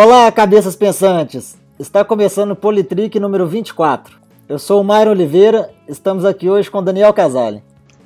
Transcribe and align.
Olá, 0.00 0.30
cabeças 0.30 0.76
pensantes! 0.76 1.58
Está 1.76 2.04
começando 2.04 2.52
o 2.52 2.54
Politrick 2.54 3.18
número 3.18 3.48
24. 3.48 4.16
Eu 4.48 4.56
sou 4.56 4.80
o 4.80 4.84
Mário 4.84 5.10
Oliveira, 5.10 5.70
estamos 5.88 6.24
aqui 6.24 6.48
hoje 6.48 6.70
com 6.70 6.78
o 6.78 6.82
Daniel 6.82 7.12
Casale. 7.12 7.64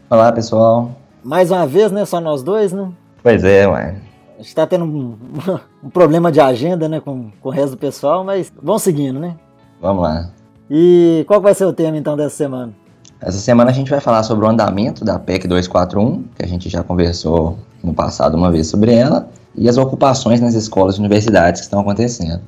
Olá, 0.09 0.33
pessoal. 0.33 0.93
Mais 1.23 1.51
uma 1.51 1.67
vez, 1.67 1.93
né? 1.93 2.07
Só 2.07 2.19
nós 2.19 2.43
dois, 2.43 2.73
né? 2.73 2.89
Pois 3.23 3.45
é, 3.45 3.69
ué. 3.69 3.97
A 4.39 4.43
gente 4.43 4.55
tá 4.55 4.67
tendo 4.67 4.87
um, 4.87 5.19
um 5.85 5.91
problema 5.91 6.33
de 6.33 6.41
agenda, 6.41 6.89
né, 6.89 6.99
com, 6.99 7.31
com 7.39 7.49
o 7.51 7.53
resto 7.53 7.73
do 7.73 7.77
pessoal, 7.77 8.25
mas 8.25 8.51
vamos 8.63 8.81
seguindo, 8.81 9.21
né? 9.21 9.37
Vamos 9.79 10.03
lá. 10.03 10.31
E 10.71 11.27
qual 11.29 11.43
vai 11.43 11.53
ser 11.53 11.67
o 11.67 11.75
tema, 11.75 11.99
então, 11.99 12.17
dessa 12.17 12.37
semana? 12.37 12.73
Essa 13.21 13.37
semana 13.37 13.71
a 13.71 13.75
gente 13.75 13.91
vai 13.91 14.01
falar 14.01 14.23
sobre 14.23 14.47
o 14.47 14.49
andamento 14.49 15.05
da 15.05 15.19
PEC 15.19 15.47
241, 15.47 16.23
que 16.37 16.43
a 16.43 16.49
gente 16.49 16.71
já 16.71 16.83
conversou 16.83 17.59
no 17.85 17.93
passado 17.93 18.35
uma 18.35 18.51
vez 18.51 18.67
sobre 18.69 18.95
ela, 18.95 19.29
e 19.55 19.69
as 19.69 19.77
ocupações 19.77 20.41
nas 20.41 20.55
escolas 20.55 20.97
e 20.97 20.99
universidades 21.01 21.61
que 21.61 21.67
estão 21.67 21.81
acontecendo. 21.81 22.41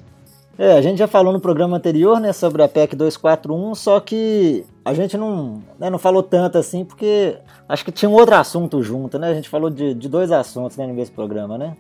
É, 0.57 0.73
a 0.75 0.81
gente 0.81 0.99
já 0.99 1.09
falou 1.09 1.33
no 1.33 1.41
programa 1.41 1.77
anterior, 1.77 2.21
né, 2.21 2.33
sobre 2.33 2.63
a 2.63 2.69
PEC 2.69 2.95
241, 2.95 3.75
só 3.75 3.99
que 3.99 4.65
a 4.85 4.95
gente 4.95 5.17
não, 5.17 5.63
né, 5.79 5.91
não 5.91 5.99
falou 5.99 6.23
tanto 6.23 6.59
assim, 6.59 6.85
porque 6.85 7.37
acho 7.69 7.85
que 7.85 7.91
tinha 7.91 8.09
um 8.09 8.15
outro 8.15 8.37
assunto 8.37 8.81
junto, 8.81 9.19
né? 9.19 9.31
A 9.31 9.35
gente 9.35 9.49
falou 9.49 9.69
de, 9.69 9.95
de 9.95 10.09
dois 10.09 10.31
assuntos 10.31 10.77
né, 10.77 10.87
no 10.87 10.95
mesmo 10.95 11.15
programa, 11.15 11.59
né? 11.59 11.75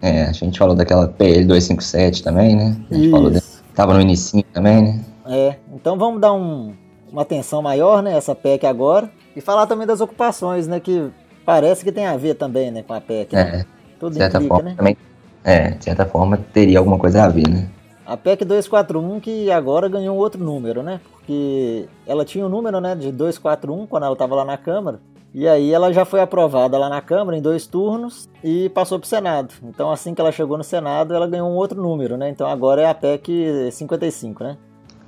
É, 0.00 0.24
a 0.24 0.32
gente 0.32 0.58
falou 0.58 0.74
daquela 0.74 1.06
PL 1.08 1.44
257 1.44 2.22
também, 2.22 2.56
né? 2.56 2.76
A 2.90 2.94
gente 2.94 3.04
Isso. 3.06 3.10
falou 3.10 3.30
de, 3.30 3.40
tava 3.74 3.92
no 3.92 4.00
início 4.00 4.42
também, 4.54 4.82
né? 4.82 5.04
É, 5.26 5.56
então 5.74 5.98
vamos 5.98 6.20
dar 6.20 6.32
um, 6.32 6.74
uma 7.10 7.22
atenção 7.22 7.60
maior, 7.60 8.02
né, 8.02 8.16
essa 8.16 8.34
PEC 8.34 8.66
agora, 8.66 9.10
e 9.36 9.40
falar 9.40 9.66
também 9.66 9.86
das 9.86 10.00
ocupações, 10.00 10.66
né, 10.66 10.80
que 10.80 11.10
parece 11.44 11.84
que 11.84 11.92
tem 11.92 12.06
a 12.06 12.16
ver 12.16 12.34
também, 12.34 12.70
né, 12.70 12.82
com 12.82 12.94
a 12.94 13.00
PEC, 13.00 13.34
né? 13.34 13.60
É, 13.60 13.73
Tudo 14.04 14.12
de 14.12 14.18
certa 14.18 14.36
implica, 14.36 14.54
forma 14.54 14.70
né? 14.70 14.76
também. 14.76 14.96
É, 15.42 15.70
de 15.70 15.84
certa 15.84 16.04
forma 16.04 16.38
teria 16.52 16.78
alguma 16.78 16.98
coisa 16.98 17.24
a 17.24 17.28
ver, 17.28 17.48
né? 17.48 17.70
A 18.06 18.18
PEC 18.18 18.44
241 18.44 19.18
que 19.18 19.50
agora 19.50 19.88
ganhou 19.88 20.14
um 20.14 20.18
outro 20.18 20.42
número, 20.44 20.82
né? 20.82 21.00
Porque 21.10 21.86
ela 22.06 22.22
tinha 22.22 22.44
o 22.44 22.48
um 22.48 22.50
número, 22.50 22.82
né, 22.82 22.94
de 22.94 23.10
241 23.10 23.86
quando 23.86 24.02
ela 24.02 24.12
estava 24.12 24.34
lá 24.34 24.44
na 24.44 24.58
Câmara. 24.58 25.00
E 25.32 25.48
aí 25.48 25.72
ela 25.72 25.90
já 25.90 26.04
foi 26.04 26.20
aprovada 26.20 26.76
lá 26.76 26.90
na 26.90 27.00
Câmara 27.00 27.36
em 27.36 27.40
dois 27.40 27.66
turnos 27.66 28.28
e 28.42 28.68
passou 28.68 28.98
para 28.98 29.06
o 29.06 29.08
Senado. 29.08 29.54
Então 29.62 29.90
assim 29.90 30.14
que 30.14 30.20
ela 30.20 30.30
chegou 30.30 30.58
no 30.58 30.64
Senado, 30.64 31.14
ela 31.14 31.26
ganhou 31.26 31.48
um 31.48 31.54
outro 31.54 31.80
número, 31.80 32.18
né? 32.18 32.28
Então 32.28 32.46
agora 32.46 32.82
é 32.82 32.86
a 32.86 32.94
PEC 32.94 33.70
55, 33.72 34.44
né? 34.44 34.58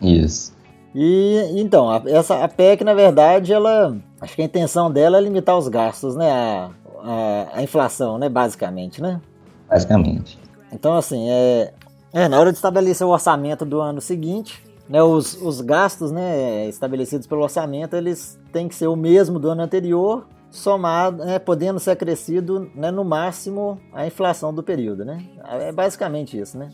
Isso. 0.00 0.56
E 0.94 1.60
então, 1.60 1.91
a, 1.91 2.03
essa 2.06 2.42
a 2.42 2.48
PEC, 2.48 2.83
na 2.83 2.94
verdade, 2.94 3.53
ela. 3.53 3.94
Acho 4.19 4.34
que 4.34 4.41
a 4.41 4.47
intenção 4.47 4.91
dela 4.91 5.19
é 5.19 5.20
limitar 5.20 5.58
os 5.58 5.69
gastos, 5.69 6.16
né? 6.16 6.31
A, 6.31 6.70
a, 7.07 7.59
a 7.59 7.62
inflação, 7.62 8.19
né? 8.19 8.29
Basicamente, 8.29 9.01
né? 9.01 9.21
Basicamente. 9.69 10.39
Então, 10.73 10.95
assim, 10.95 11.31
é, 11.31 11.73
é, 12.12 12.29
na 12.29 12.39
hora 12.39 12.51
de 12.51 12.57
estabelecer 12.57 13.07
o 13.07 13.11
orçamento 13.11 13.65
do 13.65 13.81
ano 13.81 14.01
seguinte, 14.01 14.62
né, 14.89 15.03
os, 15.03 15.41
os 15.41 15.61
gastos 15.61 16.11
né, 16.11 16.69
estabelecidos 16.69 17.27
pelo 17.27 17.43
orçamento, 17.43 17.95
eles 17.95 18.39
têm 18.53 18.69
que 18.69 18.75
ser 18.75 18.89
o 18.89 18.97
mesmo 18.97 19.39
do 19.39 19.49
ano 19.49 19.62
anterior, 19.62 20.27
somado, 20.51 21.25
né, 21.25 21.39
podendo 21.39 21.79
ser 21.79 21.93
acrescido 21.93 22.71
né, 22.75 22.91
no 22.91 23.05
máximo 23.05 23.81
a 23.93 24.07
inflação 24.07 24.53
do 24.53 24.62
período, 24.62 25.05
né? 25.05 25.23
É 25.61 25.73
basicamente 25.73 26.39
isso, 26.39 26.57
né? 26.57 26.71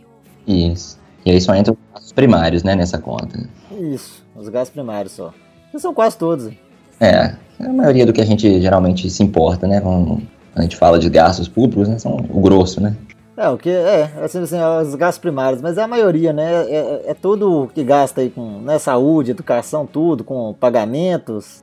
Isso. 0.46 0.98
E 1.24 1.30
aí 1.30 1.40
só 1.40 1.54
entra 1.54 1.72
os 1.72 1.78
gastos 1.92 2.12
primários, 2.12 2.62
né, 2.62 2.74
nessa 2.74 2.98
conta. 2.98 3.48
Isso, 3.70 4.24
os 4.34 4.48
gastos 4.48 4.72
primários 4.72 5.12
só. 5.12 5.32
Que 5.70 5.78
são 5.78 5.94
quase 5.94 6.16
todos. 6.16 6.52
É, 7.02 7.34
a 7.58 7.72
maioria 7.72 8.06
do 8.06 8.12
que 8.12 8.20
a 8.20 8.24
gente 8.24 8.60
geralmente 8.60 9.10
se 9.10 9.24
importa, 9.24 9.66
né? 9.66 9.80
Quando 9.80 10.22
a 10.54 10.62
gente 10.62 10.76
fala 10.76 11.00
de 11.00 11.10
gastos 11.10 11.48
públicos, 11.48 11.88
né? 11.88 11.98
São 11.98 12.16
o 12.30 12.40
grosso, 12.40 12.80
né? 12.80 12.94
É, 13.36 13.48
o 13.48 13.58
que 13.58 13.70
é, 13.70 14.08
assim, 14.22 14.38
assim, 14.38 14.56
os 14.60 14.94
gastos 14.94 15.18
primários, 15.18 15.60
mas 15.60 15.76
é 15.76 15.82
a 15.82 15.88
maioria, 15.88 16.32
né? 16.32 16.64
É, 16.64 16.76
é, 16.76 17.02
é 17.08 17.14
tudo 17.14 17.68
que 17.74 17.82
gasta 17.82 18.20
aí 18.20 18.30
com 18.30 18.60
né, 18.60 18.78
saúde, 18.78 19.32
educação, 19.32 19.84
tudo, 19.84 20.22
com 20.22 20.54
pagamentos. 20.60 21.60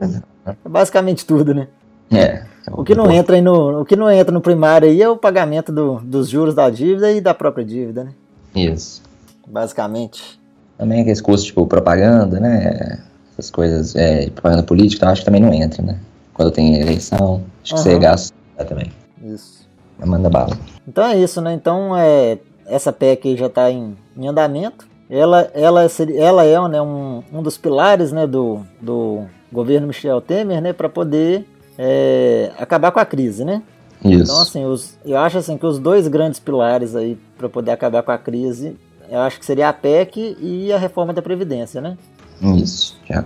Né? 0.00 0.22
É 0.64 0.68
basicamente 0.68 1.24
tudo, 1.24 1.54
né? 1.54 1.68
É. 2.10 2.42
O 2.72 2.82
que 2.82 2.94
não 2.94 3.10
entra 3.10 3.36
aí 3.36 3.42
no, 3.42 3.82
o 3.82 3.84
que 3.84 3.94
não 3.94 4.10
entra 4.10 4.32
no 4.32 4.40
primário 4.40 4.88
aí 4.88 5.00
é 5.00 5.08
o 5.08 5.16
pagamento 5.16 5.70
do, 5.70 6.00
dos 6.00 6.28
juros 6.28 6.54
da 6.54 6.68
dívida 6.68 7.12
e 7.12 7.20
da 7.20 7.32
própria 7.32 7.64
dívida, 7.64 8.04
né? 8.04 8.12
Isso. 8.54 9.02
Basicamente. 9.46 10.40
Também 10.76 11.02
aqueles 11.02 11.20
custos 11.20 11.44
tipo 11.44 11.66
propaganda, 11.66 12.40
né? 12.40 12.98
Essas 13.42 13.50
coisas, 13.50 13.96
é, 13.96 14.30
propaganda 14.30 14.62
política, 14.62 14.98
então 14.98 15.08
acho 15.08 15.22
que 15.22 15.24
também 15.24 15.40
não 15.40 15.52
entra, 15.52 15.82
né? 15.82 15.98
Quando 16.32 16.52
tem 16.52 16.80
eleição, 16.80 17.42
acho 17.60 17.74
que 17.74 17.80
Aham. 17.80 17.82
você 17.82 17.98
gasta 17.98 18.34
também. 18.68 18.92
Isso. 19.20 19.66
Manda 19.98 20.30
bala. 20.30 20.56
Então 20.86 21.04
é 21.04 21.18
isso, 21.18 21.40
né? 21.40 21.52
Então 21.52 21.96
é, 21.96 22.38
essa 22.66 22.92
PEC 22.92 23.30
aí 23.30 23.36
já 23.36 23.46
está 23.46 23.68
em, 23.68 23.96
em 24.16 24.28
andamento. 24.28 24.86
Ela, 25.10 25.50
ela, 25.54 25.84
ela 26.16 26.44
é 26.44 26.68
né, 26.68 26.80
um, 26.80 27.24
um 27.32 27.42
dos 27.42 27.58
pilares 27.58 28.12
né, 28.12 28.28
do, 28.28 28.60
do 28.80 29.24
governo 29.52 29.88
Michel 29.88 30.20
Temer 30.20 30.62
né, 30.62 30.72
para 30.72 30.88
poder 30.88 31.44
é, 31.76 32.52
acabar 32.56 32.92
com 32.92 33.00
a 33.00 33.04
crise, 33.04 33.44
né? 33.44 33.60
Isso. 34.04 34.22
Então, 34.22 34.40
assim, 34.40 34.64
os, 34.64 34.96
eu 35.04 35.18
acho 35.18 35.38
assim 35.38 35.58
que 35.58 35.66
os 35.66 35.80
dois 35.80 36.06
grandes 36.06 36.38
pilares 36.38 36.94
aí 36.94 37.18
para 37.36 37.48
poder 37.48 37.72
acabar 37.72 38.04
com 38.04 38.12
a 38.12 38.18
crise, 38.18 38.76
eu 39.10 39.20
acho 39.20 39.38
que 39.38 39.44
seria 39.44 39.68
a 39.68 39.72
PEC 39.72 40.36
e 40.40 40.72
a 40.72 40.78
reforma 40.78 41.12
da 41.12 41.20
Previdência, 41.20 41.80
né? 41.80 41.98
Isso. 42.40 42.98
Já 43.08 43.24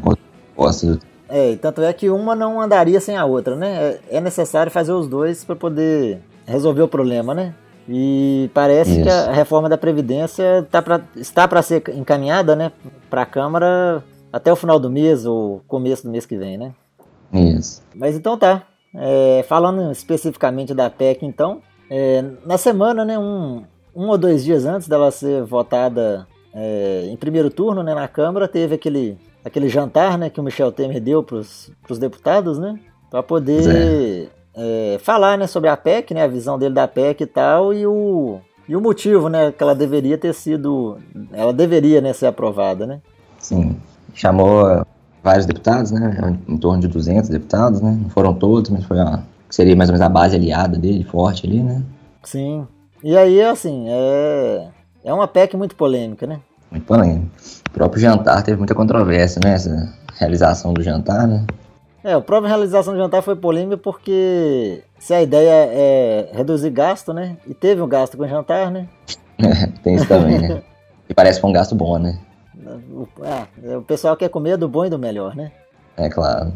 gosto 0.56 0.86
do. 0.86 1.00
É, 1.28 1.52
e 1.52 1.56
tanto 1.56 1.82
é 1.82 1.92
que 1.92 2.08
uma 2.08 2.34
não 2.34 2.60
andaria 2.60 3.00
sem 3.00 3.16
a 3.16 3.24
outra, 3.24 3.56
né? 3.56 3.98
É, 4.10 4.18
é 4.18 4.20
necessário 4.20 4.70
fazer 4.70 4.92
os 4.92 5.08
dois 5.08 5.44
para 5.44 5.56
poder 5.56 6.20
resolver 6.46 6.82
o 6.82 6.88
problema, 6.88 7.34
né? 7.34 7.54
E 7.88 8.50
parece 8.52 8.92
Isso. 8.92 9.02
que 9.02 9.08
a 9.08 9.32
reforma 9.32 9.68
da 9.68 9.78
Previdência 9.78 10.66
tá 10.70 10.82
pra, 10.82 11.00
está 11.14 11.46
para 11.46 11.62
ser 11.62 11.82
encaminhada, 11.94 12.56
né, 12.56 12.72
para 13.08 13.22
a 13.22 13.26
Câmara 13.26 14.02
até 14.32 14.52
o 14.52 14.56
final 14.56 14.78
do 14.78 14.90
mês 14.90 15.24
ou 15.24 15.62
começo 15.68 16.02
do 16.02 16.10
mês 16.10 16.26
que 16.26 16.36
vem, 16.36 16.58
né? 16.58 16.72
Isso. 17.32 17.82
Mas 17.94 18.16
então 18.16 18.36
tá. 18.36 18.62
É, 18.94 19.44
falando 19.46 19.92
especificamente 19.92 20.72
da 20.74 20.88
PEC, 20.88 21.24
então, 21.24 21.60
é, 21.90 22.24
na 22.44 22.56
semana, 22.56 23.04
né, 23.04 23.18
um, 23.18 23.62
um 23.94 24.08
ou 24.08 24.16
dois 24.16 24.42
dias 24.42 24.64
antes 24.64 24.88
dela 24.88 25.10
ser 25.10 25.44
votada 25.44 26.26
é, 26.58 27.06
em 27.10 27.16
primeiro 27.16 27.50
turno 27.50 27.82
né, 27.82 27.94
na 27.94 28.08
Câmara, 28.08 28.48
teve 28.48 28.74
aquele, 28.76 29.18
aquele 29.44 29.68
jantar 29.68 30.16
né, 30.16 30.30
que 30.30 30.40
o 30.40 30.42
Michel 30.42 30.72
Temer 30.72 31.02
deu 31.02 31.22
para 31.22 31.36
os 31.36 31.98
deputados, 31.98 32.58
né? 32.58 32.80
Para 33.10 33.22
poder 33.22 34.30
é, 34.54 34.98
falar 35.02 35.36
né, 35.36 35.46
sobre 35.46 35.68
a 35.68 35.76
PEC, 35.76 36.14
né, 36.14 36.22
a 36.22 36.26
visão 36.26 36.58
dele 36.58 36.74
da 36.74 36.88
PEC 36.88 37.20
e 37.20 37.26
tal, 37.26 37.74
e 37.74 37.86
o, 37.86 38.40
e 38.66 38.74
o 38.74 38.80
motivo 38.80 39.28
né, 39.28 39.52
que 39.52 39.62
ela 39.62 39.74
deveria 39.74 40.16
ter 40.16 40.32
sido. 40.32 40.96
Ela 41.30 41.52
deveria 41.52 42.00
né, 42.00 42.14
ser 42.14 42.26
aprovada, 42.26 42.86
né? 42.86 43.02
Sim. 43.38 43.76
Chamou 44.14 44.82
vários 45.22 45.44
deputados, 45.44 45.90
né? 45.90 46.38
Em 46.48 46.56
torno 46.56 46.80
de 46.80 46.88
200 46.88 47.28
deputados, 47.28 47.82
né? 47.82 47.98
Não 48.02 48.08
foram 48.08 48.32
todos, 48.32 48.70
mas 48.70 48.84
foi 48.86 48.98
a. 48.98 49.22
Seria 49.50 49.76
mais 49.76 49.90
ou 49.90 49.92
menos 49.92 50.04
a 50.04 50.08
base 50.08 50.34
aliada 50.34 50.78
dele, 50.78 51.04
forte 51.04 51.46
ali, 51.46 51.62
né? 51.62 51.82
Sim. 52.22 52.66
E 53.04 53.16
aí, 53.16 53.40
assim, 53.42 53.84
é, 53.88 54.68
é 55.06 55.14
uma 55.14 55.28
PEC 55.28 55.56
muito 55.56 55.76
polêmica, 55.76 56.26
né? 56.26 56.40
Muito 56.68 56.84
polêmico. 56.84 57.30
O 57.68 57.70
próprio 57.70 58.00
jantar 58.00 58.42
teve 58.42 58.58
muita 58.58 58.74
controvérsia, 58.74 59.40
né? 59.42 59.54
Essa 59.54 59.94
realização 60.18 60.74
do 60.74 60.82
jantar, 60.82 61.28
né? 61.28 61.46
É, 62.02 62.12
a 62.14 62.20
própria 62.20 62.48
realização 62.48 62.92
do 62.92 62.98
jantar 62.98 63.22
foi 63.22 63.36
polêmica 63.36 63.76
porque 63.76 64.82
se 64.98 65.14
a 65.14 65.22
ideia 65.22 65.70
é 65.70 66.30
reduzir 66.32 66.70
gasto, 66.70 67.14
né? 67.14 67.36
E 67.46 67.54
teve 67.54 67.80
um 67.80 67.88
gasto 67.88 68.16
com 68.16 68.24
o 68.24 68.28
jantar, 68.28 68.70
né? 68.72 68.88
Tem 69.84 69.94
isso 69.94 70.08
também, 70.08 70.40
né? 70.40 70.62
E 71.08 71.14
parece 71.14 71.40
que 71.40 71.46
um 71.46 71.52
gasto 71.52 71.76
bom, 71.76 71.98
né? 71.98 72.18
O, 72.90 73.06
ah, 73.22 73.46
o 73.78 73.82
pessoal 73.82 74.16
quer 74.16 74.28
comer 74.28 74.56
do 74.56 74.68
bom 74.68 74.86
e 74.86 74.90
do 74.90 74.98
melhor, 74.98 75.36
né? 75.36 75.52
É 75.96 76.08
claro. 76.08 76.52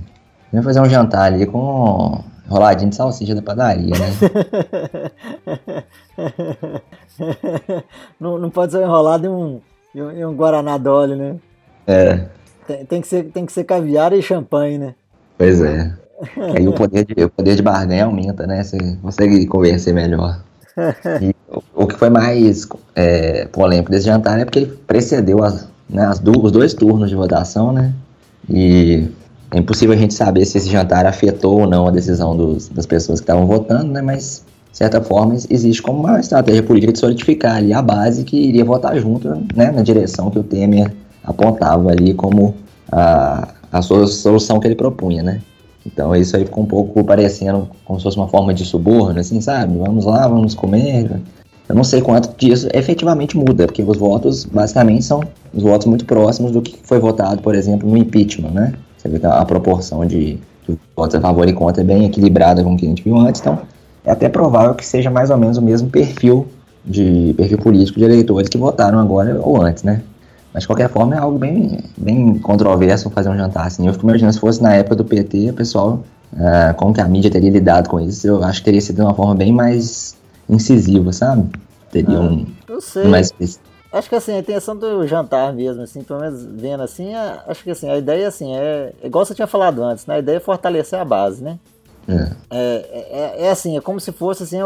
Vamos 0.51 0.67
fazer 0.67 0.81
um 0.81 0.91
jantar 0.91 1.33
ali 1.33 1.47
com 1.47 2.25
roladinho 2.49 2.91
de 2.91 2.97
salsicha 2.97 3.33
da 3.33 3.43
padaria, 3.43 3.95
né? 3.97 4.11
não, 8.21 8.39
não 8.39 8.51
pode 8.51 8.73
ser 8.73 8.83
enrolado 8.83 9.27
em 9.27 9.31
um, 9.31 9.61
em 9.95 10.03
um, 10.03 10.11
em 10.13 10.25
um 10.25 10.35
Guaraná 10.35 10.79
Dolly, 10.79 11.17
né? 11.17 11.37
É, 11.87 12.27
Tem, 12.67 12.85
tem, 12.87 13.01
que 13.01 13.09
ser, 13.09 13.25
tem 13.25 13.47
que 13.47 13.53
ser 13.53 13.65
caviar 13.65 14.13
e 14.13 14.23
champanhe, 14.23 14.79
né? 14.79 14.95
pois 15.37 15.61
é. 15.61 15.93
Aí 16.55 16.69
o 16.69 16.73
poder 16.75 17.05
de, 17.07 17.25
o 17.25 17.31
poder 17.31 17.57
de 17.57 17.63
barganha 17.63 18.05
aumenta, 18.05 18.47
né? 18.47 18.63
Você 18.63 18.77
consegue 19.03 19.47
convencer 19.47 19.95
melhor. 19.95 20.43
E 21.21 21.35
o, 21.49 21.63
o 21.85 21.87
que 21.87 21.97
foi 21.97 22.09
mais 22.11 22.67
é, 22.95 23.47
polêmico 23.47 23.91
desse 23.91 24.07
jantar 24.07 24.39
é 24.39 24.45
porque 24.45 24.61
ele 24.61 24.67
precedeu 24.87 25.43
as, 25.43 25.69
né, 25.89 26.05
as 26.07 26.19
du- 26.19 26.41
os 26.43 26.53
dois 26.53 26.73
turnos 26.75 27.11
de 27.11 27.17
votação, 27.17 27.73
né? 27.73 27.93
E 28.49 29.09
é 29.51 29.59
impossível 29.59 29.95
a 29.95 29.99
gente 29.99 30.15
saber 30.15 30.45
se 30.45 30.59
esse 30.59 30.71
jantar 30.71 31.05
afetou 31.07 31.61
ou 31.63 31.67
não 31.67 31.89
a 31.89 31.91
decisão 31.91 32.37
dos- 32.37 32.69
das 32.69 32.87
pessoas 32.87 33.19
que 33.21 33.25
estavam 33.25 33.47
votando, 33.47 33.91
né? 33.93 34.01
Mas, 34.01 34.45
de 34.73 34.79
certa 34.79 35.01
forma, 35.01 35.35
existe 35.35 35.83
como 35.83 36.01
uma 36.01 36.21
estratégia 36.21 36.63
política 36.63 36.93
de 36.93 36.99
solidificar 36.99 37.57
ali 37.57 37.73
a 37.73 37.83
base 37.83 38.25
que 38.25 38.37
iria 38.37 38.65
votar 38.65 38.97
junto, 38.99 39.29
né? 39.55 39.71
Na 39.71 39.83
direção 39.83 40.31
que 40.31 40.39
o 40.39 40.43
Temer 40.43 40.93
apontava 41.25 41.91
ali 41.91 42.15
como 42.15 42.55
a, 42.91 43.49
a 43.73 43.83
solução 43.83 44.61
que 44.61 44.69
ele 44.69 44.77
propunha, 44.77 45.23
né? 45.23 45.41
Então 45.85 46.15
isso 46.15 46.37
aí 46.37 46.45
ficou 46.45 46.65
um 46.65 46.67
pouco 46.67 47.03
parecendo 47.03 47.69
como 47.85 47.99
se 47.99 48.05
fosse 48.05 48.17
uma 48.17 48.29
forma 48.29 48.55
de 48.55 48.65
suborno, 48.65 49.19
assim, 49.19 49.41
sabe? 49.41 49.77
Vamos 49.79 50.05
lá, 50.05 50.29
vamos 50.29 50.55
comer. 50.55 51.21
Eu 51.69 51.75
não 51.75 51.85
sei 51.85 52.01
quanto 52.01 52.37
disso 52.37 52.69
efetivamente 52.75 53.37
muda, 53.37 53.67
porque 53.67 53.83
os 53.83 53.97
votos 53.97 54.45
basicamente 54.45 55.05
são 55.05 55.23
os 55.55 55.63
votos 55.63 55.87
muito 55.87 56.05
próximos 56.05 56.53
do 56.53 56.61
que 56.61 56.77
foi 56.83 56.99
votado, 56.99 57.43
por 57.43 57.55
exemplo, 57.55 57.89
no 57.89 57.97
impeachment, 57.97 58.51
né? 58.51 58.75
Você 58.97 59.09
vê 59.09 59.19
que 59.19 59.27
a, 59.27 59.45
proporção 59.45 60.05
de, 60.05 60.39
de 60.69 60.79
votos 60.95 61.15
a 61.15 61.21
favor 61.21 61.49
e 61.49 61.53
contra 61.53 61.83
é 61.83 61.85
bem 61.85 62.05
equilibrada 62.05 62.63
com 62.63 62.75
o 62.75 62.77
que 62.77 62.85
a 62.85 62.89
gente 62.89 63.03
viu 63.03 63.17
antes, 63.17 63.41
então 63.41 63.61
é 64.05 64.11
até 64.11 64.29
provável 64.29 64.75
que 64.75 64.85
seja 64.85 65.11
mais 65.11 65.31
ou 65.31 65.37
menos 65.37 65.57
o 65.57 65.63
mesmo 65.63 65.91
perfil 65.91 66.49
de 66.85 67.35
perfil 67.37 67.59
político 67.59 67.99
de 67.99 68.05
eleitores 68.05 68.49
que 68.49 68.57
votaram 68.57 68.99
agora 68.99 69.39
ou 69.43 69.61
antes, 69.61 69.83
né? 69.83 70.03
Mas 70.53 70.63
de 70.63 70.67
qualquer 70.67 70.89
forma 70.89 71.15
é 71.15 71.19
algo 71.19 71.39
bem, 71.39 71.79
bem 71.97 72.39
controverso 72.39 73.09
fazer 73.11 73.29
um 73.29 73.37
jantar 73.37 73.67
assim. 73.67 73.87
Eu 73.87 73.93
fico 73.93 74.07
imaginando 74.07 74.33
se 74.35 74.41
fosse 74.41 74.63
na 74.63 74.75
época 74.75 74.97
do 74.97 75.05
PT, 75.05 75.51
o 75.51 75.55
pessoal, 75.55 76.03
uh, 76.33 76.75
como 76.77 76.93
que 76.93 77.01
a 77.01 77.07
mídia 77.07 77.31
teria 77.31 77.51
lidado 77.51 77.89
com 77.89 78.01
isso, 78.01 78.27
eu 78.27 78.43
acho 78.43 78.59
que 78.59 78.65
teria 78.65 78.81
sido 78.81 78.97
de 78.97 79.03
uma 79.03 79.15
forma 79.15 79.35
bem 79.35 79.53
mais 79.53 80.17
incisiva, 80.49 81.13
sabe? 81.13 81.49
Teria 81.93 82.19
ah, 82.19 82.23
um. 82.23 82.47
Eu 82.69 82.81
sei. 82.81 83.07
Mais... 83.07 83.33
Acho 83.93 84.09
que 84.09 84.15
assim, 84.15 84.33
a 84.33 84.39
intenção 84.39 84.77
do 84.77 85.07
jantar 85.07 85.53
mesmo, 85.53 85.83
assim, 85.83 86.03
pelo 86.03 86.21
menos 86.21 86.45
vendo 86.45 86.83
assim, 86.83 87.13
é, 87.13 87.41
acho 87.49 87.63
que 87.65 87.71
assim, 87.71 87.89
a 87.89 87.99
ideia 87.99 88.29
assim, 88.29 88.55
é, 88.55 88.93
é 89.03 89.07
igual 89.07 89.25
você 89.25 89.35
tinha 89.35 89.49
falado 89.49 89.83
antes, 89.83 90.07
né? 90.07 90.15
A 90.15 90.19
ideia 90.21 90.37
é 90.37 90.41
fortalecer 90.41 90.99
a 90.99 91.05
base, 91.05 91.43
né? 91.43 91.59
É. 92.09 92.31
É, 92.51 93.07
é, 93.11 93.47
é, 93.47 93.51
assim, 93.51 93.77
é 93.77 93.81
como 93.81 94.01
se 94.01 94.13
fosse 94.13 94.43
assim, 94.43 94.59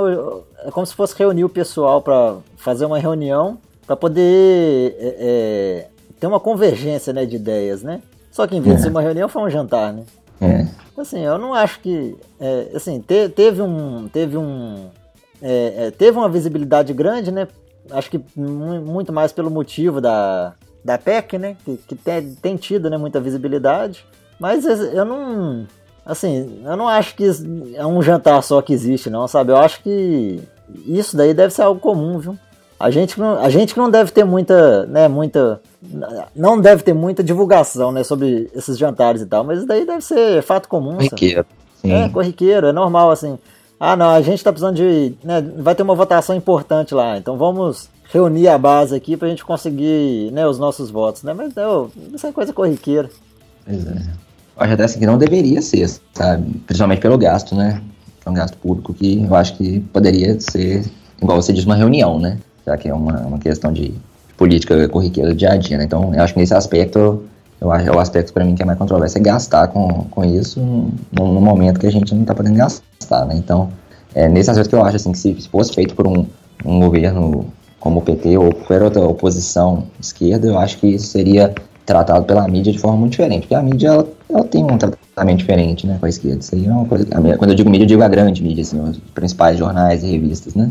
é 0.65 0.71
como 0.71 0.87
se 0.87 0.95
fosse 0.95 1.15
reunir 1.17 1.45
o 1.45 1.49
pessoal 1.49 2.01
para 2.01 2.37
fazer 2.57 2.87
uma 2.87 2.99
reunião 2.99 3.59
para 3.87 3.97
poder 3.97 4.97
é, 4.99 5.17
é, 5.19 5.87
ter 6.19 6.27
uma 6.27 6.41
convergência 6.41 7.13
né, 7.13 7.27
de 7.27 7.37
ideias, 7.37 7.83
né? 7.83 8.01
Só 8.31 8.47
que 8.47 8.57
em 8.57 8.61
vez 8.61 8.77
de 8.77 8.83
ser 8.83 8.89
uma 8.89 9.03
reunião 9.03 9.29
foi 9.29 9.43
um 9.43 9.51
jantar, 9.51 9.93
né? 9.93 10.05
Assim, 10.97 11.21
eu 11.21 11.39
não 11.39 11.55
acho 11.55 11.81
que 11.81 12.17
assim 12.75 13.01
te, 13.01 13.29
teve 13.29 13.61
um 13.61 14.09
teve 14.09 14.37
um 14.37 14.89
teve 15.99 16.17
uma 16.17 16.29
visibilidade 16.29 16.93
grande, 16.93 17.31
né? 17.31 17.49
Acho 17.91 18.11
que 18.11 18.21
muito 18.37 19.13
mais 19.13 19.33
pelo 19.33 19.51
motivo 19.51 20.01
da, 20.01 20.55
da 20.85 20.99
PEC, 20.99 21.39
né? 21.39 21.57
Que, 21.65 21.77
que 21.77 21.95
tem, 21.95 22.35
tem 22.35 22.57
tido 22.57 22.89
né, 22.91 22.97
muita 22.97 23.21
visibilidade. 23.21 24.05
Mas 24.39 24.65
eu 24.65 25.05
não 25.05 25.67
Assim, 26.05 26.61
eu 26.65 26.77
não 26.77 26.87
acho 26.87 27.15
que 27.15 27.25
é 27.75 27.87
um 27.87 28.03
jantar 28.03 28.43
só 28.43 28.61
que 28.61 28.73
existe, 28.73 29.09
não, 29.09 29.27
sabe? 29.27 29.53
Eu 29.53 29.57
acho 29.57 29.83
que 29.83 30.41
isso 30.87 31.17
daí 31.17 31.33
deve 31.33 31.53
ser 31.53 31.63
algo 31.63 31.81
comum, 31.81 32.19
viu? 32.19 32.39
A 32.79 32.91
gente, 32.91 33.19
não, 33.19 33.39
a 33.39 33.49
gente 33.49 33.73
que 33.73 33.81
não 33.81 33.91
deve 33.91 34.11
ter 34.11 34.25
muita, 34.25 34.85
né, 34.87 35.09
muita, 35.09 35.61
não 36.35 36.61
deve 36.61 36.83
ter 36.83 36.93
muita 36.93 37.23
divulgação, 37.23 37.91
né, 37.93 38.05
sobre 38.05 38.51
esses 38.55 38.77
jantares 38.77 39.23
e 39.23 39.27
tal, 39.27 39.45
mas 39.45 39.59
isso 39.59 39.67
daí 39.67 39.87
deve 39.87 40.03
ser 40.03 40.43
fato 40.43 40.69
comum. 40.69 40.97
Corriqueiro. 40.97 41.47
Sim. 41.81 41.93
É, 41.93 42.09
corriqueiro, 42.09 42.67
é 42.67 42.73
normal, 42.73 43.11
assim. 43.11 43.39
Ah, 43.79 43.97
não, 43.97 44.11
a 44.11 44.21
gente 44.21 44.43
tá 44.43 44.53
precisando 44.53 44.77
de, 44.77 45.15
né, 45.23 45.41
vai 45.59 45.75
ter 45.75 45.83
uma 45.83 45.95
votação 45.95 46.35
importante 46.37 46.95
lá, 46.95 47.17
então 47.17 47.39
vamos 47.39 47.89
reunir 48.13 48.49
a 48.49 48.59
base 48.59 48.95
aqui 48.95 49.17
pra 49.17 49.29
gente 49.29 49.45
conseguir, 49.45 50.31
né, 50.33 50.47
os 50.47 50.59
nossos 50.59 50.91
votos, 50.91 51.23
né, 51.23 51.33
mas 51.33 51.55
não, 51.55 51.91
isso 52.13 52.27
é 52.27 52.33
coisa 52.33 52.53
corriqueira. 52.53 53.09
Pois 53.65 53.87
é. 53.87 54.24
Acho 54.57 54.73
até 54.75 54.85
assim 54.85 54.99
que 55.01 55.07
não 55.07 55.19
deveria 55.19 55.61
ser, 55.61 55.89
sabe? 56.13 56.61
Principalmente 56.67 57.01
pelo 57.01 57.19
gasto, 57.19 57.55
né? 57.55 57.81
É 58.25 58.31
um 58.31 58.35
gasto 58.35 58.57
público 58.59 58.95
que 58.95 59.23
eu 59.23 59.35
acho 59.35 59.57
que 59.57 59.81
poderia 59.93 60.39
ser, 60.41 60.85
igual 61.21 61.43
você 61.43 61.53
diz, 61.53 61.65
uma 61.65 61.75
reunião, 61.75 62.19
né? 62.19 62.39
Já 62.67 62.77
que 62.77 62.89
é 62.89 62.95
uma, 62.95 63.21
uma 63.21 63.39
questão 63.39 63.73
de, 63.73 63.95
política 64.37 64.89
corriqueira 64.89 65.31
do 65.31 65.37
dia 65.37 65.53
a 65.53 65.57
dia, 65.57 65.79
né? 65.79 65.85
Então, 65.85 66.13
eu 66.15 66.23
acho 66.23 66.35
que 66.35 66.41
nesse 66.41 66.55
aspecto, 66.55 67.23
eu 67.61 67.71
acho, 67.71 67.89
é 67.89 67.93
o 67.93 67.99
aspecto 67.99 68.33
para 68.33 68.45
mim 68.45 68.55
que 68.55 68.63
é 68.63 68.65
mais 68.65 68.79
controverso, 68.79 69.19
é 69.19 69.21
gastar 69.21 69.69
com, 69.69 70.05
com 70.11 70.25
isso 70.25 70.61
no, 70.61 71.33
no 71.33 71.41
momento 71.41 71.81
que 71.81 71.87
a 71.87 71.91
gente 71.91 72.13
não 72.15 72.23
está 72.23 72.35
podendo 72.35 72.57
gastar, 72.57 73.25
né? 73.27 73.35
Então, 73.37 73.71
é 74.15 74.29
nesse 74.29 74.51
aspecto 74.51 74.71
que 74.71 74.77
eu 74.77 74.85
acho, 74.85 74.97
assim, 74.97 75.13
que 75.13 75.19
se 75.19 75.49
fosse 75.49 75.73
feito 75.73 75.95
por 75.95 76.07
um, 76.07 76.27
um 76.65 76.81
governo 76.81 77.47
como 77.81 78.01
o 78.01 78.03
PT 78.03 78.39
ou 78.39 78.53
qualquer 78.53 78.83
outra 78.83 79.05
oposição 79.05 79.85
esquerda, 80.01 80.47
eu 80.47 80.59
acho 80.59 80.79
que 80.79 80.87
isso 80.89 81.07
seria 81.07 81.55
tratado 81.85 82.25
pela 82.25 82.47
mídia 82.49 82.73
de 82.73 82.79
forma 82.79 82.99
muito 82.99 83.13
diferente, 83.13 83.43
porque 83.43 83.55
a 83.55 83.63
mídia 83.63 83.89
ela, 83.89 84.09
ela 84.29 84.45
tem 84.45 84.65
um 84.65 84.79
tratamento 84.79 85.39
diferente, 85.39 85.87
né, 85.87 85.97
com 85.99 86.07
a 86.07 86.09
esquerda. 86.09 86.39
Isso 86.39 86.55
aí 86.55 86.67
é 86.67 86.71
uma 86.71 86.87
coisa. 86.87 87.07
Quando 87.07 87.51
eu 87.51 87.55
digo 87.55 87.71
mídia, 87.71 87.85
eu 87.85 87.89
digo 87.89 88.03
a 88.03 88.09
grande 88.09 88.43
mídia, 88.43 88.63
assim, 88.63 88.81
os 88.81 88.99
principais 89.15 89.59
jornais 89.59 90.03
e 90.03 90.11
revistas, 90.11 90.55
né? 90.55 90.71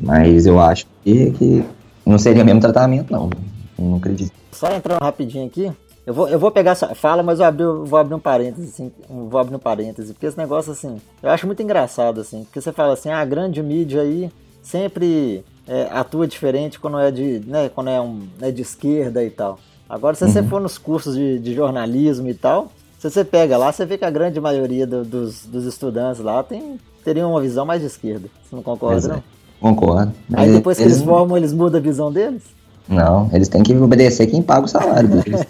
Mas 0.00 0.46
eu 0.46 0.60
acho 0.60 0.86
que, 1.04 1.30
que 1.32 1.64
não 2.06 2.18
seria 2.18 2.42
o 2.42 2.46
mesmo 2.46 2.60
tratamento, 2.60 3.12
não. 3.12 3.30
Não 3.78 3.96
acredito. 3.96 4.32
Só 4.52 4.72
entrando 4.72 5.00
rapidinho 5.00 5.46
aqui, 5.46 5.72
eu 6.06 6.12
vou, 6.12 6.28
eu 6.28 6.38
vou 6.38 6.50
pegar 6.50 6.72
essa 6.72 6.94
fala, 6.94 7.22
mas 7.22 7.38
eu 7.38 7.46
abri, 7.46 7.64
vou 7.64 7.98
abrir 7.98 8.14
um 8.14 8.20
parênteses, 8.20 8.74
assim, 8.74 8.92
vou 9.08 9.40
abrir 9.40 9.54
um 9.54 9.58
parênteses, 9.58 10.12
porque 10.12 10.26
esse 10.26 10.38
negócio, 10.38 10.72
assim, 10.72 11.00
eu 11.22 11.30
acho 11.30 11.46
muito 11.46 11.62
engraçado, 11.62 12.20
assim, 12.20 12.44
porque 12.44 12.60
você 12.60 12.72
fala 12.72 12.94
assim, 12.94 13.08
ah, 13.08 13.20
a 13.20 13.24
grande 13.24 13.62
mídia 13.62 14.02
aí 14.02 14.30
sempre 14.62 15.44
é, 15.66 15.88
atua 15.92 16.26
diferente 16.26 16.80
quando 16.80 16.98
é 16.98 17.10
de, 17.10 17.40
né, 17.46 17.68
quando 17.68 17.90
é, 17.90 18.00
um, 18.00 18.26
é 18.40 18.50
de 18.50 18.62
esquerda 18.62 19.22
e 19.24 19.30
tal. 19.30 19.58
Agora, 19.92 20.16
se 20.16 20.24
uhum. 20.24 20.32
você 20.32 20.42
for 20.42 20.58
nos 20.58 20.78
cursos 20.78 21.14
de, 21.14 21.38
de, 21.38 21.54
jornalismo 21.54 22.26
e 22.26 22.32
tal, 22.32 22.72
se 22.98 23.10
você 23.10 23.22
pega 23.22 23.58
lá, 23.58 23.70
você 23.70 23.84
vê 23.84 23.98
que 23.98 24.06
a 24.06 24.10
grande 24.10 24.40
maioria 24.40 24.86
do, 24.86 25.04
dos, 25.04 25.44
dos 25.44 25.66
estudantes 25.66 26.18
lá 26.18 26.42
tem, 26.42 26.80
teria 27.04 27.28
uma 27.28 27.42
visão 27.42 27.66
mais 27.66 27.82
de 27.82 27.88
esquerda. 27.88 28.26
Você 28.42 28.56
não 28.56 28.62
concorda, 28.62 29.06
não? 29.06 29.16
É. 29.16 29.22
Concordo. 29.60 30.14
Aí 30.32 30.50
depois 30.50 30.78
que 30.78 30.84
eles, 30.84 30.94
eles 30.94 31.04
formam, 31.04 31.36
eles 31.36 31.52
mudam 31.52 31.78
a 31.78 31.82
visão 31.82 32.10
deles? 32.10 32.42
Não, 32.88 33.28
eles 33.34 33.48
têm 33.48 33.62
que 33.62 33.74
obedecer 33.74 34.26
quem 34.28 34.40
paga 34.40 34.64
o 34.64 34.68
salário 34.68 35.10
deles. 35.10 35.42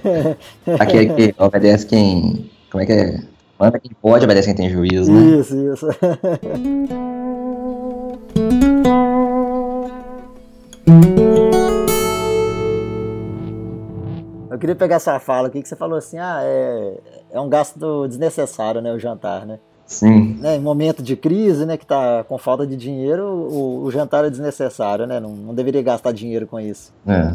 Aquele 0.80 1.12
que 1.12 1.34
obedece 1.36 1.84
quem. 1.84 2.50
Como 2.70 2.82
é 2.82 2.86
que 2.86 2.92
é? 2.92 3.20
Manda 3.58 3.78
quem 3.78 3.92
pode, 4.00 4.24
obedece 4.24 4.46
quem 4.48 4.56
tem 4.56 4.70
juízo, 4.70 5.12
né? 5.12 5.38
Isso, 5.38 5.54
isso. 5.54 5.86
queria 14.60 14.76
pegar 14.76 14.96
essa 14.96 15.18
fala 15.18 15.48
aqui 15.48 15.62
que 15.62 15.68
você 15.68 15.74
falou 15.74 15.98
assim, 15.98 16.18
ah, 16.18 16.40
é, 16.42 17.00
é 17.32 17.40
um 17.40 17.48
gasto 17.48 18.06
desnecessário, 18.06 18.80
né, 18.80 18.92
o 18.92 18.98
jantar, 18.98 19.46
né? 19.46 19.58
Sim. 19.86 20.36
Né, 20.38 20.54
em 20.54 20.60
momento 20.60 21.02
de 21.02 21.16
crise, 21.16 21.66
né, 21.66 21.76
que 21.76 21.84
tá 21.84 22.22
com 22.22 22.38
falta 22.38 22.64
de 22.64 22.76
dinheiro, 22.76 23.24
o, 23.24 23.82
o 23.82 23.90
jantar 23.90 24.24
é 24.24 24.30
desnecessário, 24.30 25.04
né? 25.04 25.18
Não, 25.18 25.30
não, 25.30 25.52
deveria 25.52 25.82
gastar 25.82 26.12
dinheiro 26.12 26.46
com 26.46 26.60
isso. 26.60 26.92
É. 27.04 27.34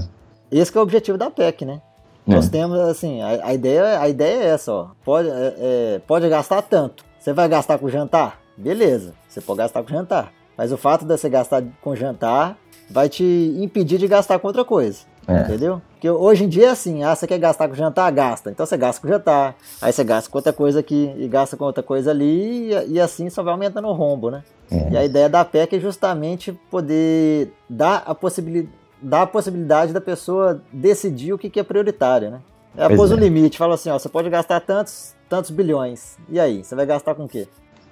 Esse 0.50 0.76
é 0.76 0.80
o 0.80 0.84
objetivo 0.84 1.18
da 1.18 1.30
PEC, 1.30 1.66
né? 1.66 1.82
É. 2.26 2.34
Nós 2.34 2.48
temos, 2.48 2.80
assim, 2.80 3.22
a, 3.22 3.48
a, 3.48 3.54
ideia, 3.54 4.00
a 4.00 4.08
ideia 4.08 4.44
é 4.44 4.48
essa, 4.48 4.72
ó. 4.72 4.88
Pode, 5.04 5.28
é, 5.30 5.54
é, 5.58 6.02
pode 6.08 6.30
gastar 6.30 6.62
tanto. 6.62 7.04
Você 7.20 7.34
vai 7.34 7.50
gastar 7.50 7.78
com 7.78 7.90
jantar? 7.90 8.40
Beleza, 8.56 9.14
você 9.28 9.42
pode 9.42 9.58
gastar 9.58 9.84
com 9.84 9.90
jantar. 9.90 10.32
Mas 10.58 10.72
o 10.72 10.78
fato 10.78 11.04
de 11.04 11.12
você 11.12 11.28
gastar 11.28 11.62
com 11.82 11.94
jantar 11.94 12.58
vai 12.90 13.10
te 13.10 13.54
impedir 13.58 13.98
de 13.98 14.08
gastar 14.08 14.40
com 14.40 14.48
outra 14.48 14.64
coisa. 14.64 15.00
É. 15.28 15.42
Entendeu? 15.42 15.82
Porque 15.92 16.10
hoje 16.10 16.44
em 16.44 16.48
dia 16.48 16.68
é 16.68 16.70
assim, 16.70 17.04
ah, 17.04 17.16
você 17.16 17.26
quer 17.26 17.40
gastar 17.40 17.68
com 17.68 17.74
jantar? 17.74 18.12
Gasta. 18.12 18.52
Então 18.52 18.66
você 18.66 18.78
gasta 18.78 19.02
com 19.02 19.08
jantar, 19.08 19.56
aí 19.82 19.92
você 19.92 20.04
gasta 20.04 20.30
com 20.30 20.38
outra 20.38 20.54
coisa 20.54 20.80
aqui 20.80 21.12
e 21.18 21.28
gasta 21.28 21.58
com 21.58 21.66
outra 21.66 21.82
coisa 21.82 22.12
ali, 22.12 22.72
e, 22.72 22.94
e 22.94 23.00
assim 23.00 23.30
só 23.30 23.42
vai 23.42 23.54
aumentando 23.54 23.88
o 23.88 23.94
rombo, 23.94 24.30
né? 24.30 24.44
É. 24.72 24.90
E 24.92 24.98
a 24.98 25.06
ideia 25.06 25.28
da 25.28 25.44
PEC 25.44 25.76
é 25.76 25.80
justamente 25.80 26.52
poder 26.70 27.52
dar 27.70 28.04
a, 28.06 28.14
possibilidade, 28.14 28.74
dar 29.02 29.24
a 29.24 29.28
possibilidade 29.28 29.94
da 29.94 30.02
pessoa 30.02 30.62
decidir 30.72 31.34
o 31.34 31.38
que, 31.38 31.50
que 31.50 31.60
é 31.60 31.64
prioritário, 31.64 32.30
né? 32.32 32.40
Ela 32.78 32.90
pois 32.90 33.00
pôs 33.00 33.12
é. 33.12 33.16
um 33.16 33.18
limite, 33.18 33.58
fala 33.58 33.76
assim, 33.76 33.90
ó, 33.90 33.98
você 33.98 34.10
pode 34.10 34.30
gastar 34.30 34.60
tantos, 34.60 35.16
tantos 35.30 35.50
bilhões. 35.50 36.18
E 36.30 36.40
aí, 36.40 36.64
você 36.64 36.76
vai 36.76 36.86
gastar 36.86 37.16
com 37.16 37.24
o 37.24 37.28
quê? 37.28 37.48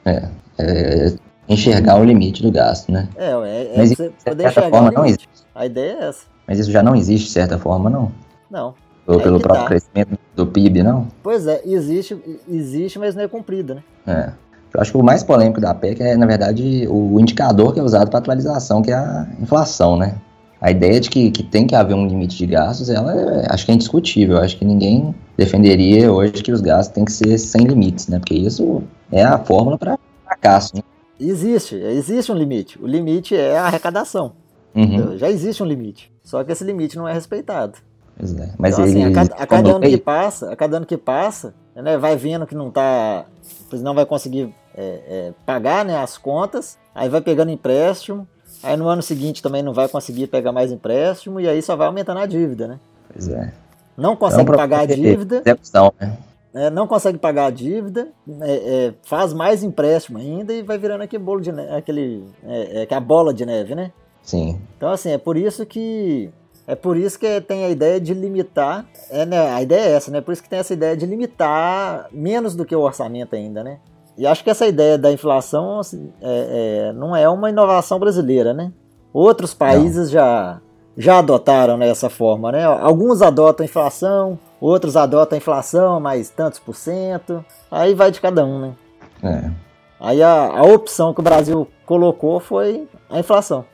É, 0.06 0.30
é 0.58 1.14
enxergar 1.48 2.00
o 2.00 2.04
limite 2.04 2.42
do 2.42 2.52
gasto, 2.52 2.92
né? 2.92 3.08
É, 3.16 3.32
é, 3.32 3.74
é 3.74 3.78
Mas, 3.78 3.90
você 3.92 4.12
poder 4.26 4.48
enxergar 4.48 4.70
forma, 4.70 5.00
o 5.00 5.06
limite. 5.06 5.30
A 5.56 5.66
ideia 5.66 5.98
é 6.00 6.04
essa. 6.10 6.33
Mas 6.48 6.60
isso 6.60 6.72
já 6.72 6.84
não 6.84 6.96
existe 6.96 7.28
de 7.28 7.32
certa 7.32 7.58
forma, 7.58 7.90
não? 7.90 8.12
Não. 8.50 8.74
Ou 9.06 9.20
é 9.20 9.24
pelo 9.24 9.40
próprio 9.40 9.64
tá. 9.64 9.70
crescimento 9.70 10.18
do 10.36 10.48
PIB, 10.48 10.84
não? 10.84 11.08
Pois 11.22 11.48
é, 11.48 11.62
existe, 11.66 12.18
existe, 12.50 12.98
mas 13.00 13.16
não 13.16 13.24
é 13.24 13.28
cumprido, 13.28 13.76
né? 13.76 13.84
É. 14.08 14.32
Eu 14.74 14.82
acho 14.82 14.92
que 14.92 14.98
o 14.98 15.04
mais 15.04 15.22
polêmico 15.22 15.62
da 15.62 15.74
PEC 15.74 16.02
é, 16.02 16.16
na 16.18 16.26
verdade, 16.26 16.88
o 16.90 17.20
indicador 17.20 17.74
que 17.74 17.80
é 17.80 17.84
usado 17.84 18.10
para 18.10 18.20
atualização, 18.20 18.82
que 18.82 18.92
é 18.92 18.96
a 18.96 19.28
inflação, 19.40 19.96
né? 19.96 20.16
A 20.60 20.72
ideia 20.72 21.00
de 21.00 21.10
que, 21.10 21.30
que 21.30 21.44
tem 21.44 21.68
que 21.68 21.76
haver 21.76 21.94
um 21.94 22.08
limite 22.08 22.38
de 22.38 22.46
gastos, 22.46 22.90
ela 22.90 23.14
é, 23.14 23.48
acho 23.50 23.66
que 23.66 23.72
é 23.72 23.76
indiscutível. 23.76 24.38
Acho 24.38 24.58
que 24.58 24.64
ninguém 24.64 25.14
defenderia 25.38 26.12
hoje 26.12 26.42
que 26.42 26.52
os 26.52 26.62
gastos 26.62 26.96
têm 26.96 27.04
que 27.04 27.12
ser 27.12 27.38
sem 27.38 27.66
limites, 27.66 28.08
né? 28.08 28.18
Porque 28.18 28.34
isso 28.34 28.82
é 29.12 29.24
a 29.24 29.38
fórmula 29.38 29.78
para 29.78 30.00
fracasso, 30.24 30.78
né? 30.78 30.82
Existe, 31.20 31.76
existe 31.76 32.32
um 32.32 32.36
limite. 32.36 32.82
O 32.82 32.88
limite 32.88 33.36
é 33.36 33.58
a 33.58 33.66
arrecadação. 33.66 34.32
Uhum. 34.74 35.18
Já 35.18 35.30
existe 35.30 35.62
um 35.62 35.66
limite. 35.66 36.13
Só 36.24 36.44
que 36.44 36.52
esse 36.52 36.64
limite 36.64 36.98
não 36.98 37.08
é 37.08 37.14
respeitado. 37.14 37.78
Pois 38.18 38.34
é. 38.36 38.54
Mas 38.58 38.74
então, 38.74 38.86
assim, 38.86 39.04
a 39.04 39.12
cada, 39.12 39.36
a 39.36 39.48
cada 39.48 39.70
ano 39.72 39.82
que 39.82 39.98
passa, 39.98 40.52
a 40.52 40.56
cada 40.56 40.78
ano 40.78 40.86
que 40.86 40.98
passa, 40.98 41.54
né, 41.76 41.98
vai 41.98 42.16
vendo 42.16 42.46
que 42.46 42.56
não 42.56 42.72
tá, 42.72 43.26
não 43.72 43.94
vai 43.94 44.06
conseguir 44.06 44.54
é, 44.76 45.02
é, 45.08 45.34
pagar 45.46 45.84
né, 45.84 45.98
as 45.98 46.18
contas, 46.18 46.78
aí 46.94 47.10
vai 47.10 47.22
pegando 47.22 47.52
empréstimo, 47.52 48.28
aí 48.62 48.78
no 48.78 48.88
ano 48.88 49.02
seguinte 49.02 49.42
também 49.42 49.64
não 49.64 49.74
vai 49.74 49.88
conseguir 49.88 50.28
pegar 50.28 50.52
mais 50.52 50.72
empréstimo 50.72 51.40
e 51.40 51.48
aí 51.48 51.62
só 51.62 51.76
vai 51.76 51.88
aumentando 51.88 52.20
a 52.20 52.26
dívida, 52.26 52.68
né? 52.68 52.80
Pois 53.12 53.28
é. 53.28 53.54
Não 53.98 54.16
consegue 54.16 54.44
então, 54.44 54.56
pagar 54.56 54.82
a 54.82 54.86
dívida. 54.86 55.42
Execução, 55.46 55.94
né? 56.00 56.18
É, 56.56 56.70
não 56.70 56.86
consegue 56.86 57.18
pagar 57.18 57.48
a 57.48 57.50
dívida, 57.50 58.10
é, 58.42 58.54
é, 58.54 58.94
faz 59.02 59.34
mais 59.34 59.64
empréstimo 59.64 60.20
ainda 60.20 60.54
e 60.54 60.62
vai 60.62 60.78
virando 60.78 61.02
aquele 61.02 61.24
bolo 61.24 61.42
de 61.42 61.52
neve, 61.52 61.76
aquele, 61.76 62.24
é, 62.44 62.88
é 62.88 62.96
a 62.96 63.00
bola 63.00 63.34
de 63.34 63.44
neve, 63.44 63.74
né? 63.74 63.92
Sim. 64.24 64.60
Então, 64.78 64.90
assim, 64.90 65.12
é 65.12 65.18
por 65.18 65.38
isso 65.38 65.66
que. 65.66 66.30
É 66.66 66.76
por 66.76 66.96
isso 66.96 67.20
que 67.20 67.42
tem 67.42 67.66
a 67.66 67.70
ideia 67.70 68.00
de 68.00 68.14
limitar. 68.14 68.86
É, 69.10 69.26
né, 69.26 69.54
a 69.54 69.62
ideia 69.62 69.82
é 69.82 69.92
essa, 69.92 70.10
né? 70.10 70.22
Por 70.22 70.32
isso 70.32 70.42
que 70.42 70.50
tem 70.50 70.60
essa 70.60 70.74
ideia 70.74 70.96
de 70.96 71.06
limitar 71.06 72.08
menos 72.12 72.56
do 72.56 72.64
que 72.64 72.76
o 72.76 72.80
orçamento 72.80 73.36
ainda, 73.36 73.64
né? 73.64 73.80
E 74.18 74.26
acho 74.26 74.44
que 74.44 74.50
essa 74.50 74.66
ideia 74.66 74.98
da 74.98 75.12
inflação 75.12 75.80
assim, 75.80 76.12
é, 76.22 76.88
é, 76.90 76.94
não 76.94 77.16
é 77.16 77.28
uma 77.28 77.50
inovação 77.50 78.00
brasileira, 78.00 78.54
né? 78.54 78.72
Outros 79.12 79.54
países 79.54 80.10
já, 80.10 80.62
já 80.98 81.20
adotaram 81.20 81.78
né, 81.78 81.90
essa 81.90 82.10
forma, 82.10 82.52
né? 82.52 82.64
Alguns 82.64 83.22
adotam 83.22 83.66
inflação, 83.66 84.40
outros 84.62 84.96
adotam 84.96 85.38
inflação, 85.38 86.00
mais 86.00 86.30
tantos 86.30 86.60
por 86.60 86.76
cento. 86.76 87.44
Aí 87.70 87.94
vai 87.94 88.10
de 88.10 88.22
cada 88.22 88.46
um, 88.46 88.60
né? 88.60 88.74
É. 89.22 89.52
Aí 90.00 90.24
a, 90.24 90.60
a 90.60 90.64
opção 90.64 91.14
que 91.14 91.20
o 91.20 91.24
Brasil 91.24 91.68
colocou 91.86 92.40
foi 92.40 92.88
a 93.10 93.20
inflação. 93.20 93.66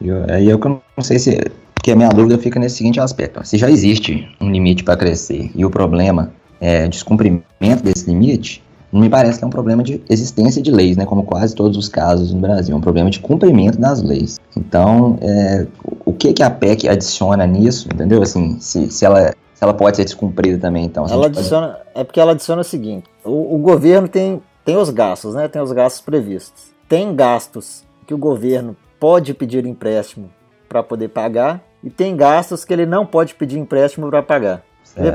Eu, 0.00 0.24
aí 0.28 0.48
eu 0.48 0.58
não 0.58 1.02
sei 1.02 1.18
se. 1.18 1.38
Porque 1.74 1.92
a 1.92 1.96
minha 1.96 2.08
dúvida 2.08 2.38
fica 2.38 2.58
nesse 2.58 2.76
seguinte 2.76 3.00
aspecto: 3.00 3.44
se 3.46 3.56
já 3.56 3.70
existe 3.70 4.28
um 4.40 4.50
limite 4.50 4.82
para 4.82 4.96
crescer 4.96 5.50
e 5.54 5.64
o 5.64 5.70
problema 5.70 6.32
é 6.60 6.88
descumprimento 6.88 7.82
desse 7.82 8.06
limite, 8.06 8.62
não 8.92 9.00
me 9.00 9.08
parece 9.08 9.38
que 9.38 9.44
é 9.44 9.46
um 9.46 9.50
problema 9.50 9.82
de 9.82 10.02
existência 10.08 10.62
de 10.62 10.70
leis, 10.70 10.96
né? 10.96 11.04
Como 11.04 11.22
quase 11.22 11.54
todos 11.54 11.76
os 11.76 11.88
casos 11.88 12.32
no 12.32 12.40
Brasil, 12.40 12.74
é 12.74 12.78
um 12.78 12.80
problema 12.80 13.10
de 13.10 13.20
cumprimento 13.20 13.78
das 13.78 14.02
leis. 14.02 14.40
Então, 14.56 15.18
é, 15.20 15.66
o 16.04 16.12
que 16.12 16.32
que 16.32 16.42
a 16.42 16.50
PEC 16.50 16.88
adiciona 16.88 17.46
nisso, 17.46 17.88
entendeu? 17.92 18.22
Assim, 18.22 18.58
se, 18.60 18.90
se 18.90 19.04
ela 19.04 19.32
se 19.58 19.64
ela 19.64 19.74
pode 19.74 19.96
ser 19.96 20.04
descumprida 20.04 20.56
também, 20.56 20.84
então. 20.84 21.04
Ela 21.08 21.26
adiciona, 21.26 21.68
pode... 21.68 21.80
É 21.96 22.04
porque 22.04 22.20
ela 22.20 22.30
adiciona 22.30 22.60
o 22.60 22.64
seguinte: 22.64 23.04
o, 23.24 23.56
o, 23.56 23.58
governo 23.58 24.06
tem, 24.06 24.40
tem 24.64 24.76
os 24.76 24.88
gastos, 24.88 25.34
né? 25.34 25.48
Tem 25.48 25.60
os 25.60 25.72
gastos 25.72 26.00
previstos. 26.00 26.66
Tem 26.88 27.14
gastos 27.14 27.84
que 28.06 28.14
o 28.14 28.18
governo 28.18 28.76
pode 28.98 29.34
pedir 29.34 29.64
empréstimo 29.66 30.30
para 30.68 30.82
poder 30.82 31.08
pagar 31.08 31.62
e 31.82 31.90
tem 31.90 32.16
gastos 32.16 32.64
que 32.64 32.72
ele 32.72 32.86
não 32.86 33.06
pode 33.06 33.34
pedir 33.34 33.58
empréstimo 33.58 34.08
para 34.10 34.22
pagar. 34.22 34.62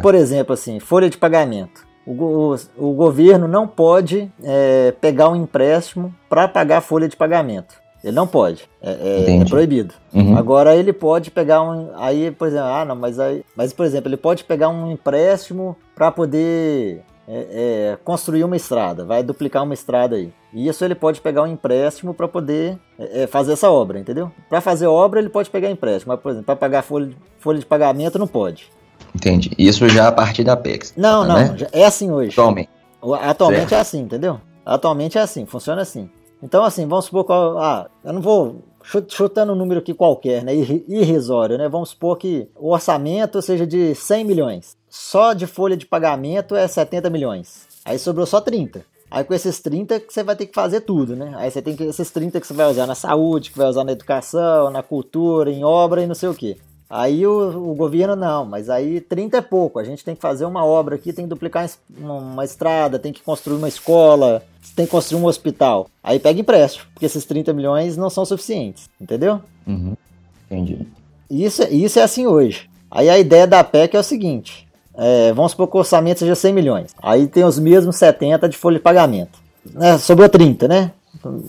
Por 0.01 0.15
exemplo, 0.15 0.53
assim, 0.53 0.79
folha 0.79 1.09
de 1.09 1.17
pagamento. 1.17 1.85
O, 2.05 2.11
o, 2.11 2.55
o 2.77 2.93
governo 2.93 3.47
não 3.47 3.67
pode 3.67 4.31
é, 4.43 4.93
pegar 4.99 5.29
um 5.29 5.35
empréstimo 5.35 6.13
para 6.29 6.47
pagar 6.47 6.77
a 6.77 6.81
folha 6.81 7.07
de 7.07 7.15
pagamento. 7.15 7.81
Ele 8.03 8.15
não 8.15 8.27
pode. 8.27 8.69
É, 8.81 8.91
é, 8.91 9.37
é 9.37 9.45
proibido. 9.45 9.93
Uhum. 10.13 10.37
Agora 10.37 10.75
ele 10.75 10.91
pode 10.91 11.31
pegar 11.31 11.61
um. 11.61 11.91
Aí, 11.95 12.31
por 12.31 12.49
exemplo, 12.49 12.67
ah, 12.67 12.83
não, 12.83 12.95
mas 12.97 13.17
aí. 13.17 13.45
Mas, 13.55 13.71
por 13.71 13.85
exemplo, 13.85 14.09
ele 14.09 14.17
pode 14.17 14.43
pegar 14.43 14.67
um 14.67 14.91
empréstimo 14.91 15.77
para 15.95 16.11
poder 16.11 17.01
é, 17.27 17.93
é, 17.93 17.97
construir 18.03 18.43
uma 18.43 18.55
estrada, 18.55 19.05
vai 19.05 19.23
duplicar 19.23 19.63
uma 19.63 19.73
estrada 19.73 20.15
aí. 20.15 20.31
E 20.53 20.67
isso 20.67 20.83
ele 20.83 20.95
pode 20.95 21.21
pegar 21.21 21.43
um 21.43 21.47
empréstimo 21.47 22.13
para 22.13 22.27
poder 22.27 22.77
é, 22.99 23.23
é, 23.23 23.27
fazer 23.27 23.53
essa 23.53 23.69
obra, 23.71 23.99
entendeu? 23.99 24.31
Para 24.49 24.61
fazer 24.61 24.87
obra 24.87 25.19
ele 25.19 25.29
pode 25.29 25.49
pegar 25.49 25.69
empréstimo, 25.69 26.13
mas, 26.13 26.21
por 26.21 26.31
exemplo, 26.31 26.45
para 26.45 26.55
pagar 26.55 26.81
folha, 26.83 27.11
folha 27.39 27.59
de 27.59 27.65
pagamento 27.65 28.19
não 28.19 28.27
pode. 28.27 28.69
Entendi. 29.15 29.51
Isso 29.57 29.87
já 29.89 30.07
a 30.07 30.11
partir 30.11 30.43
da 30.43 30.57
PEX. 30.57 30.93
Não, 30.97 31.25
não, 31.25 31.35
né? 31.35 31.55
é 31.71 31.85
assim 31.85 32.11
hoje. 32.11 32.31
Atualmente. 32.31 32.69
Atualmente 33.01 33.69
certo. 33.69 33.73
é 33.73 33.79
assim, 33.79 33.99
entendeu? 34.01 34.39
Atualmente 34.65 35.17
é 35.17 35.21
assim, 35.21 35.45
funciona 35.45 35.81
assim. 35.81 36.09
Então, 36.41 36.63
assim, 36.63 36.87
vamos 36.87 37.05
supor 37.05 37.25
que. 37.25 37.31
Ah, 37.31 37.87
eu 38.03 38.13
não 38.13 38.21
vou. 38.21 38.61
Chutando 39.07 39.53
um 39.53 39.55
número 39.55 39.79
aqui 39.79 39.93
qualquer, 39.93 40.43
né? 40.43 40.53
Irrisório, 40.53 41.57
né? 41.57 41.69
Vamos 41.69 41.89
supor 41.89 42.17
que 42.17 42.49
o 42.57 42.71
orçamento 42.73 43.41
seja 43.41 43.65
de 43.65 43.95
100 43.95 44.25
milhões. 44.25 44.77
Só 44.93 45.33
de 45.33 45.47
folha 45.47 45.75
de 45.75 45.87
pagamento 45.87 46.55
é 46.55 46.67
70 46.67 47.09
milhões. 47.09 47.67
Aí 47.83 47.97
sobrou 47.97 48.27
só 48.27 48.39
30. 48.39 48.85
Aí 49.09 49.23
com 49.23 49.33
esses 49.33 49.59
30 49.59 49.99
que 49.99 50.13
você 50.13 50.21
vai 50.21 50.35
ter 50.35 50.45
que 50.45 50.53
fazer 50.53 50.81
tudo, 50.81 51.15
né? 51.15 51.33
Aí 51.35 51.49
você 51.49 51.63
tem 51.63 51.75
que 51.75 51.81
esses 51.81 52.11
30 52.11 52.39
que 52.39 52.45
você 52.45 52.53
vai 52.53 52.69
usar 52.69 52.85
na 52.85 52.93
saúde, 52.93 53.49
que 53.49 53.57
vai 53.57 53.67
usar 53.67 53.83
na 53.83 53.91
educação, 53.91 54.69
na 54.69 54.83
cultura, 54.83 55.49
em 55.49 55.63
obra 55.63 56.03
e 56.03 56.05
não 56.05 56.13
sei 56.13 56.29
o 56.29 56.35
que. 56.35 56.57
Aí 56.87 57.25
o, 57.25 57.71
o, 57.71 57.73
governo 57.73 58.15
não, 58.15 58.45
mas 58.45 58.69
aí 58.69 59.01
30 59.01 59.37
é 59.37 59.41
pouco. 59.41 59.79
A 59.79 59.83
gente 59.83 60.05
tem 60.05 60.13
que 60.13 60.21
fazer 60.21 60.45
uma 60.45 60.63
obra 60.63 60.93
aqui, 60.93 61.11
tem 61.11 61.25
que 61.25 61.29
duplicar 61.29 61.67
uma, 61.97 62.13
uma, 62.13 62.45
estrada, 62.45 62.99
tem 62.99 63.11
que 63.11 63.23
construir 63.23 63.57
uma 63.57 63.67
escola, 63.67 64.43
tem 64.75 64.85
que 64.85 64.91
construir 64.91 65.19
um 65.19 65.25
hospital. 65.25 65.89
Aí 66.03 66.19
pega 66.19 66.39
empréstimo, 66.39 66.85
porque 66.93 67.07
esses 67.07 67.25
30 67.25 67.51
milhões 67.51 67.97
não 67.97 68.11
são 68.11 68.23
suficientes, 68.23 68.87
entendeu? 69.01 69.41
Uhum. 69.65 69.97
Entendi. 70.45 70.85
Isso, 71.31 71.63
isso 71.63 71.97
é 71.97 72.03
assim 72.03 72.27
hoje. 72.27 72.69
Aí 72.91 73.09
a 73.09 73.17
ideia 73.17 73.47
da 73.47 73.63
PEC 73.63 73.95
é 73.95 73.99
o 73.99 74.03
seguinte: 74.03 74.71
é, 74.97 75.33
vamos 75.33 75.51
supor 75.51 75.67
que 75.67 75.75
o 75.75 75.79
orçamento 75.79 76.19
seja 76.19 76.35
100 76.35 76.53
milhões. 76.53 76.91
Aí 77.01 77.27
tem 77.27 77.43
os 77.43 77.59
mesmos 77.59 77.95
70 77.95 78.47
de 78.47 78.57
folha 78.57 78.77
de 78.77 78.83
pagamento. 78.83 79.39
Né? 79.71 79.97
Sobrou 79.97 80.27
30, 80.29 80.67
né? 80.67 80.91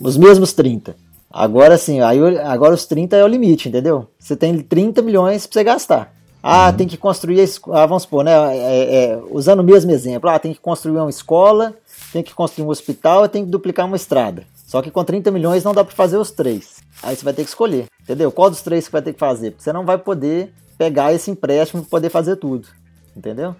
Os 0.01 0.17
mesmos 0.17 0.53
30. 0.53 0.95
Agora 1.31 1.77
sim, 1.77 1.99
aí 1.99 2.19
agora 2.39 2.73
os 2.73 2.85
30 2.85 3.17
é 3.17 3.23
o 3.23 3.27
limite, 3.27 3.67
entendeu? 3.67 4.07
Você 4.17 4.35
tem 4.35 4.57
30 4.57 5.01
milhões 5.01 5.45
para 5.45 5.53
você 5.53 5.63
gastar. 5.63 6.13
Ah, 6.41 6.69
uhum. 6.69 6.77
tem 6.77 6.87
que 6.87 6.95
construir, 6.95 7.43
ah, 7.71 7.85
vamos 7.85 8.03
supor, 8.03 8.23
né? 8.23 8.31
É, 8.55 8.95
é, 8.95 9.19
usando 9.31 9.59
o 9.59 9.63
mesmo 9.63 9.91
exemplo, 9.91 10.29
ah, 10.29 10.37
tem 10.37 10.53
que 10.53 10.59
construir 10.59 10.97
uma 10.97 11.09
escola, 11.09 11.73
tem 12.13 12.21
que 12.21 12.33
construir 12.33 12.65
um 12.65 12.69
hospital 12.69 13.25
e 13.25 13.29
tem 13.29 13.43
que 13.43 13.49
duplicar 13.49 13.85
uma 13.85 13.95
estrada. 13.95 14.43
Só 14.65 14.81
que 14.81 14.91
com 14.91 15.03
30 15.03 15.31
milhões 15.31 15.63
não 15.63 15.73
dá 15.73 15.83
para 15.83 15.95
fazer 15.95 16.17
os 16.17 16.31
três. 16.31 16.75
Aí 17.01 17.15
você 17.15 17.25
vai 17.25 17.33
ter 17.33 17.43
que 17.43 17.49
escolher, 17.49 17.87
entendeu? 18.01 18.31
Qual 18.31 18.49
dos 18.49 18.61
três 18.61 18.85
que 18.85 18.91
vai 18.91 19.01
ter 19.01 19.13
que 19.13 19.19
fazer? 19.19 19.51
Porque 19.51 19.63
você 19.63 19.73
não 19.73 19.85
vai 19.85 19.97
poder 19.97 20.53
pegar 20.77 21.13
esse 21.13 21.31
empréstimo 21.31 21.81
para 21.81 21.89
poder 21.89 22.09
fazer 22.09 22.35
tudo, 22.35 22.67
entendeu? 23.15 23.55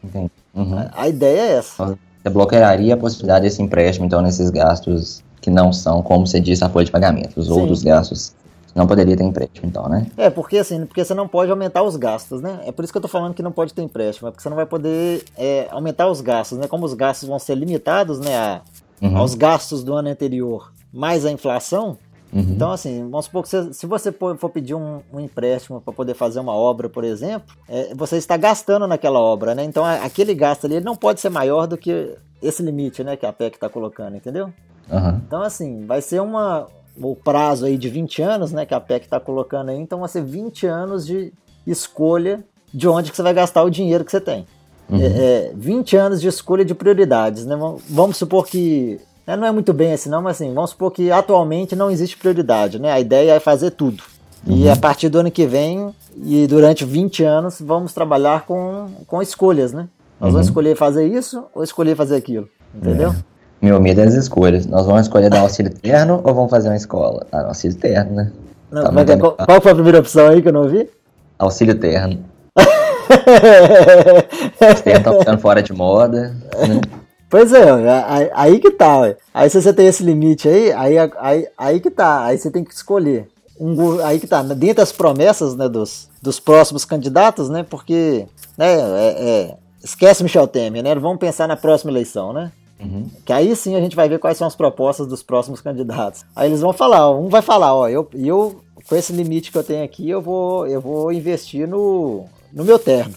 Uhum. 0.54 0.78
A, 0.78 1.04
a, 1.04 1.10
ideia 1.10 1.42
é 1.42 1.52
essa. 1.58 1.98
Você 2.24 2.30
bloquearia 2.30 2.94
a 2.94 2.98
possibilidade 2.98 3.46
desse 3.46 3.62
empréstimo, 3.62 4.06
então, 4.06 4.22
nesses 4.22 4.50
gastos 4.50 5.24
que 5.42 5.50
não 5.50 5.72
são, 5.72 6.02
como 6.02 6.26
você 6.26 6.40
disse, 6.40 6.64
a 6.64 6.70
folha 6.70 6.86
de 6.86 6.92
pagamento. 6.92 7.40
Os 7.40 7.50
outros 7.50 7.84
gastos 7.84 8.34
não 8.74 8.86
poderia 8.86 9.16
ter 9.16 9.24
empréstimo, 9.24 9.68
então, 9.68 9.88
né? 9.88 10.08
É, 10.18 10.30
porque 10.30 10.58
assim, 10.58 10.86
porque 10.86 11.04
você 11.04 11.14
não 11.14 11.28
pode 11.28 11.50
aumentar 11.50 11.82
os 11.84 11.96
gastos, 11.96 12.42
né? 12.42 12.60
É 12.66 12.72
por 12.74 12.84
isso 12.84 12.92
que 12.92 12.98
eu 12.98 13.02
tô 13.02 13.08
falando 13.08 13.34
que 13.34 13.42
não 13.42 13.52
pode 13.52 13.74
ter 13.74 13.82
empréstimo, 13.82 14.28
é 14.28 14.32
porque 14.32 14.44
você 14.44 14.50
não 14.50 14.56
vai 14.58 14.66
poder 14.66 15.24
é, 15.38 15.68
aumentar 15.72 16.08
os 16.10 16.20
gastos, 16.20 16.58
né? 16.58 16.68
Como 16.68 16.86
os 16.86 16.94
gastos 16.94 17.30
vão 17.30 17.40
ser 17.40 17.56
limitados, 17.56 18.20
né, 18.20 18.36
a, 18.36 18.62
uhum. 19.02 19.18
aos 19.18 19.34
gastos 19.34 19.84
do 19.84 19.94
ano 19.94 20.10
anterior, 20.10 20.74
mais 20.92 21.26
a 21.26 21.32
inflação. 21.32 21.98
Uhum. 22.36 22.42
Então, 22.42 22.72
assim, 22.72 23.10
vamos 23.10 23.26
supor 23.26 23.44
que 23.44 23.50
você, 23.50 23.74
se 23.74 23.86
você 23.86 24.12
for 24.12 24.50
pedir 24.50 24.76
um, 24.76 25.00
um 25.14 25.22
empréstimo 25.22 25.80
para 25.80 25.94
poder 25.94 26.14
fazer 26.16 26.42
uma 26.42 26.52
obra, 26.52 26.90
por 26.90 27.06
exemplo, 27.06 27.56
é, 27.70 27.96
você 27.96 28.18
está 28.18 28.36
gastando 28.36 28.86
naquela 28.86 29.22
obra, 29.22 29.56
né? 29.56 29.64
Então, 29.64 29.86
aquele 29.86 30.36
gasto 30.36 30.66
ali 30.66 30.82
não 30.82 30.98
pode 30.98 31.22
ser 31.22 31.30
maior 31.30 31.66
do 31.66 31.78
que 31.78 32.14
esse 32.42 32.62
limite, 32.62 33.06
né, 33.06 33.16
que 33.16 33.26
a 33.26 33.32
PEC 33.32 33.56
está 33.56 33.70
colocando, 33.70 34.18
entendeu? 34.18 34.52
Uhum. 34.92 35.22
Então, 35.26 35.42
assim, 35.42 35.86
vai 35.86 36.02
ser 36.02 36.22
uma. 36.22 36.68
O 36.98 37.16
prazo 37.16 37.66
aí 37.66 37.78
de 37.78 37.90
20 37.90 38.22
anos, 38.22 38.52
né, 38.52 38.66
que 38.66 38.74
a 38.74 38.80
PEC 38.82 39.06
está 39.06 39.20
colocando 39.20 39.70
aí, 39.70 39.78
então 39.78 40.00
vai 40.00 40.10
ser 40.10 40.24
20 40.24 40.66
anos 40.68 41.06
de 41.06 41.34
escolha 41.66 42.44
de 42.74 42.88
onde 42.88 43.12
que 43.12 43.16
você 43.16 43.24
vai 43.24 43.34
gastar 43.34 43.64
o 43.64 43.70
dinheiro 43.70 44.04
que 44.04 44.12
você 44.12 44.22
tem. 44.22 44.46
Uhum. 44.90 45.02
É, 45.02 45.06
é, 45.48 45.54
20 45.56 45.96
anos 45.96 46.22
de 46.22 46.28
escolha 46.28 46.66
de 46.66 46.76
prioridades, 46.76 47.46
né? 47.46 47.56
Vamos 47.90 48.18
supor 48.18 48.46
que. 48.46 49.00
Né, 49.26 49.36
não 49.36 49.48
é 49.48 49.52
muito 49.52 49.74
bem 49.74 49.94
assim, 49.94 50.10
não, 50.10 50.22
mas 50.22 50.38
assim, 50.38 50.54
vamos 50.54 50.70
supor 50.72 50.92
que 50.92 51.12
atualmente 51.12 51.76
não 51.76 51.90
existe 51.90 52.18
prioridade, 52.18 52.80
né? 52.80 52.92
A 52.92 53.00
ideia 53.00 53.34
é 53.34 53.40
fazer 53.40 53.72
tudo. 53.72 54.04
Uhum. 54.46 54.58
E 54.58 54.70
a 54.70 54.76
partir 54.76 55.10
do 55.10 55.20
ano 55.20 55.32
que 55.32 55.48
vem, 55.48 55.94
e 56.24 56.46
durante 56.46 56.86
20 56.86 57.24
anos, 57.24 57.60
vamos 57.60 57.94
trabalhar 57.94 58.46
com, 58.46 58.88
com 59.08 59.22
escolhas, 59.22 59.74
né? 59.74 59.88
Nós 60.20 60.32
vamos 60.32 60.48
uhum. 60.48 60.52
escolher 60.52 60.76
fazer 60.76 61.08
isso 61.08 61.44
ou 61.54 61.64
escolher 61.64 61.96
fazer 61.96 62.16
aquilo, 62.16 62.48
entendeu? 62.74 63.10
É. 63.10 63.36
Meu 63.62 63.82
medo 63.82 64.02
é 64.02 64.04
as 64.04 64.14
escolhas. 64.14 64.66
Nós 64.68 64.86
vamos 64.86 65.02
escolher 65.02 65.30
dar 65.30 65.40
auxílio 65.40 65.74
terno 65.74 66.22
ou 66.24 66.34
vamos 66.34 66.52
fazer 66.52 66.70
uma 66.70 66.76
escola? 66.76 67.26
Ah, 67.32 67.48
auxílio 67.48 67.76
terno, 67.78 68.14
né? 68.14 68.32
Não, 68.70 68.84
tá 68.84 68.92
mas 68.92 69.10
é, 69.10 69.18
qual, 69.18 69.34
qual, 69.34 69.62
foi 69.62 69.72
a 69.72 69.76
primeira 69.76 70.00
opção 70.00 70.28
aí 70.28 70.42
que 70.42 70.48
eu 70.48 70.54
não 70.54 70.64
ouvi? 70.64 70.90
Auxílio 71.40 71.76
terno. 71.76 72.24
Os 74.72 74.82
ternos 74.82 75.00
estão 75.00 75.20
ficando 75.20 75.40
fora 75.40 75.64
de 75.64 75.74
moda. 75.74 76.36
Né? 76.68 76.82
Pois 77.36 77.52
é, 77.52 77.70
aí, 78.08 78.32
aí 78.34 78.60
que 78.62 78.72
tá. 78.72 79.00
Ué. 79.00 79.18
Aí 79.34 79.50
se 79.50 79.62
você 79.62 79.74
tem 79.74 79.88
esse 79.88 80.02
limite 80.02 80.48
aí, 80.48 80.72
aí, 80.72 80.96
aí, 81.20 81.48
aí 81.58 81.80
que 81.82 81.92
tá. 81.92 82.24
Aí 82.24 82.38
você 82.38 82.50
tem 82.50 82.64
que 82.64 82.74
escolher. 82.74 83.28
Um, 83.60 84.00
aí 84.06 84.22
que 84.22 84.26
tá, 84.26 84.42
dentro 84.42 84.78
das 84.78 84.94
promessas 84.94 85.54
né, 85.54 85.68
dos, 85.68 86.10
dos 86.22 86.40
próximos 86.40 86.86
candidatos, 86.86 87.50
né? 87.50 87.66
Porque 87.70 88.26
né, 88.58 88.76
é, 88.76 89.16
é, 89.18 89.58
esquece 89.84 90.24
Michel 90.24 90.48
Temer, 90.48 90.82
né? 90.82 90.96
Vamos 90.96 91.20
pensar 91.20 91.46
na 91.46 91.58
próxima 91.58 91.92
eleição, 91.92 92.32
né? 92.32 92.54
Uhum. 92.80 93.10
Que 93.26 93.34
aí 93.34 93.54
sim 93.54 93.76
a 93.76 93.82
gente 93.82 93.98
vai 93.98 94.08
ver 94.08 94.20
quais 94.20 94.38
são 94.38 94.48
as 94.48 94.56
propostas 94.56 95.06
dos 95.06 95.22
próximos 95.22 95.60
candidatos. 95.60 96.24
Aí 96.34 96.48
eles 96.48 96.62
vão 96.62 96.72
falar, 96.72 97.12
um 97.12 97.28
vai 97.28 97.42
falar, 97.42 97.76
ó, 97.76 97.90
eu, 97.90 98.08
eu 98.14 98.62
com 98.88 98.96
esse 98.96 99.12
limite 99.12 99.52
que 99.52 99.58
eu 99.58 99.64
tenho 99.64 99.84
aqui, 99.84 100.10
eu 100.10 100.22
vou, 100.22 100.68
eu 100.68 100.80
vou 100.80 101.12
investir 101.12 101.68
no, 101.68 102.24
no 102.54 102.64
meu 102.64 102.80
terno. 102.80 103.14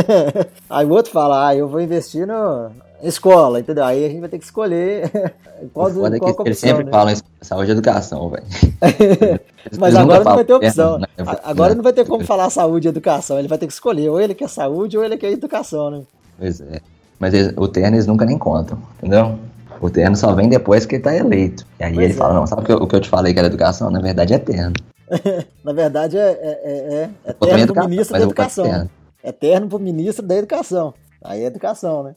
aí 0.70 0.86
o 0.86 0.92
outro 0.92 1.12
fala, 1.12 1.48
ah, 1.48 1.54
eu 1.54 1.68
vou 1.68 1.82
investir 1.82 2.26
no 2.26 2.70
escola, 3.08 3.60
entendeu? 3.60 3.84
Aí 3.84 4.04
a 4.04 4.08
gente 4.08 4.20
vai 4.20 4.28
ter 4.28 4.38
que 4.38 4.44
escolher 4.44 5.10
qual, 5.72 5.90
do, 5.90 6.00
qual 6.00 6.12
é 6.12 6.18
que 6.18 6.24
opção, 6.24 6.46
Eles 6.46 6.58
sempre 6.58 6.84
né? 6.84 6.90
falam 6.90 7.14
saúde 7.40 7.70
e 7.70 7.72
educação, 7.72 8.30
velho. 8.30 8.44
Mas 9.78 9.94
agora 9.94 10.24
não 10.24 10.34
vai 10.34 10.44
ter 10.44 10.52
opção. 10.54 10.98
Né? 10.98 11.06
Agora 11.42 11.74
não 11.74 11.82
vai 11.82 11.92
ter 11.92 12.06
como 12.06 12.24
falar 12.24 12.50
saúde 12.50 12.88
e 12.88 12.90
educação. 12.90 13.38
Ele 13.38 13.48
vai 13.48 13.58
ter 13.58 13.66
que 13.66 13.72
escolher, 13.72 14.08
ou 14.08 14.20
ele 14.20 14.34
quer 14.34 14.48
saúde 14.48 14.96
ou 14.96 15.04
ele 15.04 15.16
quer 15.16 15.32
educação, 15.32 15.90
né? 15.90 16.02
Pois 16.38 16.60
é. 16.60 16.80
Mas 17.18 17.34
eles, 17.34 17.52
o 17.56 17.68
terno 17.68 17.96
eles 17.96 18.06
nunca 18.06 18.24
nem 18.24 18.38
contam, 18.38 18.78
entendeu? 18.98 19.38
O 19.80 19.90
terno 19.90 20.16
só 20.16 20.32
vem 20.34 20.48
depois 20.48 20.86
que 20.86 20.96
ele 20.96 21.02
tá 21.02 21.14
eleito. 21.14 21.66
E 21.80 21.84
aí 21.84 21.94
pois 21.94 22.04
ele 22.04 22.14
é. 22.14 22.16
fala, 22.16 22.34
não, 22.34 22.46
sabe 22.46 22.62
o 22.62 22.64
que, 22.64 22.72
eu, 22.72 22.76
o 22.78 22.86
que 22.86 22.96
eu 22.96 23.00
te 23.00 23.08
falei 23.08 23.32
que 23.32 23.38
era 23.38 23.48
educação? 23.48 23.90
Na 23.90 24.00
verdade 24.00 24.34
é 24.34 24.38
terno. 24.38 24.74
Na 25.64 25.72
verdade 25.72 26.16
é, 26.16 26.30
é, 26.30 26.60
é, 26.64 27.10
é 27.24 27.32
terno 27.32 27.74
pro 27.74 27.88
ministro 27.88 28.18
da 28.18 28.24
educação. 28.24 28.88
É 29.22 29.32
terno 29.32 29.68
pro 29.68 29.78
ministro 29.78 30.26
da 30.26 30.36
educação. 30.36 30.94
Aí 31.22 31.42
é 31.42 31.46
educação, 31.46 32.02
né? 32.02 32.16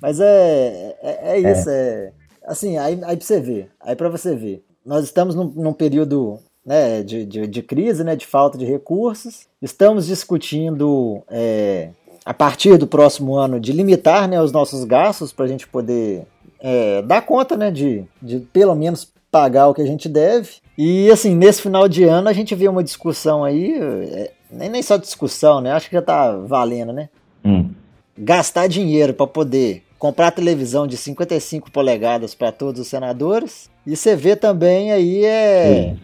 Mas 0.00 0.20
é, 0.20 0.96
é, 1.02 1.18
é 1.32 1.52
isso, 1.52 1.68
é. 1.68 2.12
Assim, 2.46 2.78
aí, 2.78 2.98
aí 3.04 3.16
pra 3.16 3.26
você 3.26 3.40
ver, 3.40 3.70
aí 3.80 3.94
pra 3.94 4.08
você 4.08 4.34
ver. 4.34 4.64
Nós 4.84 5.04
estamos 5.04 5.34
num, 5.34 5.52
num 5.54 5.72
período 5.72 6.38
né, 6.64 7.02
de, 7.02 7.24
de, 7.24 7.46
de, 7.46 7.62
crise, 7.62 8.02
né, 8.02 8.16
de 8.16 8.26
falta 8.26 8.56
de 8.56 8.64
recursos. 8.64 9.46
Estamos 9.60 10.06
discutindo 10.06 11.22
é, 11.30 11.90
a 12.24 12.32
partir 12.32 12.78
do 12.78 12.86
próximo 12.86 13.36
ano 13.36 13.60
de 13.60 13.72
limitar 13.72 14.28
né, 14.28 14.40
os 14.40 14.52
nossos 14.52 14.84
gastos 14.84 15.32
para 15.32 15.44
a 15.44 15.48
gente 15.48 15.66
poder 15.66 16.26
é, 16.60 17.02
dar 17.02 17.22
conta 17.22 17.56
né, 17.56 17.70
de, 17.70 18.04
de 18.20 18.40
pelo 18.40 18.74
menos 18.74 19.12
pagar 19.30 19.68
o 19.68 19.74
que 19.74 19.82
a 19.82 19.86
gente 19.86 20.08
deve. 20.08 20.56
E 20.76 21.10
assim, 21.10 21.34
nesse 21.34 21.62
final 21.62 21.88
de 21.88 22.04
ano 22.04 22.28
a 22.28 22.32
gente 22.32 22.54
vê 22.54 22.68
uma 22.68 22.84
discussão 22.84 23.44
aí, 23.44 23.72
é, 23.78 24.32
nem, 24.50 24.68
nem 24.68 24.82
só 24.82 24.96
discussão, 24.96 25.60
né? 25.60 25.72
Acho 25.72 25.88
que 25.88 25.96
já 25.96 26.02
tá 26.02 26.36
valendo, 26.36 26.92
né? 26.92 27.08
Hum. 27.44 27.70
Gastar 28.16 28.68
dinheiro 28.68 29.12
para 29.12 29.26
poder 29.26 29.84
comprar 29.98 30.30
televisão 30.30 30.86
de 30.86 30.96
55 30.96 31.70
polegadas 31.70 32.34
para 32.34 32.52
todos 32.52 32.80
os 32.80 32.86
senadores. 32.86 33.70
E 33.86 33.96
você 33.96 34.14
vê 34.14 34.36
também 34.36 34.92
aí 34.92 35.24
é, 35.24 35.96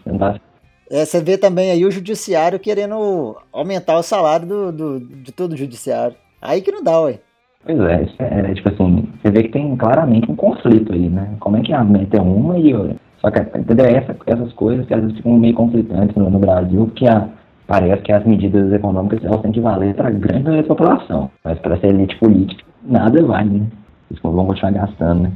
é, 0.89 1.05
você 1.05 1.21
vê 1.21 1.37
também 1.37 1.71
aí 1.71 1.85
o 1.85 1.91
judiciário 1.91 2.59
querendo 2.59 3.35
aumentar 3.51 3.97
o 3.97 4.03
salário 4.03 4.45
do, 4.45 4.71
do, 4.71 4.99
de 4.99 5.31
todo 5.31 5.53
o 5.53 5.57
judiciário. 5.57 6.15
Aí 6.41 6.61
que 6.61 6.71
não 6.71 6.83
dá, 6.83 6.99
ué. 7.01 7.19
Pois 7.65 7.79
é, 7.79 8.03
isso 8.03 8.15
é, 8.19 8.53
tipo 8.53 8.69
assim, 8.69 9.09
você 9.21 9.31
vê 9.31 9.43
que 9.43 9.49
tem 9.49 9.75
claramente 9.75 10.29
um 10.29 10.35
conflito 10.35 10.93
aí, 10.93 11.09
né? 11.09 11.35
Como 11.39 11.57
é 11.57 11.61
que 11.61 11.73
a 11.73 11.83
meta 11.83 12.17
é 12.17 12.21
uma 12.21 12.59
e 12.59 12.75
outra? 12.75 12.95
Só 13.19 13.31
que, 13.31 13.39
entendeu? 13.57 13.87
Essa, 13.87 14.15
essas 14.27 14.53
coisas 14.53 14.85
que 14.85 14.93
às 14.93 15.01
vezes 15.01 15.17
ficam 15.17 15.33
meio 15.33 15.55
conflitantes 15.55 16.15
no, 16.15 16.29
no 16.29 16.37
Brasil, 16.37 16.85
porque 16.85 17.07
a, 17.07 17.27
parece 17.65 18.03
que 18.03 18.11
as 18.11 18.23
medidas 18.23 18.71
econômicas 18.71 19.23
elas 19.23 19.41
têm 19.41 19.51
que 19.51 19.61
valer 19.61 19.95
para 19.95 20.09
a 20.09 20.11
grande 20.11 20.61
população. 20.67 21.31
Mas 21.43 21.57
para 21.57 21.75
essa 21.75 21.87
elite 21.87 22.15
política, 22.19 22.63
nada 22.83 23.23
vale, 23.23 23.49
né? 23.49 23.67
Eles 24.09 24.21
vão 24.21 24.45
continuar 24.45 24.71
gastando, 24.71 25.23
né? 25.23 25.31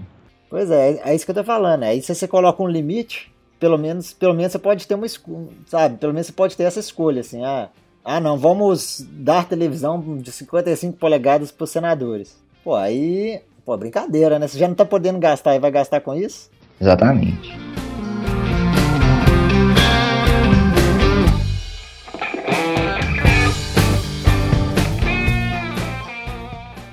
Pois 0.49 0.71
é, 0.71 0.99
é 1.03 1.15
isso 1.15 1.25
que 1.25 1.31
eu 1.31 1.35
tô 1.35 1.43
falando. 1.43 1.83
Aí 1.83 2.01
se 2.01 2.13
você 2.13 2.27
coloca 2.27 2.61
um 2.61 2.67
limite, 2.67 3.31
pelo 3.59 3.77
menos, 3.77 4.13
pelo 4.13 4.33
menos 4.33 4.51
você 4.51 4.59
pode 4.59 4.87
ter 4.87 4.95
uma 4.95 5.05
sabe? 5.67 5.97
Pelo 5.97 6.13
menos 6.13 6.27
você 6.27 6.33
pode 6.33 6.57
ter 6.57 6.63
essa 6.63 6.79
escolha, 6.79 7.21
assim, 7.21 7.43
ah, 7.43 7.69
ah 8.03 8.19
não, 8.19 8.37
vamos 8.37 9.05
dar 9.11 9.47
televisão 9.47 10.17
de 10.17 10.31
55 10.31 10.97
polegadas 10.97 11.51
para 11.51 11.63
os 11.63 11.69
senadores. 11.69 12.35
Pô, 12.63 12.75
aí, 12.75 13.41
pô, 13.65 13.75
brincadeira, 13.77 14.39
né? 14.39 14.47
Você 14.47 14.57
já 14.57 14.67
não 14.67 14.75
tá 14.75 14.85
podendo 14.85 15.19
gastar 15.19 15.55
e 15.55 15.59
vai 15.59 15.71
gastar 15.71 16.01
com 16.01 16.15
isso? 16.15 16.49
Exatamente. 16.81 17.57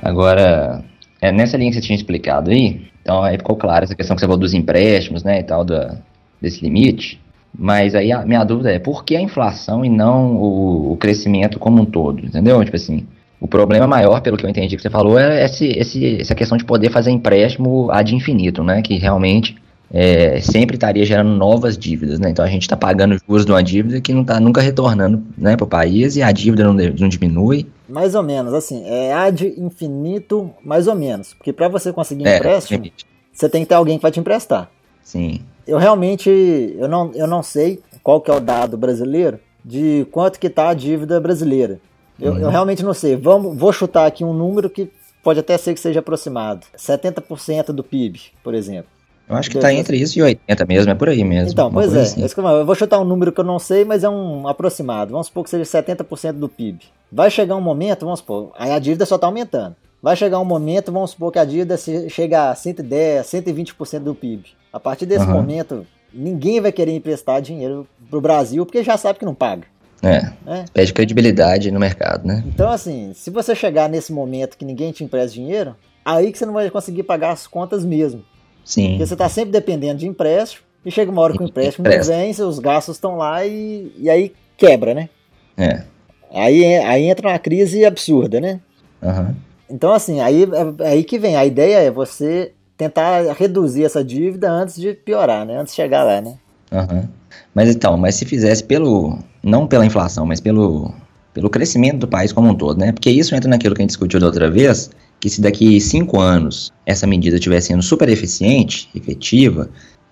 Agora, 0.03 0.85
é, 1.21 1.33
nessa 1.33 1.57
linha 1.57 1.71
que 1.71 1.77
você 1.77 1.83
tinha 1.83 1.97
explicado 1.97 2.51
aí, 2.51 2.83
então 3.03 3.23
aí 3.23 3.37
ficou 3.37 3.57
claro 3.57 3.85
essa 3.85 3.95
questão 3.95 4.17
que 4.17 4.21
você 4.21 4.27
falou 4.27 4.39
dos 4.39 4.55
empréstimos, 4.55 5.23
né, 5.23 5.41
e 5.41 5.43
tal, 5.43 5.65
da, 5.65 5.97
desse 6.41 6.63
limite. 6.63 7.21
Mas 7.59 7.95
aí 7.95 8.13
a 8.13 8.25
minha 8.25 8.45
dúvida 8.45 8.71
é 8.71 8.79
por 8.79 9.05
que 9.05 9.17
a 9.17 9.21
inflação 9.21 9.85
e 9.85 9.89
não 9.89 10.37
o, 10.37 10.93
o, 10.93 10.97
crescimento 10.97 11.59
como 11.59 11.83
um 11.83 11.87
todo, 11.87 12.25
entendeu? 12.25 12.63
Tipo 12.63 12.77
assim, 12.77 13.07
o 13.41 13.49
problema 13.49 13.87
maior, 13.87 14.21
pelo 14.21 14.37
que 14.37 14.45
eu 14.45 14.51
entendi 14.51 14.77
que 14.77 14.83
você 14.83 14.91
falou, 14.91 15.19
é 15.19 15.43
esse, 15.45 15.67
esse, 15.69 16.21
essa 16.21 16.35
questão 16.35 16.59
de 16.59 16.65
poder 16.65 16.91
fazer 16.91 17.11
empréstimo 17.11 17.91
ad 17.91 18.15
infinito, 18.15 18.63
né? 18.63 18.83
Que 18.83 18.99
realmente 18.99 19.57
é, 19.91 20.41
sempre 20.41 20.77
estaria 20.77 21.05
gerando 21.05 21.31
novas 21.31 21.79
dívidas, 21.79 22.19
né? 22.19 22.29
Então 22.29 22.45
a 22.45 22.49
gente 22.49 22.63
está 22.63 22.77
pagando 22.77 23.17
juros 23.27 23.47
de 23.47 23.53
uma 23.53 23.63
dívida 23.63 24.01
que 24.01 24.13
não 24.13 24.23
está 24.23 24.39
nunca 24.39 24.61
retornando 24.61 25.23
né, 25.39 25.57
para 25.57 25.65
o 25.65 25.69
país 25.69 26.17
e 26.17 26.23
a 26.23 26.31
dívida 26.33 26.65
não, 26.65 26.75
não 26.75 27.09
diminui. 27.09 27.67
Mais 27.89 28.15
ou 28.15 28.23
menos, 28.23 28.53
assim, 28.53 28.85
é 28.85 29.13
ad 29.13 29.47
infinito, 29.57 30.51
mais 30.65 30.87
ou 30.89 30.95
menos. 30.95 31.35
Porque 31.35 31.53
para 31.53 31.69
você 31.69 31.93
conseguir 31.93 32.27
é, 32.27 32.37
empréstimo, 32.37 32.91
você 33.33 33.49
tem 33.49 33.63
que 33.63 33.69
ter 33.69 33.75
alguém 33.75 33.97
que 33.99 34.03
vai 34.03 34.11
te 34.11 34.21
emprestar. 34.21 34.71
Sim 35.03 35.41
eu 35.67 35.79
realmente 35.79 36.31
eu 36.79 36.89
não, 36.89 37.11
eu 37.15 37.27
não 37.27 37.43
sei 37.43 37.83
qual 38.03 38.21
que 38.21 38.31
é 38.31 38.35
o 38.35 38.41
dado 38.41 38.77
brasileiro 38.77 39.41
de 39.65 40.07
quanto 40.13 40.39
que 40.39 40.47
está 40.47 40.69
a 40.69 40.75
dívida 40.75 41.21
brasileira. 41.21 41.81
Eu, 42.21 42.33
uhum. 42.33 42.39
eu, 42.39 42.49
realmente 42.49 42.85
não 42.85 42.95
sei. 42.95 43.17
Vamos, 43.17 43.59
vou 43.59 43.73
chutar 43.73 44.07
aqui 44.07 44.25
um 44.25 44.33
número 44.33 44.71
que 44.71 44.91
pode 45.23 45.41
até 45.41 45.59
ser 45.59 45.75
que 45.75 45.81
seja 45.81 45.99
aproximado. 45.99 46.65
70% 46.79 47.73
do 47.73 47.83
PIB, 47.83 48.21
por 48.45 48.55
exemplo. 48.55 48.91
Eu 49.29 49.37
acho 49.37 49.51
que 49.51 49.59
está 49.59 49.73
entre 49.73 49.97
isso 49.97 50.19
e 50.19 50.23
80 50.23 50.65
mesmo, 50.67 50.93
é 50.93 50.95
por 50.95 51.09
aí 51.09 51.25
mesmo. 51.25 51.51
Então, 51.51 51.71
pois 51.71 51.95
é. 51.95 52.03
Assim. 52.03 52.23
Eu 52.23 52.67
vou 52.67 52.75
chutar 52.75 53.01
um 53.01 53.05
número 53.05 53.33
que 53.33 53.41
eu 53.41 53.45
não 53.45 53.59
sei, 53.59 53.85
mas 53.85 54.05
é 54.05 54.09
um 54.09 54.47
aproximado. 54.47 55.11
Vamos 55.11 55.27
supor 55.27 55.45
que 55.45 55.51
seja 55.51 55.65
70% 55.65 56.33
do 56.33 56.49
PIB. 56.49 56.85
Vai 57.11 57.31
chegar 57.31 57.57
um 57.57 57.61
momento, 57.61 58.05
vamos 58.05 58.21
supor, 58.21 58.53
aí 58.59 58.71
a 58.71 58.79
dívida 58.79 59.07
só 59.07 59.17
está 59.17 59.27
aumentando. 59.27 59.75
Vai 60.03 60.15
chegar 60.15 60.39
um 60.39 60.45
momento, 60.45 60.93
vamos 60.93 61.11
supor 61.11 61.33
que 61.33 61.39
a 61.39 61.45
dívida 61.45 61.77
chega 62.09 62.51
a 62.51 62.55
110, 62.55 63.27
120% 63.27 64.01
do 64.01 64.15
PIB. 64.15 64.45
A 64.73 64.79
partir 64.79 65.07
desse 65.07 65.25
uhum. 65.25 65.33
momento, 65.33 65.87
ninguém 66.13 66.61
vai 66.61 66.71
querer 66.71 66.95
emprestar 66.95 67.41
dinheiro 67.41 67.87
pro 68.09 68.21
Brasil 68.21 68.65
porque 68.65 68.85
já 68.85 68.97
sabe 68.97 69.19
que 69.19 69.25
não 69.25 69.35
paga. 69.35 69.65
É, 70.03 70.31
é. 70.47 70.65
Pede 70.73 70.93
credibilidade 70.93 71.71
no 71.71 71.81
mercado, 71.81 72.27
né? 72.27 72.45
Então, 72.47 72.71
assim, 72.71 73.13
se 73.15 73.31
você 73.31 73.55
chegar 73.55 73.89
nesse 73.89 74.13
momento 74.13 74.57
que 74.57 74.65
ninguém 74.65 74.93
te 74.93 75.03
empresta 75.03 75.33
dinheiro, 75.33 75.75
aí 76.05 76.31
que 76.31 76.39
você 76.39 76.47
não 76.47 76.53
vai 76.53 76.71
conseguir 76.71 77.03
pagar 77.03 77.33
as 77.33 77.47
contas 77.47 77.85
mesmo. 77.85 78.23
Sim. 78.67 78.91
Porque 78.91 79.07
você 79.07 79.15
está 79.15 79.29
sempre 79.29 79.53
dependendo 79.53 80.01
de 80.01 80.09
empréstimo, 80.09 80.67
e 80.85 80.91
chega 80.91 81.11
uma 81.11 81.23
hora 81.23 81.33
que 81.33 81.43
o 81.43 81.47
empréstimo 81.47 81.89
não 81.89 82.03
vem, 82.03 82.33
seus 82.33 82.59
gastos 82.59 82.97
estão 82.97 83.17
lá 83.17 83.47
e, 83.47 83.93
e 83.97 84.11
aí 84.11 84.33
quebra, 84.57 84.93
né? 84.93 85.09
É. 85.57 85.83
Aí, 86.33 86.77
aí 86.77 87.05
entra 87.05 87.29
uma 87.29 87.39
crise 87.39 87.85
absurda, 87.85 88.41
né? 88.41 88.61
Uhum. 89.01 89.35
Então, 89.71 89.93
assim, 89.93 90.21
aí, 90.21 90.45
é, 90.45 90.89
aí 90.89 91.05
que 91.05 91.19
vem. 91.19 91.37
A 91.37 91.45
ideia 91.45 91.79
é 91.79 91.91
você 91.91 92.53
tentar 92.77 93.33
reduzir 93.33 93.85
essa 93.85 94.05
dívida 94.05 94.51
antes 94.51 94.77
de 94.77 94.93
piorar, 94.95 95.47
né? 95.47 95.59
Antes 95.59 95.73
de 95.73 95.77
chegar 95.77 96.05
lá, 96.05 96.21
né? 96.21 96.37
Uhum. 96.71 97.05
Mas 97.55 97.75
então, 97.75 97.97
mas 97.97 98.15
se 98.17 98.25
fizesse 98.25 98.63
pelo. 98.63 99.19
Não 99.43 99.67
pela 99.67 99.87
inflação, 99.87 100.27
mas 100.27 100.41
pelo, 100.41 100.93
pelo 101.33 101.49
crescimento 101.49 101.99
do 101.99 102.09
país 102.09 102.33
como 102.33 102.51
um 102.51 102.55
todo, 102.55 102.79
né? 102.79 102.93
Porque 102.93 103.11
isso 103.11 103.35
entra 103.35 103.49
naquilo 103.49 103.75
que 103.75 103.81
a 103.81 103.85
gente 103.85 103.91
discutiu 103.91 104.19
da 104.19 104.27
outra 104.27 104.51
vez, 104.51 104.91
que 105.21 105.29
se 105.31 105.41
daqui 105.41 105.81
cinco 105.81 106.21
anos 106.21 106.73
essa 106.85 107.07
medida 107.07 107.37
estiver 107.37 107.61
sendo 107.61 107.83
super 107.83 108.09
eficiente, 108.09 108.89
efetiva, 108.95 109.69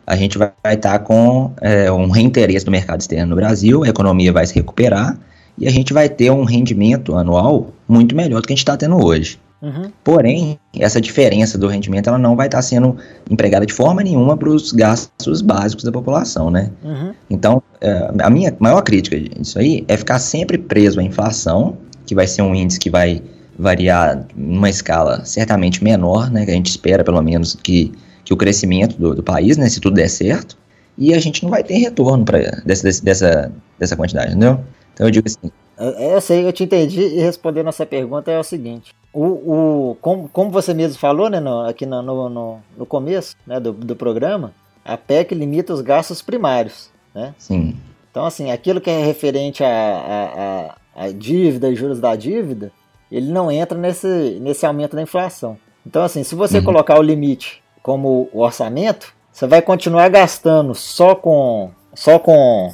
a 0.06 0.16
gente 0.16 0.36
vai 0.36 0.52
estar 0.66 0.76
tá 0.76 0.98
com 0.98 1.52
é, 1.60 1.90
um 1.90 2.10
reinteresse 2.10 2.64
do 2.64 2.70
mercado 2.70 3.00
externo 3.00 3.30
no 3.30 3.36
Brasil, 3.36 3.84
a 3.84 3.88
economia 3.88 4.32
vai 4.32 4.46
se 4.46 4.54
recuperar 4.54 5.18
e 5.56 5.66
a 5.66 5.70
gente 5.70 5.92
vai 5.92 6.08
ter 6.08 6.30
um 6.30 6.44
rendimento 6.44 7.16
anual 7.16 7.72
muito 7.88 8.14
melhor 8.14 8.40
do 8.40 8.46
que 8.46 8.52
a 8.52 8.56
gente 8.56 8.64
está 8.64 8.76
tendo 8.76 9.02
hoje. 9.02 9.38
Uhum. 9.62 9.90
Porém, 10.02 10.58
essa 10.78 11.00
diferença 11.00 11.56
do 11.56 11.66
rendimento 11.66 12.08
ela 12.08 12.18
não 12.18 12.36
vai 12.36 12.48
estar 12.48 12.60
sendo 12.60 12.98
empregada 13.30 13.64
de 13.64 13.72
forma 13.72 14.02
nenhuma 14.02 14.36
para 14.36 14.50
os 14.50 14.72
gastos 14.72 15.40
básicos 15.40 15.84
da 15.84 15.90
população, 15.90 16.50
né? 16.50 16.70
Uhum. 16.82 17.14
Então, 17.30 17.62
é, 17.80 18.10
a 18.20 18.28
minha 18.28 18.54
maior 18.58 18.82
crítica 18.82 19.18
disso 19.18 19.58
aí 19.58 19.82
é 19.88 19.96
ficar 19.96 20.18
sempre 20.18 20.58
preso 20.58 21.00
à 21.00 21.02
inflação, 21.02 21.78
que 22.04 22.14
vai 22.14 22.26
ser 22.26 22.42
um 22.42 22.54
índice 22.54 22.78
que 22.78 22.90
vai 22.90 23.22
variar 23.58 24.26
numa 24.34 24.68
escala 24.68 25.24
certamente 25.24 25.82
menor, 25.82 26.30
né? 26.30 26.44
Que 26.44 26.50
a 26.50 26.54
gente 26.54 26.70
espera, 26.70 27.04
pelo 27.04 27.20
menos, 27.22 27.54
que, 27.54 27.92
que 28.24 28.32
o 28.32 28.36
crescimento 28.36 28.96
do, 28.96 29.14
do 29.14 29.22
país, 29.22 29.56
né? 29.56 29.68
Se 29.68 29.80
tudo 29.80 29.94
der 29.94 30.08
certo, 30.08 30.56
e 30.96 31.12
a 31.12 31.18
gente 31.18 31.42
não 31.42 31.50
vai 31.50 31.62
ter 31.62 31.78
retorno 31.78 32.24
para 32.24 32.38
dessa, 32.64 33.02
dessa, 33.02 33.52
dessa 33.78 33.96
quantidade, 33.96 34.30
entendeu? 34.30 34.60
Então 34.92 35.06
eu 35.06 35.10
digo 35.10 35.26
assim. 35.26 35.50
Eu, 35.76 35.90
eu 35.90 36.20
sei, 36.20 36.46
eu 36.46 36.52
te 36.52 36.62
entendi 36.62 37.00
e 37.00 37.20
respondendo 37.20 37.68
essa 37.68 37.84
pergunta 37.84 38.30
é 38.30 38.38
o 38.38 38.44
seguinte: 38.44 38.94
o, 39.12 39.24
o, 39.24 39.96
como, 40.00 40.28
como 40.28 40.50
você 40.50 40.72
mesmo 40.72 40.98
falou, 40.98 41.28
né, 41.28 41.40
no, 41.40 41.60
aqui 41.60 41.84
no, 41.84 42.02
no, 42.02 42.58
no 42.76 42.86
começo 42.86 43.36
né, 43.46 43.58
do, 43.58 43.72
do 43.72 43.96
programa, 43.96 44.52
a 44.84 44.96
PEC 44.96 45.34
limita 45.34 45.72
os 45.72 45.80
gastos 45.80 46.22
primários. 46.22 46.90
Né? 47.14 47.34
Sim. 47.38 47.76
Então, 48.10 48.24
assim, 48.24 48.50
aquilo 48.52 48.80
que 48.80 48.90
é 48.90 49.04
referente 49.04 49.64
à, 49.64 50.76
à, 50.96 51.04
à 51.04 51.08
dívida 51.10 51.68
e 51.68 51.74
juros 51.74 51.98
da 51.98 52.14
dívida, 52.14 52.70
ele 53.14 53.30
não 53.30 53.50
entra 53.50 53.78
nesse, 53.78 54.38
nesse 54.40 54.66
aumento 54.66 54.96
da 54.96 55.02
inflação. 55.02 55.56
Então, 55.86 56.02
assim, 56.02 56.24
se 56.24 56.34
você 56.34 56.58
uhum. 56.58 56.64
colocar 56.64 56.98
o 56.98 57.02
limite 57.02 57.62
como 57.82 58.28
o 58.32 58.40
orçamento, 58.40 59.12
você 59.30 59.46
vai 59.46 59.60
continuar 59.62 60.08
gastando 60.08 60.74
só 60.74 61.14
com 61.14 61.70
só 61.94 62.18
com 62.18 62.72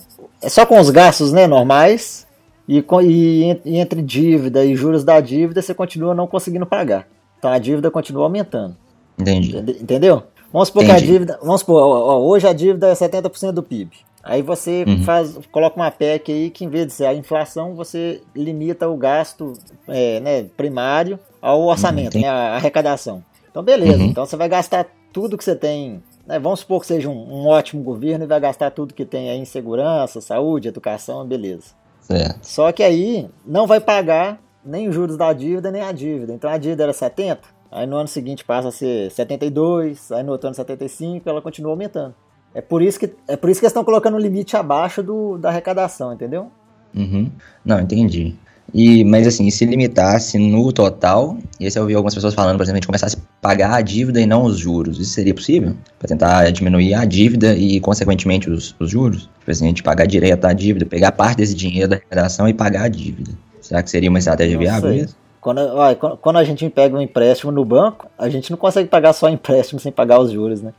só 0.49 0.65
com 0.65 0.79
os 0.79 0.89
gastos 0.89 1.33
né, 1.33 1.47
normais 1.47 2.27
e, 2.67 2.79
e, 3.03 3.61
e, 3.65 3.79
entre 3.79 4.01
dívida 4.01 4.65
e 4.65 4.75
juros 4.75 5.05
da 5.05 5.21
dívida, 5.21 5.61
você 5.61 5.75
continua 5.75 6.15
não 6.15 6.27
conseguindo 6.27 6.65
pagar. 6.65 7.07
Então 7.39 7.51
a 7.51 7.59
dívida 7.59 7.91
continua 7.91 8.25
aumentando. 8.25 8.77
Entendi. 9.19 9.57
Entendeu? 9.59 10.23
Vamos 10.53 10.69
supor 10.69 10.85
Entendi. 10.85 10.99
que 11.01 11.05
a 11.05 11.13
dívida. 11.13 11.39
Vamos 11.43 11.61
supor, 11.61 11.83
ó, 11.83 12.19
hoje 12.21 12.47
a 12.47 12.53
dívida 12.53 12.89
é 12.89 12.93
70% 12.95 13.53
do 13.53 13.63
PIB. 13.63 13.91
Aí 14.23 14.43
você 14.43 14.85
uhum. 14.87 15.03
faz, 15.03 15.39
coloca 15.51 15.77
uma 15.77 15.91
PEC 15.91 16.31
aí 16.31 16.51
que, 16.51 16.65
em 16.65 16.69
vez 16.69 16.87
de 16.87 16.93
ser 16.93 17.07
a 17.07 17.15
inflação, 17.15 17.75
você 17.75 18.21
limita 18.35 18.89
o 18.89 18.97
gasto 18.97 19.55
é, 19.89 20.21
né, 20.21 20.43
primário 20.57 21.19
ao 21.41 21.63
orçamento, 21.63 22.17
uhum, 22.17 22.21
né, 22.21 22.29
a 22.29 22.57
arrecadação. 22.57 23.25
Então, 23.51 23.63
beleza. 23.63 23.99
Uhum. 23.99 24.07
Então 24.07 24.27
você 24.27 24.37
vai 24.37 24.49
gastar 24.49 24.87
tudo 25.13 25.39
que 25.39 25.45
você 25.45 25.57
tem. 25.57 26.03
Né, 26.27 26.39
vamos 26.39 26.61
supor 26.61 26.81
que 26.81 26.87
seja 26.87 27.09
um, 27.09 27.13
um, 27.13 27.49
ótimo 27.49 27.83
governo 27.83 28.25
e 28.25 28.29
vai 28.29 28.39
gastar 28.39 28.71
tudo 28.71 28.95
que 28.95 29.05
tem 29.05 29.31
aí 29.31 29.39
em 29.39 29.45
segurança, 29.45 30.21
saúde, 30.21 30.69
educação, 30.69 31.27
beleza. 31.27 31.75
Certo. 32.01 32.39
Só 32.43 32.71
que 32.73 32.83
aí 32.83 33.29
não 33.45 33.67
vai 33.67 33.81
pagar 33.81 34.39
nem 34.65 34.89
os 34.89 34.95
juros 34.95 35.17
da 35.17 35.33
dívida, 35.33 35.71
nem 35.71 35.83
a 35.83 35.93
dívida. 35.93 36.33
Então 36.33 36.51
a 36.51 36.59
dívida 36.59 36.83
era 36.83 36.93
70, 36.93 37.41
aí 37.73 37.87
no 37.87 37.97
ano 37.97 38.09
seguinte 38.09 38.45
passa 38.45 38.69
a 38.69 38.73
ser 38.73 39.11
72, 39.11 40.13
aí 40.13 40.23
no 40.23 40.33
outro 40.33 40.49
ano 40.49 40.55
75, 40.55 41.29
ela 41.29 41.41
continua 41.41 41.73
aumentando. 41.73 42.15
É 42.55 42.61
por 42.61 42.83
isso 42.83 42.99
que, 42.99 43.11
é 43.29 43.37
por 43.37 43.49
isso 43.49 43.61
que 43.61 43.67
eles 43.67 43.71
estão 43.71 43.85
colocando 43.85 44.15
um 44.15 44.21
limite 44.21 44.57
abaixo 44.57 45.03
do, 45.03 45.39
da 45.39 45.51
arrecadação, 45.51 46.13
entendeu? 46.13 46.51
Uhum. 46.95 47.31
Não, 47.65 47.81
entendi. 47.81 48.35
E, 48.73 49.05
mas 49.05 49.27
assim, 49.27 49.51
se 49.51 49.65
limitasse 49.65 50.39
no 50.39 50.73
total, 50.73 51.37
e 51.59 51.67
esse 51.67 51.79
eu 51.79 51.83
ouvi 51.83 51.95
algumas 51.95 52.15
pessoas 52.15 52.35
falando, 52.35 52.57
por 52.57 52.63
exemplo, 52.63 52.77
a 52.77 52.81
gente 52.81 52.87
começasse 52.87 53.17
a 53.17 53.21
pagar 53.41 53.75
a 53.75 53.81
dívida 53.81 54.21
e 54.21 54.27
não 54.27 54.45
os 54.45 54.59
juros, 54.59 55.01
isso 55.01 55.11
seria 55.11 55.35
possível? 55.35 55.75
Para 55.99 56.09
tentar 56.09 56.51
diminuir 56.51 56.95
a 56.95 57.05
dívida 57.05 57.55
e, 57.55 57.81
consequentemente, 57.81 58.49
os, 58.49 58.75
os 58.79 58.91
juros? 58.91 59.29
Tipo 59.41 59.51
assim, 59.51 59.65
a 59.65 59.69
gente 59.69 59.83
pagar 59.83 60.07
direto 60.07 60.45
a 60.45 60.53
dívida, 60.53 60.87
pegar 60.87 61.13
parte 61.13 61.39
desse 61.39 61.55
dinheiro 61.55 61.89
da 61.89 61.97
arrecadação 61.97 62.49
e 62.49 62.55
pagar 62.55 62.85
a 62.85 62.89
dívida. 62.89 63.33
Será 63.61 63.83
que 63.83 63.91
seria 63.91 64.09
uma 64.09 64.19
estratégia 64.19 64.55
não 64.55 64.63
viável 64.63 64.93
isso? 64.93 65.17
Quando, 65.41 65.59
olha, 65.59 65.97
quando 65.97 66.37
a 66.37 66.45
gente 66.45 66.69
pega 66.69 66.97
um 66.97 67.01
empréstimo 67.01 67.51
no 67.51 67.65
banco, 67.65 68.07
a 68.19 68.29
gente 68.29 68.51
não 68.51 68.59
consegue 68.59 68.89
pagar 68.89 69.13
só 69.15 69.29
empréstimo 69.29 69.81
sem 69.81 69.91
pagar 69.91 70.21
os 70.21 70.31
juros, 70.31 70.61
né? 70.61 70.73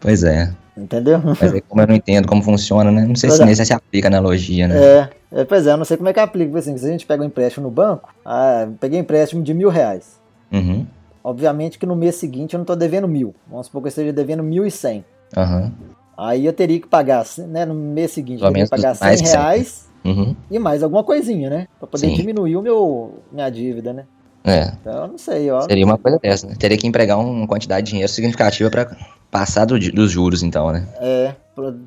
Pois 0.00 0.22
é. 0.22 0.52
Entendeu? 0.76 1.20
Mas 1.24 1.52
aí, 1.52 1.60
como 1.60 1.82
eu 1.82 1.88
não 1.88 1.94
entendo 1.94 2.28
como 2.28 2.42
funciona, 2.42 2.90
né? 2.90 3.04
Não 3.04 3.16
sei 3.16 3.28
pois 3.28 3.38
se 3.38 3.42
é. 3.42 3.46
nesse 3.46 3.66
se 3.66 3.72
aplica 3.72 4.06
analogia, 4.06 4.68
né? 4.68 4.76
É, 4.78 5.10
é, 5.32 5.44
pois 5.44 5.66
é, 5.66 5.72
eu 5.72 5.76
não 5.76 5.84
sei 5.84 5.96
como 5.96 6.08
é 6.08 6.12
que 6.12 6.20
aplica. 6.20 6.56
Assim, 6.58 6.76
se 6.78 6.86
a 6.86 6.90
gente 6.90 7.04
pega 7.04 7.22
um 7.22 7.26
empréstimo 7.26 7.66
no 7.66 7.70
banco, 7.70 8.08
ah, 8.24 8.68
peguei 8.78 8.98
um 8.98 9.02
empréstimo 9.02 9.42
de 9.42 9.52
mil 9.52 9.68
reais. 9.68 10.18
Uhum. 10.52 10.86
Obviamente 11.22 11.78
que 11.78 11.84
no 11.84 11.96
mês 11.96 12.14
seguinte 12.14 12.54
eu 12.54 12.58
não 12.58 12.62
estou 12.62 12.76
devendo 12.76 13.08
mil. 13.08 13.34
Vamos 13.50 13.66
supor 13.66 13.82
que 13.82 13.86
eu 13.86 13.90
esteja 13.90 14.12
devendo 14.12 14.42
mil 14.42 14.64
e 14.64 14.70
cem. 14.70 15.04
Uhum. 15.36 15.72
Aí 16.16 16.46
eu 16.46 16.52
teria 16.52 16.80
que 16.80 16.86
pagar, 16.86 17.24
né, 17.48 17.64
no 17.64 17.74
mês 17.74 18.12
seguinte, 18.12 18.42
eu 18.42 18.48
teria 18.48 18.64
que 18.64 18.70
pagar 18.70 18.94
cem 18.94 19.18
reais 19.18 19.88
uhum. 20.04 20.34
e 20.50 20.58
mais 20.58 20.82
alguma 20.82 21.04
coisinha, 21.04 21.50
né? 21.50 21.68
Pra 21.78 21.88
poder 21.88 22.08
Sim. 22.08 22.14
diminuir 22.14 22.56
o 22.56 22.62
meu, 22.62 23.18
minha 23.32 23.50
dívida, 23.50 23.92
né? 23.92 24.04
É. 24.44 24.72
Então 24.80 25.08
não 25.08 25.18
sei, 25.18 25.50
ó. 25.50 25.60
Seria 25.62 25.84
uma 25.84 25.98
coisa 25.98 26.18
dessa, 26.18 26.46
né? 26.46 26.54
Teria 26.58 26.76
que 26.76 26.86
empregar 26.86 27.18
uma 27.18 27.46
quantidade 27.46 27.86
de 27.86 27.90
dinheiro 27.90 28.10
significativa 28.10 28.70
para 28.70 28.96
passar 29.30 29.64
do, 29.64 29.78
dos 29.78 30.10
juros, 30.10 30.42
então, 30.42 30.72
né? 30.72 30.86
É, 31.00 31.34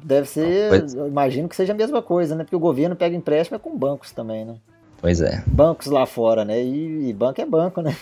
deve 0.04 0.28
ser. 0.28 0.86
Eu 0.96 1.08
imagino 1.08 1.48
que 1.48 1.56
seja 1.56 1.74
a 1.74 1.76
mesma 1.76 2.02
coisa, 2.02 2.36
né? 2.36 2.44
Porque 2.44 2.56
o 2.56 2.60
governo 2.60 2.96
pega 2.96 3.16
empréstimo 3.16 3.56
é 3.56 3.60
com 3.60 3.76
bancos 3.76 4.12
também, 4.12 4.46
né? 4.46 4.56
Pois 5.02 5.20
é. 5.22 5.44
Bancos 5.48 5.88
lá 5.88 6.06
fora, 6.06 6.46
né? 6.46 6.62
E, 6.62 7.10
e 7.10 7.14
banco 7.14 7.42
é 7.42 7.46
banco, 7.46 7.82
né? 7.82 7.96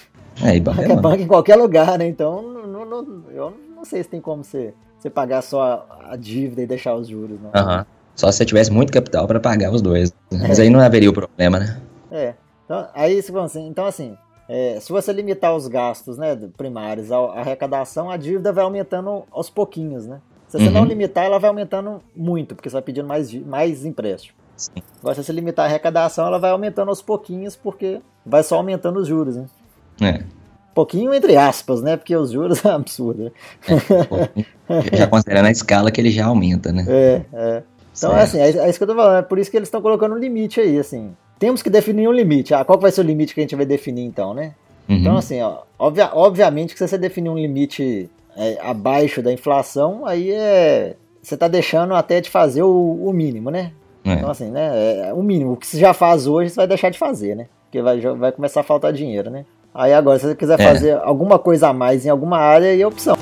É, 0.44 0.56
e 0.56 0.60
banco, 0.60 0.78
banco 0.78 0.92
é, 0.92 0.96
banco. 0.96 1.00
é 1.00 1.02
banco 1.02 1.24
em 1.24 1.28
qualquer 1.28 1.56
lugar, 1.56 1.98
né? 1.98 2.08
Então, 2.08 2.42
não, 2.42 2.86
não, 2.86 3.24
eu 3.32 3.54
não 3.76 3.86
sei 3.86 4.04
se 4.04 4.10
tem 4.10 4.20
como 4.20 4.44
você, 4.44 4.74
você 4.98 5.10
pagar 5.10 5.42
só 5.42 5.88
a, 6.10 6.16
dívida 6.18 6.62
e 6.62 6.68
deixar 6.68 6.96
os 6.96 7.08
juros, 7.08 7.40
não. 7.42 7.52
Aham. 7.54 7.80
Uhum. 7.80 7.86
Só 8.16 8.30
se 8.32 8.38
você 8.40 8.46
tivesse 8.46 8.70
muito 8.70 8.92
capital 8.92 9.26
para 9.26 9.40
pagar 9.40 9.72
os 9.72 9.82
dois. 9.82 10.12
Né? 10.30 10.46
Mas 10.50 10.60
é. 10.60 10.64
aí 10.64 10.70
não 10.70 10.82
haveria 10.82 11.10
o 11.10 11.14
problema, 11.14 11.58
né? 11.58 11.80
É. 12.12 12.34
Então, 12.66 12.86
aí, 12.94 13.18
assim, 13.18 13.66
então, 13.66 13.86
assim, 13.86 14.18
é, 14.52 14.80
se 14.80 14.92
você 14.92 15.14
limitar 15.14 15.56
os 15.56 15.68
gastos 15.68 16.18
né, 16.18 16.36
primários 16.58 17.12
à 17.12 17.18
arrecadação, 17.18 18.10
a 18.10 18.18
dívida 18.18 18.52
vai 18.52 18.64
aumentando 18.64 19.24
aos 19.30 19.48
pouquinhos, 19.48 20.08
né? 20.08 20.20
Se 20.48 20.58
você 20.58 20.66
uhum. 20.66 20.72
não 20.72 20.86
limitar, 20.86 21.24
ela 21.26 21.38
vai 21.38 21.50
aumentando 21.50 22.02
muito, 22.16 22.56
porque 22.56 22.68
você 22.68 22.74
vai 22.74 22.82
pedindo 22.82 23.08
mais, 23.08 23.32
mais 23.32 23.86
empréstimo. 23.86 24.36
Sim. 24.58 24.82
Agora, 25.00 25.14
se 25.14 25.24
você 25.24 25.32
limitar 25.32 25.66
a 25.66 25.70
arrecadação, 25.70 26.26
ela 26.26 26.40
vai 26.40 26.50
aumentando 26.50 26.90
aos 26.90 27.00
pouquinhos, 27.00 27.56
porque 27.56 28.02
vai 28.26 28.42
só 28.42 28.56
aumentando 28.56 29.00
os 29.00 29.08
juros, 29.08 29.36
né? 29.36 29.46
É. 30.02 30.24
Pouquinho 30.74 31.14
entre 31.14 31.38
aspas, 31.38 31.84
né? 31.84 31.96
Porque 31.96 32.16
os 32.16 32.32
juros 32.32 32.66
é 32.66 32.72
absurdo. 32.72 33.26
Né? 33.26 33.32
É, 34.68 34.98
já 34.98 35.06
considerando 35.06 35.46
a 35.46 35.52
escala 35.52 35.92
que 35.92 36.02
ele 36.02 36.10
já 36.10 36.26
aumenta, 36.26 36.72
né? 36.72 36.86
É, 36.88 37.22
é. 37.32 37.64
Então, 37.96 38.18
é 38.18 38.24
assim, 38.24 38.40
é, 38.40 38.50
é 38.50 38.70
isso 38.70 38.80
que 38.80 38.84
eu 38.84 38.88
tô 38.88 38.96
falando. 38.96 39.20
É 39.20 39.22
por 39.22 39.38
isso 39.38 39.52
que 39.52 39.58
eles 39.58 39.68
estão 39.68 39.82
colocando 39.82 40.16
um 40.16 40.18
limite 40.18 40.60
aí, 40.60 40.80
assim 40.80 41.14
temos 41.40 41.64
que 41.64 41.70
definir 41.70 42.08
um 42.08 42.12
limite. 42.12 42.54
Ah, 42.54 42.66
qual 42.66 42.78
vai 42.78 42.92
ser 42.92 43.02
o 43.02 43.04
limite 43.04 43.34
que 43.34 43.40
a 43.40 43.44
gente 43.44 43.56
vai 43.56 43.66
definir 43.66 44.04
então, 44.04 44.34
né? 44.34 44.54
Uhum. 44.88 44.98
Então, 44.98 45.18
assim, 45.18 45.42
ó, 45.42 45.60
obvia, 45.78 46.10
obviamente 46.14 46.74
que 46.74 46.80
se 46.80 46.88
você 46.88 46.98
definir 46.98 47.30
um 47.30 47.38
limite 47.38 48.10
é, 48.36 48.58
abaixo 48.62 49.22
da 49.22 49.32
inflação, 49.32 50.06
aí 50.06 50.32
é. 50.32 50.96
Você 51.22 51.34
está 51.36 51.48
deixando 51.48 51.94
até 51.94 52.22
de 52.22 52.30
fazer 52.30 52.64
o, 52.64 53.00
o 53.04 53.12
mínimo, 53.12 53.52
né? 53.52 53.72
É. 54.06 54.14
Então, 54.14 54.30
assim, 54.30 54.50
né? 54.50 55.10
É, 55.10 55.14
o 55.14 55.22
mínimo. 55.22 55.54
O 55.54 55.58
que 55.58 55.68
você 55.68 55.78
já 55.78 55.94
faz 55.94 56.28
hoje, 56.28 56.50
você 56.50 56.56
vai 56.56 56.68
deixar 56.68 56.90
de 56.90 56.98
fazer, 56.98 57.36
né? 57.36 57.48
Porque 57.66 57.82
vai, 57.82 58.00
vai 58.00 58.32
começar 58.32 58.62
a 58.62 58.64
faltar 58.64 58.92
dinheiro, 58.92 59.30
né? 59.30 59.46
Aí 59.74 59.94
agora, 59.94 60.18
se 60.18 60.28
você 60.28 60.36
quiser 60.36 60.60
é. 60.60 60.64
fazer 60.64 60.98
alguma 61.04 61.38
coisa 61.38 61.70
a 61.70 61.74
mais 61.74 62.06
em 62.06 62.10
alguma 62.10 62.38
área, 62.38 62.70
aí 62.70 62.82
é 62.82 62.88
opção. 62.88 63.16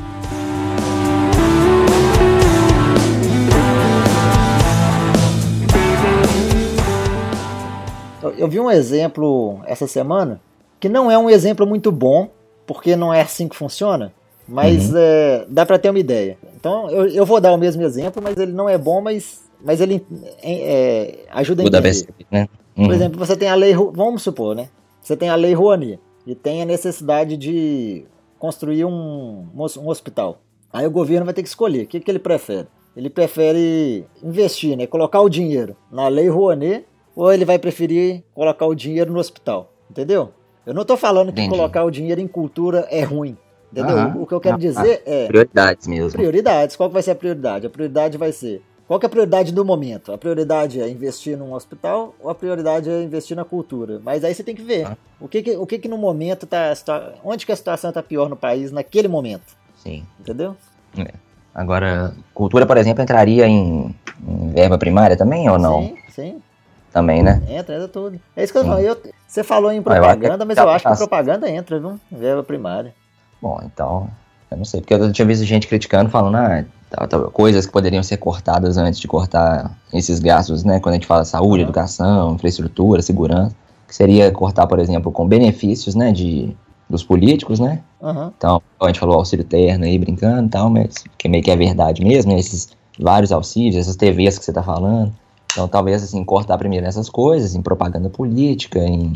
Eu 8.38 8.48
vi 8.48 8.60
um 8.60 8.70
exemplo 8.70 9.60
essa 9.66 9.88
semana 9.88 10.42
que 10.80 10.88
não 10.88 11.10
é 11.10 11.18
um 11.18 11.30
exemplo 11.30 11.66
muito 11.66 11.92
bom, 11.92 12.30
porque 12.66 12.96
não 12.96 13.14
é 13.14 13.22
assim 13.22 13.48
que 13.48 13.56
funciona, 13.56 14.14
mas 14.48 14.92
uhum. 14.92 14.98
é, 14.98 15.46
dá 15.50 15.66
para 15.66 15.80
ter 15.80 15.90
uma 15.90 16.00
ideia. 16.00 16.38
Então 16.56 16.90
eu, 16.90 17.08
eu 17.08 17.26
vou 17.26 17.42
dar 17.42 17.54
o 17.54 17.58
mesmo 17.58 17.82
exemplo, 17.84 18.22
mas 18.22 18.38
ele 18.38 18.52
não 18.52 18.70
é 18.70 18.78
bom, 18.78 19.02
mas, 19.02 19.44
mas 19.64 19.82
ele 19.82 20.06
é, 20.42 20.52
é, 20.52 21.26
ajuda 21.32 21.64
a 21.64 21.66
entender. 21.66 22.08
né? 22.32 22.48
uhum. 22.78 22.86
Por 22.86 22.94
exemplo, 22.94 23.20
você 23.20 23.36
tem 23.36 23.50
a 23.50 23.56
lei, 23.56 23.74
vamos 23.74 24.22
supor, 24.22 24.56
né? 24.56 24.70
Você 25.02 25.16
tem 25.16 25.30
a 25.30 25.36
lei 25.36 25.54
Rouanet 25.54 26.00
e 26.26 26.36
tem 26.36 26.62
a 26.62 26.66
necessidade 26.66 27.38
de 27.38 28.06
construir 28.38 28.86
um, 28.86 29.46
um 29.56 29.88
hospital. 29.88 30.42
Aí 30.72 30.86
o 30.86 30.92
governo 30.92 31.26
vai 31.26 31.34
ter 31.34 31.42
que 31.42 31.50
escolher 31.50 31.84
o 31.84 31.88
que, 31.88 32.00
que 32.00 32.12
ele 32.12 32.20
prefere. 32.20 32.68
Ele 32.96 33.10
prefere 33.10 34.06
investir, 34.24 34.76
né? 34.76 34.88
Colocar 34.88 35.22
o 35.22 35.30
dinheiro 35.30 35.76
na 35.92 36.08
lei 36.08 36.28
Rouanet 36.30 36.86
ou 37.18 37.34
ele 37.34 37.44
vai 37.44 37.58
preferir 37.58 38.24
colocar 38.36 38.68
o 38.68 38.76
dinheiro 38.76 39.12
no 39.12 39.18
hospital, 39.18 39.74
entendeu? 39.90 40.32
Eu 40.64 40.74
não 40.74 40.84
estou 40.84 40.96
falando 40.96 41.34
que 41.34 41.42
Entendi. 41.42 41.50
colocar 41.50 41.84
o 41.84 41.90
dinheiro 41.90 42.22
em 42.22 42.28
cultura 42.28 42.88
é 42.92 43.02
ruim, 43.02 43.36
entendeu? 43.72 43.98
Uhum. 43.98 44.22
O 44.22 44.28
que 44.28 44.34
eu 44.34 44.40
quero 44.40 44.58
dizer 44.60 45.02
é... 45.04 45.26
Prioridades 45.26 45.88
mesmo. 45.88 46.12
Prioridades. 46.12 46.76
Qual 46.76 46.90
vai 46.92 47.02
ser 47.02 47.12
a 47.12 47.16
prioridade? 47.16 47.66
A 47.66 47.70
prioridade 47.72 48.20
vai 48.20 48.32
ser... 48.32 48.62
Qual 48.88 49.00
é 49.02 49.06
a 49.06 49.10
prioridade 49.10 49.52
do 49.52 49.66
momento? 49.66 50.14
A 50.14 50.18
prioridade 50.18 50.80
é 50.80 50.88
investir 50.88 51.36
num 51.36 51.54
hospital 51.54 52.14
ou 52.22 52.30
a 52.30 52.36
prioridade 52.36 52.88
é 52.88 53.02
investir 53.02 53.36
na 53.36 53.44
cultura? 53.44 54.00
Mas 54.04 54.24
aí 54.24 54.36
você 54.36 54.44
tem 54.44 54.54
que 54.54 54.62
ver 54.62 54.86
ah. 54.86 54.98
o 55.20 55.28
que, 55.28 55.42
que 55.42 55.58
o 55.58 55.66
que, 55.66 55.80
que 55.80 55.88
no 55.88 55.98
momento 55.98 56.46
tá 56.46 56.72
onde 57.24 57.46
que 57.46 57.52
a 57.52 57.56
situação 57.56 57.90
está 57.90 58.04
pior 58.04 58.30
no 58.30 58.36
país 58.36 58.72
naquele 58.72 59.08
momento. 59.08 59.58
Sim. 59.76 60.06
Entendeu? 60.20 60.56
É. 60.98 61.14
Agora, 61.54 62.14
cultura, 62.34 62.66
por 62.66 62.78
exemplo, 62.78 63.02
entraria 63.02 63.48
em, 63.48 63.94
em 64.26 64.50
verba 64.52 64.78
primária 64.78 65.18
também 65.18 65.50
ou 65.50 65.58
não? 65.58 65.82
Sim, 65.82 65.98
sim 66.10 66.42
também, 66.98 67.22
né? 67.22 67.44
Entra, 67.48 67.76
entra 67.76 67.88
tudo. 67.88 68.20
É 68.36 68.44
isso 68.44 68.52
que 68.52 68.58
eu 68.58 68.66
falei. 68.66 68.88
você 69.28 69.44
falou 69.44 69.72
em 69.72 69.84
propaganda, 69.84 70.44
mas 70.44 70.58
eu 70.58 70.68
acho 70.68 70.90
que 70.90 70.98
propaganda 70.98 71.48
entra, 71.48 71.80
viu? 71.80 72.00
Verba 72.12 72.42
primária. 72.42 72.92
Bom, 73.40 73.60
então, 73.64 74.10
eu 74.50 74.58
não 74.58 74.66
sei, 74.66 74.82
porque 74.82 74.96
eu 74.96 75.12
tinha 75.12 75.28
visto 75.28 75.44
gente 75.46 75.68
criticando, 75.68 76.10
falando, 76.10 76.38
ah, 76.38 76.66
tá, 76.90 77.06
tá, 77.06 77.20
coisas 77.26 77.68
que 77.68 77.72
poderiam 77.72 78.02
ser 78.02 78.18
cortadas 78.18 78.78
antes 78.78 79.00
de 79.00 79.08
cortar 79.08 79.78
esses 79.94 80.20
gastos, 80.20 80.64
né? 80.64 80.80
Quando 80.80 80.94
a 80.94 80.96
gente 80.96 81.06
fala 81.06 81.24
saúde, 81.24 81.62
uhum. 81.62 81.70
educação, 81.70 82.34
infraestrutura, 82.34 83.00
segurança, 83.04 83.56
que 83.88 83.96
seria 83.96 84.32
cortar, 84.32 84.66
por 84.66 84.80
exemplo, 84.80 85.12
com 85.12 85.28
benefícios, 85.28 85.94
né, 85.94 86.12
de, 86.12 86.58
dos 86.90 87.04
políticos, 87.04 87.60
né? 87.60 87.84
Uhum. 88.02 88.32
Então, 88.36 88.60
a 88.82 88.88
gente 88.88 89.00
falou 89.00 89.18
auxílio 89.18 89.46
terno 89.46 89.86
aí, 89.86 90.00
brincando 90.00 90.48
e 90.48 90.50
tal, 90.50 90.68
mas 90.72 91.04
que 91.16 91.30
meio 91.30 91.44
que 91.44 91.52
é 91.52 91.56
verdade 91.56 92.04
mesmo, 92.04 92.34
né? 92.34 92.40
Esses 92.40 92.70
vários 93.00 93.32
auxílios, 93.32 93.76
essas 93.76 93.96
TVs 93.96 94.40
que 94.40 94.46
você 94.46 94.52
tá 94.52 94.64
falando. 94.64 95.14
Então, 95.52 95.68
talvez, 95.68 96.04
assim, 96.04 96.24
cortar 96.24 96.58
primeiro 96.58 96.86
nessas 96.86 97.10
coisas, 97.10 97.56
em 97.56 97.62
propaganda 97.62 98.10
política, 98.10 98.80
em, 98.80 99.14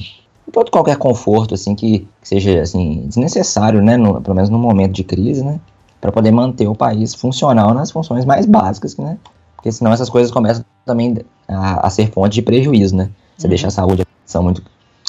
em 0.48 0.52
todo 0.52 0.72
qualquer 0.72 0.98
conforto, 0.98 1.54
assim, 1.54 1.76
que, 1.76 2.08
que 2.22 2.28
seja, 2.28 2.62
assim, 2.62 3.04
desnecessário, 3.08 3.82
né, 3.82 3.98
no, 3.98 4.22
pelo 4.22 4.36
menos 4.36 4.50
no 4.50 4.58
momento 4.58 4.94
de 4.94 5.04
crise, 5.04 5.44
né, 5.44 5.60
para 6.00 6.12
poder 6.12 6.32
manter 6.32 6.68
o 6.68 6.76
país 6.76 7.14
funcional 7.14 7.74
nas 7.74 7.92
funções 7.92 8.26
mais 8.26 8.46
básicas, 8.46 8.98
né, 8.98 9.18
porque 9.56 9.72
senão 9.72 9.94
essas 9.94 10.10
coisas 10.10 10.32
começam 10.32 10.66
também 10.86 11.18
a, 11.48 11.86
a 11.86 11.90
ser 11.90 12.10
fonte 12.10 12.34
de 12.34 12.42
prejuízo, 12.42 12.96
né, 12.96 13.10
você 13.38 13.46
uhum. 13.46 13.50
deixa 13.50 13.68
a 13.68 13.72
saúde 13.72 14.04
são 14.26 14.42
muito 14.42 14.64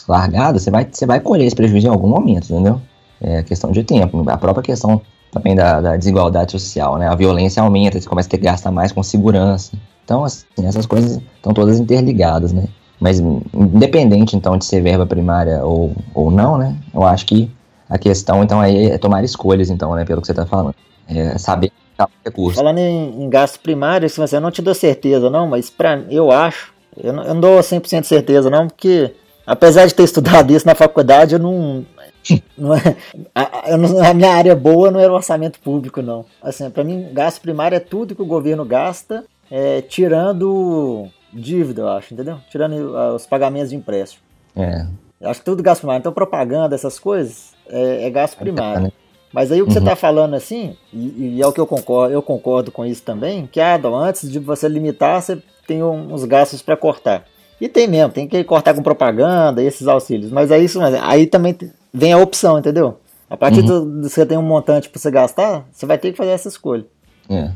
largada, 0.08 0.58
você 0.58 0.70
vai, 0.70 0.86
você 0.90 1.06
vai 1.06 1.20
colher 1.20 1.46
esse 1.46 1.56
prejuízo 1.56 1.86
em 1.86 1.90
algum 1.90 2.08
momento, 2.08 2.52
entendeu? 2.52 2.80
É 3.20 3.42
questão 3.42 3.70
de 3.70 3.84
tempo, 3.84 4.28
a 4.28 4.36
própria 4.36 4.62
questão 4.62 5.00
também 5.32 5.56
da, 5.56 5.80
da 5.80 5.96
desigualdade 5.96 6.52
social, 6.52 6.98
né, 6.98 7.08
a 7.08 7.14
violência 7.16 7.60
aumenta, 7.60 8.00
você 8.00 8.08
começa 8.08 8.28
a 8.28 8.30
ter 8.30 8.38
que 8.38 8.44
gastar 8.44 8.70
mais 8.70 8.92
com 8.92 9.02
segurança, 9.02 9.72
então, 10.04 10.24
assim, 10.24 10.44
essas 10.64 10.86
coisas 10.86 11.20
estão 11.36 11.54
todas 11.54 11.78
interligadas, 11.78 12.52
né? 12.52 12.64
Mas 13.00 13.18
independente, 13.18 14.36
então, 14.36 14.56
de 14.56 14.64
ser 14.64 14.82
verba 14.82 15.06
primária 15.06 15.64
ou, 15.64 15.92
ou 16.14 16.30
não, 16.30 16.58
né? 16.58 16.76
Eu 16.92 17.02
acho 17.02 17.26
que 17.26 17.50
a 17.88 17.98
questão, 17.98 18.42
então, 18.42 18.60
aí 18.60 18.90
é 18.90 18.98
tomar 18.98 19.24
escolhas, 19.24 19.70
então, 19.70 19.94
né? 19.94 20.04
Pelo 20.04 20.20
que 20.20 20.26
você 20.26 20.32
está 20.32 20.46
falando. 20.46 20.74
É 21.08 21.36
saber 21.38 21.72
o 21.98 22.06
recurso. 22.24 22.56
Falando 22.56 22.78
em, 22.78 23.22
em 23.22 23.30
gasto 23.30 23.60
primário, 23.60 24.08
se 24.08 24.18
você 24.18 24.38
não 24.38 24.50
te 24.50 24.62
dou 24.62 24.74
certeza, 24.74 25.30
não, 25.30 25.46
mas 25.46 25.70
pra, 25.70 26.00
eu 26.10 26.30
acho, 26.30 26.72
eu 26.96 27.12
não, 27.12 27.22
eu 27.24 27.34
não 27.34 27.40
dou 27.40 27.60
100% 27.60 28.04
certeza, 28.04 28.50
não, 28.50 28.68
porque 28.68 29.14
apesar 29.46 29.86
de 29.86 29.94
ter 29.94 30.02
estudado 30.04 30.52
isso 30.52 30.66
na 30.66 30.74
faculdade, 30.74 31.34
eu 31.34 31.38
não, 31.38 31.84
não 32.56 32.74
é, 32.74 32.96
a, 33.34 33.74
a, 34.10 34.14
minha 34.14 34.34
área 34.34 34.54
boa 34.54 34.90
não 34.90 35.00
era 35.00 35.12
o 35.12 35.16
orçamento 35.16 35.60
público, 35.60 36.02
não. 36.02 36.24
Assim, 36.42 36.68
para 36.70 36.84
mim, 36.84 37.08
gasto 37.12 37.40
primário 37.40 37.76
é 37.76 37.80
tudo 37.80 38.14
que 38.14 38.22
o 38.22 38.26
governo 38.26 38.64
gasta, 38.64 39.24
é, 39.50 39.82
tirando 39.82 41.08
dívida, 41.32 41.82
eu 41.82 41.88
acho, 41.88 42.12
entendeu? 42.14 42.38
Tirando 42.50 42.72
uh, 42.72 43.14
os 43.14 43.26
pagamentos 43.26 43.70
de 43.70 43.76
empréstimo. 43.76 44.22
É. 44.54 44.86
Eu 45.20 45.30
acho 45.30 45.40
que 45.40 45.46
tudo 45.46 45.62
gasto 45.62 45.80
primário. 45.80 46.00
Então, 46.00 46.12
propaganda, 46.12 46.74
essas 46.74 46.98
coisas, 46.98 47.52
é, 47.68 48.06
é 48.06 48.10
gasto 48.10 48.36
primário. 48.36 48.84
Né? 48.84 48.92
Mas 49.32 49.50
aí 49.50 49.62
o 49.62 49.64
que 49.64 49.70
uhum. 49.70 49.74
você 49.74 49.78
está 49.78 49.96
falando 49.96 50.34
assim, 50.34 50.76
e, 50.92 51.36
e, 51.36 51.42
é 51.42 51.46
o 51.46 51.52
que 51.52 51.60
eu 51.60 51.66
concordo, 51.66 52.12
eu 52.12 52.22
concordo 52.22 52.70
com 52.70 52.84
isso 52.84 53.02
também, 53.02 53.46
que 53.46 53.60
ah, 53.60 53.80
antes 53.94 54.30
de 54.30 54.38
você 54.38 54.68
limitar, 54.68 55.22
você 55.22 55.42
tem 55.66 55.82
uns 55.82 56.24
gastos 56.24 56.60
para 56.60 56.76
cortar. 56.76 57.24
E 57.62 57.68
tem 57.68 57.86
mesmo, 57.86 58.12
tem 58.12 58.26
que 58.26 58.42
cortar 58.42 58.74
com 58.74 58.82
propaganda 58.82 59.62
e 59.62 59.66
esses 59.66 59.86
auxílios. 59.86 60.32
Mas 60.32 60.50
é 60.50 60.58
isso, 60.58 60.80
aí 61.00 61.28
também 61.28 61.56
vem 61.94 62.12
a 62.12 62.18
opção, 62.18 62.58
entendeu? 62.58 62.98
A 63.30 63.36
partir 63.36 63.60
uhum. 63.60 64.00
do, 64.00 64.10
você 64.10 64.26
tem 64.26 64.36
um 64.36 64.42
montante 64.42 64.88
para 64.88 65.00
você 65.00 65.12
gastar, 65.12 65.64
você 65.70 65.86
vai 65.86 65.96
ter 65.96 66.10
que 66.10 66.18
fazer 66.18 66.32
essa 66.32 66.48
escolha. 66.48 66.84
É. 67.30 67.52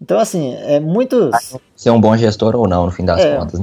Então, 0.00 0.18
assim, 0.18 0.54
é 0.54 0.80
muito. 0.80 1.30
Ser 1.76 1.90
um 1.90 2.00
bom 2.00 2.16
gestor 2.16 2.56
ou 2.56 2.66
não, 2.66 2.86
no 2.86 2.90
fim 2.90 3.04
das 3.04 3.20
é, 3.20 3.36
contas. 3.36 3.60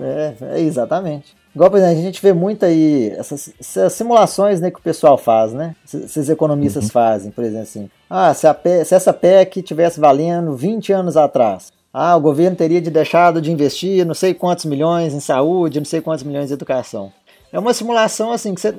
É, 0.00 0.34
é, 0.40 0.60
exatamente. 0.60 1.36
Igual, 1.54 1.70
por 1.70 1.76
exemplo, 1.76 1.98
a 1.98 2.02
gente 2.02 2.22
vê 2.22 2.32
muito 2.32 2.64
aí 2.64 3.10
essas, 3.10 3.52
essas 3.60 3.92
simulações 3.92 4.62
né, 4.62 4.70
que 4.70 4.78
o 4.78 4.82
pessoal 4.82 5.18
faz, 5.18 5.52
né? 5.52 5.76
Esses 5.84 6.30
economistas 6.30 6.84
uhum. 6.84 6.90
fazem, 6.90 7.30
por 7.30 7.44
exemplo, 7.44 7.64
assim. 7.64 7.90
Ah, 8.08 8.32
se, 8.32 8.50
PEC, 8.54 8.84
se 8.86 8.94
essa 8.94 9.12
PEC 9.12 9.62
tivesse 9.62 10.00
valendo 10.00 10.56
20 10.56 10.90
anos 10.90 11.18
atrás, 11.18 11.70
ah, 11.96 12.16
o 12.16 12.20
governo 12.20 12.56
teria 12.56 12.80
de 12.80 12.90
deixado 12.90 13.40
de 13.40 13.52
investir 13.52 14.04
não 14.04 14.14
sei 14.14 14.34
quantos 14.34 14.64
milhões 14.64 15.14
em 15.14 15.20
saúde, 15.20 15.78
não 15.78 15.84
sei 15.84 16.00
quantos 16.00 16.24
milhões 16.24 16.50
em 16.50 16.54
educação. 16.54 17.12
É 17.52 17.58
uma 17.58 17.72
simulação 17.72 18.32
assim 18.32 18.52
que 18.52 18.60
você, 18.60 18.74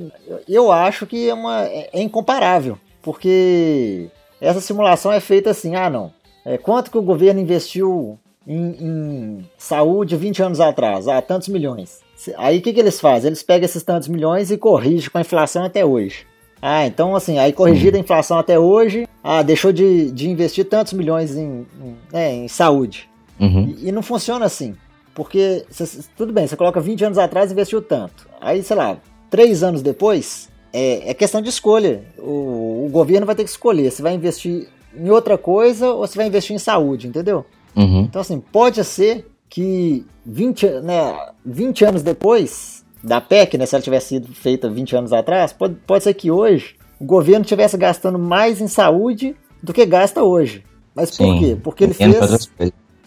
eu 0.50 0.70
acho 0.70 1.08
que 1.08 1.30
é, 1.30 1.34
uma, 1.34 1.64
é, 1.64 1.90
é 1.94 2.02
incomparável, 2.02 2.78
porque 3.02 4.10
essa 4.42 4.60
simulação 4.60 5.14
é 5.14 5.22
feita 5.22 5.52
assim, 5.52 5.78
ah 5.78 5.90
não, 5.90 6.12
é, 6.44 6.58
quanto 6.58 6.92
que 6.92 6.98
o 6.98 7.02
governo 7.02 7.40
investiu 7.40 8.20
em, 8.46 8.76
em, 8.82 9.50
saúde 9.58 10.18
20 10.18 10.44
anos 10.44 10.60
atrás? 10.60 11.08
Ah, 11.08 11.22
tantos 11.22 11.48
milhões. 11.48 12.02
Aí 12.36 12.58
o 12.58 12.62
que, 12.62 12.74
que 12.74 12.80
eles 12.82 13.00
fazem? 13.00 13.30
Eles 13.30 13.44
pegam 13.44 13.64
esses 13.64 13.82
tantos 13.82 14.10
milhões 14.10 14.52
e 14.52 14.58
corrigem 14.58 15.10
com 15.10 15.18
a 15.18 15.22
inflação 15.22 15.64
até 15.64 15.86
hoje. 15.86 16.28
Ah, 16.62 16.86
então 16.86 17.16
assim, 17.16 17.40
aí 17.40 17.54
corrigida 17.54 17.96
a 17.96 18.02
inflação 18.02 18.38
até 18.38 18.60
hoje, 18.60 19.05
ah, 19.28 19.42
deixou 19.42 19.74
de, 19.74 20.12
de 20.12 20.30
investir 20.30 20.66
tantos 20.66 20.94
milhões 20.94 21.36
em, 21.36 21.66
em, 21.82 21.96
é, 22.14 22.32
em 22.32 22.48
saúde. 22.48 23.10
Uhum. 23.40 23.76
E, 23.80 23.90
e, 23.90 23.92
não 23.92 24.04
funciona 24.04 24.46
assim. 24.46 24.76
Porque, 25.16 25.66
cê, 25.68 25.84
tudo 26.16 26.32
bem, 26.32 26.46
você 26.46 26.56
coloca 26.56 26.80
20 26.80 27.06
anos 27.06 27.18
atrás 27.18 27.50
e 27.50 27.54
investiu 27.54 27.82
tanto. 27.82 28.30
Aí, 28.40 28.62
sei 28.62 28.76
lá, 28.76 28.98
três 29.28 29.64
anos 29.64 29.82
depois, 29.82 30.48
é, 30.72 31.10
é 31.10 31.14
questão 31.16 31.42
de 31.42 31.50
escolha. 31.50 32.04
O, 32.20 32.86
o, 32.86 32.90
governo 32.92 33.26
vai 33.26 33.34
ter 33.34 33.44
que 33.44 33.50
escolher 33.50 33.90
se 33.90 34.04
vai 34.04 34.14
investir 34.14 34.68
em 34.96 35.10
outra 35.10 35.40
coisa 35.40 35.90
ou 35.90 36.06
se 36.06 36.16
vai 36.16 36.28
investir 36.28 36.56
em 36.56 36.60
saúde, 36.60 37.08
entendeu? 37.08 37.48
Uhum. 37.76 38.02
Então, 38.02 38.22
assim, 38.22 38.40
pode 38.40 38.84
ser 38.84 39.26
que 39.50 40.06
20, 40.24 40.68
né, 40.84 41.18
20 41.44 41.84
anos 41.84 42.04
depois 42.04 42.86
da 43.04 43.20
PEC, 43.20 43.58
né, 43.58 43.66
se 43.66 43.74
ela 43.74 43.82
tivesse 43.82 44.10
sido 44.10 44.32
feita 44.36 44.70
20 44.70 44.96
anos 44.96 45.12
atrás, 45.12 45.52
pode, 45.52 45.74
pode 45.88 46.04
ser 46.04 46.14
que 46.14 46.30
hoje 46.30 46.76
o 47.00 47.06
governo 47.06 47.42
estivesse 47.42 47.78
gastando 47.78 48.18
mais 48.18 48.62
em 48.62 48.68
saúde 48.68 49.36
do 49.62 49.74
que 49.74 49.86
gasta 49.86 50.24
hoje. 50.24 50.64
Mas 50.94 51.10
Sim, 51.10 51.26
por 51.26 51.40
quê? 51.40 51.58
Porque 51.62 51.84
ele 51.84 51.94
fez, 51.94 52.50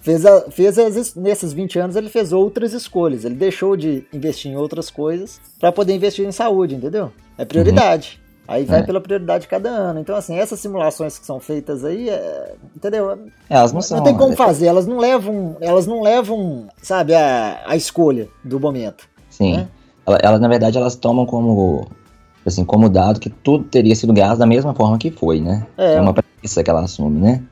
fez, 0.02 0.26
a, 0.26 0.50
fez 0.50 0.78
as, 0.78 1.14
nesses 1.14 1.52
20 1.52 1.78
anos 1.78 1.96
ele 1.96 2.08
fez 2.08 2.32
outras 2.32 2.72
escolhas. 2.72 3.24
Ele 3.24 3.34
deixou 3.34 3.76
de 3.76 4.06
investir 4.12 4.50
em 4.50 4.56
outras 4.56 4.90
coisas 4.90 5.40
para 5.58 5.72
poder 5.72 5.94
investir 5.94 6.26
em 6.26 6.32
saúde, 6.32 6.74
entendeu? 6.74 7.10
É 7.38 7.44
prioridade. 7.44 8.20
Uhum. 8.20 8.28
Aí 8.48 8.64
vai 8.64 8.80
é. 8.80 8.82
pela 8.82 8.98
prioridade 8.98 9.42
de 9.42 9.48
cada 9.48 9.68
ano. 9.68 10.00
Então, 10.00 10.16
assim, 10.16 10.34
essas 10.38 10.58
simulações 10.58 11.18
que 11.18 11.26
são 11.26 11.38
feitas 11.38 11.84
aí, 11.84 12.08
é, 12.08 12.54
entendeu? 12.74 13.10
É, 13.10 13.18
elas 13.50 13.74
não, 13.74 13.82
são. 13.82 13.98
Não 13.98 14.04
tem 14.04 14.16
como 14.16 14.34
fazer, 14.34 14.66
elas 14.66 14.86
não 14.86 14.96
levam, 14.96 15.58
elas 15.60 15.86
não 15.86 16.00
levam, 16.00 16.66
sabe, 16.80 17.14
a, 17.14 17.60
a 17.66 17.76
escolha 17.76 18.26
do 18.42 18.58
momento. 18.58 19.06
Sim. 19.28 19.58
Né? 19.58 19.68
Elas, 20.06 20.20
ela, 20.22 20.38
na 20.38 20.48
verdade, 20.48 20.78
elas 20.78 20.96
tomam 20.96 21.26
como 21.26 21.86
assim, 22.48 22.64
como 22.64 22.88
dado 22.88 23.20
que 23.20 23.30
tudo 23.30 23.64
teria 23.64 23.94
sido 23.94 24.12
gasto 24.12 24.38
da 24.38 24.46
mesma 24.46 24.74
forma 24.74 24.98
que 24.98 25.10
foi, 25.10 25.40
né? 25.40 25.66
É, 25.76 25.94
é 25.94 26.00
uma 26.00 26.14
premissa 26.14 26.62
que 26.62 26.70
ela 26.70 26.82
assume, 26.82 27.20
né? 27.20 27.42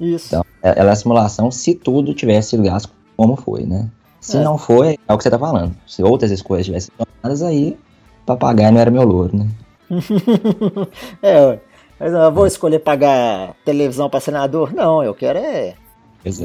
Isso. 0.00 0.28
Então, 0.28 0.44
é, 0.62 0.78
ela 0.78 0.90
é 0.90 0.92
a 0.92 0.96
simulação 0.96 1.50
se 1.50 1.74
tudo 1.74 2.14
tivesse 2.14 2.50
sido 2.50 2.62
gasto 2.62 2.90
como 3.16 3.36
foi, 3.36 3.64
né? 3.64 3.88
Se 4.20 4.36
é. 4.36 4.42
não 4.42 4.58
foi, 4.58 4.98
é 5.06 5.14
o 5.14 5.16
que 5.16 5.22
você 5.22 5.30
tá 5.30 5.38
falando. 5.38 5.74
Se 5.86 6.02
outras 6.02 6.30
escolhas 6.30 6.66
tivessem 6.66 6.90
tomadas, 6.96 7.42
aí 7.42 7.78
papagaio 8.24 8.72
não 8.72 8.80
era 8.80 8.90
meu 8.90 9.04
louro, 9.04 9.36
né? 9.36 9.48
é, 11.22 11.58
mas 11.98 12.12
eu 12.12 12.32
vou 12.32 12.46
escolher 12.46 12.80
pagar 12.80 13.54
televisão 13.64 14.10
para 14.10 14.20
senador? 14.20 14.72
Não, 14.74 15.02
eu 15.02 15.14
quero 15.14 15.38
é. 15.38 15.74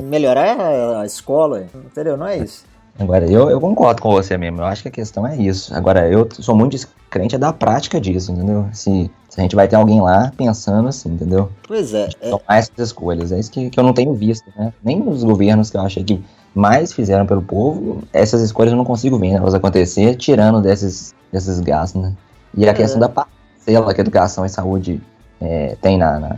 melhorar 0.03 0.99
a 0.99 1.05
escola, 1.05 1.67
entendeu? 1.73 2.15
Não 2.15 2.27
é 2.27 2.37
isso. 2.37 2.65
Agora, 2.99 3.25
eu, 3.25 3.49
eu 3.49 3.59
concordo 3.59 4.01
com 4.01 4.11
você 4.11 4.37
mesmo. 4.37 4.61
Eu 4.61 4.65
acho 4.65 4.83
que 4.83 4.87
a 4.87 4.91
questão 4.91 5.25
é 5.25 5.35
isso. 5.35 5.73
Agora, 5.73 6.07
eu 6.07 6.27
sou 6.31 6.55
muito 6.55 6.71
descrente 6.71 7.37
da 7.37 7.51
prática 7.51 7.99
disso, 7.99 8.31
entendeu? 8.31 8.67
Se, 8.71 9.09
se 9.29 9.39
a 9.39 9.41
gente 9.41 9.55
vai 9.55 9.67
ter 9.67 9.75
alguém 9.75 10.01
lá 10.01 10.31
pensando 10.37 10.87
assim, 10.87 11.09
entendeu? 11.09 11.49
Pois 11.67 11.93
é. 11.93 12.09
é... 12.21 12.29
Tomar 12.29 12.57
essas 12.57 12.77
escolhas. 12.77 13.31
É 13.31 13.39
isso 13.39 13.51
que, 13.51 13.69
que 13.69 13.79
eu 13.79 13.83
não 13.83 13.93
tenho 13.93 14.13
visto, 14.13 14.45
né? 14.55 14.71
Nem 14.83 15.01
os 15.07 15.23
governos 15.23 15.69
que 15.69 15.77
eu 15.77 15.81
achei 15.81 16.03
que 16.03 16.23
mais 16.53 16.91
fizeram 16.91 17.25
pelo 17.25 17.41
povo, 17.41 18.03
essas 18.11 18.41
escolhas 18.41 18.71
eu 18.71 18.77
não 18.77 18.85
consigo 18.85 19.17
ver 19.17 19.31
né, 19.31 19.37
elas 19.37 19.53
acontecer, 19.53 20.15
tirando 20.15 20.61
desses, 20.61 21.15
desses 21.31 21.59
gastos, 21.61 22.01
né? 22.01 22.13
E 22.55 22.67
a 22.67 22.71
é. 22.71 22.73
questão 22.73 22.99
da 22.99 23.07
parcela 23.07 23.93
que 23.93 24.01
a 24.01 24.03
educação 24.03 24.45
e 24.45 24.49
saúde 24.49 25.01
é, 25.39 25.77
tem 25.81 25.97
na, 25.97 26.19
na, 26.19 26.37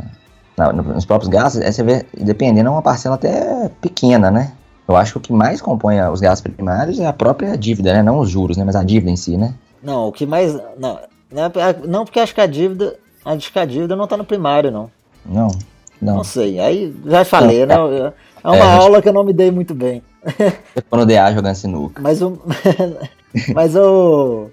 na, 0.56 0.72
nos 0.72 1.06
próprios 1.06 1.30
gastos, 1.30 1.62
é 1.62 1.72
você 1.72 1.84
vê, 1.84 2.06
dependendo, 2.16 2.70
é 2.70 2.72
uma 2.72 2.82
parcela 2.82 3.16
até 3.16 3.70
pequena, 3.82 4.30
né? 4.30 4.52
Eu 4.88 4.96
acho 4.96 5.14
que 5.14 5.18
o 5.18 5.22
que 5.22 5.34
mais 5.34 5.62
compõe 5.62 6.02
os 6.02 6.20
gastos 6.20 6.52
primários 6.52 7.00
é 7.00 7.06
a 7.06 7.14
própria 7.14 7.58
dívida, 7.58 7.94
né? 7.94 8.04
Não 8.04 8.20
os 8.20 8.30
juros, 8.30 8.58
né? 8.58 8.64
Mas 8.64 8.76
a 8.76 8.84
dívida 8.84 9.12
em 9.12 9.16
si, 9.16 9.38
né? 9.38 9.54
Não, 9.82 10.08
o 10.08 10.12
que 10.12 10.26
mais. 10.26 10.54
Não, 10.78 11.00
não 11.86 12.06
porque 12.06 12.20
acho 12.20 12.34
que 12.34 12.42
a 12.42 12.46
dívida. 12.46 12.96
Acho 13.24 13.52
que 13.52 13.60
a 13.60 13.66
dívida 13.66 13.96
não 13.96 14.08
tá 14.08 14.18
no 14.18 14.26
primário, 14.26 14.70
não. 14.70 14.92
Não. 15.26 15.48
Não, 16.02 16.18
não 16.18 16.24
sei. 16.24 16.60
Aí 16.60 16.94
já 17.06 17.24
falei, 17.24 17.66
não, 17.66 17.90
né? 17.90 17.98
É, 17.98 18.14
é 18.44 18.48
uma 18.50 18.58
é, 18.58 18.76
aula 18.76 19.02
que 19.02 19.08
eu 19.08 19.14
não 19.14 19.24
me 19.24 19.32
dei 19.32 19.50
muito 19.52 19.74
bem. 19.74 20.04
Quando 20.90 21.06
DA 21.06 21.32
jogando 21.34 21.56
sinuca. 21.56 22.02
Mas 22.02 22.22
o. 22.22 22.40
mas 23.56 23.76
o. 23.76 24.50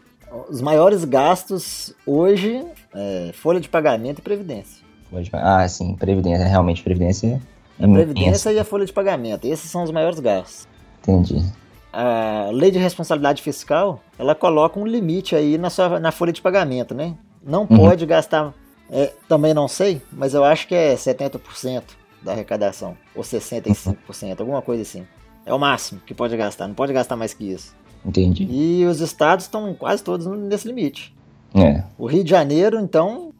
Os 0.49 0.61
maiores 0.61 1.05
gastos 1.05 1.93
hoje 2.07 2.65
é 2.95 3.33
folha 3.35 3.61
de 3.61 3.69
pagamento 3.69 4.21
e 4.21 4.23
previdência. 4.23 4.85
Ah, 5.33 5.67
sim, 5.67 5.97
previdência, 5.97 6.47
realmente 6.47 6.85
previdência 6.85 7.41
a 7.81 7.89
Previdência 7.89 8.53
e 8.53 8.59
a 8.59 8.65
folha 8.65 8.85
de 8.85 8.93
pagamento. 8.93 9.47
Esses 9.47 9.71
são 9.71 9.83
os 9.83 9.91
maiores 9.91 10.21
gastos. 10.21 10.69
Entendi. 11.03 11.45
A 11.93 12.51
lei 12.53 12.71
de 12.71 12.79
responsabilidade 12.79 13.43
fiscal, 13.43 14.01
ela 14.19 14.35
coloca 14.35 14.79
um 14.79 14.87
limite 14.87 15.35
aí 15.35 15.59
na, 15.59 15.71
sua, 15.71 15.99
na 15.99 16.13
folha 16.13 16.33
de 16.33 16.41
pagamento, 16.41 16.95
né? 16.95 17.17
Não 17.43 17.63
uhum. 17.63 17.77
pode 17.79 18.07
gastar, 18.07 18.55
é, 18.91 19.13
também 19.29 19.55
não 19.55 19.67
sei, 19.67 20.01
mas 20.13 20.35
eu 20.35 20.45
acho 20.45 20.69
que 20.69 20.75
é 20.75 20.95
70% 20.95 21.83
da 22.23 22.33
arrecadação, 22.33 22.97
ou 23.15 23.23
65%, 23.23 23.97
uhum. 24.23 24.37
alguma 24.39 24.63
coisa 24.63 24.83
assim. 24.83 25.07
É 25.45 25.53
o 25.53 25.59
máximo 25.59 26.01
que 26.07 26.15
pode 26.15 26.37
gastar, 26.37 26.69
não 26.69 26.75
pode 26.75 26.93
gastar 26.93 27.17
mais 27.17 27.35
que 27.35 27.51
isso. 27.51 27.75
Entendi. 28.05 28.47
E 28.49 28.85
os 28.85 29.01
estados 29.01 29.47
estão 29.47 29.75
quase 29.75 30.05
todos 30.05 30.27
nesse 30.27 30.69
limite. 30.69 31.15
É. 31.55 31.83
O 31.99 32.07
Rio 32.07 32.23
de 32.23 32.31
Janeiro, 32.31 32.79
então, 32.79 33.33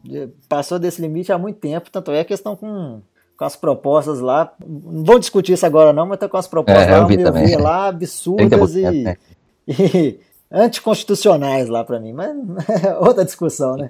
passou 0.49 0.77
desse 0.77 1.01
limite 1.01 1.31
há 1.31 1.37
muito 1.37 1.59
tempo, 1.59 1.89
tanto 1.89 2.11
é 2.11 2.23
que 2.23 2.33
estão 2.33 2.55
com 2.55 3.01
com 3.41 3.45
as 3.45 3.55
propostas 3.55 4.19
lá. 4.19 4.53
Não 4.63 5.03
vou 5.03 5.17
discutir 5.17 5.53
isso 5.53 5.65
agora, 5.65 5.91
não, 5.91 6.05
mas 6.05 6.19
tá 6.19 6.29
com 6.29 6.37
as 6.37 6.45
propostas 6.45 6.85
é, 6.85 6.91
lá, 6.91 6.97
eu 6.99 7.07
vi 7.07 7.55
lá, 7.55 7.87
absurdas 7.89 8.75
e, 8.75 8.81
né? 9.01 9.17
e 9.67 10.19
anticonstitucionais 10.51 11.67
lá 11.67 11.83
para 11.83 11.99
mim. 11.99 12.13
Mas 12.13 12.35
outra 13.01 13.25
discussão, 13.25 13.77
né? 13.77 13.87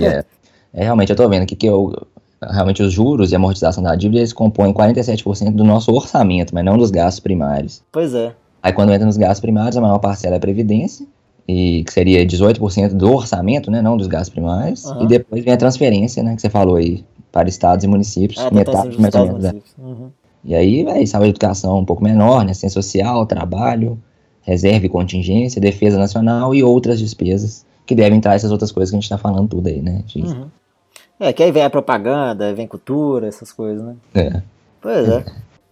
É, 0.00 0.24
é, 0.72 0.84
realmente, 0.84 1.10
eu 1.10 1.16
tô 1.16 1.28
vendo 1.28 1.42
aqui 1.42 1.56
que 1.56 1.66
eu, 1.66 1.92
realmente 2.40 2.80
os 2.80 2.92
juros 2.92 3.32
e 3.32 3.34
amortização 3.34 3.82
da 3.82 3.96
dívida 3.96 4.20
eles 4.20 4.32
compõem 4.32 4.72
47% 4.72 5.50
do 5.50 5.64
nosso 5.64 5.92
orçamento, 5.92 6.54
mas 6.54 6.64
não 6.64 6.78
dos 6.78 6.92
gastos 6.92 7.18
primários. 7.18 7.82
Pois 7.90 8.14
é. 8.14 8.32
Aí 8.62 8.72
quando 8.72 8.92
entra 8.92 9.04
nos 9.04 9.16
gastos 9.16 9.40
primários, 9.40 9.76
a 9.76 9.80
maior 9.80 9.98
parcela 9.98 10.36
é 10.36 10.38
a 10.38 10.40
previdência, 10.40 11.04
e 11.48 11.82
que 11.82 11.92
seria 11.92 12.24
18% 12.24 12.94
do 12.94 13.12
orçamento, 13.12 13.68
né, 13.68 13.82
não 13.82 13.96
dos 13.96 14.06
gastos 14.06 14.28
primários, 14.28 14.84
uhum. 14.84 15.02
e 15.02 15.06
depois 15.08 15.42
vem 15.42 15.52
a 15.52 15.56
transferência, 15.56 16.22
né, 16.22 16.36
que 16.36 16.40
você 16.40 16.48
falou 16.48 16.76
aí, 16.76 17.04
para 17.32 17.48
estados 17.48 17.84
e 17.84 17.88
municípios, 17.88 18.38
ah, 18.38 18.50
metade 18.52 19.00
mais 19.00 19.14
ou 19.14 19.26
menos. 19.26 19.42
Né? 19.42 19.54
Uhum. 19.78 20.10
E 20.44 20.54
aí, 20.54 20.84
véio, 20.84 21.06
saúde 21.06 21.28
e 21.28 21.30
educação 21.30 21.78
um 21.78 21.84
pouco 21.84 22.04
menor, 22.04 22.44
né? 22.44 22.52
Ciência 22.52 22.82
social, 22.82 23.24
trabalho, 23.26 23.98
reserva 24.42 24.86
e 24.86 24.88
contingência, 24.88 25.60
defesa 25.60 25.98
nacional 25.98 26.54
e 26.54 26.62
outras 26.62 26.98
despesas 26.98 27.64
que 27.86 27.94
devem 27.94 28.18
entrar 28.18 28.34
essas 28.34 28.50
outras 28.50 28.70
coisas 28.70 28.90
que 28.90 28.96
a 28.96 28.98
gente 29.00 29.04
está 29.04 29.18
falando 29.18 29.48
tudo 29.48 29.68
aí, 29.68 29.80
né? 29.80 30.04
Uhum. 30.14 30.46
É, 31.18 31.32
que 31.32 31.42
aí 31.42 31.52
vem 31.52 31.62
a 31.62 31.70
propaganda, 31.70 32.52
vem 32.52 32.66
cultura, 32.66 33.28
essas 33.28 33.52
coisas, 33.52 33.82
né? 33.82 33.94
É. 34.14 34.42
Pois 34.80 35.08
é. 35.08 35.24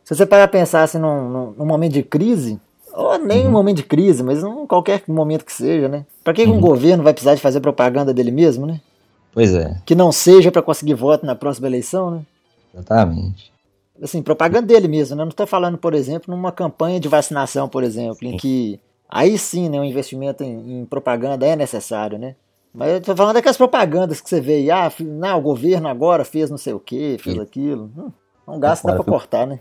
Se 0.04 0.14
você 0.14 0.24
parar 0.24 0.44
a 0.44 0.48
pensar 0.48 0.84
assim 0.84 0.98
num, 0.98 1.52
num, 1.56 1.66
momento 1.66 1.92
de 1.92 2.02
crise, 2.02 2.58
ou 2.92 3.18
nem 3.18 3.42
uhum. 3.42 3.48
um 3.48 3.52
momento 3.52 3.78
de 3.78 3.82
crise, 3.82 4.22
mas 4.22 4.42
em 4.42 4.66
qualquer 4.66 5.02
momento 5.08 5.44
que 5.44 5.52
seja, 5.52 5.88
né? 5.88 6.06
Pra 6.22 6.32
que, 6.32 6.44
uhum. 6.44 6.56
um 6.56 6.60
governo 6.60 7.02
vai 7.02 7.12
precisar 7.12 7.34
de 7.34 7.40
fazer 7.40 7.60
propaganda 7.60 8.14
dele 8.14 8.30
mesmo, 8.30 8.66
né? 8.66 8.80
Pois 9.32 9.54
é. 9.54 9.76
Que 9.84 9.94
não 9.94 10.10
seja 10.10 10.50
para 10.50 10.62
conseguir 10.62 10.94
voto 10.94 11.24
na 11.24 11.34
próxima 11.34 11.66
eleição, 11.68 12.10
né? 12.10 12.22
Exatamente. 12.74 13.52
Assim, 14.02 14.22
propaganda 14.22 14.66
dele 14.66 14.88
mesmo, 14.88 15.16
né? 15.16 15.22
Não 15.22 15.30
estou 15.30 15.46
falando, 15.46 15.76
por 15.76 15.94
exemplo, 15.94 16.34
numa 16.34 16.50
campanha 16.50 16.98
de 16.98 17.08
vacinação, 17.08 17.68
por 17.68 17.82
exemplo, 17.82 18.26
em 18.26 18.36
que 18.36 18.80
aí 19.08 19.36
sim, 19.36 19.68
né, 19.68 19.78
um 19.78 19.84
investimento 19.84 20.42
em, 20.42 20.80
em 20.80 20.84
propaganda 20.86 21.46
é 21.46 21.54
necessário, 21.54 22.18
né? 22.18 22.34
Mas 22.72 22.92
eu 22.92 23.00
tô 23.00 23.16
falando 23.16 23.34
daquelas 23.34 23.56
propagandas 23.56 24.20
que 24.20 24.28
você 24.28 24.40
vê 24.40 24.54
aí, 24.54 24.70
ah, 24.70 24.92
não, 25.00 25.38
o 25.38 25.42
governo 25.42 25.88
agora 25.88 26.24
fez 26.24 26.48
não 26.48 26.58
sei 26.58 26.72
o 26.72 26.78
que, 26.78 27.18
fez 27.18 27.36
sim. 27.36 27.42
aquilo. 27.42 27.90
Hum, 27.96 28.12
é 28.46 28.50
um 28.50 28.60
gasto 28.60 28.86
dá 28.86 28.94
pra 28.94 29.04
cortar, 29.04 29.46
né? 29.46 29.58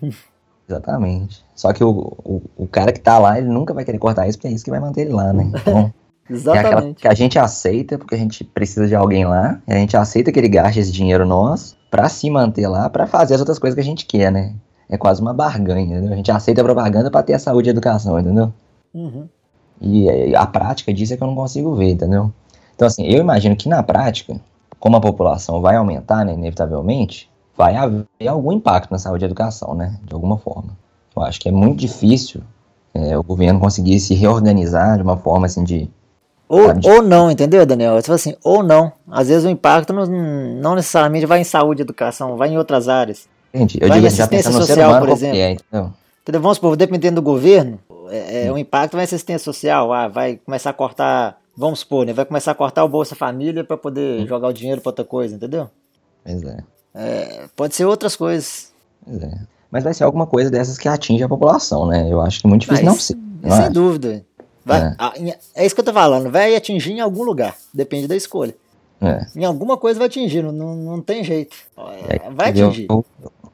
Exatamente. 0.69 1.43
Só 1.55 1.73
que 1.73 1.83
o, 1.83 1.89
o, 2.23 2.41
o, 2.55 2.67
cara 2.67 2.91
que 2.91 2.99
tá 2.99 3.17
lá, 3.17 3.39
ele 3.39 3.47
nunca 3.47 3.73
vai 3.73 3.83
querer 3.83 3.97
cortar 3.97 4.27
isso, 4.27 4.37
porque 4.37 4.47
é 4.47 4.51
isso 4.51 4.63
que 4.63 4.69
vai 4.69 4.79
manter 4.79 5.01
ele 5.01 5.13
lá, 5.13 5.33
né? 5.33 5.51
Então, 5.59 5.93
Exatamente. 6.29 6.99
É 6.99 7.01
que 7.01 7.07
a 7.07 7.13
gente 7.13 7.39
aceita, 7.39 7.97
porque 7.97 8.15
a 8.15 8.17
gente 8.17 8.43
precisa 8.43 8.87
de 8.87 8.95
alguém 8.95 9.25
lá, 9.25 9.59
a 9.67 9.73
gente 9.75 9.97
aceita 9.97 10.31
que 10.31 10.39
ele 10.39 10.49
gaste 10.49 10.79
esse 10.79 10.91
dinheiro 10.91 11.25
nosso 11.25 11.77
para 11.89 12.07
se 12.07 12.29
manter 12.29 12.67
lá, 12.67 12.89
para 12.89 13.07
fazer 13.07 13.33
as 13.33 13.39
outras 13.39 13.57
coisas 13.57 13.75
que 13.75 13.81
a 13.81 13.83
gente 13.83 14.05
quer, 14.05 14.31
né? 14.31 14.53
É 14.87 14.97
quase 14.97 15.21
uma 15.21 15.33
barganha, 15.33 15.97
entendeu? 15.97 16.13
A 16.13 16.15
gente 16.15 16.31
aceita 16.31 16.61
a 16.61 16.63
propaganda 16.63 17.09
para 17.09 17.23
ter 17.23 17.33
a 17.33 17.39
saúde 17.39 17.69
e 17.69 17.71
a 17.71 17.73
educação, 17.73 18.19
entendeu? 18.19 18.53
Uhum. 18.93 19.27
E 19.81 20.35
a 20.35 20.45
prática 20.45 20.93
disso 20.93 21.13
é 21.13 21.17
que 21.17 21.23
eu 21.23 21.27
não 21.27 21.35
consigo 21.35 21.75
ver, 21.75 21.91
entendeu? 21.91 22.31
Então, 22.75 22.87
assim, 22.87 23.05
eu 23.05 23.19
imagino 23.19 23.55
que 23.55 23.69
na 23.69 23.83
prática, 23.83 24.39
como 24.79 24.97
a 24.97 25.01
população 25.01 25.61
vai 25.61 25.75
aumentar, 25.75 26.25
né, 26.25 26.33
inevitavelmente, 26.33 27.29
vai 27.55 27.75
haver 27.75 28.05
algum 28.27 28.53
impacto 28.53 28.91
na 28.91 28.97
saúde 28.97 29.25
e 29.25 29.27
educação, 29.27 29.73
né, 29.73 29.99
de 30.03 30.13
alguma 30.13 30.37
forma. 30.37 30.77
Eu 31.15 31.21
acho 31.21 31.39
que 31.39 31.49
é 31.49 31.51
muito 31.51 31.79
difícil 31.79 32.41
é, 32.93 33.17
o 33.17 33.23
governo 33.23 33.59
conseguir 33.59 33.99
se 33.99 34.13
reorganizar 34.13 34.97
de 34.97 35.03
uma 35.03 35.17
forma, 35.17 35.45
assim, 35.45 35.63
de... 35.63 35.89
Ou, 36.49 36.61
ou 36.83 37.01
não, 37.03 37.29
entendeu, 37.29 37.63
Daniel? 37.65 37.95
Você 37.95 38.07
fala 38.07 38.15
assim, 38.15 38.35
ou 38.43 38.63
não. 38.63 38.91
Às 39.09 39.27
vezes 39.27 39.45
o 39.45 39.49
impacto 39.49 39.93
não, 39.93 40.05
não 40.07 40.75
necessariamente 40.75 41.25
vai 41.27 41.39
em 41.39 41.43
saúde 41.43 41.83
educação, 41.83 42.35
vai 42.35 42.49
em 42.49 42.57
outras 42.57 42.89
áreas. 42.89 43.29
Entendi. 43.53 43.77
Eu 43.79 43.87
vai 43.87 43.99
digo, 43.99 44.07
em 44.07 44.07
assistência 44.07 44.51
social, 44.51 44.99
por 44.99 45.09
exemplo. 45.09 45.37
É, 45.37 45.51
então. 45.51 45.93
entendeu? 46.23 46.41
Vamos 46.41 46.57
supor, 46.57 46.75
dependendo 46.75 47.15
do 47.15 47.21
governo, 47.21 47.79
é, 48.09 48.47
é, 48.47 48.51
o 48.51 48.57
impacto 48.57 48.93
vai 48.93 49.03
em 49.03 49.05
assistência 49.05 49.45
social, 49.45 49.93
ah, 49.93 50.07
vai 50.07 50.39
começar 50.43 50.71
a 50.71 50.73
cortar 50.73 51.39
vamos 51.59 51.79
supor, 51.79 52.05
né? 52.05 52.13
Vai 52.13 52.23
começar 52.23 52.51
a 52.51 52.55
cortar 52.55 52.85
o 52.85 52.89
Bolsa 52.89 53.15
Família 53.15 53.65
para 53.65 53.75
poder 53.75 54.25
jogar 54.25 54.47
o 54.47 54.53
dinheiro 54.53 54.79
para 54.79 54.91
outra 54.91 55.03
coisa, 55.03 55.35
entendeu? 55.35 55.69
Pois 56.23 56.41
é. 56.43 56.57
é. 56.95 57.45
Pode 57.53 57.75
ser 57.75 57.83
outras 57.83 58.15
coisas. 58.15 58.71
Pois 59.05 59.21
é. 59.21 59.31
Mas 59.69 59.83
vai 59.83 59.93
ser 59.93 60.05
alguma 60.05 60.25
coisa 60.25 60.49
dessas 60.49 60.77
que 60.77 60.87
atinge 60.87 61.21
a 61.21 61.27
população, 61.27 61.85
né? 61.85 62.07
Eu 62.09 62.21
acho 62.21 62.39
que 62.39 62.47
é 62.47 62.49
muito 62.49 62.61
difícil 62.61 62.85
Mas, 62.85 62.93
não 62.93 62.99
ser. 62.99 63.17
Não 63.41 63.57
sem 63.57 63.71
dúvida. 63.71 64.25
Vai, 64.69 64.81
é. 64.81 64.95
A, 64.97 65.13
é 65.55 65.65
isso 65.65 65.75
que 65.75 65.81
eu 65.81 65.85
tô 65.85 65.93
falando. 65.93 66.29
Vai 66.29 66.55
atingir 66.55 66.91
em 66.91 66.99
algum 66.99 67.23
lugar. 67.23 67.55
Depende 67.73 68.07
da 68.07 68.15
escolha. 68.15 68.55
É. 69.01 69.25
Em 69.35 69.45
alguma 69.45 69.77
coisa 69.77 69.97
vai 69.97 70.07
atingir, 70.07 70.43
não, 70.43 70.75
não 70.75 71.01
tem 71.01 71.23
jeito. 71.23 71.55
É, 72.07 72.29
vai 72.29 72.49
atingir. 72.49 72.87
O, 72.91 73.03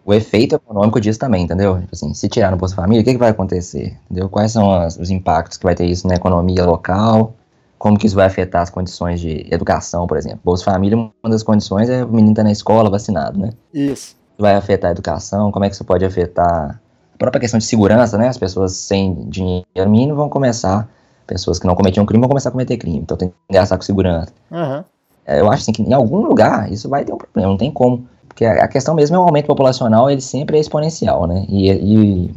o, 0.03 0.13
efeito 0.13 0.55
econômico 0.55 0.99
disso 0.99 1.19
também, 1.19 1.43
entendeu? 1.43 1.79
Tipo 1.79 1.93
assim, 1.93 2.13
se 2.15 2.27
tirar 2.27 2.49
no 2.49 2.57
Bolsa 2.57 2.75
Família, 2.75 3.01
o 3.01 3.05
que, 3.05 3.11
que 3.11 3.19
vai 3.19 3.29
acontecer? 3.29 3.95
Entendeu? 4.05 4.27
Quais 4.27 4.51
são 4.51 4.73
as, 4.73 4.97
os 4.97 5.11
impactos 5.11 5.57
que 5.59 5.63
vai 5.63 5.75
ter 5.75 5.85
isso 5.85 6.07
na 6.07 6.15
economia 6.15 6.65
local? 6.65 7.33
como 7.77 7.99
que 7.99 8.07
isso 8.07 8.15
vai 8.15 8.25
afetar 8.25 8.63
as 8.63 8.69
condições 8.71 9.19
de 9.19 9.45
educação, 9.51 10.07
por 10.07 10.17
exemplo. 10.17 10.39
Bolsa 10.43 10.63
Família, 10.63 10.97
uma 10.97 11.29
das 11.29 11.43
condições 11.43 11.87
é 11.87 12.03
o 12.03 12.07
menino 12.07 12.31
estar 12.31 12.41
tá 12.41 12.45
na 12.45 12.51
escola 12.51 12.89
vacinado, 12.89 13.39
né? 13.39 13.51
Isso. 13.71 14.15
Vai 14.39 14.55
afetar 14.55 14.89
a 14.89 14.91
educação, 14.91 15.51
como 15.51 15.65
é 15.65 15.69
que 15.69 15.75
isso 15.75 15.85
pode 15.85 16.03
afetar 16.03 16.81
a 17.13 17.17
própria 17.17 17.39
questão 17.39 17.57
de 17.59 17.65
segurança, 17.65 18.17
né? 18.17 18.27
As 18.27 18.39
pessoas 18.39 18.73
sem 18.73 19.29
dinheiro 19.29 19.89
mínimo 19.89 20.15
vão 20.15 20.29
começar, 20.29 20.89
pessoas 21.25 21.59
que 21.59 21.67
não 21.67 21.75
cometiam 21.75 22.05
crime 22.05 22.21
vão 22.21 22.29
começar 22.29 22.49
a 22.49 22.51
cometer 22.51 22.77
crime, 22.77 22.99
então 22.99 23.17
tem 23.17 23.29
que 23.29 23.35
gastar 23.51 23.77
com 23.77 23.83
segurança. 23.83 24.33
Uhum. 24.51 24.83
Eu 25.27 25.49
acho 25.49 25.63
assim, 25.63 25.71
que 25.71 25.81
em 25.81 25.93
algum 25.93 26.21
lugar 26.25 26.71
isso 26.71 26.87
vai 26.87 27.03
ter 27.03 27.13
um 27.13 27.17
problema, 27.17 27.49
não 27.49 27.57
tem 27.57 27.71
como. 27.71 28.07
Porque 28.27 28.45
a 28.45 28.67
questão 28.67 28.93
mesmo 28.93 29.15
é 29.15 29.19
o 29.19 29.23
aumento 29.23 29.47
populacional, 29.47 30.09
ele 30.09 30.21
sempre 30.21 30.57
é 30.57 30.59
exponencial, 30.59 31.25
né? 31.25 31.45
E, 31.47 31.71
e 31.71 32.31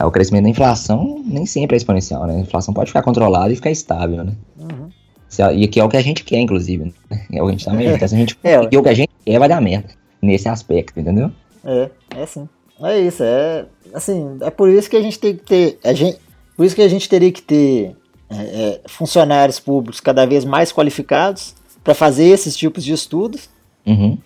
o 0.00 0.10
crescimento 0.10 0.44
da 0.44 0.50
inflação 0.50 1.22
nem 1.26 1.44
sempre 1.44 1.74
é 1.74 1.78
exponencial, 1.78 2.26
né? 2.26 2.36
A 2.36 2.40
inflação 2.40 2.72
pode 2.72 2.88
ficar 2.88 3.02
controlada 3.02 3.52
e 3.52 3.56
ficar 3.56 3.70
estável, 3.70 4.24
né? 4.24 4.32
Uhum. 4.58 4.90
E 5.52 5.68
que 5.68 5.80
é 5.80 5.84
o 5.84 5.88
que 5.88 5.96
a 5.96 6.02
gente 6.02 6.24
quer, 6.24 6.38
inclusive. 6.38 6.84
Né? 6.84 6.92
É 7.32 7.42
o 7.42 7.46
que 7.46 7.50
a 7.50 7.52
gente 7.52 7.64
tá 7.64 7.72
mesmo. 7.72 7.96
Então, 7.96 8.08
se 8.08 8.14
a 8.14 8.18
gente 8.18 8.38
é, 8.42 8.60
o 8.60 8.68
que 8.68 8.88
a 8.88 8.94
gente 8.94 9.10
quer, 9.24 9.38
vai 9.38 9.48
dar 9.48 9.60
merda. 9.60 9.88
Nesse 10.22 10.48
aspecto, 10.48 10.98
entendeu? 11.00 11.30
É, 11.64 11.90
é 12.16 12.26
sim. 12.26 12.48
É 12.82 12.98
isso, 12.98 13.22
é. 13.22 13.66
Assim, 13.92 14.38
é 14.40 14.50
por 14.50 14.68
isso 14.68 14.88
que 14.88 14.96
a 14.96 15.02
gente 15.02 15.18
tem 15.18 15.36
que 15.36 15.44
ter. 15.44 15.78
A 15.84 15.92
gente, 15.92 16.18
por 16.56 16.64
isso 16.64 16.74
que 16.74 16.82
a 16.82 16.88
gente 16.88 17.08
teria 17.08 17.32
que 17.32 17.42
ter 17.42 17.96
é, 18.30 18.36
é, 18.36 18.80
funcionários 18.86 19.58
públicos 19.58 20.00
cada 20.00 20.24
vez 20.24 20.44
mais 20.44 20.72
qualificados 20.72 21.54
para 21.82 21.94
fazer 21.94 22.26
esses 22.26 22.56
tipos 22.56 22.84
de 22.84 22.92
estudos. 22.92 23.48
Uhum. 23.86 24.16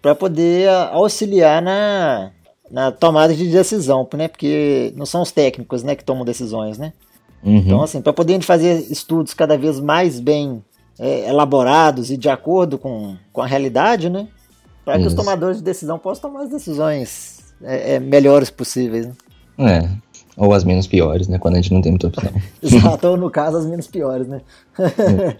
Para 0.00 0.14
poder 0.14 0.68
auxiliar 0.92 1.60
na, 1.60 2.30
na 2.70 2.90
tomada 2.90 3.34
de 3.34 3.50
decisão, 3.50 4.08
né? 4.14 4.28
Porque 4.28 4.94
não 4.96 5.04
são 5.04 5.20
os 5.20 5.30
técnicos, 5.30 5.82
né, 5.82 5.94
que 5.94 6.04
tomam 6.04 6.24
decisões, 6.24 6.78
né? 6.78 6.94
Uhum. 7.42 7.56
Então, 7.56 7.82
assim, 7.82 8.00
para 8.00 8.12
poder 8.12 8.40
fazer 8.42 8.90
estudos 8.90 9.34
cada 9.34 9.58
vez 9.58 9.78
mais 9.78 10.18
bem 10.18 10.64
é, 10.98 11.28
elaborados 11.28 12.10
e 12.10 12.16
de 12.16 12.28
acordo 12.28 12.78
com, 12.78 13.16
com 13.32 13.42
a 13.42 13.46
realidade, 13.46 14.08
né? 14.08 14.28
Para 14.84 14.98
que 14.98 15.06
os 15.06 15.14
tomadores 15.14 15.58
de 15.58 15.62
decisão 15.62 15.98
possam 15.98 16.30
tomar 16.30 16.44
as 16.44 16.50
decisões 16.50 17.54
é, 17.62 17.94
é, 17.94 18.00
melhores 18.00 18.50
possíveis. 18.50 19.06
Né? 19.06 19.14
É. 19.58 20.09
Ou 20.40 20.54
as 20.54 20.64
menos 20.64 20.86
piores, 20.86 21.28
né? 21.28 21.38
Quando 21.38 21.56
a 21.56 21.60
gente 21.60 21.74
não 21.74 21.82
tem 21.82 21.92
muita 21.92 22.06
opção. 22.06 22.32
Exato, 22.62 23.08
ou 23.08 23.16
no 23.18 23.30
caso 23.30 23.58
as 23.58 23.66
menos 23.66 23.86
piores, 23.86 24.26
né? 24.26 24.40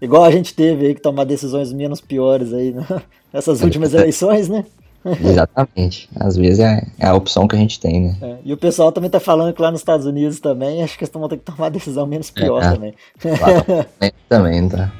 Igual 0.00 0.22
a 0.22 0.30
gente 0.30 0.54
teve 0.54 0.86
aí 0.86 0.94
que 0.94 1.00
tomar 1.00 1.24
decisões 1.24 1.72
menos 1.72 2.00
piores 2.00 2.52
aí 2.52 2.72
né? 2.72 2.86
nessas 3.34 3.60
últimas 3.62 3.92
eleições, 3.92 4.48
né? 4.48 4.64
Exatamente. 5.04 6.08
Às 6.14 6.36
vezes 6.36 6.60
é, 6.60 6.86
é, 7.00 7.06
a 7.08 7.14
opção 7.14 7.48
que 7.48 7.56
a 7.56 7.58
gente 7.58 7.80
tem, 7.80 8.00
né? 8.00 8.16
É. 8.22 8.36
E 8.44 8.52
o 8.52 8.56
pessoal 8.56 8.92
também 8.92 9.10
tá 9.10 9.18
falando 9.18 9.52
que 9.52 9.60
lá 9.60 9.72
nos 9.72 9.80
Estados 9.80 10.06
Unidos 10.06 10.38
também, 10.38 10.84
acho 10.84 10.96
que 10.96 11.02
eles 11.02 11.12
vão 11.12 11.28
ter 11.28 11.38
que 11.38 11.44
tomar 11.44 11.68
decisão 11.70 12.06
menos 12.06 12.30
pior 12.30 12.62
é, 12.62 12.72
também. 12.72 12.94
Lá 13.24 14.10
também, 14.28 14.68
tá? 14.68 14.92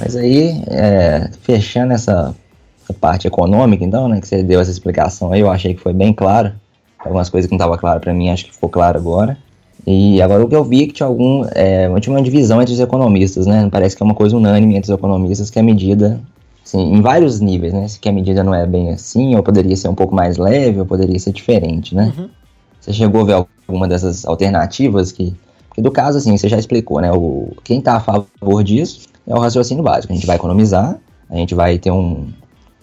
Mas 0.00 0.16
aí, 0.16 0.62
é, 0.68 1.30
fechando 1.42 1.92
essa, 1.92 2.34
essa, 2.82 2.94
parte 2.94 3.26
econômica, 3.26 3.84
então, 3.84 4.08
né, 4.08 4.20
que 4.20 4.28
você 4.28 4.42
deu 4.42 4.60
essa 4.60 4.70
explicação 4.70 5.32
aí, 5.32 5.40
eu 5.40 5.50
achei 5.50 5.74
que 5.74 5.80
foi 5.80 5.92
bem 5.92 6.12
claro. 6.12 6.52
Algumas 6.98 7.28
coisas 7.28 7.48
que 7.48 7.52
não 7.52 7.58
estavam 7.58 7.78
claras 7.78 8.00
para 8.00 8.12
mim, 8.12 8.30
acho 8.30 8.46
que 8.46 8.52
ficou 8.52 8.68
claro 8.68 8.98
agora. 8.98 9.36
E 9.86 10.20
agora 10.20 10.44
o 10.44 10.48
que 10.48 10.54
eu 10.54 10.64
vi 10.64 10.82
é 10.82 10.86
que 10.86 10.92
tinha 10.92 11.06
algum. 11.06 11.44
É, 11.54 11.88
tinha 12.00 12.14
uma 12.14 12.22
divisão 12.22 12.60
entre 12.60 12.74
os 12.74 12.80
economistas, 12.80 13.46
né? 13.46 13.68
Parece 13.70 13.96
que 13.96 14.02
é 14.02 14.04
uma 14.04 14.14
coisa 14.14 14.36
unânime 14.36 14.76
entre 14.76 14.90
os 14.90 14.98
economistas 14.98 15.48
que 15.48 15.58
a 15.58 15.62
medida, 15.62 16.20
assim, 16.64 16.80
em 16.80 17.00
vários 17.00 17.40
níveis, 17.40 17.72
né? 17.72 17.86
Se 17.88 17.98
que 17.98 18.08
a 18.08 18.12
medida 18.12 18.42
não 18.42 18.54
é 18.54 18.66
bem 18.66 18.90
assim, 18.90 19.34
ou 19.36 19.42
poderia 19.42 19.76
ser 19.76 19.88
um 19.88 19.94
pouco 19.94 20.14
mais 20.14 20.36
leve, 20.36 20.80
ou 20.80 20.84
poderia 20.84 21.18
ser 21.18 21.32
diferente, 21.32 21.94
né? 21.94 22.12
Uhum. 22.18 22.28
Você 22.80 22.92
chegou 22.92 23.22
a 23.22 23.24
ver 23.24 23.46
alguma 23.66 23.88
dessas 23.88 24.26
alternativas 24.26 25.12
que. 25.12 25.34
Porque 25.68 25.80
do 25.80 25.90
caso, 25.90 26.18
assim, 26.18 26.36
você 26.36 26.48
já 26.48 26.58
explicou, 26.58 27.00
né? 27.00 27.12
O, 27.12 27.52
quem 27.62 27.78
está 27.78 27.96
a 27.96 28.00
favor 28.00 28.64
disso 28.64 29.07
é 29.28 29.34
o 29.34 29.38
raciocínio 29.38 29.84
básico. 29.84 30.12
A 30.12 30.16
gente 30.16 30.26
vai 30.26 30.36
economizar, 30.36 30.98
a 31.28 31.36
gente 31.36 31.54
vai 31.54 31.78
ter 31.78 31.90
um, 31.90 32.28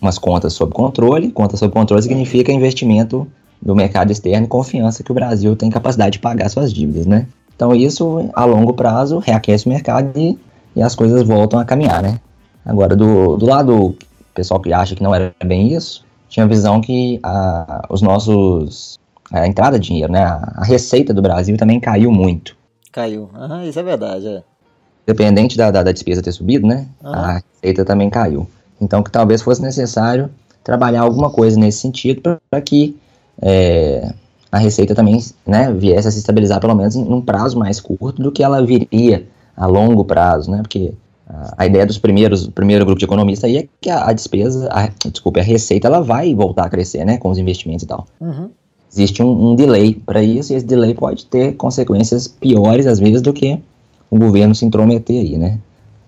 umas 0.01 0.17
contas 0.17 0.53
sob 0.53 0.71
controle. 0.71 1.31
Contas 1.31 1.59
sob 1.59 1.73
controle 1.73 2.01
significa 2.03 2.51
investimento 2.51 3.27
do 3.61 3.75
mercado 3.75 4.11
externo 4.11 4.45
e 4.45 4.49
confiança 4.49 5.03
que 5.03 5.11
o 5.11 5.15
Brasil 5.15 5.55
tem 5.55 5.69
capacidade 5.69 6.13
de 6.13 6.19
pagar 6.19 6.49
suas 6.49 6.71
dívidas, 6.71 7.05
né? 7.05 7.27
Então 7.55 7.73
isso, 7.73 8.29
a 8.33 8.45
longo 8.45 8.73
prazo, 8.73 9.17
reaquece 9.17 9.65
o 9.65 9.69
mercado 9.69 10.11
e, 10.17 10.37
e 10.75 10.83
as 10.83 10.93
coisas 10.93 11.23
voltam 11.23 11.59
a 11.59 11.65
caminhar, 11.65 12.03
né? 12.03 12.19
Agora, 12.63 12.95
do, 12.95 13.37
do 13.37 13.45
lado 13.45 13.95
pessoal 14.33 14.59
que 14.59 14.71
acha 14.71 14.95
que 14.95 15.01
não 15.01 15.15
era 15.15 15.33
bem 15.43 15.73
isso, 15.73 16.05
tinha 16.29 16.45
a 16.45 16.49
visão 16.49 16.81
que 16.81 17.19
a, 17.23 17.85
os 17.89 18.01
nossos 18.01 18.99
a 19.31 19.47
entrada 19.47 19.79
de 19.79 19.87
dinheiro, 19.87 20.11
né, 20.11 20.23
a, 20.23 20.63
receita 20.63 21.13
do 21.13 21.21
Brasil 21.21 21.57
também 21.57 21.79
caiu 21.79 22.11
muito. 22.11 22.55
Caiu, 22.91 23.29
uhum, 23.33 23.63
isso 23.63 23.79
é 23.79 23.83
verdade, 23.83 24.27
é. 24.27 24.43
Dependente 25.05 25.57
da, 25.57 25.69
da, 25.69 25.83
da 25.83 25.91
despesa 25.91 26.21
ter 26.21 26.31
subido, 26.31 26.65
né, 26.67 26.87
a 27.03 27.41
receita 27.61 27.85
também 27.85 28.09
caiu. 28.09 28.47
Então 28.81 29.03
que 29.03 29.11
talvez 29.11 29.41
fosse 29.41 29.61
necessário 29.61 30.29
trabalhar 30.63 31.01
alguma 31.01 31.29
coisa 31.29 31.59
nesse 31.59 31.79
sentido 31.79 32.39
para 32.49 32.61
que 32.61 32.97
é, 33.41 34.11
a 34.51 34.57
receita 34.57 34.95
também 34.95 35.23
né, 35.45 35.71
viesse 35.71 36.07
a 36.07 36.11
se 36.11 36.17
estabilizar 36.17 36.59
pelo 36.59 36.75
menos 36.75 36.95
em 36.95 37.03
um 37.03 37.21
prazo 37.21 37.57
mais 37.57 37.79
curto 37.79 38.21
do 38.21 38.31
que 38.31 38.43
ela 38.43 38.65
viria 38.65 39.27
a 39.55 39.65
longo 39.65 40.03
prazo, 40.03 40.49
né? 40.49 40.61
Porque 40.61 40.93
a, 41.27 41.53
a 41.57 41.65
ideia 41.65 41.85
dos 41.85 41.97
primeiros, 41.97 42.47
primeiro 42.47 42.85
grupo 42.85 42.99
de 42.99 43.05
economistas 43.05 43.49
aí 43.49 43.57
é 43.57 43.67
que 43.81 43.89
a, 43.89 44.09
a 44.09 44.13
despesa, 44.13 44.69
a, 44.71 44.89
desculpa, 45.09 45.39
a 45.39 45.43
receita 45.43 45.87
ela 45.87 46.01
vai 46.01 46.33
voltar 46.33 46.65
a 46.65 46.69
crescer, 46.69 47.05
né, 47.05 47.17
com 47.17 47.29
os 47.29 47.37
investimentos 47.37 47.83
e 47.83 47.87
tal. 47.87 48.07
Uhum. 48.19 48.49
Existe 48.91 49.21
um, 49.21 49.51
um 49.51 49.55
delay 49.55 49.93
para 49.93 50.23
isso 50.23 50.53
e 50.53 50.55
esse 50.55 50.65
delay 50.65 50.93
pode 50.93 51.25
ter 51.25 51.53
consequências 51.53 52.27
piores 52.27 52.87
às 52.87 52.99
vezes 52.99 53.21
do 53.21 53.33
que 53.33 53.59
o 54.09 54.17
governo 54.17 54.55
se 54.55 54.65
intrometer 54.65 55.21
aí, 55.21 55.37
né? 55.37 55.59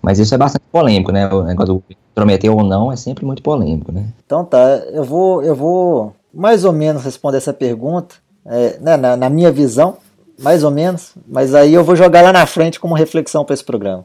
Mas 0.02 0.18
isso 0.18 0.34
é 0.34 0.38
bastante 0.38 0.64
polêmico, 0.70 1.12
né? 1.12 1.28
O 1.28 1.42
negócio 1.42 1.74
do 1.74 1.82
intrometer 2.12 2.52
ou 2.52 2.64
não 2.64 2.90
é 2.90 2.96
sempre 2.96 3.24
muito 3.24 3.42
polêmico, 3.42 3.92
né? 3.92 4.06
Então 4.24 4.44
tá, 4.44 4.58
eu 4.92 5.04
vou, 5.04 5.42
eu 5.42 5.54
vou 5.54 6.14
mais 6.32 6.64
ou 6.64 6.72
menos 6.72 7.02
responder 7.02 7.38
essa 7.38 7.52
pergunta 7.52 8.16
é, 8.46 8.78
né, 8.80 8.96
na, 8.96 9.16
na, 9.16 9.28
minha 9.28 9.50
visão, 9.50 9.96
mais 10.38 10.64
ou 10.64 10.70
menos. 10.70 11.12
Mas 11.26 11.54
aí 11.54 11.74
eu 11.74 11.84
vou 11.84 11.96
jogar 11.96 12.22
lá 12.22 12.32
na 12.32 12.46
frente 12.46 12.80
como 12.80 12.94
reflexão 12.94 13.44
para 13.44 13.54
esse 13.54 13.64
programa. 13.64 14.04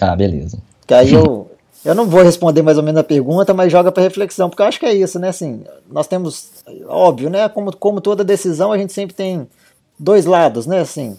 Ah, 0.00 0.16
beleza. 0.16 0.58
Que 0.86 0.94
aí 0.94 1.12
eu, 1.12 1.50
eu 1.84 1.94
não 1.94 2.06
vou 2.06 2.22
responder 2.22 2.62
mais 2.62 2.78
ou 2.78 2.82
menos 2.82 3.00
a 3.00 3.04
pergunta, 3.04 3.54
mas 3.54 3.70
joga 3.70 3.92
para 3.92 4.02
reflexão, 4.02 4.48
porque 4.48 4.62
eu 4.62 4.66
acho 4.66 4.80
que 4.80 4.86
é 4.86 4.94
isso, 4.94 5.18
né? 5.18 5.28
Assim, 5.28 5.62
nós 5.90 6.06
temos, 6.06 6.50
óbvio, 6.88 7.30
né? 7.30 7.48
Como, 7.48 7.74
como 7.76 8.00
toda 8.00 8.24
decisão, 8.24 8.72
a 8.72 8.78
gente 8.78 8.92
sempre 8.92 9.14
tem 9.14 9.46
dois 9.98 10.26
lados, 10.26 10.66
né? 10.66 10.80
Assim, 10.80 11.16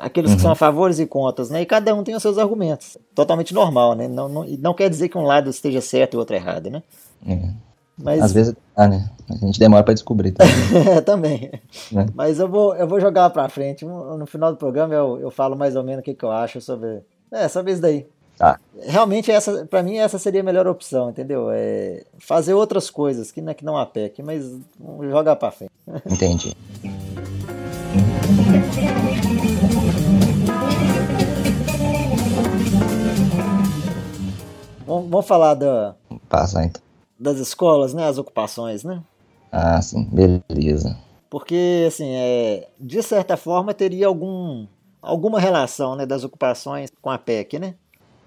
aqueles 0.00 0.30
uhum. 0.30 0.36
que 0.36 0.42
são 0.42 0.50
a 0.50 0.56
favores 0.56 0.98
e 0.98 1.06
contras, 1.06 1.50
né? 1.50 1.62
E 1.62 1.66
cada 1.66 1.94
um 1.94 2.02
tem 2.02 2.14
os 2.14 2.22
seus 2.22 2.38
argumentos. 2.38 2.96
Totalmente 3.14 3.54
normal, 3.54 3.94
né? 3.94 4.08
Não, 4.08 4.28
não, 4.28 4.44
não 4.44 4.74
quer 4.74 4.88
dizer 4.88 5.08
que 5.08 5.18
um 5.18 5.22
lado 5.22 5.50
esteja 5.50 5.80
certo 5.80 6.14
e 6.14 6.16
o 6.16 6.20
outro 6.20 6.34
errado, 6.34 6.70
né? 6.70 6.82
É. 7.26 7.50
Mas... 7.96 8.22
Às 8.22 8.32
vezes, 8.32 8.54
ah, 8.74 8.88
né? 8.88 9.10
A 9.30 9.46
gente 9.46 9.58
demora 9.58 9.84
para 9.84 9.94
descobrir 9.94 10.32
também. 10.32 11.02
também. 11.04 11.50
É. 11.94 12.06
Mas 12.14 12.38
eu 12.38 12.48
vou, 12.48 12.74
eu 12.74 12.88
vou 12.88 13.00
jogar 13.00 13.30
para 13.30 13.48
frente. 13.48 13.84
No 13.84 14.26
final 14.26 14.50
do 14.50 14.56
programa 14.56 14.94
eu, 14.94 15.18
eu 15.20 15.30
falo 15.30 15.56
mais 15.56 15.76
ou 15.76 15.84
menos 15.84 16.00
o 16.00 16.04
que, 16.04 16.14
que 16.14 16.24
eu 16.24 16.30
acho 16.30 16.60
sobre, 16.60 17.00
é, 17.30 17.46
sobre 17.46 17.72
isso 17.72 17.82
daí. 17.82 18.06
Tá. 18.38 18.58
Realmente, 18.86 19.30
essa, 19.30 19.66
para 19.66 19.82
mim, 19.82 19.98
essa 19.98 20.18
seria 20.18 20.40
a 20.40 20.44
melhor 20.44 20.66
opção, 20.66 21.10
entendeu? 21.10 21.50
É 21.52 22.04
fazer 22.18 22.54
outras 22.54 22.88
coisas 22.88 23.30
que 23.30 23.42
não, 23.42 23.50
é 23.50 23.54
que 23.54 23.64
não 23.64 23.76
a 23.76 23.84
PEC, 23.84 24.22
mas 24.22 24.50
jogar 25.10 25.36
para 25.36 25.50
frente. 25.50 25.70
Entendi. 26.06 26.56
Vamos, 34.90 35.24
falar 35.24 35.54
da. 35.54 35.94
Passar 36.28 36.64
então. 36.64 36.82
Das 37.16 37.38
escolas, 37.38 37.94
né? 37.94 38.08
As 38.08 38.18
ocupações, 38.18 38.82
né? 38.82 39.00
Ah, 39.52 39.80
sim, 39.80 40.08
beleza. 40.10 40.98
Porque, 41.28 41.84
assim, 41.86 42.08
é, 42.08 42.68
de 42.78 43.00
certa 43.00 43.36
forma 43.36 43.72
teria 43.72 44.08
algum, 44.08 44.66
alguma 45.00 45.38
relação 45.38 45.94
né, 45.94 46.04
das 46.04 46.24
ocupações 46.24 46.90
com 47.00 47.08
a 47.08 47.18
PEC, 47.18 47.60
né? 47.60 47.74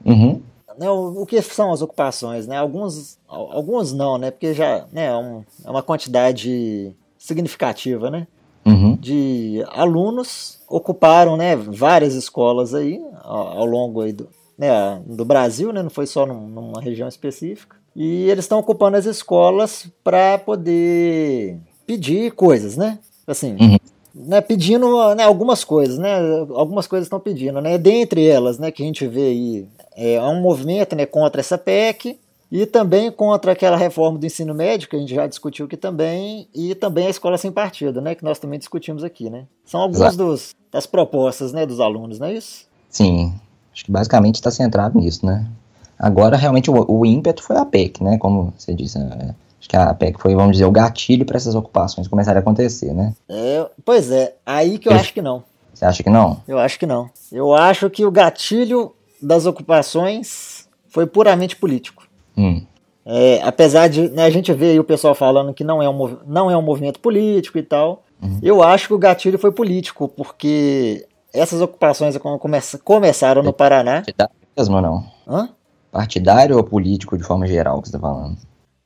Uhum. 0.05 0.41
Né, 0.79 0.89
o, 0.89 1.21
o, 1.21 1.25
que 1.25 1.41
são 1.41 1.73
as 1.73 1.81
ocupações, 1.81 2.47
né? 2.47 2.57
Alguns, 2.57 3.17
alguns 3.27 3.91
não, 3.91 4.17
né? 4.17 4.31
Porque 4.31 4.53
já 4.53 4.85
né, 4.89 5.07
é, 5.07 5.15
um, 5.17 5.43
é 5.65 5.69
uma 5.69 5.83
quantidade 5.83 6.95
significativa, 7.17 8.09
né? 8.09 8.25
Uhum. 8.65 8.95
De 8.95 9.61
alunos 9.67 10.61
ocuparam, 10.69 11.35
né? 11.35 11.57
Várias 11.57 12.15
escolas 12.15 12.73
aí 12.73 13.03
ao, 13.21 13.59
ao 13.59 13.65
longo 13.65 14.01
aí 14.01 14.13
do, 14.13 14.29
né, 14.57 15.01
do 15.05 15.25
Brasil, 15.25 15.71
né? 15.71 15.81
Não 15.81 15.89
foi 15.89 16.05
só 16.05 16.25
num, 16.25 16.47
numa 16.47 16.81
região 16.81 17.07
específica. 17.07 17.77
E 17.95 18.29
eles 18.29 18.45
estão 18.45 18.59
ocupando 18.59 18.97
as 18.97 19.05
escolas 19.05 19.87
para 20.03 20.37
poder 20.39 21.59
pedir 21.85 22.31
coisas, 22.31 22.75
né? 22.75 22.99
Assim, 23.27 23.55
uhum 23.59 23.77
né, 24.13 24.41
pedindo 24.41 25.15
né, 25.15 25.23
algumas 25.23 25.63
coisas, 25.63 25.97
né? 25.97 26.17
Algumas 26.53 26.85
coisas 26.85 27.07
estão 27.07 27.19
pedindo, 27.19 27.59
né? 27.59 27.77
Dentre 27.77 28.25
elas, 28.27 28.59
né, 28.59 28.71
que 28.71 28.83
a 28.83 28.85
gente 28.85 29.07
vê 29.07 29.21
aí, 29.21 29.67
é 29.95 30.21
um 30.21 30.39
movimento 30.39 30.95
né, 30.95 31.05
contra 31.05 31.41
essa 31.41 31.57
PEC 31.57 32.19
e 32.51 32.67
também 32.67 33.11
contra 33.11 33.53
aquela 33.53 33.75
reforma 33.75 34.19
do 34.19 34.25
ensino 34.25 34.53
médio, 34.53 34.87
que 34.87 34.95
a 34.95 34.99
gente 34.99 35.13
já 35.13 35.25
discutiu 35.25 35.65
aqui 35.65 35.75
também, 35.75 36.47
e 36.53 36.75
também 36.75 37.07
a 37.07 37.09
escola 37.09 37.37
sem 37.37 37.51
partido, 37.51 37.99
né? 37.99 38.13
Que 38.13 38.23
nós 38.23 38.37
também 38.37 38.59
discutimos 38.59 39.03
aqui, 39.03 39.29
né? 39.29 39.47
São 39.65 39.81
algumas 39.81 40.15
dos, 40.15 40.55
das 40.71 40.85
propostas 40.85 41.51
né, 41.51 41.65
dos 41.65 41.79
alunos, 41.79 42.19
não 42.19 42.27
é 42.27 42.33
isso? 42.33 42.67
Sim, 42.89 43.33
acho 43.73 43.83
que 43.83 43.91
basicamente 43.91 44.35
está 44.35 44.51
centrado 44.51 44.99
nisso, 44.99 45.25
né? 45.25 45.45
Agora, 45.97 46.37
realmente, 46.37 46.69
o, 46.69 46.85
o, 46.87 47.05
ímpeto 47.05 47.43
foi 47.43 47.57
a 47.57 47.65
PEC, 47.65 48.03
né? 48.03 48.17
Como 48.17 48.53
você 48.57 48.73
disse, 48.73 48.97
é, 48.97 49.33
Acho 49.63 49.69
que 49.69 49.77
a 49.77 49.93
PEC 49.93 50.19
foi, 50.19 50.35
vamos 50.35 50.51
dizer, 50.53 50.65
o 50.65 50.71
gatilho 50.71 51.25
para 51.25 51.37
essas 51.37 51.55
ocupações 51.55 52.05
começarem 52.09 52.37
a 52.37 52.41
acontecer, 52.41 52.93
né? 52.93 53.13
É, 53.29 53.65
pois 53.85 54.11
é, 54.11 54.35
aí 54.45 54.77
que 54.77 54.89
eu, 54.89 54.91
eu 54.91 54.99
acho 54.99 55.13
que 55.13 55.21
não. 55.21 55.41
Você 55.73 55.85
acha 55.85 56.03
que 56.03 56.09
não? 56.09 56.41
Eu 56.45 56.59
acho 56.59 56.77
que 56.77 56.85
não. 56.85 57.09
Eu 57.31 57.53
acho 57.53 57.89
que 57.89 58.05
o 58.05 58.11
gatilho 58.11 58.93
das 59.21 59.45
ocupações 59.45 60.67
foi 60.89 61.05
puramente 61.05 61.55
político. 61.55 62.03
Hum. 62.37 62.61
É, 63.05 63.41
apesar 63.41 63.87
de 63.87 64.09
né, 64.09 64.25
a 64.25 64.29
gente 64.29 64.51
ver 64.51 64.71
aí 64.71 64.79
o 64.79 64.83
pessoal 64.83 65.15
falando 65.15 65.53
que 65.53 65.63
não 65.63 65.81
é 65.81 65.89
um, 65.89 66.17
não 66.27 66.51
é 66.51 66.57
um 66.57 66.61
movimento 66.61 66.99
político 66.99 67.57
e 67.57 67.63
tal, 67.63 68.03
uhum. 68.21 68.39
eu 68.43 68.61
acho 68.61 68.87
que 68.87 68.93
o 68.93 68.99
gatilho 68.99 69.39
foi 69.39 69.53
político, 69.53 70.09
porque 70.09 71.07
essas 71.33 71.59
ocupações 71.59 72.15
come, 72.17 72.39
começaram 72.83 73.41
no 73.41 73.51
Paraná. 73.51 73.95
Partidário 73.95 74.35
mesmo 74.55 74.75
ou 74.75 74.81
não? 74.81 75.05
Hã? 75.27 75.49
Partidário 75.91 76.57
ou 76.57 76.63
político 76.63 77.17
de 77.17 77.23
forma 77.23 77.47
geral 77.47 77.81
que 77.81 77.89
você 77.89 77.95
está 77.95 78.07
falando? 78.07 78.37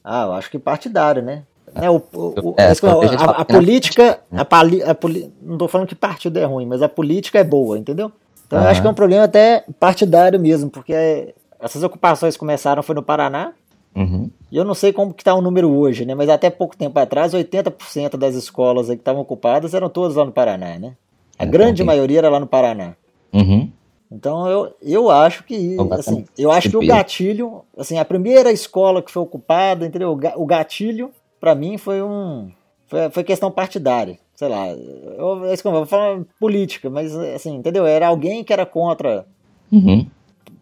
Ah, 0.03 0.23
eu 0.23 0.33
acho 0.33 0.49
que 0.49 0.57
partidário, 0.57 1.21
né? 1.21 1.43
É, 1.75 1.89
o, 1.89 1.97
o, 2.13 2.55
é, 2.57 2.67
a, 2.67 2.71
a, 2.71 3.41
a 3.41 3.45
política, 3.45 4.19
a, 4.31 4.45
pali, 4.45 4.81
a 4.81 4.95
poli, 4.95 5.31
não 5.41 5.53
estou 5.53 5.67
falando 5.67 5.87
que 5.87 5.95
partido 5.95 6.39
é 6.39 6.45
ruim, 6.45 6.65
mas 6.65 6.81
a 6.81 6.87
política 6.87 7.39
é 7.39 7.43
boa, 7.43 7.77
entendeu? 7.77 8.11
Então 8.47 8.59
eu 8.59 8.69
acho 8.69 8.81
que 8.81 8.87
é 8.87 8.89
um 8.89 8.95
problema 8.95 9.25
até 9.25 9.65
partidário 9.77 10.39
mesmo, 10.39 10.69
porque 10.69 11.35
essas 11.59 11.83
ocupações 11.83 12.37
começaram 12.37 12.81
foi 12.81 12.95
no 12.95 13.03
Paraná, 13.03 13.51
uhum. 13.93 14.29
e 14.49 14.55
eu 14.55 14.63
não 14.63 14.73
sei 14.73 14.93
como 14.93 15.13
que 15.13 15.21
está 15.21 15.35
o 15.35 15.41
número 15.41 15.69
hoje, 15.69 16.05
né? 16.05 16.15
Mas 16.15 16.29
até 16.29 16.49
pouco 16.49 16.77
tempo 16.77 16.97
atrás, 16.97 17.33
80% 17.33 18.15
das 18.15 18.35
escolas 18.35 18.87
que 18.87 18.93
estavam 18.93 19.21
ocupadas 19.21 19.73
eram 19.73 19.89
todas 19.89 20.15
lá 20.15 20.23
no 20.23 20.31
Paraná, 20.31 20.79
né? 20.79 20.93
A 21.38 21.43
é, 21.43 21.47
grande 21.47 21.83
maioria 21.83 22.19
era 22.19 22.29
lá 22.29 22.39
no 22.39 22.47
Paraná. 22.47 22.95
Uhum. 23.33 23.69
Então 24.11 24.47
eu, 24.47 24.73
eu 24.81 25.11
acho 25.11 25.43
que 25.43 25.75
assim, 25.91 26.25
eu 26.38 26.49
acho 26.49 26.69
que 26.69 26.77
o 26.77 26.85
gatilho, 26.85 27.61
assim, 27.77 27.97
a 27.97 28.05
primeira 28.05 28.51
escola 28.51 29.01
que 29.01 29.11
foi 29.11 29.21
ocupada, 29.21 29.85
entendeu? 29.85 30.17
O 30.35 30.45
gatilho 30.45 31.11
para 31.39 31.53
mim 31.53 31.77
foi 31.77 32.01
um 32.01 32.49
foi, 32.88 33.09
foi, 33.09 33.23
questão 33.23 33.51
partidária, 33.51 34.17
sei 34.33 34.47
lá. 34.47 34.69
Eu, 34.69 35.43
eu 35.45 35.57
vou 35.63 35.85
falar 35.85 36.21
política, 36.39 36.89
mas 36.89 37.13
assim, 37.15 37.55
entendeu? 37.55 37.85
Era 37.85 38.07
alguém 38.07 38.45
que 38.45 38.53
era 38.53 38.65
contra 38.65 39.25
uhum. 39.71 40.07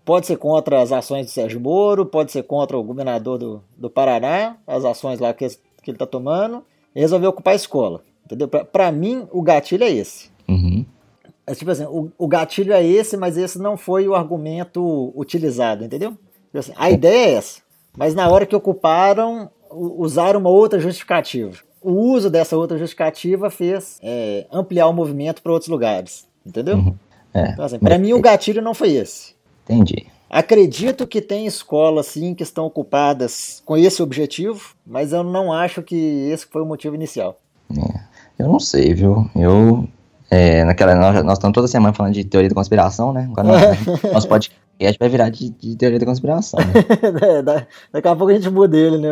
Pode 0.06 0.28
ser 0.28 0.38
contra 0.38 0.82
as 0.82 0.92
ações 0.92 1.26
do 1.26 1.32
Sérgio 1.32 1.60
Moro, 1.60 2.06
pode 2.06 2.32
ser 2.32 2.44
contra 2.44 2.78
o 2.78 2.84
governador 2.84 3.40
do, 3.40 3.64
do 3.76 3.90
Paraná, 3.90 4.56
as 4.68 4.86
ações 4.86 5.20
lá 5.20 5.34
que, 5.34 5.48
que 5.48 5.90
ele 5.90 5.96
está 5.96 6.06
tomando, 6.06 6.64
e 6.96 7.00
resolveu 7.00 7.32
ocupar 7.32 7.54
a 7.54 7.56
escola. 7.56 8.02
Entendeu? 8.24 8.48
Para 8.48 8.92
mim, 8.92 9.28
o 9.32 9.42
gatilho 9.42 9.84
é 9.84 9.90
esse. 9.90 10.30
É 11.48 11.54
tipo 11.54 11.70
assim, 11.70 11.86
o, 11.86 12.12
o 12.18 12.28
gatilho 12.28 12.74
é 12.74 12.84
esse, 12.84 13.16
mas 13.16 13.38
esse 13.38 13.60
não 13.60 13.78
foi 13.78 14.08
o 14.08 14.16
argumento 14.16 15.14
utilizado, 15.16 15.84
entendeu? 15.84 16.12
Tipo 16.12 16.58
assim, 16.58 16.74
a 16.76 16.90
ideia 16.90 17.30
é 17.30 17.34
essa, 17.34 17.62
mas 17.96 18.16
na 18.16 18.28
hora 18.28 18.46
que 18.46 18.56
ocuparam, 18.56 19.50
usaram 19.70 20.40
uma 20.40 20.50
outra 20.50 20.80
justificativa. 20.80 21.58
O 21.82 21.92
uso 21.92 22.32
dessa 22.32 22.58
outra 22.58 22.78
justificativa 22.78 23.50
fez 23.50 24.00
é, 24.02 24.48
ampliar 24.52 24.88
o 24.88 24.94
movimento 24.94 25.42
para 25.44 25.52
outros 25.52 25.70
lugares, 25.70 26.28
entendeu? 26.44 26.78
Uhum. 26.78 26.96
É, 27.32 27.52
então, 27.52 27.66
assim, 27.66 27.78
para 27.78 27.98
mim 28.00 28.14
o 28.14 28.22
gatilho 28.22 28.62
não 28.62 28.74
foi 28.74 28.94
esse. 28.94 29.36
Entendi. 29.66 30.08
Acredito 30.30 31.06
que 31.06 31.22
tem 31.22 31.46
escolas 31.46 32.08
sim 32.08 32.34
que 32.34 32.44
estão 32.44 32.66
ocupadas 32.66 33.62
com 33.64 33.78
esse 33.78 34.02
objetivo, 34.02 34.76
mas 34.86 35.14
eu 35.14 35.24
não 35.24 35.54
acho 35.54 35.84
que 35.84 35.96
esse 35.96 36.48
foi 36.48 36.62
o 36.62 36.66
motivo 36.66 36.96
inicial. 36.96 37.38
É, 37.72 38.00
eu 38.40 38.48
não 38.48 38.60
sei, 38.60 38.94
viu? 38.94 39.30
Eu 39.36 39.88
é, 40.30 40.66
naquela, 40.66 40.96
nós, 40.96 41.24
nós 41.24 41.34
estamos 41.34 41.54
toda 41.54 41.68
semana 41.68 41.94
falando 41.94 42.14
de 42.14 42.24
teoria 42.24 42.50
da 42.50 42.56
conspiração, 42.56 43.14
né? 43.14 43.30
Agora 43.32 43.48
nós, 43.48 44.04
nosso 44.12 44.28
podcast 44.28 44.56
vai 45.00 45.10
virar 45.10 45.30
de, 45.30 45.50
de 45.50 45.76
teoria 45.76 46.00
da 46.00 46.06
conspiração. 46.06 46.60
Né? 46.60 47.40
é, 47.40 47.42
daqui 47.92 48.08
a 48.08 48.16
pouco 48.16 48.32
a 48.32 48.36
gente 48.36 48.50
muda 48.50 48.76
ele, 48.76 48.98
né? 48.98 49.10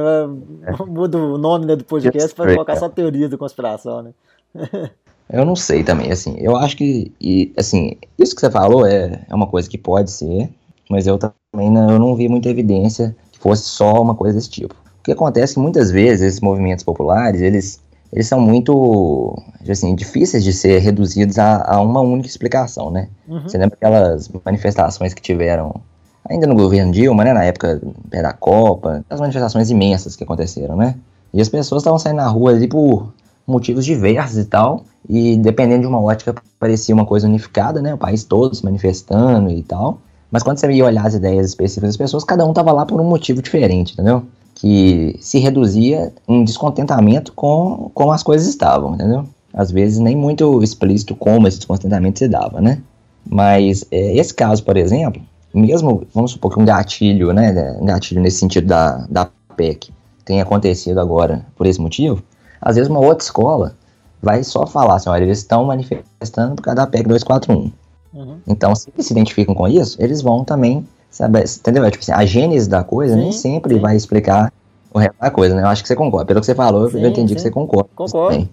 É. 0.64 0.86
Muda 0.86 1.18
o 1.18 1.38
nome 1.38 1.66
né, 1.66 1.76
do 1.76 1.84
podcast 1.84 2.34
para 2.34 2.54
colocar 2.54 2.76
só 2.76 2.90
teoria 2.90 3.30
da 3.30 3.38
conspiração, 3.38 4.02
né? 4.02 4.12
eu 5.30 5.46
não 5.46 5.56
sei 5.56 5.84
também, 5.84 6.12
assim, 6.12 6.36
eu 6.38 6.56
acho 6.56 6.76
que, 6.78 7.12
e, 7.20 7.54
assim, 7.58 7.96
isso 8.18 8.36
que 8.36 8.42
você 8.42 8.52
falou 8.52 8.86
é, 8.86 9.24
é 9.30 9.36
uma 9.36 9.48
coisa 9.48 9.70
que 9.70 9.78
pode 9.78 10.12
ser, 10.12 10.50
mas 10.90 11.08
eu 11.08 11.18
também 11.18 11.72
não, 11.72 11.92
eu 11.92 12.00
não 12.00 12.16
vi 12.16 12.28
muita 12.28 12.50
evidência 12.50 13.16
que 13.32 13.40
fosse 13.40 13.64
só 13.64 14.02
uma 14.02 14.16
coisa 14.16 14.36
desse 14.36 14.50
tipo. 14.50 14.76
O 15.00 15.04
que 15.04 15.12
acontece 15.12 15.54
é 15.54 15.56
que 15.56 15.60
muitas 15.60 15.92
vezes 15.92 16.22
esses 16.22 16.42
movimentos 16.42 16.84
populares, 16.84 17.42
eles 17.42 17.83
eles 18.14 18.28
são 18.28 18.40
muito 18.40 19.36
assim, 19.68 19.96
difíceis 19.96 20.44
de 20.44 20.54
ser 20.54 20.80
reduzidos 20.80 21.40
a, 21.40 21.64
a 21.66 21.82
uma 21.82 22.00
única 22.00 22.28
explicação, 22.28 22.92
né? 22.92 23.10
Uhum. 23.28 23.42
Você 23.42 23.58
lembra 23.58 23.76
aquelas 23.76 24.30
manifestações 24.46 25.16
que 25.16 25.22
tiveram 25.22 25.82
ainda 26.30 26.46
no 26.46 26.56
governo 26.56 26.92
Dilma, 26.92 27.24
né, 27.24 27.34
na 27.34 27.44
época 27.44 27.82
da 28.06 28.32
Copa, 28.32 29.04
as 29.10 29.20
manifestações 29.20 29.70
imensas 29.70 30.16
que 30.16 30.24
aconteceram, 30.24 30.76
né? 30.78 30.96
E 31.34 31.42
as 31.42 31.50
pessoas 31.50 31.82
estavam 31.82 31.98
saindo 31.98 32.18
na 32.18 32.28
rua 32.28 32.52
ali 32.52 32.68
por 32.68 33.12
motivos 33.48 33.84
diversos 33.84 34.38
e 34.38 34.46
tal, 34.46 34.86
e 35.10 35.36
dependendo 35.36 35.82
de 35.82 35.88
uma 35.88 36.00
ótica 36.00 36.36
parecia 36.60 36.94
uma 36.94 37.06
coisa 37.06 37.28
unificada, 37.28 37.82
né? 37.82 37.96
O 37.96 37.98
país 37.98 38.24
todo 38.24 38.56
se 38.56 38.64
manifestando 38.64 39.50
e 39.50 39.64
tal. 39.64 40.00
Mas 40.30 40.44
quando 40.44 40.60
você 40.60 40.72
ia 40.72 40.86
olhar 40.86 41.06
as 41.06 41.16
ideias 41.16 41.48
específicas 41.48 41.90
das 41.90 41.98
pessoas, 41.98 42.24
cada 42.24 42.46
um 42.46 42.54
tava 42.54 42.72
lá 42.72 42.86
por 42.86 43.02
um 43.02 43.04
motivo 43.04 43.42
diferente, 43.42 43.94
entendeu? 43.94 44.24
Que 44.56 45.16
se 45.20 45.40
reduzia 45.40 46.14
em 46.28 46.44
descontentamento 46.44 47.34
com 47.34 47.92
como 47.94 48.12
as 48.12 48.24
coisas 48.24 48.48
estavam, 48.48 48.96
entendeu? 48.96 49.26
Às 49.54 49.72
vezes 49.72 50.00
nem 50.00 50.16
muito 50.16 50.64
explícito 50.64 51.16
como 51.16 51.48
esse 51.48 51.58
descontentamento 51.58 52.20
se 52.20 52.28
dava, 52.28 52.62
né? 52.62 52.82
Mas 53.26 53.86
é, 53.92 54.16
esse 54.16 54.34
caso, 54.34 54.64
por 54.64 54.78
exemplo, 54.78 55.22
mesmo, 55.54 56.06
vamos 56.14 56.32
supor 56.32 56.54
que 56.54 56.60
um 56.60 56.66
gatilho, 56.66 57.32
né, 57.32 57.78
um 57.80 57.86
gatilho 57.86 58.22
nesse 58.22 58.38
sentido 58.38 58.68
da, 58.68 59.06
da 59.10 59.30
PEC 59.56 59.92
tenha 60.26 60.44
acontecido 60.44 61.00
agora 61.00 61.46
por 61.56 61.68
esse 61.68 61.80
motivo, 61.80 62.24
às 62.62 62.76
vezes 62.76 62.90
uma 62.90 63.00
outra 63.00 63.24
escola 63.24 63.76
vai 64.22 64.44
só 64.44 64.66
falar 64.66 64.96
assim, 64.96 65.10
olha, 65.10 65.24
eles 65.24 65.40
estão 65.40 65.66
manifestando 65.66 66.56
por 66.56 66.64
causa 66.64 66.78
da 66.78 66.88
PEC 66.88 67.08
241. 67.08 67.72
Uhum. 68.14 68.38
Então, 68.48 68.74
se 68.74 68.90
eles 68.94 69.06
se 69.06 69.14
identificam 69.14 69.54
com 69.54 69.68
isso, 69.68 70.02
eles 70.02 70.22
vão 70.22 70.44
também 70.44 70.88
saber, 71.14 71.44
entendeu? 71.44 71.86
É, 71.86 71.92
tipo 71.92 72.04
assim, 72.04 72.12
a 72.12 72.26
gênese 72.26 72.68
da 72.68 72.84
coisa 72.84 73.14
sim, 73.14 73.22
nem 73.22 73.32
sempre 73.32 73.76
sim. 73.76 73.80
vai 73.80 73.96
explicar 73.96 74.52
o 74.94 75.00
resto 75.00 75.16
da 75.20 75.30
coisa, 75.30 75.56
né? 75.56 75.62
Eu 75.62 75.68
acho 75.68 75.82
que 75.82 75.88
você 75.88 75.96
concorda. 75.96 76.26
Pelo 76.26 76.40
que 76.40 76.46
você 76.46 76.56
falou, 76.56 76.90
sim, 76.90 77.02
eu 77.02 77.10
entendi 77.10 77.36
que 77.36 77.42
você 77.42 77.52
concorda. 77.52 77.90
Concordo. 77.96 78.50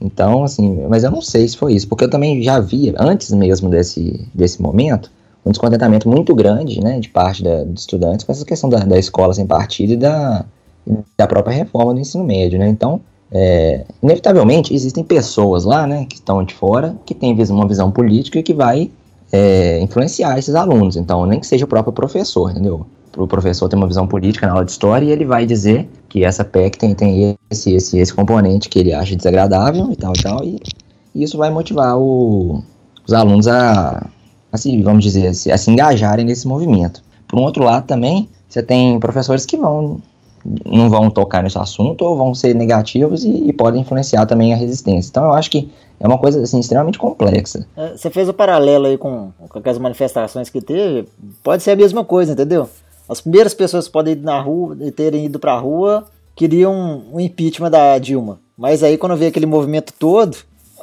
Então, 0.00 0.44
assim, 0.44 0.86
mas 0.88 1.02
eu 1.02 1.10
não 1.10 1.20
sei 1.20 1.46
se 1.48 1.56
foi 1.56 1.74
isso, 1.74 1.88
porque 1.88 2.04
eu 2.04 2.10
também 2.10 2.42
já 2.42 2.60
via, 2.60 2.94
antes 2.98 3.30
mesmo 3.32 3.68
desse, 3.68 4.26
desse 4.34 4.60
momento, 4.60 5.10
um 5.44 5.50
descontentamento 5.50 6.08
muito 6.08 6.34
grande, 6.34 6.80
né, 6.80 6.98
de 7.00 7.08
parte 7.08 7.42
da, 7.42 7.64
dos 7.64 7.82
estudantes 7.82 8.24
com 8.24 8.32
essa 8.32 8.44
questão 8.44 8.68
da, 8.68 8.78
da 8.78 8.98
escola 8.98 9.32
sem 9.34 9.46
partido 9.46 9.92
e 9.92 9.96
da, 9.96 10.44
da 11.16 11.26
própria 11.26 11.54
reforma 11.54 11.94
do 11.94 12.00
ensino 12.00 12.24
médio, 12.24 12.58
né? 12.58 12.68
Então, 12.68 13.00
é, 13.30 13.84
inevitavelmente, 14.02 14.74
existem 14.74 15.02
pessoas 15.02 15.64
lá, 15.64 15.86
né, 15.86 16.06
que 16.08 16.16
estão 16.16 16.42
de 16.44 16.54
fora, 16.54 16.96
que 17.04 17.14
têm 17.14 17.36
uma 17.50 17.66
visão 17.66 17.90
política 17.90 18.38
e 18.38 18.42
que 18.42 18.54
vai 18.54 18.90
é, 19.34 19.80
influenciar 19.80 20.38
esses 20.38 20.54
alunos. 20.54 20.94
Então, 20.94 21.26
nem 21.26 21.40
que 21.40 21.46
seja 21.48 21.64
o 21.64 21.68
próprio 21.68 21.92
professor, 21.92 22.52
entendeu? 22.52 22.86
O 23.16 23.26
professor 23.26 23.68
tem 23.68 23.76
uma 23.76 23.88
visão 23.88 24.06
política 24.06 24.46
na 24.46 24.52
aula 24.52 24.64
de 24.64 24.70
história 24.70 25.04
e 25.04 25.10
ele 25.10 25.24
vai 25.24 25.44
dizer 25.44 25.88
que 26.08 26.24
essa 26.24 26.44
PEC 26.44 26.78
tem, 26.78 26.94
tem 26.94 27.36
esse, 27.50 27.72
esse, 27.74 27.98
esse 27.98 28.14
componente 28.14 28.68
que 28.68 28.78
ele 28.78 28.92
acha 28.92 29.16
desagradável 29.16 29.90
e 29.90 29.96
tal 29.96 30.12
e 30.16 30.22
tal, 30.22 30.44
e, 30.44 30.60
e 31.12 31.24
isso 31.24 31.36
vai 31.36 31.50
motivar 31.50 31.98
o, 31.98 32.62
os 33.04 33.12
alunos 33.12 33.48
a, 33.48 34.06
assim, 34.52 34.80
vamos 34.82 35.02
dizer, 35.02 35.26
a 35.26 35.34
se, 35.34 35.50
a 35.50 35.58
se 35.58 35.68
engajarem 35.68 36.24
nesse 36.24 36.46
movimento. 36.46 37.02
Por 37.26 37.40
um 37.40 37.42
outro 37.42 37.64
lado 37.64 37.86
também, 37.86 38.28
você 38.48 38.62
tem 38.62 39.00
professores 39.00 39.44
que 39.44 39.56
vão 39.56 40.00
não 40.44 40.90
vão 40.90 41.08
tocar 41.10 41.42
nesse 41.42 41.58
assunto 41.58 42.02
ou 42.02 42.16
vão 42.16 42.34
ser 42.34 42.54
negativos 42.54 43.24
e, 43.24 43.48
e, 43.48 43.52
podem 43.52 43.80
influenciar 43.80 44.26
também 44.26 44.52
a 44.52 44.56
resistência. 44.56 45.08
Então 45.10 45.24
eu 45.24 45.32
acho 45.32 45.50
que 45.50 45.70
é 45.98 46.06
uma 46.06 46.18
coisa 46.18 46.42
assim, 46.42 46.60
extremamente 46.60 46.98
complexa. 46.98 47.66
É, 47.76 47.96
você 47.96 48.10
fez 48.10 48.28
o 48.28 48.34
paralelo 48.34 48.86
aí 48.86 48.98
com, 48.98 49.32
com 49.48 49.70
as 49.70 49.78
manifestações 49.78 50.50
que 50.50 50.60
teve, 50.60 51.08
pode 51.42 51.62
ser 51.62 51.70
a 51.70 51.76
mesma 51.76 52.04
coisa, 52.04 52.32
entendeu? 52.32 52.68
As 53.08 53.20
primeiras 53.20 53.54
pessoas 53.54 53.86
que 53.86 53.92
podem 53.92 54.14
ir 54.14 54.20
na 54.20 54.40
rua 54.40 54.76
e 54.80 54.90
terem 54.90 55.24
ido 55.24 55.38
para 55.38 55.52
a 55.52 55.58
rua 55.58 56.04
queriam 56.36 57.04
um 57.12 57.20
impeachment 57.20 57.70
da 57.70 57.98
Dilma. 57.98 58.40
Mas 58.56 58.82
aí 58.82 58.98
quando 58.98 59.16
vê 59.16 59.26
aquele 59.26 59.46
movimento 59.46 59.92
todo, 59.98 60.36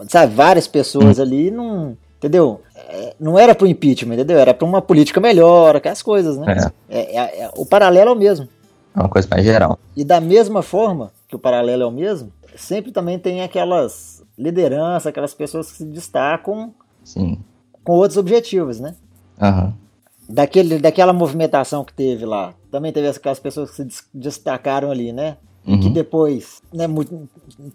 sabe, 0.07 0.33
várias 0.33 0.67
pessoas 0.67 1.19
hum. 1.19 1.21
ali 1.21 1.51
não, 1.51 1.97
entendeu? 2.17 2.61
É, 2.89 3.13
não 3.19 3.37
era 3.37 3.53
para 3.53 3.65
o 3.65 3.67
impeachment, 3.67 4.15
entendeu? 4.15 4.39
Era 4.39 4.53
para 4.53 4.67
uma 4.67 4.81
política 4.81 5.19
melhor, 5.19 5.75
aquelas 5.75 6.01
coisas, 6.01 6.37
né? 6.37 6.71
É. 6.89 6.99
É, 6.99 7.17
é. 7.17 7.41
é. 7.43 7.51
o 7.55 7.65
paralelo 7.65 8.09
é 8.09 8.13
o 8.13 8.17
mesmo. 8.17 8.47
É 8.95 8.99
uma 8.99 9.09
coisa 9.09 9.27
mais 9.29 9.43
geral. 9.43 9.79
E 9.95 10.03
da 10.03 10.19
mesma 10.19 10.61
forma 10.61 11.11
que 11.27 11.35
o 11.35 11.39
paralelo 11.39 11.83
é 11.83 11.85
o 11.85 11.91
mesmo, 11.91 12.31
sempre 12.55 12.91
também 12.91 13.17
tem 13.17 13.41
aquelas 13.41 14.23
lideranças, 14.37 15.07
aquelas 15.07 15.33
pessoas 15.33 15.71
que 15.71 15.77
se 15.77 15.85
destacam 15.85 16.73
Sim. 17.03 17.39
com 17.83 17.93
outros 17.93 18.17
objetivos, 18.17 18.79
né? 18.79 18.95
Uhum. 19.41 19.73
Daquele, 20.29 20.79
daquela 20.79 21.13
movimentação 21.13 21.83
que 21.83 21.93
teve 21.93 22.25
lá, 22.25 22.53
também 22.69 22.91
teve 22.91 23.07
aquelas 23.07 23.39
pessoas 23.39 23.71
que 23.71 23.89
se 23.89 24.03
destacaram 24.13 24.91
ali, 24.91 25.11
né? 25.11 25.37
Uhum. 25.65 25.79
Que 25.79 25.89
depois, 25.89 26.61
né, 26.73 26.85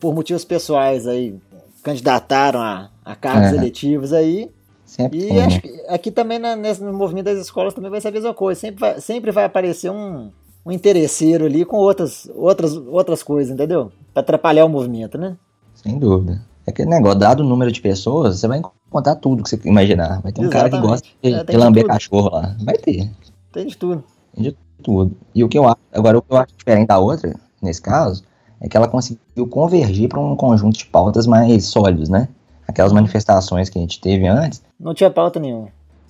por 0.00 0.14
motivos 0.14 0.44
pessoais 0.44 1.06
aí, 1.06 1.38
candidataram 1.82 2.60
a, 2.60 2.90
a 3.04 3.14
cargos 3.14 3.52
é. 3.52 3.56
eletivos 3.56 4.12
aí. 4.12 4.50
Sempre 4.84 5.32
e 5.32 5.40
acho 5.40 5.60
que 5.60 5.68
aqui 5.88 6.10
também 6.10 6.38
na, 6.38 6.54
nesse 6.54 6.82
movimento 6.82 7.26
das 7.26 7.38
escolas 7.38 7.74
também 7.74 7.90
vai 7.90 8.00
ser 8.00 8.08
a 8.08 8.12
mesma 8.12 8.34
coisa. 8.34 8.60
Sempre 8.60 8.80
vai, 8.80 9.00
sempre 9.00 9.30
vai 9.30 9.44
aparecer 9.44 9.90
um, 9.90 10.30
um 10.66 10.72
interesseiro 10.72 11.44
ali 11.44 11.64
com 11.64 11.76
outras, 11.76 12.28
outras, 12.34 12.76
outras 12.76 13.22
coisas, 13.22 13.54
entendeu? 13.54 13.92
Para 14.12 14.22
atrapalhar 14.22 14.64
o 14.64 14.68
movimento, 14.68 15.16
né? 15.16 15.36
Sem 15.72 15.96
dúvida. 15.96 16.42
É 16.66 16.72
aquele 16.72 16.90
negócio, 16.90 17.20
dado 17.20 17.44
o 17.44 17.46
número 17.46 17.70
de 17.70 17.80
pessoas, 17.80 18.40
você 18.40 18.48
vai 18.48 18.58
encontrar 18.58 19.14
tudo 19.14 19.44
que 19.44 19.48
você 19.48 19.60
imaginar. 19.64 20.20
Vai 20.20 20.32
ter 20.32 20.40
um 20.40 20.44
Exatamente. 20.44 20.52
cara 20.52 20.70
que 20.70 20.88
gosta 20.88 21.08
de, 21.22 21.34
é, 21.34 21.44
de 21.44 21.56
lamber 21.56 21.86
cachorro 21.86 22.30
lá. 22.32 22.56
Vai 22.64 22.76
ter. 22.76 23.08
Tem 23.52 23.66
de 23.66 23.76
tudo. 23.76 24.02
Tem 24.34 24.42
de 24.42 24.56
tudo. 24.82 25.16
E 25.32 25.44
o 25.44 25.48
que 25.48 25.56
eu 25.56 25.68
acho, 25.68 25.78
agora 25.92 26.18
o 26.18 26.22
que 26.22 26.32
eu 26.32 26.36
acho 26.36 26.52
diferente 26.56 26.88
da 26.88 26.98
outra, 26.98 27.32
nesse 27.62 27.80
caso, 27.80 28.24
é 28.60 28.68
que 28.68 28.76
ela 28.76 28.88
conseguiu 28.88 29.46
convergir 29.48 30.08
para 30.08 30.18
um 30.18 30.34
conjunto 30.34 30.76
de 30.76 30.86
pautas 30.86 31.28
mais 31.28 31.66
sólidos, 31.66 32.08
né? 32.08 32.28
Aquelas 32.66 32.92
manifestações 32.92 33.68
que 33.68 33.78
a 33.78 33.80
gente 33.80 34.00
teve 34.00 34.26
antes. 34.26 34.60
Não 34.80 34.92
tinha 34.92 35.10
pauta 35.10 35.38
nenhuma. 35.38 35.68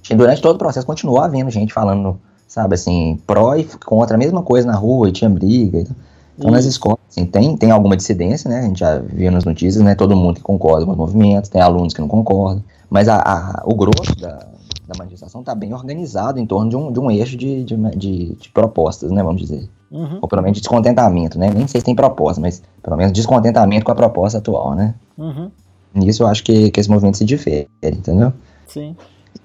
Durante 0.09 0.41
todo 0.41 0.55
o 0.55 0.59
processo 0.59 0.87
continuou 0.87 1.21
havendo 1.21 1.51
gente 1.51 1.75
falando, 1.75 2.19
sabe, 2.47 2.75
assim, 2.75 3.21
pró 3.27 3.55
e 3.57 3.65
contra 3.85 4.17
a 4.17 4.19
mesma 4.19 4.43
coisa 4.43 4.67
na 4.67 4.75
rua, 4.75 5.09
e 5.09 5.13
tinha 5.13 5.29
briga. 5.31 5.81
Então, 5.81 5.97
então 6.39 6.51
nas 6.51 6.65
escolas, 6.65 6.99
assim, 7.09 7.25
tem, 7.27 7.57
tem 7.57 7.71
alguma 7.71 7.97
dissidência, 7.97 8.49
né? 8.49 8.61
A 8.61 8.63
gente 8.63 8.81
já 8.81 8.99
viu 8.99 9.31
nas 9.33 9.45
notícias, 9.45 9.83
né? 9.83 9.95
Todo 9.95 10.17
mundo 10.17 10.37
que 10.37 10.43
concorda 10.43 10.85
com 10.85 10.93
os 10.93 10.99
movimentos, 10.99 11.49
tem 11.51 11.61
alunos 11.61 11.93
que 11.93 12.01
não 12.01 12.09
concordam. 12.09 12.63
Mas 12.91 13.09
a, 13.09 13.17
a 13.17 13.63
o 13.65 13.75
grosso 13.75 14.15
da, 14.21 14.47
da 14.87 14.95
manifestação 14.99 15.41
está 15.41 15.55
bem 15.55 15.73
organizado 15.73 16.39
em 16.39 16.47
torno 16.47 16.71
de 16.71 16.77
um, 16.77 16.93
de 16.93 17.01
um 17.01 17.11
eixo 17.11 17.37
de, 17.37 17.65
de, 17.65 17.77
de, 17.97 18.35
de 18.35 18.49
propostas, 18.51 19.11
né? 19.11 19.23
Vamos 19.23 19.41
dizer. 19.41 19.69
Uhum. 19.91 20.19
Ou 20.21 20.29
pelo 20.29 20.43
menos 20.43 20.59
descontentamento, 20.59 21.39
né? 21.39 21.51
Nem 21.51 21.67
sei 21.67 21.81
se 21.81 21.85
tem 21.85 21.95
proposta, 21.95 22.41
mas 22.41 22.63
pelo 22.83 22.97
menos 22.97 23.13
descontentamento 23.13 23.85
com 23.85 23.93
a 23.93 23.95
proposta 23.95 24.39
atual, 24.39 24.75
né? 24.75 24.95
Uhum. 25.17 25.51
Nisso 25.95 26.23
eu 26.23 26.27
acho 26.27 26.45
que, 26.45 26.71
que 26.71 26.79
esse 26.79 26.91
movimento 26.91 27.17
se 27.17 27.25
difere, 27.25 27.69
entendeu? 27.83 28.33
Sim. 28.67 28.95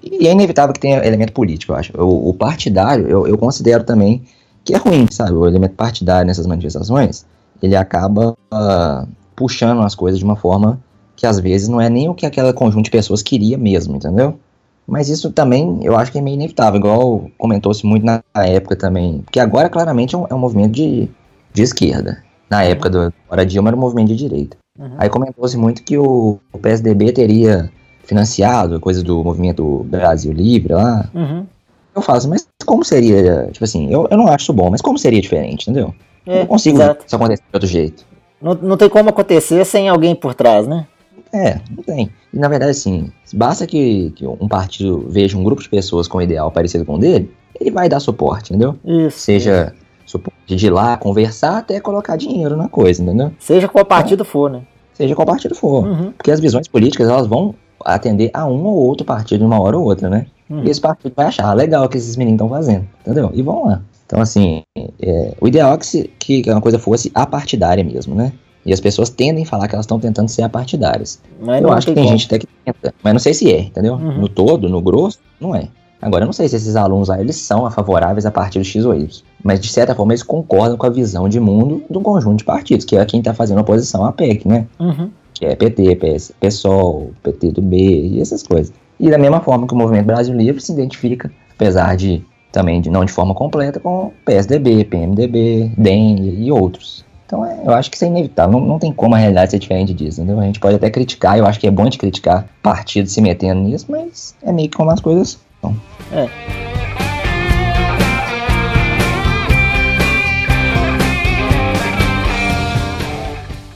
E 0.02 0.26
é 0.26 0.32
inevitável 0.32 0.72
que 0.72 0.80
tenha 0.80 1.04
elemento 1.04 1.32
político, 1.32 1.72
eu 1.72 1.76
acho. 1.76 1.92
O, 1.96 2.30
o 2.30 2.34
partidário, 2.34 3.06
eu, 3.08 3.26
eu 3.26 3.38
considero 3.38 3.84
também 3.84 4.22
que 4.64 4.74
é 4.74 4.78
ruim, 4.78 5.06
sabe? 5.10 5.32
O 5.32 5.46
elemento 5.46 5.74
partidário 5.74 6.26
nessas 6.26 6.46
manifestações, 6.46 7.24
ele 7.62 7.76
acaba 7.76 8.36
uh, 8.52 9.08
puxando 9.34 9.82
as 9.82 9.94
coisas 9.94 10.18
de 10.18 10.24
uma 10.24 10.36
forma 10.36 10.80
que 11.16 11.26
às 11.26 11.38
vezes 11.38 11.68
não 11.68 11.80
é 11.80 11.88
nem 11.88 12.08
o 12.08 12.14
que 12.14 12.26
aquela 12.26 12.52
conjunto 12.52 12.86
de 12.86 12.90
pessoas 12.90 13.22
queria 13.22 13.56
mesmo, 13.56 13.96
entendeu? 13.96 14.38
Mas 14.86 15.08
isso 15.08 15.30
também 15.30 15.78
eu 15.82 15.96
acho 15.96 16.10
que 16.10 16.18
é 16.18 16.20
meio 16.20 16.34
inevitável, 16.34 16.78
igual 16.78 17.30
comentou-se 17.38 17.86
muito 17.86 18.04
na 18.04 18.22
época 18.34 18.74
também. 18.74 19.20
Porque 19.22 19.38
agora 19.38 19.68
claramente 19.68 20.14
é 20.14 20.18
um, 20.18 20.26
é 20.28 20.34
um 20.34 20.38
movimento 20.38 20.72
de, 20.72 21.08
de 21.52 21.62
esquerda. 21.62 22.22
Na 22.50 22.64
época 22.64 22.90
do 22.90 23.14
Hora 23.30 23.46
Dilma 23.46 23.70
era 23.70 23.76
um 23.76 23.80
movimento 23.80 24.08
de 24.08 24.16
direita. 24.16 24.56
Uhum. 24.78 24.94
Aí 24.98 25.08
comentou-se 25.08 25.56
muito 25.56 25.82
que 25.82 25.96
o, 25.96 26.38
o, 26.52 26.58
PSDB 26.58 27.12
teria 27.12 27.70
financiado 28.04 28.80
coisa 28.80 29.02
do 29.02 29.22
movimento 29.22 29.84
Brasil 29.84 30.32
Livre 30.32 30.74
lá. 30.74 31.08
Uhum. 31.14 31.46
Eu 31.94 32.02
falo 32.02 32.18
assim, 32.18 32.28
mas 32.28 32.46
como 32.64 32.84
seria, 32.84 33.48
tipo 33.52 33.64
assim, 33.64 33.92
eu, 33.92 34.08
eu 34.10 34.16
não 34.16 34.26
acho 34.28 34.44
isso 34.44 34.52
bom, 34.52 34.70
mas 34.70 34.80
como 34.80 34.98
seria 34.98 35.20
diferente, 35.20 35.70
entendeu? 35.70 35.94
É, 36.26 36.40
não 36.40 36.46
consigo 36.46 36.78
exato. 36.78 37.04
isso 37.06 37.16
acontecer 37.16 37.42
de 37.42 37.54
outro 37.54 37.68
jeito. 37.68 38.06
Não, 38.40 38.54
não 38.54 38.76
tem 38.76 38.88
como 38.88 39.10
acontecer 39.10 39.64
sem 39.64 39.88
alguém 39.88 40.14
por 40.14 40.34
trás, 40.34 40.66
né? 40.66 40.86
É, 41.32 41.60
não 41.70 41.82
tem. 41.82 42.10
E 42.32 42.38
na 42.38 42.48
verdade, 42.48 42.72
assim, 42.72 43.10
basta 43.34 43.66
que, 43.66 44.10
que 44.16 44.26
um 44.26 44.48
partido 44.48 45.06
veja 45.08 45.36
um 45.36 45.44
grupo 45.44 45.62
de 45.62 45.68
pessoas 45.68 46.08
com 46.08 46.18
um 46.18 46.22
ideal 46.22 46.50
parecido 46.50 46.84
com 46.84 46.94
o 46.94 46.98
dele, 46.98 47.32
ele 47.58 47.70
vai 47.70 47.88
dar 47.88 48.00
suporte, 48.00 48.52
entendeu? 48.52 48.76
Isso. 48.84 49.18
Seja 49.18 49.74
suporte 50.04 50.56
de 50.56 50.66
ir 50.66 50.70
lá, 50.70 50.96
conversar, 50.96 51.58
até 51.58 51.80
colocar 51.80 52.16
dinheiro 52.16 52.56
na 52.56 52.68
coisa, 52.68 53.02
entendeu? 53.02 53.32
Seja 53.38 53.68
qual 53.68 53.84
partido 53.84 54.24
for, 54.24 54.50
né? 54.50 54.62
Seja 54.92 55.14
qual 55.14 55.26
partido 55.26 55.54
for. 55.54 55.86
Uhum. 55.86 56.12
Porque 56.12 56.30
as 56.30 56.40
visões 56.40 56.68
políticas, 56.68 57.08
elas 57.08 57.26
vão 57.26 57.54
atender 57.84 58.30
a 58.32 58.46
um 58.46 58.64
ou 58.64 58.76
outro 58.76 59.04
partido, 59.04 59.44
uma 59.44 59.60
hora 59.60 59.78
ou 59.78 59.84
outra, 59.84 60.08
né? 60.08 60.26
Uhum. 60.48 60.64
E 60.64 60.70
esse 60.70 60.80
partido 60.80 61.12
vai 61.16 61.26
achar 61.26 61.52
legal 61.54 61.84
o 61.84 61.88
que 61.88 61.96
esses 61.96 62.16
meninos 62.16 62.36
estão 62.36 62.48
fazendo, 62.48 62.86
entendeu? 63.00 63.30
E 63.32 63.42
vão 63.42 63.66
lá. 63.66 63.82
Então, 64.06 64.20
assim, 64.20 64.62
é, 65.00 65.34
o 65.40 65.48
ideal 65.48 65.72
é 65.74 65.78
que, 65.78 65.86
se, 65.86 66.10
que 66.18 66.42
uma 66.50 66.60
coisa 66.60 66.78
fosse 66.78 67.10
apartidária 67.14 67.82
mesmo, 67.82 68.14
né? 68.14 68.32
E 68.64 68.72
as 68.72 68.80
pessoas 68.80 69.10
tendem 69.10 69.44
a 69.44 69.46
falar 69.46 69.66
que 69.66 69.74
elas 69.74 69.84
estão 69.84 69.98
tentando 69.98 70.28
ser 70.28 70.42
apartidárias. 70.42 71.20
Mas 71.40 71.62
eu 71.62 71.72
acho 71.72 71.86
que 71.86 71.94
tem 71.94 72.04
como. 72.04 72.16
gente 72.16 72.26
até 72.26 72.38
que 72.38 72.46
tenta, 72.64 72.94
mas 73.02 73.12
não 73.12 73.18
sei 73.18 73.34
se 73.34 73.52
é, 73.52 73.60
entendeu? 73.60 73.94
Uhum. 73.94 74.20
No 74.20 74.28
todo, 74.28 74.68
no 74.68 74.80
grosso, 74.80 75.18
não 75.40 75.54
é. 75.54 75.68
Agora, 76.00 76.24
eu 76.24 76.26
não 76.26 76.32
sei 76.32 76.48
se 76.48 76.56
esses 76.56 76.74
alunos 76.74 77.08
aí, 77.08 77.20
eles 77.20 77.36
são 77.36 77.70
favoráveis 77.70 78.26
a 78.26 78.30
partidos 78.30 78.66
X 78.66 78.84
ou 78.84 78.92
Y. 78.92 79.22
Mas, 79.42 79.60
de 79.60 79.68
certa 79.68 79.94
forma, 79.94 80.12
eles 80.12 80.22
concordam 80.22 80.76
com 80.76 80.84
a 80.84 80.90
visão 80.90 81.28
de 81.28 81.38
mundo 81.38 81.82
de 81.88 81.96
um 81.96 82.02
conjunto 82.02 82.38
de 82.38 82.44
partidos, 82.44 82.84
que 82.84 82.96
é 82.96 83.04
quem 83.04 83.20
está 83.20 83.32
fazendo 83.32 83.60
oposição 83.60 84.04
à 84.04 84.12
PEC, 84.12 84.46
né? 84.46 84.66
Uhum. 84.80 85.10
Que 85.42 85.46
é 85.46 85.56
PT, 85.56 85.96
PS, 85.96 86.32
PSOL, 86.38 87.10
PT 87.20 87.50
do 87.50 87.60
B 87.60 87.76
e 87.76 88.20
essas 88.20 88.44
coisas. 88.44 88.72
E 89.00 89.10
da 89.10 89.18
mesma 89.18 89.40
forma 89.40 89.66
que 89.66 89.74
o 89.74 89.76
Movimento 89.76 90.06
Brasil 90.06 90.32
Livre 90.32 90.62
se 90.62 90.70
identifica, 90.70 91.32
apesar 91.52 91.96
de 91.96 92.24
também 92.52 92.80
de 92.80 92.88
não 92.88 93.04
de 93.04 93.10
forma 93.10 93.34
completa, 93.34 93.80
com 93.80 94.12
PSDB, 94.24 94.84
PMDB, 94.84 95.72
DEM 95.76 96.44
e, 96.44 96.52
outros. 96.52 97.04
Então 97.26 97.44
é, 97.44 97.58
eu 97.64 97.72
acho 97.72 97.90
que 97.90 97.96
isso 97.96 98.04
é 98.04 98.08
inevitável, 98.08 98.60
não, 98.60 98.64
não 98.64 98.78
tem 98.78 98.92
como 98.92 99.16
a 99.16 99.18
realidade 99.18 99.50
ser 99.50 99.58
diferente 99.58 99.92
disso, 99.92 100.20
entendeu? 100.20 100.38
A 100.38 100.46
gente 100.46 100.60
pode 100.60 100.76
até 100.76 100.88
criticar, 100.88 101.36
eu 101.36 101.44
acho 101.44 101.58
que 101.58 101.66
é 101.66 101.72
bom 101.72 101.88
de 101.88 101.98
criticar 101.98 102.46
partidos 102.62 103.10
se 103.10 103.20
metendo 103.20 103.62
nisso, 103.62 103.86
mas 103.88 104.36
é 104.44 104.52
meio 104.52 104.68
que 104.68 104.76
como 104.76 104.92
as 104.92 105.00
coisas 105.00 105.40
são. 105.60 105.74
É. 106.12 106.71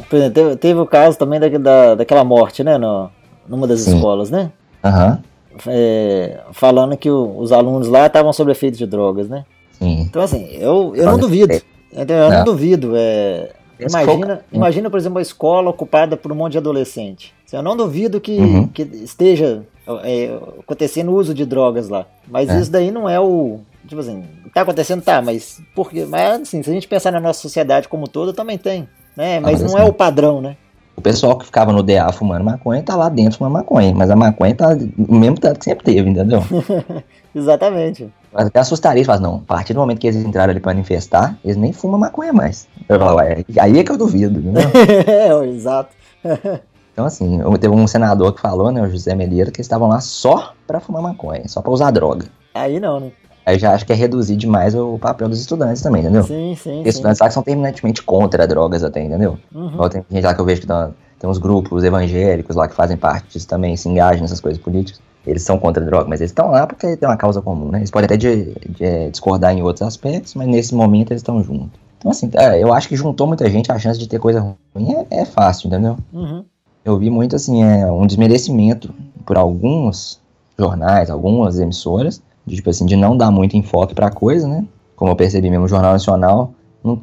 Por 0.09 0.17
exemplo, 0.17 0.35
teve, 0.35 0.57
teve, 0.57 0.81
o 0.81 0.87
caso 0.87 1.19
também 1.19 1.41
da, 1.41 1.49
da, 1.49 1.95
daquela 1.97 2.25
morte, 2.25 2.63
né? 2.63 2.79
No, 2.79 3.11
numa 3.49 3.67
das 3.67 3.81
Sim. 3.81 3.97
escolas, 3.97 4.31
né? 4.31 4.51
Aham. 4.85 5.11
Uhum. 5.11 5.37
É, 5.69 6.41
falando 6.53 6.97
que 6.97 7.11
o, 7.11 7.39
os 7.39 7.51
alunos 7.51 7.89
lá 7.89 8.07
estavam 8.07 8.33
sob 8.33 8.53
efeito 8.53 8.77
de 8.77 8.87
drogas, 8.87 9.29
né? 9.29 9.45
Sim. 9.73 10.03
Então, 10.03 10.23
assim, 10.23 10.47
eu, 10.53 10.93
eu 10.95 11.07
não 11.07 11.19
duvido. 11.19 11.55
Eu 11.93 12.07
não, 12.07 12.31
não 12.31 12.45
duvido. 12.45 12.93
É, 12.95 13.53
imagina, 13.79 14.45
imagina, 14.53 14.91
por 14.91 14.99
exemplo, 14.99 15.17
uma 15.17 15.23
escola 15.23 15.71
ocupada 15.71 16.17
por 16.17 16.31
um 16.31 16.35
monte 16.35 16.53
de 16.53 16.59
adolescente. 16.59 17.35
Eu 17.53 17.63
não 17.63 17.77
duvido 17.77 18.21
que, 18.21 18.37
uhum. 18.39 18.69
que 18.69 18.83
esteja 18.83 19.63
é, 20.03 20.39
acontecendo 20.59 21.11
o 21.11 21.15
uso 21.15 21.33
de 21.33 21.47
drogas 21.47 21.89
lá. 21.89 22.07
Mas 22.27 22.49
é. 22.49 22.61
isso 22.61 22.71
daí 22.71 22.91
não 22.91 23.09
é 23.09 23.21
o. 23.21 23.61
Tipo 23.87 24.01
assim, 24.01 24.25
tá 24.53 24.63
acontecendo, 24.63 25.01
tá, 25.01 25.23
mas 25.23 25.63
por 25.75 25.91
quê? 25.91 26.05
Mas 26.05 26.43
assim, 26.43 26.63
se 26.63 26.69
a 26.69 26.73
gente 26.73 26.89
pensar 26.89 27.13
na 27.13 27.21
nossa 27.21 27.41
sociedade 27.41 27.89
como 27.89 28.09
toda, 28.09 28.33
também 28.33 28.59
tem. 28.59 28.89
Né? 29.17 29.41
Mas, 29.41 29.63
não 29.63 29.79
é 29.79 29.85
o 29.85 29.93
padrão, 29.93 30.41
né? 30.41 30.57
O 30.97 31.01
pessoal 31.01 31.37
que 31.37 31.45
ficava 31.45 31.73
no 31.73 31.83
DA 31.83 32.11
fumando 32.11 32.45
maconha 32.45 32.83
tá 32.83 32.97
lá 32.97 33.09
dentro 33.09 33.37
fumando 33.39 33.53
maconha, 33.53 33.95
mas 33.95 34.11
a 34.11 34.17
maconha 34.17 34.55
tá 34.55 34.77
o 34.97 35.15
mesmo 35.15 35.39
tanto 35.39 35.59
que 35.59 35.65
sempre 35.67 35.85
teve, 35.85 36.09
entendeu? 36.09 36.43
Exatamente. 37.35 38.11
Mas 38.33 38.47
até 38.47 38.61
assustaria, 38.61 39.05
mas 39.07 39.21
não, 39.21 39.37
a 39.37 39.55
partir 39.55 39.75
do 39.75 39.81
momento 39.81 39.99
que 39.99 40.07
eles 40.07 40.25
entraram 40.25 40.51
ali 40.51 40.61
pra 40.61 40.73
manifestar, 40.73 41.39
eles 41.45 41.57
nem 41.57 41.73
fumam 41.73 42.01
maconha 42.01 42.33
mais. 42.33 42.67
Eu 42.89 42.99
falo, 42.99 43.21
é, 43.21 43.45
aí 43.59 43.79
é 43.79 43.85
que 43.85 43.93
eu 43.93 43.99
duvido, 43.99 44.41
né? 44.41 44.63
é, 45.07 45.47
exato. 45.47 45.91
Então, 46.97 47.05
assim, 47.05 47.39
teve 47.61 47.75
um 47.75 47.87
senador 47.87 48.33
que 48.33 48.41
falou, 48.41 48.73
né, 48.73 48.81
o 48.81 48.89
José 48.89 49.15
Melheiro, 49.15 49.53
que 49.53 49.59
eles 49.59 49.67
estavam 49.67 49.87
lá 49.87 50.01
só 50.01 50.55
pra 50.67 50.81
fumar 50.81 51.03
maconha, 51.03 51.47
só 51.47 51.61
pra 51.61 51.71
usar 51.71 51.91
droga. 51.91 52.25
Aí 52.55 52.81
não, 52.81 52.99
né? 52.99 53.13
Aí 53.47 53.59
já 53.59 53.73
acho 53.73 53.87
que 53.87 53.93
é 53.93 53.97
reduzir 53.97 54.37
demais 54.37 54.75
o 54.75 54.99
papel 54.99 55.29
dos 55.29 55.41
estudantes 55.41 55.81
também, 55.81 56.03
entendeu? 56.03 56.25
Sim, 56.25 56.57
sim. 56.61 56.81
Os 56.81 56.89
estudantes 56.89 57.21
lá 57.21 57.29
que 57.29 57.35
são 57.35 57.43
terminantemente 57.43 58.03
contra 58.03 58.47
drogas 58.47 58.83
até, 58.83 59.03
entendeu? 59.03 59.39
Uhum. 59.55 59.89
tem 59.89 60.05
gente 60.11 60.25
lá 60.25 60.35
que 60.35 60.41
eu 60.41 60.45
vejo 60.45 60.63
que 60.63 60.67
dá, 60.67 60.91
tem 61.19 61.31
uns 61.31 61.39
grupos 61.39 61.85
evangélicos 61.85 62.57
lá 62.57 62.67
que 62.67 62.75
fazem 62.75 62.97
parte 62.97 63.29
disso 63.33 63.47
também, 63.47 63.77
se 63.77 63.89
engajam 63.89 64.23
nessas 64.23 64.41
coisas 64.41 64.61
políticas. 64.61 65.01
Eles 65.25 65.43
são 65.43 65.59
contra 65.59 65.83
a 65.83 65.87
droga, 65.87 66.09
mas 66.09 66.21
eles 66.21 66.31
estão 66.31 66.51
lá 66.51 66.67
porque 66.67 66.97
tem 66.97 67.09
uma 67.09 67.17
causa 67.17 67.41
comum, 67.41 67.71
né? 67.71 67.79
Eles 67.79 67.91
podem 67.91 68.07
até 68.07 68.17
de, 68.17 68.55
de, 68.69 68.85
é, 68.85 69.11
discordar 69.11 69.53
em 69.57 69.63
outros 69.63 69.83
aspectos, 69.83 70.35
mas 70.35 70.49
nesse 70.49 70.75
momento 70.75 71.13
eles 71.13 71.21
estão 71.21 71.43
juntos. 71.43 71.81
Então, 71.99 72.11
assim, 72.11 72.31
é, 72.35 72.63
eu 72.63 72.73
acho 72.73 72.89
que 72.89 72.97
juntou 72.97 73.27
muita 73.27 73.49
gente, 73.49 73.71
a 73.71 73.79
chance 73.79 73.99
de 73.99 74.09
ter 74.09 74.19
coisa 74.19 74.41
ruim 74.75 74.95
é, 75.11 75.23
é 75.23 75.25
fácil, 75.25 75.69
entendeu? 75.69 75.97
Uhum 76.13 76.45
eu 76.87 76.97
vi 76.97 77.11
muito 77.11 77.35
assim, 77.35 77.65
é 77.65 77.91
um 77.91 78.07
desmerecimento 78.07 78.95
por 79.27 79.37
alguns 79.37 80.21
jornais, 80.57 81.11
algumas 81.11 81.59
emissoras, 81.59 82.23
de, 82.47 82.57
tipo 82.57 82.71
assim, 82.71 82.87
de 82.87 82.97
não 82.97 83.17
dar 83.17 83.31
muito 83.31 83.57
enfoque 83.57 83.95
para 83.95 84.07
a 84.07 84.11
coisa, 84.11 84.47
né? 84.47 84.65
Como 84.95 85.11
eu 85.11 85.17
percebi 85.17 85.51
mesmo, 85.51 85.65
o 85.65 85.69
Jornal 85.69 85.93
Nacional 85.93 86.53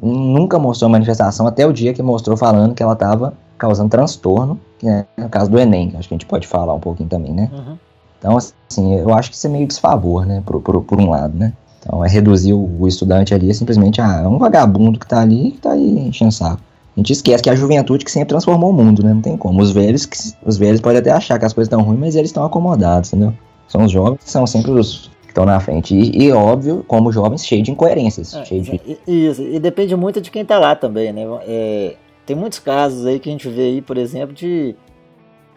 nunca 0.02 0.58
mostrou 0.58 0.90
manifestação 0.90 1.46
até 1.46 1.66
o 1.66 1.72
dia 1.72 1.92
que 1.92 2.02
mostrou 2.02 2.36
falando 2.36 2.74
que 2.74 2.82
ela 2.82 2.94
estava 2.94 3.34
causando 3.58 3.90
transtorno, 3.90 4.58
que 4.78 4.88
é 4.88 5.04
no 5.16 5.28
caso 5.28 5.50
do 5.50 5.58
Enem, 5.58 5.90
que 5.90 5.96
acho 5.96 6.08
que 6.08 6.14
a 6.14 6.16
gente 6.16 6.26
pode 6.26 6.46
falar 6.46 6.72
um 6.72 6.80
pouquinho 6.80 7.08
também, 7.08 7.32
né? 7.32 7.50
Uhum. 7.52 7.76
Então, 8.18 8.38
assim, 8.38 8.94
eu 8.94 9.12
acho 9.12 9.30
que 9.30 9.36
isso 9.36 9.46
é 9.46 9.50
meio 9.50 9.66
desfavor, 9.66 10.24
né, 10.24 10.42
por, 10.46 10.58
por, 10.60 10.82
por 10.82 10.98
um 10.98 11.10
lado, 11.10 11.36
né? 11.36 11.52
Então, 11.80 12.02
é 12.02 12.08
reduzir 12.08 12.54
o, 12.54 12.80
o 12.80 12.88
estudante 12.88 13.34
ali 13.34 13.52
simplesmente, 13.52 14.00
ah, 14.00 14.22
é 14.24 14.26
um 14.26 14.38
vagabundo 14.38 14.98
que 14.98 15.06
tá 15.06 15.20
ali 15.20 15.50
que 15.50 15.58
tá 15.58 15.72
aí 15.72 16.08
enchendo 16.08 16.32
saco. 16.32 16.62
A 16.96 17.00
gente 17.00 17.12
esquece 17.12 17.42
que 17.42 17.50
é 17.50 17.52
a 17.52 17.56
juventude 17.56 18.04
que 18.04 18.10
sempre 18.10 18.28
transformou 18.28 18.70
o 18.70 18.72
mundo, 18.72 19.02
né? 19.02 19.12
Não 19.12 19.20
tem 19.20 19.36
como. 19.36 19.60
Os 19.60 19.72
velhos, 19.72 20.08
os 20.46 20.56
velhos 20.56 20.80
podem 20.80 21.00
até 21.00 21.10
achar 21.10 21.38
que 21.38 21.44
as 21.44 21.52
coisas 21.52 21.66
estão 21.66 21.82
ruins, 21.82 21.98
mas 21.98 22.14
eles 22.14 22.30
estão 22.30 22.44
acomodados, 22.44 23.12
entendeu? 23.12 23.34
São 23.66 23.84
os 23.84 23.90
jovens 23.90 24.22
que 24.22 24.30
são 24.30 24.46
sempre 24.46 24.70
os 24.70 25.10
estão 25.34 25.44
na 25.44 25.58
frente. 25.58 25.94
E, 25.94 26.26
e, 26.26 26.32
óbvio, 26.32 26.84
como 26.86 27.10
jovens, 27.10 27.44
cheio 27.44 27.62
de 27.62 27.72
incoerências. 27.72 28.34
É, 28.34 28.44
cheio 28.44 28.62
de... 28.62 28.98
Isso, 29.06 29.42
e 29.42 29.58
depende 29.58 29.96
muito 29.96 30.20
de 30.20 30.30
quem 30.30 30.44
tá 30.44 30.58
lá 30.58 30.76
também, 30.76 31.12
né? 31.12 31.22
É, 31.46 31.96
tem 32.24 32.36
muitos 32.36 32.60
casos 32.60 33.04
aí 33.04 33.18
que 33.18 33.28
a 33.28 33.32
gente 33.32 33.48
vê 33.48 33.62
aí, 33.62 33.82
por 33.82 33.98
exemplo, 33.98 34.34
de. 34.34 34.76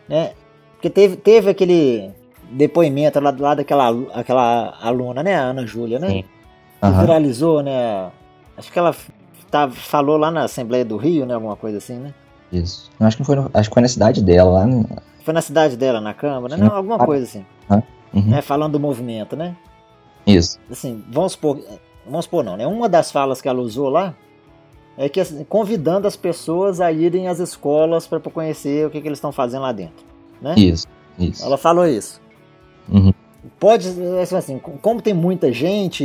Né? 0.09 0.32
Porque 0.73 0.89
teve, 0.89 1.15
teve 1.15 1.49
aquele 1.49 2.11
depoimento 2.51 3.19
lá, 3.19 3.34
lá 3.38 3.55
daquela 3.55 3.89
aquela 4.13 4.73
aluna, 4.82 5.21
né? 5.21 5.36
A 5.36 5.43
Ana 5.43 5.65
Júlia, 5.65 5.99
né? 5.99 6.09
Sim. 6.09 6.23
Que 6.82 6.88
uhum. 6.88 6.99
viralizou, 6.99 7.61
né? 7.61 8.09
Acho 8.57 8.71
que 8.71 8.80
ela 8.80 8.95
tá, 9.49 9.69
falou 9.69 10.17
lá 10.17 10.32
na 10.32 10.43
Assembleia 10.43 10.84
do 10.84 10.97
Rio, 10.97 11.25
né? 11.25 11.36
Alguma 11.36 11.55
coisa 11.55 11.78
assim, 11.78 11.97
né? 11.97 12.13
Isso. 12.51 12.89
Acho 12.99 13.17
que 13.17 13.23
foi, 13.23 13.38
acho 13.53 13.69
que 13.69 13.73
foi 13.73 13.82
na 13.82 13.88
cidade 13.88 14.23
dela, 14.23 14.51
lá 14.51 14.65
no... 14.65 14.88
Foi 15.23 15.34
na 15.34 15.41
cidade 15.41 15.75
dela, 15.75 15.99
na 15.99 16.13
Câmara, 16.13 16.55
Sim. 16.55 16.63
Não, 16.63 16.73
alguma 16.73 16.97
coisa 16.97 17.25
assim. 17.25 17.45
Uhum. 18.13 18.30
Né, 18.30 18.41
falando 18.41 18.73
do 18.73 18.80
movimento, 18.80 19.36
né? 19.36 19.55
Isso. 20.28 20.59
Assim, 20.69 21.01
vamos 21.09 21.32
supor, 21.32 21.59
vamos 22.05 22.25
supor 22.25 22.43
não, 22.43 22.57
né? 22.57 22.67
Uma 22.67 22.89
das 22.89 23.11
falas 23.11 23.41
que 23.41 23.47
ela 23.47 23.61
usou 23.61 23.89
lá 23.89 24.13
é 24.97 25.07
que 25.07 25.19
assim, 25.19 25.43
convidando 25.45 26.07
as 26.07 26.15
pessoas 26.15 26.82
a 26.82 26.91
irem 26.91 27.28
às 27.28 27.39
escolas 27.39 28.05
para 28.05 28.19
conhecer 28.19 28.86
o 28.86 28.89
que, 28.89 28.99
que 28.99 29.07
eles 29.07 29.17
estão 29.17 29.32
fazendo 29.32 29.61
lá 29.61 29.71
dentro, 29.71 30.05
né? 30.41 30.55
Isso, 30.57 30.88
isso. 31.17 31.45
Ela 31.45 31.57
falou 31.57 31.88
isso. 31.88 32.19
Uhum. 32.89 33.13
Pode, 33.59 33.88
assim, 34.36 34.59
como 34.59 35.01
tem 35.01 35.13
muita 35.13 35.53
gente, 35.53 36.03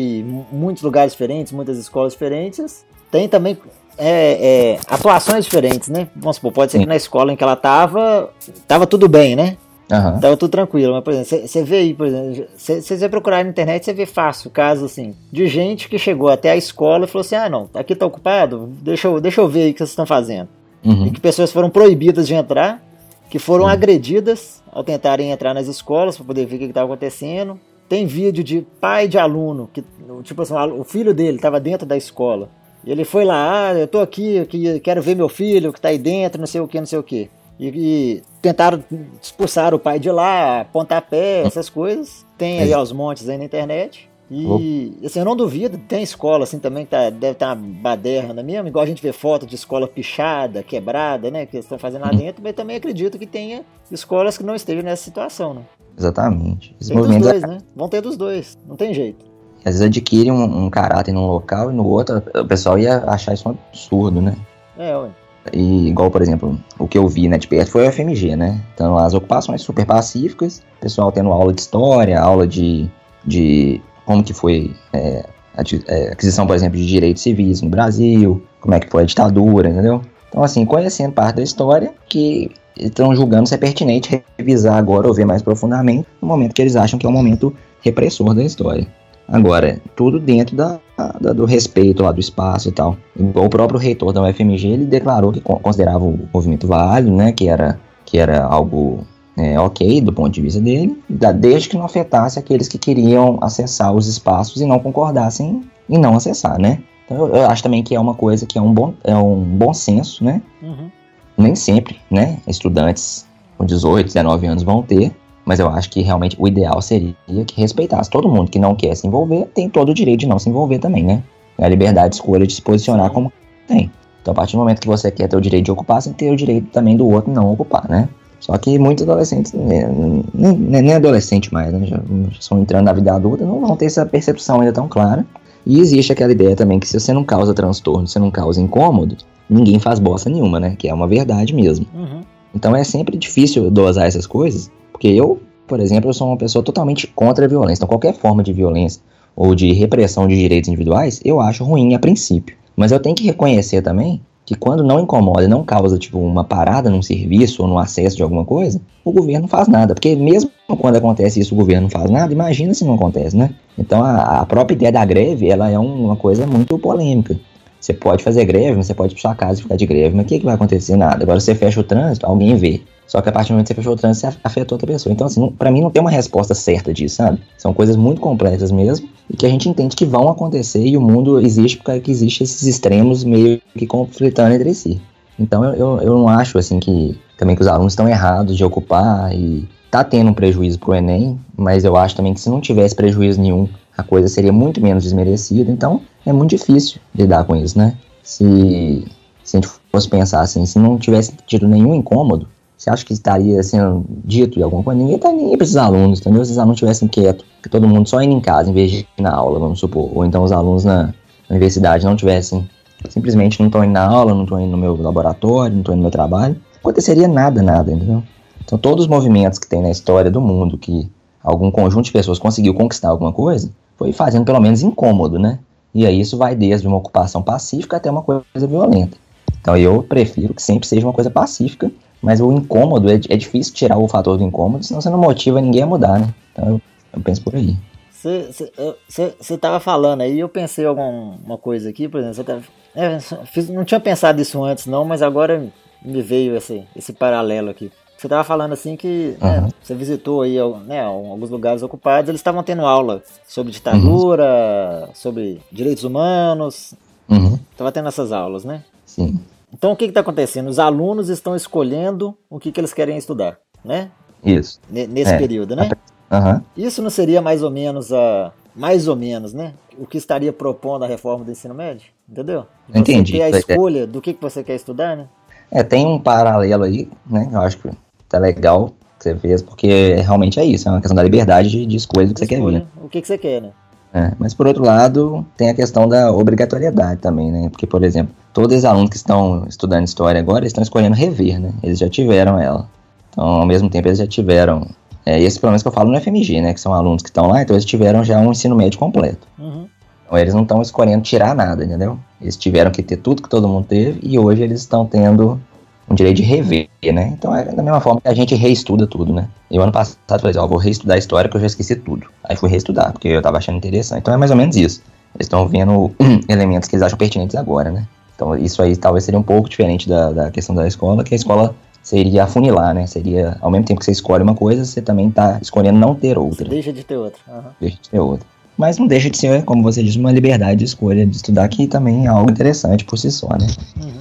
muitos 0.53 0.83
lugares 0.83 1.13
diferentes, 1.13 1.53
muitas 1.53 1.77
escolas 1.77 2.13
diferentes, 2.13 2.87
tem 3.11 3.29
também 3.29 3.59
é, 3.99 4.75
é, 4.75 4.81
atuações 4.87 5.45
diferentes, 5.45 5.89
né? 5.89 6.09
Vamos 6.15 6.37
supor, 6.37 6.53
pode 6.53 6.73
ser 6.73 6.79
que 6.79 6.87
na 6.87 6.97
escola 6.97 7.33
em 7.33 7.37
que 7.37 7.43
ela 7.43 7.57
tava, 7.57 8.31
tava 8.69 8.87
tudo 8.87 9.09
bem, 9.09 9.35
né? 9.35 9.57
Uhum. 9.93 10.21
Tava 10.21 10.37
tudo 10.39 10.51
tranquilo, 10.51 10.95
mas, 10.95 11.05
por 11.05 11.13
exemplo, 11.13 11.47
você 11.47 11.63
vê 11.63 11.77
aí, 11.77 11.95
por 11.95 12.07
exemplo, 12.07 12.47
você 12.57 12.97
vai 12.97 13.09
procurar 13.11 13.45
na 13.45 13.51
internet, 13.51 13.85
você 13.85 13.93
vê 13.93 14.07
fácil 14.07 14.51
casos 14.51 14.91
assim, 14.91 15.15
de 15.31 15.47
gente 15.47 15.87
que 15.87 15.99
chegou 15.99 16.31
até 16.31 16.51
a 16.51 16.57
escola 16.57 17.05
e 17.05 17.09
falou 17.09 17.21
assim: 17.21 17.35
ah, 17.35 17.49
não, 17.51 17.69
aqui 17.75 17.95
tá 17.95 18.07
ocupado, 18.07 18.73
deixa 18.81 19.09
eu, 19.09 19.21
deixa 19.21 19.43
eu 19.43 19.49
ver 19.49 19.65
aí 19.65 19.71
o 19.71 19.73
que 19.75 19.81
vocês 19.81 19.91
estão 19.91 20.07
fazendo. 20.07 20.49
Uhum. 20.83 21.07
E 21.07 21.11
que 21.11 21.21
pessoas 21.21 21.53
foram 21.53 21.69
proibidas 21.69 22.27
de 22.27 22.35
entrar, 22.35 22.83
que 23.29 23.39
foram 23.39 23.65
uhum. 23.65 23.71
agredidas 23.71 24.63
ao 24.73 24.83
tentarem 24.83 25.31
entrar 25.31 25.53
nas 25.53 25.67
escolas 25.67 26.17
para 26.17 26.25
poder 26.25 26.47
ver 26.47 26.57
o 26.57 26.59
que 26.61 26.65
estava 26.65 26.87
acontecendo. 26.87 27.61
Tem 27.87 28.07
vídeo 28.07 28.43
de 28.43 28.67
pai 28.81 29.07
de 29.07 29.19
aluno, 29.19 29.69
que, 29.71 29.85
tipo 30.23 30.41
assim, 30.41 30.55
o 30.55 30.83
filho 30.83 31.13
dele 31.13 31.37
estava 31.37 31.61
dentro 31.61 31.87
da 31.87 31.95
escola 31.95 32.49
e 32.85 32.91
ele 32.91 33.05
foi 33.05 33.25
lá, 33.25 33.69
ah, 33.69 33.75
eu 33.75 33.87
tô 33.87 34.01
aqui, 34.01 34.37
eu 34.37 34.81
quero 34.81 35.01
ver 35.01 35.15
meu 35.15 35.29
filho 35.29 35.73
que 35.73 35.81
tá 35.81 35.89
aí 35.89 35.99
dentro, 35.99 36.41
não 36.41 36.47
sei 36.47 36.61
o 36.61 36.67
que, 36.67 36.79
não 36.79 36.87
sei 36.87 36.99
o 36.99 37.03
que. 37.03 37.31
E, 37.59 37.69
e, 37.69 38.23
tentaram 38.41 38.83
expulsar 39.21 39.75
o 39.75 39.79
pai 39.79 39.99
de 39.99 40.11
lá, 40.11 40.65
pontapé, 40.73 41.43
essas 41.47 41.69
coisas. 41.69 42.25
Tem 42.37 42.61
aí 42.61 42.73
aos 42.73 42.93
montes 42.93 43.29
aí 43.29 43.39
na 43.39 43.45
internet. 43.45 44.11
E 44.35 44.99
assim, 45.05 45.19
eu 45.19 45.27
não 45.27 45.37
duvido, 45.37 45.77
tem 45.77 46.03
escola 46.03 46.45
assim 46.45 46.59
também 46.59 46.87
que 46.87 46.91
tá, 46.91 47.11
deve 47.11 47.33
estar 47.33 47.49
tá 47.49 47.53
uma 47.53 47.83
baderna 47.83 48.43
mesmo, 48.43 48.67
igual 48.67 48.83
a 48.83 48.87
gente 48.87 49.03
vê 49.03 49.13
foto 49.13 49.47
de 49.47 49.55
escola 49.55 49.87
pichada, 49.87 50.63
quebrada, 50.63 51.31
né? 51.31 51.45
Que 51.45 51.57
eles 51.57 51.67
estão 51.67 51.79
fazendo 51.79 52.03
lá 52.03 52.11
uhum. 52.11 52.17
dentro, 52.17 52.43
mas 52.43 52.55
também 52.55 52.77
acredito 52.77 53.19
que 53.19 53.27
tenha 53.27 53.63
escolas 53.91 54.39
que 54.39 54.43
não 54.43 54.55
estejam 54.55 54.83
nessa 54.83 55.05
situação, 55.05 55.53
né? 55.53 55.63
Exatamente. 55.99 56.75
Esse 56.81 56.95
tem 56.95 57.03
dos 57.03 57.17
dois, 57.19 57.43
é... 57.43 57.47
né? 57.47 57.59
Vão 57.77 57.89
ter 57.91 58.01
dos 58.01 58.17
dois, 58.17 58.57
não 58.67 58.75
tem 58.75 58.95
jeito 58.95 59.33
às 59.65 59.79
vezes 59.79 59.83
adquire 59.83 60.31
um, 60.31 60.65
um, 60.65 60.71
caráter 60.71 61.13
num 61.13 61.27
local 61.27 61.71
e 61.71 61.75
no 61.75 61.87
outro 61.87 62.23
o 62.35 62.45
pessoal 62.45 62.79
ia 62.79 62.99
achar 63.05 63.33
isso 63.33 63.49
um 63.49 63.53
absurdo, 63.53 64.21
né? 64.21 64.37
É, 64.77 64.97
ué. 64.97 65.11
E 65.53 65.89
igual, 65.89 66.11
por 66.11 66.23
exemplo, 66.23 66.59
o 66.79 66.87
que 66.87 66.97
eu 66.97 67.09
vi 67.09 67.29
né, 67.29 67.37
de 67.37 67.49
perto 67.49 67.71
foi 67.73 67.87
o 67.87 67.93
FMG, 67.93 68.37
né? 68.37 68.61
Então 68.75 68.97
as 68.97 69.13
ocupações 69.15 69.63
super 69.63 69.85
pacíficas, 69.85 70.63
pessoal 70.81 71.11
tendo 71.11 71.33
aula 71.33 71.53
de 71.53 71.61
história, 71.61 72.21
aula 72.21 72.47
de, 72.47 72.89
de 73.25 73.81
como 74.05 74.23
que 74.23 74.33
foi 74.33 74.75
é, 74.93 75.27
a 75.57 75.63
é, 75.89 76.13
aquisição, 76.13 76.47
por 76.47 76.55
exemplo, 76.55 76.79
de 76.79 76.87
direitos 76.87 77.23
civis 77.23 77.61
no 77.61 77.69
Brasil, 77.69 78.43
como 78.61 78.75
é 78.75 78.81
que 78.81 78.89
foi 78.89 79.03
a 79.03 79.07
ditadura, 79.07 79.69
entendeu? 79.69 80.03
Então, 80.29 80.43
assim, 80.43 80.65
conhecendo 80.65 81.13
parte 81.13 81.37
da 81.37 81.43
história 81.43 81.93
que 82.09 82.51
estão 82.79 83.15
julgando 83.15 83.49
se 83.49 83.55
é 83.55 83.59
pertinente 83.59 84.25
revisar 84.39 84.77
agora 84.77 85.07
ou 85.07 85.13
ver 85.15 85.27
mais 85.27 85.43
profundamente 85.43 86.09
no 86.21 86.29
momento 86.29 86.55
que 86.55 86.63
eles 86.63 86.77
acham 86.77 86.99
que 86.99 87.05
é 87.05 87.09
um 87.09 87.13
momento 87.13 87.55
repressor 87.83 88.33
da 88.33 88.43
história. 88.43 88.87
Agora, 89.29 89.81
tudo 89.97 90.19
dentro 90.19 90.55
da, 90.57 90.79
da, 91.21 91.33
do 91.33 91.45
respeito 91.45 92.03
lá 92.03 92.13
do 92.13 92.21
espaço 92.21 92.69
e 92.69 92.73
tal. 92.73 92.97
O 93.17 93.49
próprio 93.49 93.79
reitor 93.79 94.13
da 94.13 94.23
UFMG, 94.23 94.69
ele 94.69 94.85
declarou 94.85 95.33
que 95.33 95.41
considerava 95.41 96.05
o 96.05 96.29
movimento 96.33 96.67
válido, 96.67 97.15
né, 97.15 97.33
que 97.33 97.49
era, 97.49 97.79
que 98.05 98.19
era 98.19 98.45
algo 98.45 99.07
é, 99.37 99.59
ok 99.59 100.01
do 100.01 100.13
ponto 100.13 100.31
de 100.31 100.43
vista 100.43 100.61
dele, 100.61 101.01
desde 101.09 101.69
que 101.69 101.77
não 101.77 101.85
afetasse 101.85 102.39
aqueles 102.39 102.69
que 102.69 102.79
queriam 102.79 103.39
acessar 103.41 103.95
os 103.95 104.07
espaços 104.07 104.61
e 104.61 104.67
não 104.67 104.79
concordassem 104.79 105.63
em 105.89 105.99
não 105.99 106.17
acessar, 106.17 106.59
né? 106.59 106.81
Então 107.05 107.27
eu, 107.27 107.37
eu 107.37 107.47
acho 107.51 107.63
também 107.63 107.83
que 107.83 107.95
é 107.95 108.01
uma 108.01 108.15
coisa 108.15 108.47
que 108.47 108.59
é 108.59 108.63
um 108.63 108.73
bom, 108.73 108.95
é 109.05 109.17
um 109.17 109.41
bom 109.41 109.73
senso, 109.73 110.25
né? 110.25 110.43
Uhum. 110.63 110.91
Nem 111.37 111.55
sempre, 111.55 111.99
né, 112.11 112.39
estudantes 112.47 113.27
com 113.57 113.65
18, 113.65 114.07
19 114.07 114.47
anos 114.47 114.63
vão 114.63 114.83
ter, 114.83 115.13
mas 115.45 115.59
eu 115.59 115.69
acho 115.69 115.91
que 115.91 116.03
realmente 116.03 116.37
o 116.39 116.47
ideal 116.47 116.81
seria 116.81 117.15
que 117.47 117.61
respeitasse 117.61 118.11
todo 118.11 118.29
mundo 118.29 118.51
que 118.51 118.59
não 118.59 118.75
quer 118.75 118.95
se 118.95 119.07
envolver, 119.07 119.47
tem 119.55 119.69
todo 119.69 119.91
o 119.91 119.95
direito 119.95 120.21
de 120.21 120.27
não 120.27 120.39
se 120.39 120.49
envolver 120.49 120.79
também, 120.79 121.03
né? 121.05 121.23
É 121.59 121.65
a 121.65 121.69
liberdade 121.69 122.11
de 122.11 122.15
escolha 122.17 122.47
de 122.47 122.55
se 122.55 122.63
posicionar 122.63 123.11
como 123.11 123.33
tem. 123.67 123.91
Então, 124.21 124.33
a 124.33 124.35
partir 124.35 124.53
do 124.53 124.61
momento 124.61 124.81
que 124.81 124.87
você 124.87 125.11
quer 125.11 125.29
ter 125.29 125.37
o 125.37 125.41
direito 125.41 125.65
de 125.65 125.73
ocupar, 125.73 126.01
você 126.01 126.11
tem 126.11 126.15
que 126.15 126.25
ter 126.25 126.31
o 126.31 126.37
direito 126.37 126.69
também 126.71 126.97
do 126.97 127.09
outro 127.09 127.33
não 127.33 127.53
ocupar, 127.53 127.89
né? 127.89 128.09
Só 128.39 128.57
que 128.59 128.79
muitos 128.79 129.05
adolescentes, 129.05 129.53
né, 129.53 129.89
nem, 130.35 130.53
nem, 130.53 130.83
nem 130.83 130.95
adolescente 130.95 131.53
mais, 131.53 131.73
né? 131.73 131.87
Já, 131.87 131.97
já 131.97 132.39
estão 132.39 132.61
entrando 132.61 132.85
na 132.85 132.93
vida 132.93 133.13
adulta, 133.15 133.45
não 133.45 133.61
vão 133.61 133.77
ter 133.77 133.87
essa 133.87 134.05
percepção 134.07 134.61
ainda 134.61 134.73
tão 134.73 134.89
clara. 134.89 135.25
E 135.65 135.79
existe 135.79 136.13
aquela 136.13 136.33
ideia 136.33 136.57
também 136.57 136.81
que 136.81 136.89
se 136.89 136.99
você 136.99 137.13
não 137.13 137.23
causa 137.23 137.55
transtorno, 137.55 138.07
se 138.07 138.15
você 138.15 138.19
não 138.19 138.31
causa 138.31 138.61
incômodo, 138.61 139.17
ninguém 139.49 139.79
faz 139.79 140.01
bosta 140.01 140.29
nenhuma, 140.29 140.59
né? 140.59 140.75
Que 140.77 140.89
é 140.89 140.95
uma 140.95 141.07
verdade 141.07 141.55
mesmo. 141.55 141.87
Uhum. 141.95 142.21
Então 142.55 142.75
é 142.75 142.83
sempre 142.85 143.17
difícil 143.17 143.71
dosar 143.71 144.07
essas 144.07 144.27
coisas, 144.27 144.71
porque 145.03 145.09
eu, 145.09 145.43
por 145.67 145.81
exemplo, 145.81 146.09
eu 146.11 146.15
sou 146.15 146.29
uma 146.29 146.37
pessoa 146.37 146.65
totalmente 146.65 147.09
contra 147.09 147.45
a 147.45 147.49
violência. 147.49 147.81
Então, 147.81 147.89
qualquer 147.89 148.15
forma 148.15 148.41
de 148.41 148.53
violência 148.53 149.03
ou 149.35 149.53
de 149.53 149.73
repressão 149.73 150.29
de 150.29 150.37
direitos 150.37 150.69
individuais, 150.69 151.21
eu 151.25 151.41
acho 151.41 151.65
ruim 151.65 151.93
a 151.93 151.99
princípio. 151.99 152.57
Mas 152.77 152.93
eu 152.93 153.01
tenho 153.01 153.17
que 153.17 153.25
reconhecer 153.25 153.83
também 153.83 154.21
que 154.47 154.55
quando 154.55 154.85
não 154.85 155.01
incomoda, 155.01 155.49
não 155.49 155.65
causa 155.65 155.99
tipo 155.99 156.21
uma 156.21 156.45
parada 156.45 156.89
num 156.89 157.03
serviço 157.03 157.63
ou 157.63 157.69
no 157.69 157.81
acesso 157.81 158.17
de 158.17 158.23
alguma 158.23 158.45
coisa, 158.45 158.81
o 159.05 159.11
governo 159.11 159.43
não 159.43 159.49
faz 159.49 159.67
nada, 159.67 159.93
porque 159.93 160.15
mesmo 160.15 160.51
quando 160.79 160.97
acontece 160.97 161.41
isso 161.41 161.55
o 161.55 161.59
governo 161.59 161.83
não 161.83 161.91
faz 161.91 162.09
nada, 162.09 162.33
imagina 162.33 162.73
se 162.73 162.85
não 162.85 162.95
acontece, 162.95 163.37
né? 163.37 163.51
Então 163.77 164.03
a, 164.05 164.41
a 164.41 164.47
própria 164.47 164.75
ideia 164.75 164.93
da 164.93 165.05
greve, 165.05 165.49
ela 165.49 165.69
é 165.69 165.79
um, 165.79 166.05
uma 166.05 166.17
coisa 166.17 166.47
muito 166.47 166.79
polêmica. 166.79 167.37
Você 167.81 167.93
pode 167.93 168.23
fazer 168.23 168.45
greve, 168.45 168.77
você 168.77 168.95
pode 168.95 169.13
ir 169.13 169.15
pra 169.15 169.23
sua 169.23 169.35
casa 169.35 169.59
e 169.59 169.63
ficar 169.65 169.75
de 169.75 169.87
greve, 169.87 170.15
mas 170.15 170.25
o 170.25 170.29
que, 170.29 170.39
que 170.39 170.45
vai 170.45 170.55
acontecer? 170.55 170.95
Nada. 170.95 171.25
Agora 171.25 171.41
você 171.41 171.53
fecha 171.57 171.81
o 171.81 171.85
trânsito, 171.85 172.25
alguém 172.25 172.55
vê. 172.55 172.81
Só 173.13 173.21
que 173.21 173.29
a 173.29 173.33
partir 173.33 173.49
do 173.49 173.57
momento 173.57 173.67
que 173.67 173.75
você 173.75 173.81
fechou 173.83 173.93
o 173.93 173.97
trânsito, 173.97 174.33
você 174.33 174.39
afetou 174.43 174.77
outra 174.77 174.87
pessoa. 174.87 175.13
Então, 175.13 175.27
assim, 175.27 175.47
para 175.51 175.71
mim 175.71 175.83
não 175.83 175.91
tem 175.91 176.01
uma 176.01 176.11
resposta 176.11 176.55
certa 176.55 176.95
disso, 176.95 177.17
sabe? 177.17 177.43
São 177.59 177.75
coisas 177.75 177.95
muito 177.95 178.23
complexas 178.23 178.73
mesmo 178.73 179.07
e 179.29 179.37
que 179.37 179.45
a 179.45 179.51
gente 179.51 179.69
entende 179.69 179.95
que 179.95 180.07
vão 180.07 180.31
acontecer 180.31 180.83
e 180.83 180.97
o 180.97 181.01
mundo 181.03 181.39
existe 181.39 181.77
porque 181.77 182.11
existe 182.11 182.43
esses 182.43 182.63
extremos 182.63 183.23
meio 183.23 183.61
que 183.77 183.87
conflitando 183.87 184.55
entre 184.55 184.73
si. 184.73 184.99
Então 185.39 185.63
eu, 185.63 186.01
eu, 186.01 186.15
não 186.17 186.27
acho 186.27 186.57
assim 186.57 186.81
que 186.81 187.21
também 187.37 187.55
que 187.55 187.61
os 187.61 187.69
alunos 187.69 187.93
estão 187.93 188.09
errados 188.09 188.57
de 188.57 188.65
ocupar 188.65 189.31
e 189.35 189.69
tá 189.91 190.03
tendo 190.03 190.31
um 190.31 190.35
prejuízo 190.35 190.79
pro 190.79 190.95
Enem, 190.95 191.39
mas 191.55 191.85
eu 191.85 191.99
acho 191.99 192.17
também 192.17 192.33
que 192.33 192.41
se 192.41 192.49
não 192.49 192.63
tivesse 192.63 192.95
prejuízo 192.95 193.39
nenhum, 193.39 193.69
a 193.95 194.03
coisa 194.03 194.27
seria 194.27 194.55
muito 194.55 194.81
menos 194.81 195.05
desmerecida. 195.05 195.71
Então 195.71 196.01
é 196.25 196.33
muito 196.33 196.57
difícil 196.57 196.99
lidar 197.15 197.45
com 197.45 197.55
isso, 197.55 197.77
né? 197.77 197.95
Se, 198.23 199.05
se 199.45 199.59
a 199.59 199.61
gente 199.61 199.71
fosse 199.93 200.09
pensar 200.09 200.41
assim, 200.41 200.65
se 200.65 200.79
não 200.79 200.97
tivesse 200.97 201.35
tido 201.47 201.69
nenhum 201.69 201.95
incômodo, 201.95 202.49
você 202.83 202.91
acha 202.91 203.05
que 203.05 203.13
estaria 203.13 203.63
sendo 203.63 204.05
dito 204.25 204.57
de 204.57 204.63
alguma 204.65 204.83
coisa? 204.83 205.01
Ninguém 205.01 205.17
tá 205.17 205.31
nem 205.31 205.57
para 205.57 205.63
esses 205.63 205.77
alunos, 205.77 206.19
entendeu? 206.19 206.45
Se 206.45 206.51
os 206.51 206.59
alunos 206.59 206.75
estivessem 206.75 207.07
quietos, 207.07 207.47
que 207.63 207.69
todo 207.69 207.87
mundo 207.87 208.09
só 208.09 208.21
indo 208.21 208.35
em 208.35 208.41
casa 208.41 208.71
em 208.71 208.73
vez 208.73 208.91
de 208.91 208.99
ir 209.17 209.23
na 209.23 209.33
aula, 209.33 209.61
vamos 209.61 209.79
supor. 209.79 210.11
Ou 210.13 210.25
então 210.25 210.43
os 210.43 210.51
alunos 210.51 210.85
na, 210.85 211.15
universidade 211.49 212.05
não 212.05 212.17
tivessem, 212.17 212.69
simplesmente 213.09 213.61
não 213.61 213.69
estão 213.69 213.85
indo 213.85 213.93
na 213.93 214.05
aula, 214.05 214.35
não 214.35 214.43
estão 214.43 214.61
indo 214.61 214.73
no 214.73 214.77
meu 214.77 215.01
laboratório, 215.01 215.75
não 215.75 215.83
estão 215.83 215.95
indo 215.95 215.99
no 215.99 216.03
meu 216.03 216.11
trabalho. 216.11 216.57
Aconteceria 216.81 217.29
nada, 217.29 217.63
nada, 217.63 217.93
entendeu? 217.93 218.21
Então 218.65 218.77
todos 218.77 219.05
os 219.05 219.09
movimentos 219.09 219.61
que 219.61 219.69
tem 219.69 219.81
na 219.81 219.91
história 219.91 220.29
do 220.29 220.41
mundo 220.41 220.77
que 220.77 221.09
algum 221.41 221.71
conjunto 221.71 222.07
de 222.07 222.13
pessoas 222.13 222.41
conseguiu 222.41 222.75
conquistar 222.75 223.11
alguma 223.11 223.33
coisa, 223.33 223.71
foi 223.97 224.13
fazendo 224.13 224.45
pelo 224.45 224.59
menos 224.59 224.83
incômodo, 224.83 225.39
né? 225.39 225.61
E 225.95 226.05
aí 226.05 226.21
isso 226.21 226.37
vai 226.37 226.57
desde 226.57 226.89
uma 226.89 226.97
ocupação 226.97 227.43
pacífica 227.43 227.99
até 227.99 228.11
uma 228.11 228.23
coisa 228.23 228.43
violenta. 228.67 229.17
Então 229.61 229.77
eu 229.77 230.03
prefiro 230.03 230.53
que 230.53 230.63
sempre 230.63 230.89
seja 230.89 231.07
uma 231.07 231.13
coisa 231.13 231.31
pacífica, 231.31 231.93
mas 232.23 232.41
o 232.41 232.53
incômodo, 232.53 233.11
é, 233.11 233.15
é 233.15 233.37
difícil 233.37 233.75
tirar 233.75 233.99
o 233.99 234.07
fator 234.07 234.39
do 234.39 234.45
incômodo, 234.45 234.85
senão 234.85 235.01
você 235.01 235.11
não 235.11 235.19
motiva 235.19 235.61
ninguém 235.61 235.83
a 235.83 235.87
mudar, 235.87 236.21
né? 236.21 236.33
Então 236.53 236.69
eu, 236.69 236.81
eu 237.13 237.21
penso 237.21 237.43
por 237.43 237.57
aí. 237.57 237.77
Você 238.13 239.55
estava 239.55 239.81
falando 239.81 240.21
aí, 240.21 240.39
eu 240.39 240.49
pensei 240.49 240.87
alguma 240.87 241.59
coisa 241.59 241.91
aqui, 241.91 242.09
por 242.09 242.21
exemplo, 242.21 242.45
tava, 242.45 242.63
é, 242.95 243.19
fiz, 243.47 243.69
não 243.69 243.85
tinha 243.85 243.99
pensado 243.99 244.41
isso 244.41 244.63
antes 244.63 244.87
não, 244.87 245.05
mas 245.05 245.23
agora 245.23 245.67
me 246.01 246.23
veio 246.23 246.57
esse, 246.57 246.85
esse 246.95 247.13
paralelo 247.13 247.71
aqui. 247.71 247.91
Você 248.17 248.29
estava 248.29 248.45
falando 248.45 248.73
assim 248.73 248.95
que 248.95 249.37
né, 249.41 249.59
uhum. 249.59 249.69
você 249.83 249.97
visitou 249.97 250.43
aí 250.43 250.57
né, 250.87 251.03
alguns 251.03 251.51
lugares 251.51 251.83
ocupados, 251.83 252.29
eles 252.29 252.41
estavam 252.41 252.63
tendo 252.63 252.83
aula 252.83 253.21
sobre 253.49 253.73
ditadura, 253.73 255.07
uhum. 255.09 255.15
sobre 255.15 255.61
direitos 255.73 256.05
humanos. 256.05 256.95
Estava 257.29 257.89
uhum. 257.89 257.93
tendo 257.93 258.07
essas 258.07 258.31
aulas, 258.31 258.65
né? 258.65 258.85
Sim. 259.05 259.41
Então 259.73 259.93
o 259.93 259.97
que 259.97 260.05
está 260.05 260.21
acontecendo? 260.21 260.69
Os 260.69 260.79
alunos 260.79 261.29
estão 261.29 261.57
escolhendo 261.57 262.37
o 262.51 262.59
que, 262.59 262.71
que 262.71 262.81
eles 262.81 262.93
querem 262.93 263.17
estudar, 263.17 263.59
né? 263.85 264.11
Isso. 264.45 264.81
N 264.91 265.07
nesse 265.07 265.33
é. 265.33 265.39
período, 265.39 265.75
né? 265.75 265.91
Uhum. 266.31 266.61
Isso 266.77 267.03
não 267.03 267.11
seria 267.11 267.41
mais 267.41 267.63
ou 267.63 267.71
menos 267.71 268.13
a. 268.13 268.53
Mais 268.75 269.07
ou 269.07 269.15
menos, 269.15 269.53
né? 269.53 269.75
O 269.99 270.07
que 270.07 270.17
estaria 270.17 270.51
propondo 270.51 271.05
a 271.05 271.07
reforma 271.07 271.45
do 271.45 271.51
ensino 271.51 271.75
médio? 271.75 272.07
Entendeu? 272.27 272.65
Você 272.89 272.99
Entendi. 272.99 273.33
ter 273.33 273.43
a 273.43 273.51
escolha 273.51 274.07
do 274.07 274.19
que, 274.23 274.33
que 274.33 274.41
você 274.41 274.65
quer 274.65 274.75
estudar, 274.75 275.15
né? 275.15 275.27
É, 275.71 275.83
tem 275.83 276.07
um 276.07 276.19
paralelo 276.19 276.85
aí, 276.85 277.09
né? 277.27 277.51
Eu 277.53 277.61
acho 277.61 277.77
que 277.79 277.91
tá 278.29 278.39
legal 278.39 278.95
que 279.19 279.25
você 279.25 279.37
fez, 279.37 279.61
porque 279.61 280.15
realmente 280.15 280.59
é 280.59 280.65
isso, 280.65 280.89
é 280.89 280.91
uma 280.91 281.01
questão 281.01 281.15
da 281.15 281.23
liberdade 281.23 281.87
de, 281.87 281.97
escolha 281.97 282.27
do 282.27 282.35
que 282.35 282.47
você 282.47 282.55
escolha, 282.55 282.81
quer 282.81 282.87
ver. 282.87 283.05
O 283.05 283.09
que, 283.11 283.21
que 283.21 283.27
você 283.27 283.37
quer, 283.37 283.61
né? 283.61 283.71
É, 284.15 284.33
mas 284.39 284.53
por 284.53 284.67
outro 284.67 284.85
lado, 284.85 285.45
tem 285.57 285.71
a 285.71 285.75
questão 285.75 286.07
da 286.07 286.31
obrigatoriedade 286.31 287.21
também, 287.21 287.51
né? 287.51 287.69
Porque, 287.71 287.87
por 287.87 288.03
exemplo, 288.05 288.35
todos 288.53 288.77
os 288.77 288.85
alunos 288.85 289.09
que 289.09 289.17
estão 289.17 289.65
estudando 289.67 290.05
história 290.05 290.39
agora 290.39 290.67
estão 290.67 290.83
escolhendo 290.83 291.17
rever, 291.17 291.59
né? 291.59 291.73
Eles 291.83 291.99
já 291.99 292.09
tiveram 292.09 292.59
ela. 292.59 292.87
Então, 293.31 293.45
ao 293.45 293.67
mesmo 293.67 293.89
tempo, 293.89 294.09
eles 294.09 294.19
já 294.19 294.27
tiveram. 294.27 294.87
É, 295.25 295.41
esse 295.41 295.59
pelo 295.59 295.71
menos 295.71 295.83
que 295.83 295.89
eu 295.89 295.93
falo 295.93 296.11
no 296.11 296.21
FMG, 296.21 296.61
né? 296.61 296.75
Que 296.75 296.81
são 296.81 296.93
alunos 296.93 297.23
que 297.23 297.31
estão 297.31 297.47
lá, 297.47 297.63
então 297.63 297.75
eles 297.75 297.87
tiveram 297.87 298.23
já 298.23 298.39
um 298.39 298.51
ensino 298.51 298.77
médio 298.77 298.99
completo. 298.99 299.47
Uhum. 299.59 299.87
Então 300.27 300.39
eles 300.39 300.53
não 300.53 300.63
estão 300.63 300.83
escolhendo 300.83 301.23
tirar 301.23 301.55
nada, 301.55 301.85
entendeu? 301.85 302.19
Eles 302.41 302.57
tiveram 302.57 302.91
que 302.91 303.03
ter 303.03 303.17
tudo 303.17 303.43
que 303.43 303.49
todo 303.49 303.69
mundo 303.69 303.87
teve 303.87 304.21
e 304.23 304.39
hoje 304.39 304.63
eles 304.63 304.81
estão 304.81 305.07
tendo 305.07 305.61
um 306.09 306.15
direito 306.15 306.37
de 306.37 306.43
rever, 306.43 306.89
né? 307.13 307.33
Então 307.39 307.55
é 307.55 307.65
da 307.65 307.83
mesma 307.83 308.01
forma 308.01 308.21
que 308.21 308.29
a 308.29 308.35
gente 308.35 308.55
reestuda 308.55 309.07
tudo, 309.07 309.33
né? 309.33 309.49
Eu 309.71 309.83
ano 309.83 309.93
passado 309.93 310.41
falei 310.41 310.51
assim, 310.51 310.59
ó, 310.59 310.67
vou 310.67 310.79
reestudar 310.79 311.17
a 311.17 311.19
história 311.19 311.49
que 311.49 311.57
eu 311.57 311.61
já 311.61 311.67
esqueci 311.67 311.97
tudo. 311.97 312.27
Aí 312.45 312.57
fui 312.57 312.69
reestudar, 312.69 313.13
porque 313.13 313.29
eu 313.29 313.43
tava 313.43 313.59
achando 313.59 313.77
interessante. 313.77 314.21
Então 314.21 314.35
é 314.35 314.37
mais 314.37 314.51
ou 314.51 314.57
menos 314.57 314.77
isso. 314.77 315.03
Eles 315.35 315.47
estão 315.47 315.67
vendo 315.67 316.11
elementos 316.49 316.89
que 316.89 316.97
eles 316.97 317.03
acham 317.03 317.17
pertinentes 317.17 317.57
agora, 317.57 317.91
né? 317.91 318.07
Então 318.35 318.57
isso 318.57 318.83
aí 318.83 318.97
talvez 318.97 319.25
seria 319.25 319.39
um 319.39 319.43
pouco 319.43 319.69
diferente 319.69 320.09
da, 320.09 320.33
da 320.33 320.51
questão 320.51 320.75
da 320.75 320.87
escola, 320.87 321.25
que 321.25 321.35
a 321.35 321.37
escola 321.37 321.75
seria 322.03 322.45
afunilar, 322.45 322.95
né? 322.95 323.07
Seria, 323.07 323.57
ao 323.61 323.71
mesmo 323.71 323.87
tempo 323.87 324.01
que 324.01 324.05
você 324.05 324.13
escolhe 324.13 324.43
uma 324.43 324.55
coisa, 324.55 324.85
você 324.85 325.01
também 325.01 325.31
tá 325.31 325.59
escolhendo 325.63 325.99
não 325.99 326.15
ter 326.15 326.37
outra. 326.37 326.69
Deixa 326.69 326.93
de 326.93 327.05
ter 327.05 327.17
outra. 327.17 327.41
Uhum. 327.49 327.63
Deixa 327.81 327.97
de 328.03 328.11
ter 328.11 328.19
outra. 328.19 328.47
Mas 328.77 328.99
não 328.99 329.07
deixa 329.07 329.31
de 329.31 329.39
ser, 329.39 329.63
como 329.65 329.83
você 329.83 330.03
disse, 330.03 330.19
uma 330.19 330.33
liberdade 330.33 330.77
de 330.77 330.85
escolha 330.85 331.25
de 331.25 331.37
estudar, 331.37 331.69
que 331.69 331.87
também 331.87 332.27
é 332.27 332.29
algo 332.29 332.51
interessante 332.51 333.05
por 333.05 333.17
si 333.17 333.31
só, 333.31 333.49
né? 333.49 333.67
Uhum. 334.01 334.13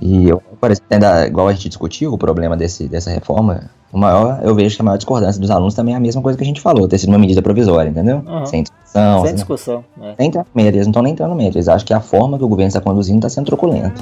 E 0.00 0.28
eu, 0.28 0.42
por 0.60 0.70
exemplo, 0.70 0.88
igual 1.26 1.48
a 1.48 1.52
gente 1.52 1.68
discutiu 1.68 2.12
o 2.12 2.18
problema 2.18 2.56
desse, 2.56 2.88
dessa 2.88 3.10
reforma, 3.10 3.70
o 3.92 3.98
maior, 3.98 4.40
eu 4.42 4.54
vejo 4.54 4.76
que 4.76 4.82
a 4.82 4.84
maior 4.84 4.96
discordância 4.96 5.40
dos 5.40 5.50
alunos 5.50 5.74
também 5.74 5.94
é 5.94 5.96
a 5.96 6.00
mesma 6.00 6.22
coisa 6.22 6.36
que 6.36 6.44
a 6.44 6.46
gente 6.46 6.60
falou, 6.60 6.86
ter 6.86 6.98
sido 6.98 7.08
uma 7.08 7.18
medida 7.18 7.42
provisória, 7.42 7.88
entendeu? 7.88 8.22
Uhum. 8.26 8.46
Sem 8.46 8.62
discussão. 8.62 9.20
Sem 9.20 9.24
assim, 9.24 9.34
discussão. 9.34 9.84
É. 10.00 10.14
Nem 10.18 10.28
entrar 10.28 10.42
no 10.42 10.50
meio, 10.54 10.68
eles 10.68 10.86
não 10.86 10.90
estão 10.90 11.02
nem 11.02 11.12
entrando 11.12 11.30
no 11.30 11.36
meio, 11.36 11.50
eles 11.50 11.68
acham 11.68 11.86
que 11.86 11.94
a 11.94 12.00
forma 12.00 12.38
que 12.38 12.44
o 12.44 12.48
governo 12.48 12.68
está 12.68 12.80
conduzindo 12.80 13.18
está 13.18 13.28
sendo 13.28 13.46
truculenta. 13.46 13.94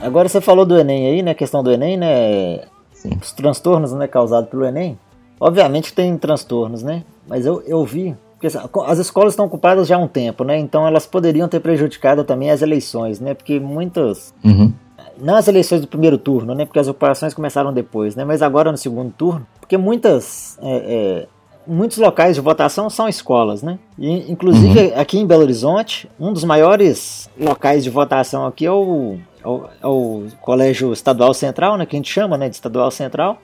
Agora 0.00 0.26
você 0.26 0.40
falou 0.40 0.64
do 0.64 0.78
Enem 0.78 1.06
aí, 1.06 1.22
né? 1.22 1.32
A 1.32 1.34
questão 1.34 1.62
do 1.62 1.70
Enem, 1.70 1.98
né? 1.98 2.60
Sim. 2.92 3.10
Os 3.20 3.30
transtornos 3.32 3.92
né, 3.92 4.08
causados 4.08 4.48
pelo 4.48 4.64
Enem. 4.64 4.98
Obviamente 5.40 5.92
tem 5.92 6.16
transtornos, 6.16 6.82
né? 6.82 7.04
Mas 7.26 7.46
eu, 7.46 7.62
eu 7.66 7.84
vi. 7.84 8.16
Porque 8.34 8.46
assim, 8.46 8.58
as 8.86 8.98
escolas 8.98 9.32
estão 9.32 9.46
ocupadas 9.46 9.88
já 9.88 9.96
há 9.96 9.98
um 9.98 10.08
tempo, 10.08 10.44
né? 10.44 10.58
Então 10.58 10.86
elas 10.86 11.06
poderiam 11.06 11.48
ter 11.48 11.60
prejudicado 11.60 12.24
também 12.24 12.50
as 12.50 12.62
eleições, 12.62 13.20
né? 13.20 13.34
Porque 13.34 13.58
muitas. 13.58 14.32
Uhum. 14.44 14.72
Não 15.20 15.34
as 15.34 15.48
eleições 15.48 15.80
do 15.80 15.88
primeiro 15.88 16.16
turno, 16.16 16.54
né? 16.54 16.64
Porque 16.64 16.78
as 16.78 16.86
operações 16.86 17.34
começaram 17.34 17.72
depois, 17.72 18.14
né? 18.14 18.24
Mas 18.24 18.40
agora 18.40 18.70
no 18.70 18.78
segundo 18.78 19.12
turno. 19.12 19.46
Porque 19.60 19.76
muitas. 19.76 20.56
É, 20.62 20.76
é, 20.76 21.26
muitos 21.66 21.98
locais 21.98 22.36
de 22.36 22.40
votação 22.40 22.88
são 22.88 23.08
escolas, 23.08 23.62
né? 23.62 23.78
E, 23.98 24.30
inclusive 24.30 24.86
uhum. 24.86 25.00
aqui 25.00 25.18
em 25.18 25.26
Belo 25.26 25.42
Horizonte, 25.42 26.08
um 26.18 26.32
dos 26.32 26.44
maiores 26.44 27.28
locais 27.38 27.84
de 27.84 27.90
votação 27.90 28.46
aqui 28.46 28.64
é 28.64 28.72
o, 28.72 29.18
é 29.44 29.48
o, 29.48 29.64
é 29.82 29.86
o 29.86 30.26
Colégio 30.40 30.92
Estadual 30.92 31.34
Central, 31.34 31.76
né? 31.76 31.84
Que 31.84 31.96
a 31.96 31.98
gente 31.98 32.10
chama 32.10 32.38
né, 32.38 32.48
de 32.48 32.54
Estadual 32.54 32.90
Central. 32.90 33.38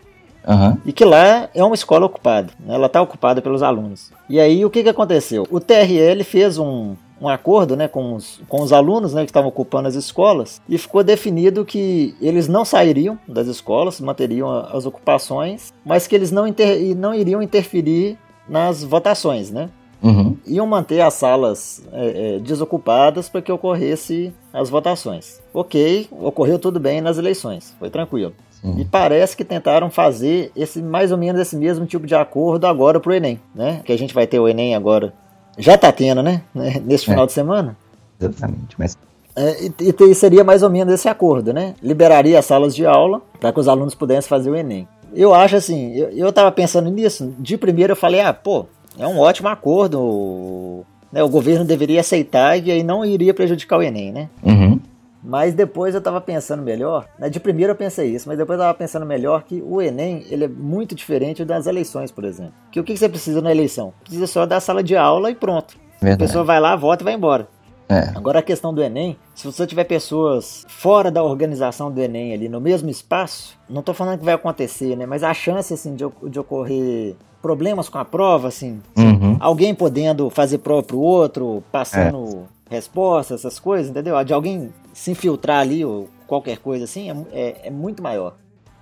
Uhum. 0.47 0.77
E 0.85 0.93
que 0.93 1.05
lá 1.05 1.49
é 1.55 1.65
uma 1.65 1.75
escola 1.75 2.07
ocupada, 2.07 2.53
né? 2.61 2.75
ela 2.75 2.87
está 2.87 3.01
ocupada 3.01 3.41
pelos 3.41 3.63
alunos. 3.63 4.13
E 4.29 4.39
aí 4.39 4.65
o 4.65 4.71
que, 4.71 4.83
que 4.83 4.89
aconteceu? 4.89 5.47
O 5.51 5.59
TRL 5.59 6.23
fez 6.23 6.59
um, 6.59 6.95
um 7.21 7.29
acordo 7.29 7.77
né, 7.77 7.89
com, 7.89 8.15
os, 8.15 8.41
com 8.49 8.61
os 8.61 8.73
alunos 8.73 9.15
né, 9.15 9.23
que 9.23 9.31
estavam 9.31 9.49
ocupando 9.49 9.89
as 9.89 9.95
escolas 9.95 10.61
e 10.69 10.77
ficou 10.77 11.03
definido 11.03 11.65
que 11.65 12.15
eles 12.21 12.49
não 12.49 12.65
sairiam 12.65 13.19
das 13.27 13.47
escolas, 13.47 14.01
manteriam 14.01 14.51
as 14.51 14.85
ocupações, 14.85 15.73
mas 15.85 16.07
que 16.07 16.15
eles 16.15 16.31
não, 16.31 16.47
inter, 16.47 16.95
não 16.95 17.15
iriam 17.15 17.43
interferir 17.43 18.19
nas 18.49 18.85
votações, 18.85 19.51
né? 19.51 19.71
Uhum. 20.03 20.37
Iam 20.47 20.67
manter 20.67 21.01
as 21.01 21.15
salas 21.15 21.83
é, 21.91 22.37
é, 22.37 22.39
desocupadas 22.39 23.31
para 23.31 23.41
que 23.41 23.51
ocorresse 23.51 24.35
as 24.53 24.69
votações. 24.69 25.41
Ok, 25.53 26.07
ocorreu 26.11 26.59
tudo 26.59 26.79
bem 26.79 27.01
nas 27.01 27.17
eleições, 27.17 27.75
foi 27.79 27.89
tranquilo. 27.89 28.35
Uhum. 28.65 28.79
E 28.79 28.85
parece 28.87 29.37
que 29.37 29.45
tentaram 29.45 29.91
fazer 29.91 30.51
esse 30.57 30.81
mais 30.81 31.13
ou 31.13 31.19
menos 31.19 31.39
esse 31.39 31.55
mesmo 31.55 31.85
tipo 31.85 32.07
de 32.07 32.15
acordo 32.15 32.67
agora 32.67 32.99
pro 32.99 33.13
Enem, 33.13 33.39
né? 33.55 33.83
Que 33.85 33.93
a 33.93 33.99
gente 33.99 34.15
vai 34.15 34.27
ter 34.27 34.41
o 34.41 34.49
Enem 34.49 34.75
agora. 34.75 35.13
Já 35.59 35.77
tá 35.77 35.93
tendo, 35.93 36.23
né? 36.23 36.43
Nesse 36.83 37.05
final 37.05 37.25
é. 37.25 37.27
de 37.27 37.33
semana. 37.33 37.77
Exatamente, 38.19 38.75
mas 38.79 38.97
é, 39.37 39.67
e, 39.81 40.11
e, 40.11 40.15
seria 40.15 40.45
mais 40.45 40.63
ou 40.63 40.71
menos 40.71 40.95
esse 40.95 41.09
acordo, 41.09 41.53
né? 41.53 41.75
Liberaria 41.83 42.39
as 42.39 42.45
salas 42.45 42.75
de 42.75 42.87
aula 42.87 43.21
para 43.41 43.53
que 43.53 43.61
os 43.61 43.69
alunos 43.69 43.95
pudessem 43.95 44.29
fazer 44.29 44.49
o 44.49 44.57
Enem. 44.57 44.87
Eu 45.13 45.35
acho 45.35 45.57
assim, 45.57 45.93
eu, 45.95 46.09
eu 46.11 46.33
tava 46.33 46.51
pensando 46.53 46.91
nisso, 46.91 47.35
de 47.39 47.57
primeiro 47.57 47.93
eu 47.93 47.97
falei, 47.97 48.21
ah, 48.21 48.33
pô, 48.33 48.67
é 48.99 49.07
um 49.07 49.19
ótimo 49.19 49.49
acordo, 49.49 50.01
o, 50.01 50.85
né, 51.13 51.23
o 51.23 51.29
governo 51.29 51.65
deveria 51.65 52.01
aceitar 52.01 52.57
e 52.57 52.71
aí 52.71 52.83
não 52.83 53.05
iria 53.05 53.35
prejudicar 53.35 53.79
o 53.79 53.83
Enem, 53.83 54.13
né? 54.13 54.29
Uhum. 54.43 54.79
Mas 55.25 55.55
depois 55.55 55.95
eu 55.95 56.03
tava 56.03 56.21
pensando 56.21 56.63
melhor, 56.63 57.09
né? 57.19 57.31
de 57.31 57.41
primeiro 57.41 57.73
eu 57.73 57.77
pensei 57.77 58.15
isso, 58.15 58.29
mas 58.29 58.37
depois 58.37 58.59
eu 58.59 58.65
tava 58.67 58.77
pensando 58.77 59.07
melhor 59.07 59.43
que 59.43 59.63
o 59.67 59.81
Enem 59.81 60.27
ele 60.29 60.45
é 60.45 60.49
muito 60.49 60.95
diferente 60.95 61.45
das 61.47 61.67
eleições, 61.67 62.11
por 62.11 62.25
exemplo. 62.25 62.53
Que 62.71 62.79
o 62.79 62.85
que 62.85 62.95
você 62.95 63.09
precisa 63.09 63.41
na 63.41 63.51
eleição? 63.51 63.95
Precisa 64.03 64.27
só 64.27 64.45
da 64.45 64.61
sala 64.61 64.83
de 64.83 64.95
aula 64.95 65.31
e 65.31 65.35
pronto. 65.35 65.77
Verdade. 65.99 66.23
A 66.23 66.27
pessoa 66.27 66.45
vai 66.45 66.61
lá, 66.61 66.77
vota 66.77 67.03
e 67.03 67.05
vai 67.05 67.15
embora. 67.15 67.49
É. 67.89 68.11
Agora 68.15 68.41
a 68.41 68.43
questão 68.43 68.73
do 68.73 68.83
Enem, 68.83 69.17
se 69.35 69.47
você 69.47 69.67
tiver 69.67 69.85
pessoas 69.85 70.65
fora 70.69 71.11
da 71.11 71.23
organização 71.23 71.91
do 71.91 72.01
Enem 72.01 72.33
ali 72.33 72.49
no 72.49 72.61
mesmo 72.61 72.91
espaço, 72.91 73.59
não 73.69 73.81
estou 73.81 73.95
falando 73.95 74.19
que 74.19 74.25
vai 74.25 74.35
acontecer, 74.35 74.97
né? 74.97 75.07
Mas 75.07 75.23
a 75.23 75.33
chance 75.33 75.73
assim 75.73 75.95
de, 75.95 76.05
de 76.29 76.39
ocorrer 76.39 77.15
problemas 77.43 77.91
com 77.91 77.99
a 77.99 78.05
prova, 78.05 78.49
assim, 78.49 78.81
uhum. 78.97 79.37
alguém 79.39 79.75
podendo 79.75 80.31
fazer 80.31 80.59
prova 80.59 80.83
pro 80.83 80.99
outro, 80.99 81.63
passando 81.71 82.47
é. 82.71 82.75
respostas, 82.75 83.41
essas 83.41 83.59
coisas, 83.59 83.91
entendeu? 83.91 84.23
De 84.25 84.33
alguém 84.33 84.73
se 84.95 85.11
infiltrar 85.11 85.61
ali 85.61 85.85
ou 85.85 86.09
qualquer 86.27 86.59
coisa 86.59 86.85
assim 86.85 87.11
é, 87.11 87.17
é, 87.33 87.69
é 87.69 87.71
muito 87.71 88.03
maior. 88.03 88.37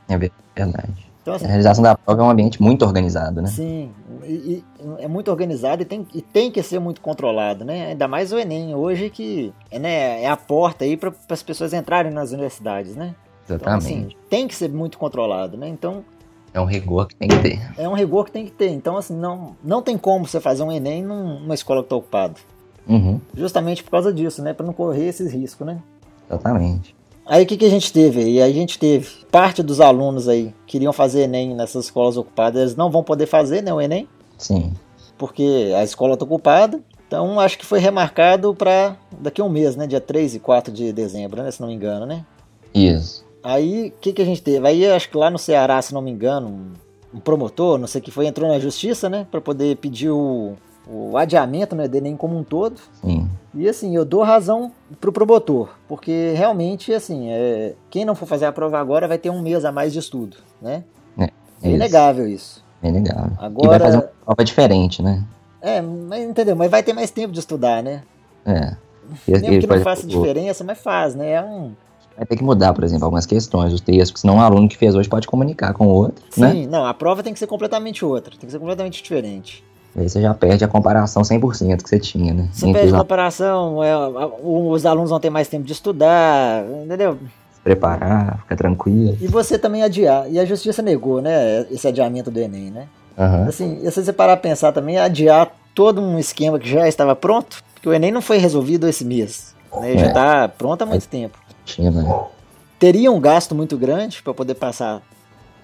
É 0.09 0.17
verdade. 0.17 1.13
Então, 1.23 1.35
assim, 1.35 1.45
a 1.45 1.49
realização 1.49 1.85
da 1.85 1.97
prova 1.97 2.21
é 2.21 2.25
um 2.25 2.31
ambiente 2.31 2.61
muito 2.61 2.85
organizado, 2.85 3.41
né? 3.41 3.49
Sim, 3.49 3.93
e, 4.25 4.33
e 4.33 4.65
é 4.99 5.07
muito 5.07 5.31
organizado 5.31 5.83
e 5.83 5.85
tem, 5.85 6.07
e 6.13 6.21
tem 6.21 6.51
que 6.51 6.61
ser 6.65 6.81
muito 6.81 7.01
controlado, 7.01 7.65
né? 7.65 7.87
Ainda 7.87 8.09
mais 8.09 8.33
o 8.33 8.39
Enem 8.39 8.75
hoje 8.75 9.09
que 9.09 9.53
é, 9.71 9.79
né, 9.79 10.23
é 10.23 10.29
a 10.29 10.37
porta 10.37 10.85
aí 10.85 10.97
para 10.97 11.13
as 11.29 11.43
pessoas 11.43 11.73
entrarem 11.73 12.13
nas 12.13 12.33
universidades, 12.33 12.97
né? 12.97 13.15
Exatamente. 13.49 13.93
Então, 13.93 14.07
assim, 14.07 14.17
tem 14.29 14.49
que 14.49 14.55
ser 14.55 14.69
muito 14.71 14.99
controlado, 14.99 15.57
né? 15.57 15.69
Então 15.69 16.05
é 16.53 16.61
um 16.61 16.67
rigor 16.67 17.07
que 17.07 17.15
tem 17.15 17.29
que 17.29 17.39
ter. 17.39 17.73
É 17.79 17.89
um 17.89 17.95
rigor 17.95 18.27
que 18.27 18.33
tem 18.33 18.45
que 18.45 18.51
ter. 18.51 18.69
Então, 18.69 18.97
assim, 18.97 19.17
não, 19.17 19.57
não 19.65 19.81
tem 19.81 19.97
como 19.97 20.27
você 20.27 20.41
fazer 20.41 20.63
um 20.63 20.73
Enem 20.73 21.03
numa 21.03 21.55
escola 21.55 21.81
que 21.81 21.87
está 21.87 21.97
ocupada. 21.97 22.35
Uhum. 22.87 23.21
Justamente 23.35 23.83
por 23.83 23.91
causa 23.91 24.13
disso, 24.13 24.43
né? 24.43 24.53
Para 24.53 24.67
não 24.67 24.73
correr 24.73 25.07
esses 25.07 25.33
riscos, 25.33 25.67
né? 25.67 25.79
Exatamente. 26.33 26.95
Aí 27.27 27.45
o 27.45 27.47
que, 27.47 27.57
que 27.57 27.65
a 27.65 27.71
gente 27.71 27.93
teve? 27.93 28.25
E 28.25 28.43
a 28.43 28.51
gente 28.51 28.79
teve 28.79 29.09
parte 29.31 29.63
dos 29.63 29.81
alunos 29.81 30.29
aí 30.29 30.55
que 30.67 30.73
queriam 30.73 30.93
fazer 30.93 31.23
Enem 31.23 31.55
nessas 31.55 31.85
escolas 31.85 32.17
ocupadas, 32.17 32.61
eles 32.61 32.77
não 32.77 32.91
vão 32.91 33.05
poder 33.05 33.27
fazer, 33.27 33.63
né, 33.63 33.73
o 33.73 33.81
Enem? 33.81 34.09
Sim. 34.37 34.73
Porque 35.17 35.73
a 35.77 35.85
escola 35.85 36.15
está 36.15 36.25
ocupada. 36.25 36.81
Então 37.07 37.39
acho 37.39 37.59
que 37.59 37.67
foi 37.67 37.79
remarcado 37.79 38.55
para 38.55 38.97
daqui 39.21 39.41
a 39.41 39.45
um 39.45 39.49
mês, 39.49 39.77
né? 39.77 39.87
Dia 39.87 40.01
3 40.01 40.37
e 40.37 40.41
4 40.41 40.73
de 40.73 40.93
dezembro, 40.93 41.43
né? 41.43 41.51
Se 41.51 41.61
não 41.61 41.69
me 41.69 41.75
engano, 41.75 42.07
né? 42.07 42.25
Isso. 42.75 43.23
Aí 43.43 43.89
o 43.89 44.01
que, 44.01 44.15
que 44.15 44.23
a 44.23 44.25
gente 44.25 44.43
teve? 44.43 44.67
Aí 44.67 44.87
acho 44.87 45.11
que 45.11 45.17
lá 45.17 45.31
no 45.31 45.39
Ceará, 45.39 45.81
se 45.83 45.93
não 45.93 46.01
me 46.01 46.11
engano, 46.11 46.49
um, 46.49 47.19
um 47.19 47.21
promotor, 47.21 47.79
não 47.79 47.87
sei 47.87 48.01
o 48.01 48.05
que 48.05 48.11
foi, 48.11 48.27
entrou 48.27 48.49
na 48.49 48.59
justiça, 48.59 49.11
né? 49.11 49.27
Para 49.31 49.43
poder 49.43 49.77
pedir 49.77 50.09
o, 50.09 50.55
o 50.87 51.17
adiamento 51.17 51.75
né, 51.75 51.87
do 51.87 51.97
Enem 51.97 52.17
como 52.17 52.37
um 52.37 52.45
todo. 52.45 52.81
Sim. 53.01 53.29
E 53.55 53.69
assim, 53.69 53.95
eu 53.95 54.05
dou 54.05 54.23
razão 54.23 54.73
pro 55.01 55.13
promotor, 55.13 55.71
porque 55.87 56.33
realmente, 56.37 56.93
assim, 56.93 57.29
é, 57.31 57.75
quem 57.91 58.05
não 58.05 58.15
for 58.15 58.27
fazer 58.27 58.47
a 58.47 58.53
prova 58.53 58.79
agora 58.79 59.07
vai 59.07 59.19
ter 59.19 59.31
um 59.31 59.43
mês 59.43 59.65
a 59.65 59.73
mais 59.73 59.93
de 59.93 59.99
estudo, 59.99 60.39
né? 60.61 60.85
É, 61.19 61.31
é 61.63 61.71
inegável 61.71 62.27
isso. 62.27 62.65
É 62.83 62.89
inegável. 62.89 63.33
Agora, 63.39 63.67
e 63.67 63.69
vai 63.69 63.81
fazer 63.81 63.97
uma 63.97 64.11
prova 64.25 64.45
diferente, 64.45 65.03
né? 65.03 65.23
É, 65.61 65.81
mas 65.81 66.25
entendeu? 66.25 66.57
Mas 66.57 66.71
vai 66.71 66.83
ter 66.83 66.93
mais 66.93 67.11
tempo 67.11 67.33
de 67.33 67.39
estudar, 67.39 67.83
né? 67.83 68.03
É. 68.45 68.75
E, 69.29 69.33
Mesmo 69.33 69.61
que 69.61 69.67
não 69.67 69.81
faça 69.81 70.07
diferença, 70.07 70.65
mas 70.65 70.79
faz, 70.79 71.15
né? 71.15 71.33
É 71.33 71.43
um... 71.43 71.73
Vai 72.17 72.27
ter 72.27 72.37
que 72.37 72.45
mudar, 72.45 72.75
por 72.75 72.85
exemplo, 72.85 73.05
algumas 73.05 73.25
questões, 73.25 73.73
os 73.73 73.81
textos, 73.81 74.11
porque 74.11 74.21
senão 74.21 74.37
um 74.37 74.41
aluno 74.41 74.69
que 74.69 74.77
fez 74.77 74.95
hoje 74.95 75.09
pode 75.09 75.27
comunicar 75.27 75.73
com 75.73 75.87
o 75.87 75.91
outro, 75.91 76.25
Sim, 76.31 76.41
né? 76.41 76.53
Sim, 76.53 76.67
não, 76.67 76.85
a 76.85 76.93
prova 76.93 77.23
tem 77.23 77.33
que 77.33 77.39
ser 77.39 77.47
completamente 77.47 78.05
outra, 78.05 78.33
tem 78.33 78.47
que 78.47 78.51
ser 78.51 78.59
completamente 78.59 79.03
diferente. 79.03 79.65
Aí 79.97 80.09
você 80.09 80.23
já 80.23 80.33
perde 80.33 80.65
a 80.65 80.69
comparação 80.69 81.23
100% 81.23 81.83
que 81.83 81.89
você 81.89 81.99
tinha, 81.99 82.33
né? 82.33 82.49
Você 82.53 82.73
perde 82.73 82.95
a 82.95 82.99
comparação, 82.99 83.85
é, 83.85 83.95
os 84.43 84.87
alunos 84.87 85.11
vão 85.11 85.21
ter 85.21 85.29
mais 85.29 85.49
tempo 85.49 85.65
de 85.65 85.73
estudar, 85.73 86.65
entendeu? 86.85 87.19
Se 87.53 87.61
preparar, 87.61 88.39
ficar 88.39 88.57
tranquilo. 88.57 89.17
E 89.21 89.27
você 89.27 89.59
também 89.59 89.83
adiar. 89.83 90.31
E 90.31 90.39
a 90.39 90.45
justiça 90.47 90.81
negou, 90.81 91.21
né? 91.21 91.67
Esse 91.71 91.87
adiamento 91.87 92.31
do 92.31 92.41
Enem, 92.41 92.71
né? 92.71 92.87
Uhum. 93.19 93.49
Assim, 93.49 93.81
e 93.83 93.91
se 93.91 94.03
você 94.03 94.13
parar 94.13 94.33
a 94.33 94.39
pensar 94.39 94.73
também, 94.73 94.99
adiar 94.99 95.51
todo 95.75 96.01
um 96.01 96.19
esquema 96.19 96.59
que 96.59 96.69
já 96.69 96.89
estava 96.89 97.15
pronto, 97.15 97.63
porque 97.75 97.89
o 97.89 97.93
Enem 97.93 98.11
não 98.11 98.23
foi 98.23 98.39
resolvido 98.39 98.89
esse 98.89 99.05
mês. 99.05 99.55
Né? 99.81 99.99
Já 99.99 100.07
está 100.07 100.49
pronto 100.49 100.83
há 100.83 100.87
muito 100.87 101.07
tempo. 101.07 101.39
Tinha, 101.67 101.91
né? 101.91 102.03
Teria 102.79 103.13
um 103.13 103.21
gasto 103.21 103.55
muito 103.55 103.77
grande 103.77 104.23
para 104.23 104.33
poder 104.35 104.55
passar 104.55 105.03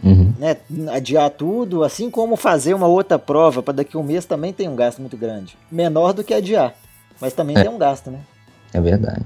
Uhum. 0.02 0.32
Né, 0.38 0.56
adiar 0.92 1.30
tudo, 1.30 1.82
assim 1.82 2.10
como 2.10 2.36
fazer 2.36 2.74
uma 2.74 2.86
outra 2.86 3.18
prova 3.18 3.62
para 3.62 3.74
daqui 3.74 3.96
a 3.96 4.00
um 4.00 4.02
mês 4.02 4.24
também 4.24 4.52
tem 4.52 4.68
um 4.68 4.76
gasto 4.76 5.00
muito 5.00 5.16
grande. 5.16 5.56
Menor 5.70 6.12
do 6.12 6.22
que 6.22 6.32
adiar, 6.32 6.74
mas 7.20 7.32
também 7.32 7.56
é. 7.56 7.62
tem 7.62 7.70
um 7.70 7.78
gasto, 7.78 8.10
né? 8.10 8.20
É 8.72 8.80
verdade. 8.80 9.24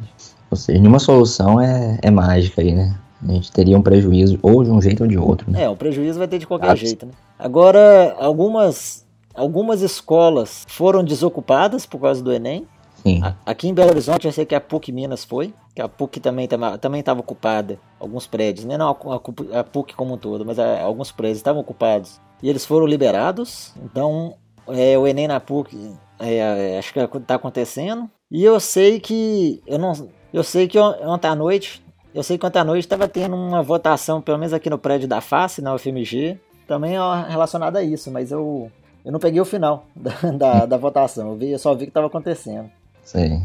Ou 0.50 0.56
seja, 0.56 0.78
nenhuma 0.78 0.98
solução 0.98 1.60
é, 1.60 1.98
é 2.02 2.10
mágica 2.10 2.60
aí, 2.60 2.72
né? 2.72 2.94
A 3.26 3.32
gente 3.32 3.52
teria 3.52 3.78
um 3.78 3.82
prejuízo 3.82 4.38
ou 4.42 4.64
de 4.64 4.70
um 4.70 4.80
jeito 4.82 5.02
ou 5.02 5.08
de 5.08 5.16
outro, 5.16 5.50
né? 5.50 5.62
É, 5.62 5.68
o 5.68 5.76
prejuízo 5.76 6.18
vai 6.18 6.26
ter 6.26 6.38
de 6.38 6.46
qualquer 6.46 6.76
jeito, 6.76 7.06
né? 7.06 7.12
Agora, 7.38 8.16
algumas, 8.18 9.04
algumas 9.34 9.80
escolas 9.80 10.64
foram 10.68 11.04
desocupadas 11.04 11.86
por 11.86 12.00
causa 12.00 12.22
do 12.22 12.32
Enem. 12.32 12.66
Sim. 13.02 13.20
Aqui 13.44 13.68
em 13.68 13.74
Belo 13.74 13.90
Horizonte, 13.90 14.26
eu 14.26 14.32
sei 14.32 14.44
que 14.44 14.54
a 14.54 14.60
PUC 14.60 14.92
Minas 14.92 15.24
foi, 15.24 15.54
que 15.74 15.80
a 15.80 15.88
PUC 15.88 16.20
também 16.20 16.48
também 16.80 17.00
estava 17.00 17.20
ocupada, 17.20 17.78
alguns 17.98 18.26
prédios, 18.26 18.66
né? 18.66 18.76
não 18.76 18.88
a, 18.90 19.58
a 19.60 19.64
PUC 19.64 19.94
como 19.94 20.14
um 20.14 20.18
todo, 20.18 20.44
mas 20.44 20.58
a, 20.58 20.82
alguns 20.82 21.10
prédios 21.10 21.38
estavam 21.38 21.60
ocupados. 21.60 22.20
E 22.42 22.48
eles 22.48 22.66
foram 22.66 22.86
liberados, 22.86 23.72
então 23.82 24.34
é, 24.68 24.98
o 24.98 25.06
Enem 25.06 25.28
na 25.28 25.40
PUC 25.40 25.94
é, 26.18 26.36
é 26.74 26.78
acho 26.78 26.92
que 26.92 26.98
está 26.98 27.36
acontecendo. 27.36 28.10
E 28.30 28.44
eu 28.44 28.58
sei 28.60 29.00
que 29.00 29.62
eu 29.66 29.78
não, 29.78 29.92
eu 30.32 30.42
sei 30.42 30.68
que 30.68 30.78
ontem 30.78 31.28
à 31.28 31.34
noite, 31.34 31.82
eu 32.14 32.22
sei 32.22 32.36
que 32.36 32.44
ontem 32.44 32.58
à 32.58 32.64
noite 32.64 32.84
estava 32.84 33.08
tendo 33.08 33.36
uma 33.36 33.62
votação, 33.62 34.20
pelo 34.20 34.38
menos 34.38 34.52
aqui 34.52 34.68
no 34.68 34.78
prédio 34.78 35.08
da 35.08 35.20
face, 35.20 35.62
na 35.62 35.74
UFMG, 35.74 36.38
também 36.66 36.92
relacionada 37.28 37.78
a 37.78 37.82
isso, 37.82 38.10
mas 38.10 38.30
eu 38.30 38.70
eu 39.04 39.10
não 39.10 39.18
peguei 39.18 39.40
o 39.40 39.44
final 39.44 39.86
da, 39.96 40.30
da, 40.30 40.66
da 40.66 40.76
votação, 40.76 41.30
eu, 41.30 41.36
vi, 41.36 41.50
eu 41.50 41.58
só 41.58 41.74
vi 41.74 41.84
que 41.84 41.90
estava 41.90 42.06
acontecendo. 42.06 42.70
Sim. 43.02 43.42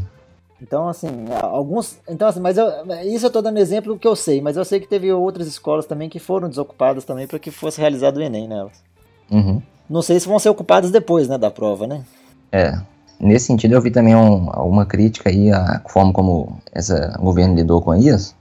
Então, 0.60 0.88
assim, 0.88 1.08
alguns. 1.40 1.98
Então, 2.08 2.28
assim, 2.28 2.40
mas 2.40 2.58
eu, 2.58 2.66
isso 3.04 3.26
eu 3.26 3.30
tô 3.30 3.40
dando 3.40 3.58
exemplo 3.58 3.94
do 3.94 3.98
que 3.98 4.08
eu 4.08 4.16
sei, 4.16 4.40
mas 4.40 4.56
eu 4.56 4.64
sei 4.64 4.80
que 4.80 4.88
teve 4.88 5.12
outras 5.12 5.46
escolas 5.46 5.86
também 5.86 6.08
que 6.08 6.18
foram 6.18 6.48
desocupadas 6.48 7.04
também 7.04 7.26
para 7.26 7.38
que 7.38 7.50
fosse 7.50 7.80
realizado 7.80 8.16
o 8.16 8.22
Enem 8.22 8.48
nelas. 8.48 8.82
Uhum. 9.30 9.62
Não 9.88 10.02
sei 10.02 10.18
se 10.18 10.28
vão 10.28 10.38
ser 10.38 10.48
ocupadas 10.48 10.90
depois, 10.90 11.28
né, 11.28 11.38
da 11.38 11.50
prova, 11.50 11.86
né? 11.86 12.04
É. 12.50 12.78
Nesse 13.20 13.46
sentido, 13.46 13.74
eu 13.74 13.80
vi 13.80 13.90
também 13.90 14.14
um, 14.14 14.48
alguma 14.52 14.86
crítica 14.86 15.28
aí 15.28 15.50
à 15.50 15.82
forma 15.88 16.12
como 16.12 16.58
esse 16.74 16.94
governo 17.18 17.54
lidou 17.54 17.80
com 17.80 17.94
isso. 17.94 18.34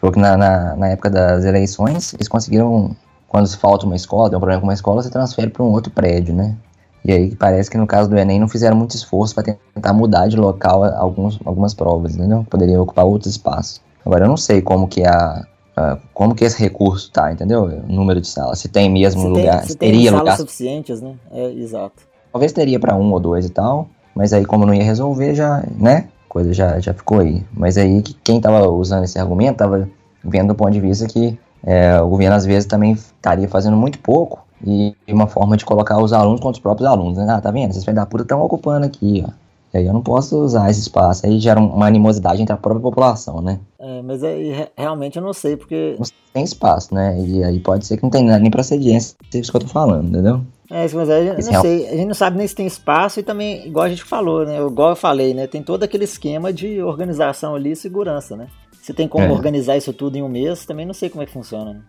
Falou 0.00 0.12
que 0.12 0.18
na, 0.18 0.36
na, 0.36 0.76
na 0.76 0.88
época 0.88 1.08
das 1.08 1.44
eleições, 1.44 2.14
eles 2.14 2.28
conseguiram, 2.28 2.96
quando 3.28 3.46
se 3.46 3.56
falta 3.56 3.86
uma 3.86 3.94
escola, 3.94 4.28
tem 4.28 4.36
um 4.36 4.40
problema 4.40 4.60
com 4.60 4.66
uma 4.66 4.74
escola, 4.74 5.02
você 5.02 5.10
transfere 5.10 5.50
para 5.50 5.62
um 5.62 5.70
outro 5.70 5.92
prédio, 5.92 6.34
né? 6.34 6.56
E 7.04 7.12
aí 7.12 7.36
parece 7.36 7.70
que 7.70 7.76
no 7.76 7.86
caso 7.86 8.08
do 8.08 8.16
Enem 8.16 8.40
não 8.40 8.48
fizeram 8.48 8.76
muito 8.76 8.96
esforço 8.96 9.34
para 9.34 9.54
tentar 9.74 9.92
mudar 9.92 10.26
de 10.26 10.36
local 10.36 10.84
alguns, 10.84 11.38
algumas 11.44 11.74
provas, 11.74 12.16
entendeu? 12.16 12.46
Poderiam 12.48 12.82
ocupar 12.82 13.04
outros 13.04 13.32
espaços. 13.32 13.80
Agora 14.04 14.24
eu 14.24 14.28
não 14.28 14.38
sei 14.38 14.62
como 14.62 14.88
que 14.88 15.04
a, 15.04 15.46
a 15.76 15.98
como 16.14 16.34
que 16.34 16.44
esse 16.44 16.58
recurso 16.58 17.10
tá, 17.12 17.30
entendeu? 17.30 17.64
O 17.64 17.92
número 17.92 18.22
de 18.22 18.26
salas, 18.26 18.58
se 18.58 18.68
tem 18.68 18.90
mesmo 18.90 19.20
se 19.20 19.28
lugar, 19.28 19.58
tem, 19.60 19.68
se 19.68 19.76
teria 19.76 19.96
tem 19.96 20.04
salas 20.04 20.20
lugar 20.20 20.36
suficientes, 20.38 21.00
né? 21.02 21.14
É, 21.30 21.52
exato. 21.52 22.02
Talvez 22.32 22.52
teria 22.52 22.80
para 22.80 22.96
um 22.96 23.12
ou 23.12 23.20
dois 23.20 23.44
e 23.44 23.50
tal, 23.50 23.86
mas 24.14 24.32
aí 24.32 24.46
como 24.46 24.64
não 24.64 24.72
ia 24.72 24.82
resolver 24.82 25.34
já, 25.34 25.62
né? 25.78 26.08
Coisa 26.26 26.54
já, 26.54 26.80
já 26.80 26.94
ficou 26.94 27.20
aí. 27.20 27.44
Mas 27.52 27.76
aí 27.76 28.00
que 28.00 28.14
quem 28.14 28.40
tava 28.40 28.66
usando 28.68 29.04
esse 29.04 29.18
argumento 29.18 29.58
tava 29.58 29.88
vendo 30.24 30.48
do 30.48 30.54
ponto 30.54 30.72
de 30.72 30.80
vista 30.80 31.06
que 31.06 31.38
é, 31.62 32.00
o 32.00 32.08
governo 32.08 32.34
às 32.34 32.46
vezes 32.46 32.66
também 32.66 32.92
estaria 32.92 33.46
fazendo 33.46 33.76
muito 33.76 33.98
pouco 33.98 34.43
e 34.62 34.94
uma 35.08 35.26
forma 35.26 35.56
de 35.56 35.64
colocar 35.64 36.02
os 36.02 36.12
alunos 36.12 36.40
contra 36.40 36.58
os 36.58 36.62
próprios 36.62 36.88
alunos, 36.88 37.18
né? 37.18 37.26
Ah, 37.28 37.40
tá 37.40 37.50
vendo? 37.50 37.70
Esses 37.70 37.84
filhos 37.84 37.96
da 37.96 38.06
puta 38.06 38.22
estão 38.22 38.42
ocupando 38.42 38.86
aqui, 38.86 39.24
ó. 39.26 39.30
E 39.74 39.78
aí 39.78 39.86
eu 39.86 39.92
não 39.92 40.02
posso 40.02 40.38
usar 40.38 40.70
esse 40.70 40.78
espaço. 40.78 41.26
Aí 41.26 41.40
gera 41.40 41.58
uma 41.58 41.86
animosidade 41.86 42.40
entre 42.40 42.54
a 42.54 42.56
própria 42.56 42.80
população, 42.80 43.42
né? 43.42 43.58
É, 43.80 44.02
mas 44.02 44.22
aí 44.22 44.68
realmente 44.78 45.16
eu 45.16 45.22
não 45.22 45.32
sei, 45.32 45.56
porque. 45.56 45.96
Não 45.98 46.06
tem 46.32 46.44
espaço, 46.44 46.94
né? 46.94 47.20
E 47.20 47.42
aí 47.42 47.58
pode 47.58 47.84
ser 47.84 47.96
que 47.96 48.04
não 48.04 48.10
tenha 48.10 48.38
nem 48.38 48.52
procedência, 48.52 49.16
é 49.34 49.38
isso 49.38 49.50
que 49.50 49.56
eu 49.56 49.62
tô 49.62 49.66
falando, 49.66 50.08
entendeu? 50.08 50.42
É, 50.70 50.88
mas 50.94 51.10
aí, 51.10 51.26
eu 51.26 51.34
não 51.34 51.60
sei, 51.60 51.88
a 51.88 51.96
gente 51.96 52.06
não 52.06 52.14
sabe 52.14 52.38
nem 52.38 52.46
se 52.46 52.54
tem 52.54 52.66
espaço 52.66 53.20
e 53.20 53.22
também, 53.22 53.66
igual 53.66 53.84
a 53.84 53.88
gente 53.88 54.02
falou, 54.02 54.46
né? 54.46 54.58
Igual 54.64 54.90
eu 54.90 54.96
falei, 54.96 55.34
né? 55.34 55.46
Tem 55.46 55.62
todo 55.62 55.82
aquele 55.82 56.04
esquema 56.04 56.52
de 56.52 56.80
organização 56.80 57.54
ali 57.54 57.72
e 57.72 57.76
segurança, 57.76 58.36
né? 58.36 58.46
Se 58.80 58.94
tem 58.94 59.06
como 59.08 59.26
é. 59.26 59.30
organizar 59.30 59.76
isso 59.76 59.92
tudo 59.92 60.16
em 60.16 60.22
um 60.22 60.28
mês, 60.28 60.64
também 60.64 60.86
não 60.86 60.94
sei 60.94 61.10
como 61.10 61.22
é 61.22 61.26
que 61.26 61.32
funciona, 61.32 61.74
né? 61.74 61.80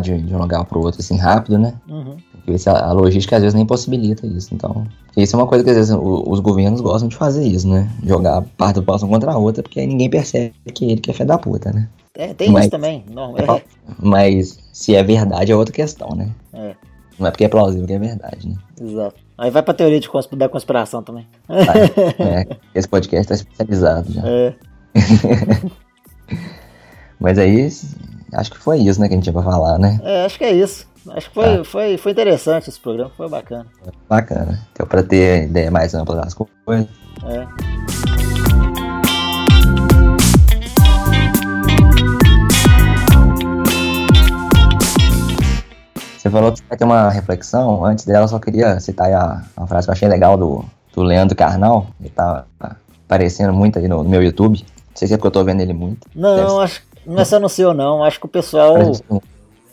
De, 0.00 0.20
de 0.20 0.34
um 0.34 0.38
lugar 0.38 0.64
para 0.64 0.78
o 0.78 0.82
outro 0.82 1.00
assim 1.00 1.16
rápido, 1.16 1.58
né? 1.58 1.74
Uhum. 1.88 2.16
Porque 2.44 2.68
a, 2.68 2.86
a 2.86 2.92
logística 2.92 3.36
às 3.36 3.42
vezes 3.42 3.54
nem 3.54 3.66
possibilita 3.66 4.26
isso. 4.26 4.54
Então, 4.54 4.86
isso 5.16 5.34
é 5.34 5.38
uma 5.38 5.46
coisa 5.46 5.64
que 5.64 5.70
às 5.70 5.76
vezes 5.76 5.92
o, 5.92 6.24
os 6.26 6.40
governos 6.40 6.80
gostam 6.80 7.08
de 7.08 7.16
fazer 7.16 7.44
isso, 7.46 7.68
né? 7.68 7.90
Jogar 8.04 8.42
parte 8.56 8.76
da 8.76 8.82
população 8.82 9.08
contra 9.08 9.32
a 9.32 9.38
outra, 9.38 9.62
porque 9.62 9.80
aí 9.80 9.86
ninguém 9.86 10.08
percebe 10.08 10.54
que 10.72 10.84
ele 10.84 11.00
que 11.00 11.10
é 11.10 11.14
fé 11.14 11.24
da 11.24 11.38
puta, 11.38 11.72
né? 11.72 11.88
É, 12.14 12.32
tem 12.32 12.50
mas, 12.50 12.64
isso 12.64 12.70
também. 12.70 13.04
Não, 13.10 13.36
é... 13.36 13.62
Mas 13.98 14.58
se 14.72 14.94
é 14.94 15.02
verdade 15.02 15.52
é 15.52 15.56
outra 15.56 15.74
questão, 15.74 16.10
né? 16.10 16.30
É. 16.52 16.74
Não 17.18 17.26
é 17.26 17.30
porque 17.30 17.44
é 17.44 17.48
plausível 17.48 17.86
que 17.86 17.92
é 17.92 17.98
verdade, 17.98 18.48
né? 18.48 18.56
Exato. 18.80 19.16
Aí 19.38 19.50
vai 19.50 19.62
pra 19.62 19.74
teoria 19.74 20.00
de 20.00 20.08
consp 20.08 20.34
da 20.34 20.48
conspiração 20.48 21.02
também. 21.02 21.26
Ah, 21.48 21.64
é, 22.22 22.46
esse 22.74 22.88
podcast 22.88 23.28
tá 23.28 23.34
especializado 23.34 24.12
já. 24.12 24.22
É. 24.24 24.54
Mas 27.18 27.38
aí, 27.38 27.68
acho 28.32 28.50
que 28.50 28.58
foi 28.58 28.78
isso, 28.78 29.00
né, 29.00 29.08
que 29.08 29.14
a 29.14 29.16
gente 29.16 29.24
tinha 29.24 29.32
pra 29.32 29.42
falar, 29.42 29.78
né? 29.78 30.00
É, 30.02 30.24
acho 30.24 30.38
que 30.38 30.44
é 30.44 30.52
isso. 30.52 30.86
Acho 31.10 31.28
que 31.28 31.34
foi, 31.34 31.60
ah. 31.60 31.64
foi, 31.64 31.96
foi 31.96 32.12
interessante 32.12 32.68
esse 32.68 32.80
programa, 32.80 33.10
foi 33.16 33.28
bacana. 33.28 33.66
Bacana. 34.08 34.66
Deu 34.76 34.86
pra 34.86 35.02
ter 35.02 35.44
ideia 35.44 35.70
mais 35.70 35.94
ampla 35.94 36.16
das 36.16 36.34
coisas. 36.34 36.88
É. 37.24 37.46
Você 46.18 46.30
falou 46.30 46.52
que 46.52 46.60
vai 46.68 46.76
ter 46.76 46.84
uma 46.84 47.08
reflexão. 47.08 47.84
Antes 47.84 48.04
dela, 48.04 48.24
eu 48.24 48.28
só 48.28 48.40
queria 48.40 48.80
citar 48.80 49.12
a, 49.12 49.44
uma 49.56 49.66
frase 49.68 49.86
que 49.86 49.90
eu 49.90 49.92
achei 49.92 50.08
legal 50.08 50.36
do, 50.36 50.64
do 50.92 51.04
Leandro 51.04 51.36
Carnal. 51.36 51.86
Ele 52.00 52.10
tá 52.10 52.44
aparecendo 53.06 53.52
muito 53.52 53.78
aí 53.78 53.86
no, 53.86 54.02
no 54.02 54.08
meu 54.08 54.20
YouTube. 54.20 54.58
Não 54.58 54.96
sei 54.96 55.06
se 55.06 55.14
é 55.14 55.16
porque 55.16 55.28
eu 55.28 55.30
tô 55.30 55.44
vendo 55.44 55.60
ele 55.60 55.72
muito. 55.72 56.08
Não, 56.12 56.58
acho 56.58 56.82
não 57.06 57.20
é 57.20 57.24
só 57.24 57.38
no 57.38 57.48
seu, 57.48 57.72
não. 57.72 58.02
Acho 58.02 58.18
que 58.20 58.26
o 58.26 58.28
pessoal. 58.28 58.76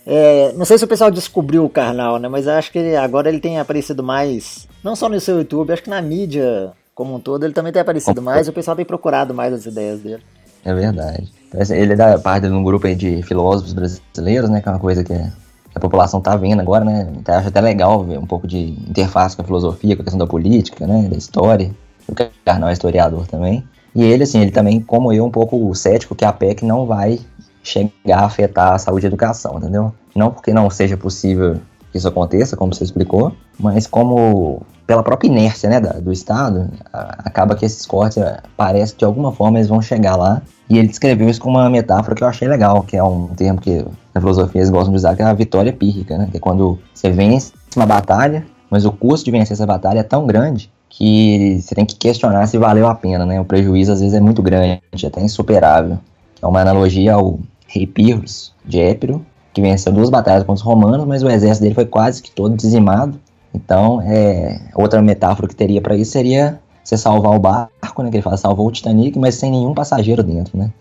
É, 0.06 0.52
não 0.54 0.66
sei 0.66 0.78
se 0.78 0.84
o 0.84 0.88
pessoal 0.88 1.10
descobriu 1.10 1.64
o 1.64 1.70
Carnal, 1.70 2.20
né? 2.20 2.28
Mas 2.28 2.48
acho 2.48 2.72
que 2.72 2.96
agora 2.96 3.30
ele 3.30 3.40
tem 3.40 3.60
aparecido 3.60 4.04
mais. 4.04 4.68
Não 4.84 4.96
só 4.96 5.08
no 5.08 5.20
seu 5.20 5.38
YouTube, 5.38 5.72
acho 5.72 5.84
que 5.84 5.90
na 5.90 6.02
mídia 6.02 6.74
como 6.94 7.16
um 7.16 7.20
todo 7.20 7.44
ele 7.44 7.54
também 7.54 7.72
tem 7.72 7.82
aparecido 7.82 8.22
mais. 8.22 8.48
O 8.48 8.54
pessoal 8.54 8.76
tem 8.76 8.86
procurado 8.86 9.34
mais 9.34 9.54
as 9.54 9.66
ideias 9.66 10.00
dele. 10.02 10.24
É 10.64 10.74
verdade. 10.74 11.32
Ele 11.72 11.94
é 11.94 11.96
da 11.96 12.18
parte 12.18 12.48
de 12.48 12.54
um 12.54 12.64
grupo 12.64 12.88
aí 12.88 12.96
de 12.96 13.22
filósofos 13.24 13.74
brasileiros, 13.74 14.50
né? 14.50 14.62
Que 14.62 14.70
é 14.70 14.72
uma 14.72 14.80
coisa 14.80 15.04
que 15.04 15.14
a 15.14 15.80
população 15.80 16.22
tá 16.22 16.36
vendo 16.36 16.62
agora, 16.62 16.86
né? 16.86 17.12
Então, 17.18 17.36
acho 17.36 17.48
até 17.48 17.62
legal 17.62 18.04
ver 18.04 18.18
um 18.18 18.26
pouco 18.26 18.48
de 18.48 18.72
interface 18.88 19.36
com 19.36 19.42
a 19.42 19.46
filosofia, 19.46 19.96
com 19.96 20.02
a 20.02 20.06
questão 20.06 20.20
da 20.20 20.28
política, 20.28 20.86
né? 20.88 21.08
Da 21.10 21.18
história. 21.18 21.72
O 22.08 22.14
Carnal 22.46 22.70
é 22.70 22.74
historiador 22.74 23.28
também. 23.28 23.64
E 23.96 24.04
ele, 24.04 24.24
assim, 24.24 24.42
ele 24.42 24.52
também, 24.52 24.82
como 24.82 25.14
eu, 25.14 25.26
um 25.26 25.32
pouco 25.32 25.74
cético 25.76 26.16
que 26.16 26.26
a 26.26 26.34
PEC 26.34 26.66
não 26.66 26.86
vai 26.86 27.20
chegar 27.62 28.20
a 28.20 28.26
afetar 28.26 28.74
a 28.74 28.78
saúde 28.78 29.06
e 29.06 29.08
a 29.08 29.10
educação, 29.10 29.58
entendeu? 29.58 29.94
Não 30.16 30.32
porque 30.32 30.54
não 30.54 30.70
seja 30.70 30.98
possível 30.98 31.58
que 31.92 31.98
isso 31.98 32.08
aconteça, 32.08 32.58
como 32.58 32.74
você 32.74 32.84
explicou, 32.84 33.32
mas 33.60 33.86
como 33.86 34.64
pela 34.86 35.04
própria 35.04 35.28
inércia 35.28 35.70
né, 35.70 35.80
do 35.80 36.12
Estado, 36.12 36.70
acaba 36.92 37.56
que 37.56 37.66
esses 37.66 37.86
cortes 37.86 38.18
eh, 38.18 38.42
parece 38.58 38.94
que 38.94 39.00
de 39.00 39.06
alguma 39.06 39.32
forma 39.32 39.58
eles 39.60 39.70
vão 39.70 39.82
chegar 39.82 40.16
lá. 40.16 40.42
E 40.70 40.78
ele 40.78 40.88
descreveu 40.88 41.30
isso 41.30 41.40
com 41.40 41.50
uma 41.50 41.70
metáfora 41.70 42.16
que 42.16 42.24
eu 42.24 42.28
achei 42.28 42.48
legal, 42.48 42.84
que 42.84 42.98
é 42.98 43.04
um 43.04 43.28
termo 43.28 43.62
que 43.62 43.86
na 44.14 44.20
filosofia 44.20 44.60
eles 44.60 44.70
gostam 44.70 44.92
de 44.92 44.98
usar, 44.98 45.16
que 45.16 45.22
é 45.22 45.26
a 45.26 45.34
vitória 45.34 45.72
pírrica, 45.72 46.18
né? 46.18 46.28
Que 46.32 46.38
é 46.38 46.40
quando 46.40 46.80
você 46.94 47.12
vence 47.12 47.54
uma 47.76 47.86
batalha, 47.86 48.46
mas 48.70 48.86
o 48.86 48.92
custo 48.92 49.26
de 49.26 49.32
vencer 49.32 49.54
essa 49.54 49.66
batalha 49.66 50.00
é 50.00 50.04
tão 50.04 50.26
grande 50.26 50.72
que 50.96 51.60
você 51.60 51.74
tem 51.74 51.86
que 51.86 51.96
questionar 51.96 52.46
se 52.46 52.58
valeu 52.58 52.88
a 52.88 52.94
pena, 52.94 53.26
né? 53.26 53.42
O 53.42 53.46
prejuízo 53.46 53.92
às 53.92 54.00
vezes 54.00 54.14
é 54.14 54.20
muito 54.20 54.44
grande, 54.44 54.80
até 55.06 55.22
insuperável. 55.22 55.98
É 56.40 56.46
uma 56.46 56.62
analogia 56.62 57.16
ao 57.16 57.40
rei 57.68 57.88
Pirros 57.88 58.54
de 58.64 58.80
Épiro, 58.80 59.26
que 59.52 59.62
venceu 59.62 59.92
duas 59.92 60.12
batalhas 60.12 60.44
contra 60.44 60.54
os 60.54 60.62
romanos, 60.62 61.08
mas 61.08 61.24
o 61.24 61.30
exército 61.30 61.64
dele 61.64 61.74
foi 61.74 61.88
quase 61.88 62.22
que 62.22 62.30
todo 62.30 62.56
dizimado. 62.56 63.20
Então, 63.56 64.02
é, 64.04 64.62
outra 64.76 65.02
metáfora 65.02 65.48
que 65.48 65.56
teria 65.56 65.82
para 65.82 65.96
isso 65.96 66.12
seria 66.12 66.60
você 66.84 66.96
salvar 66.96 67.36
o 67.36 67.40
barco, 67.40 68.04
né? 68.04 68.12
Que 68.12 68.18
ele 68.18 68.24
fala, 68.24 68.38
salvou 68.38 68.68
o 68.68 68.72
Titanic, 68.72 69.18
mas 69.18 69.34
sem 69.34 69.50
nenhum 69.50 69.74
passageiro 69.74 70.22
dentro, 70.22 70.56
né? 70.56 70.72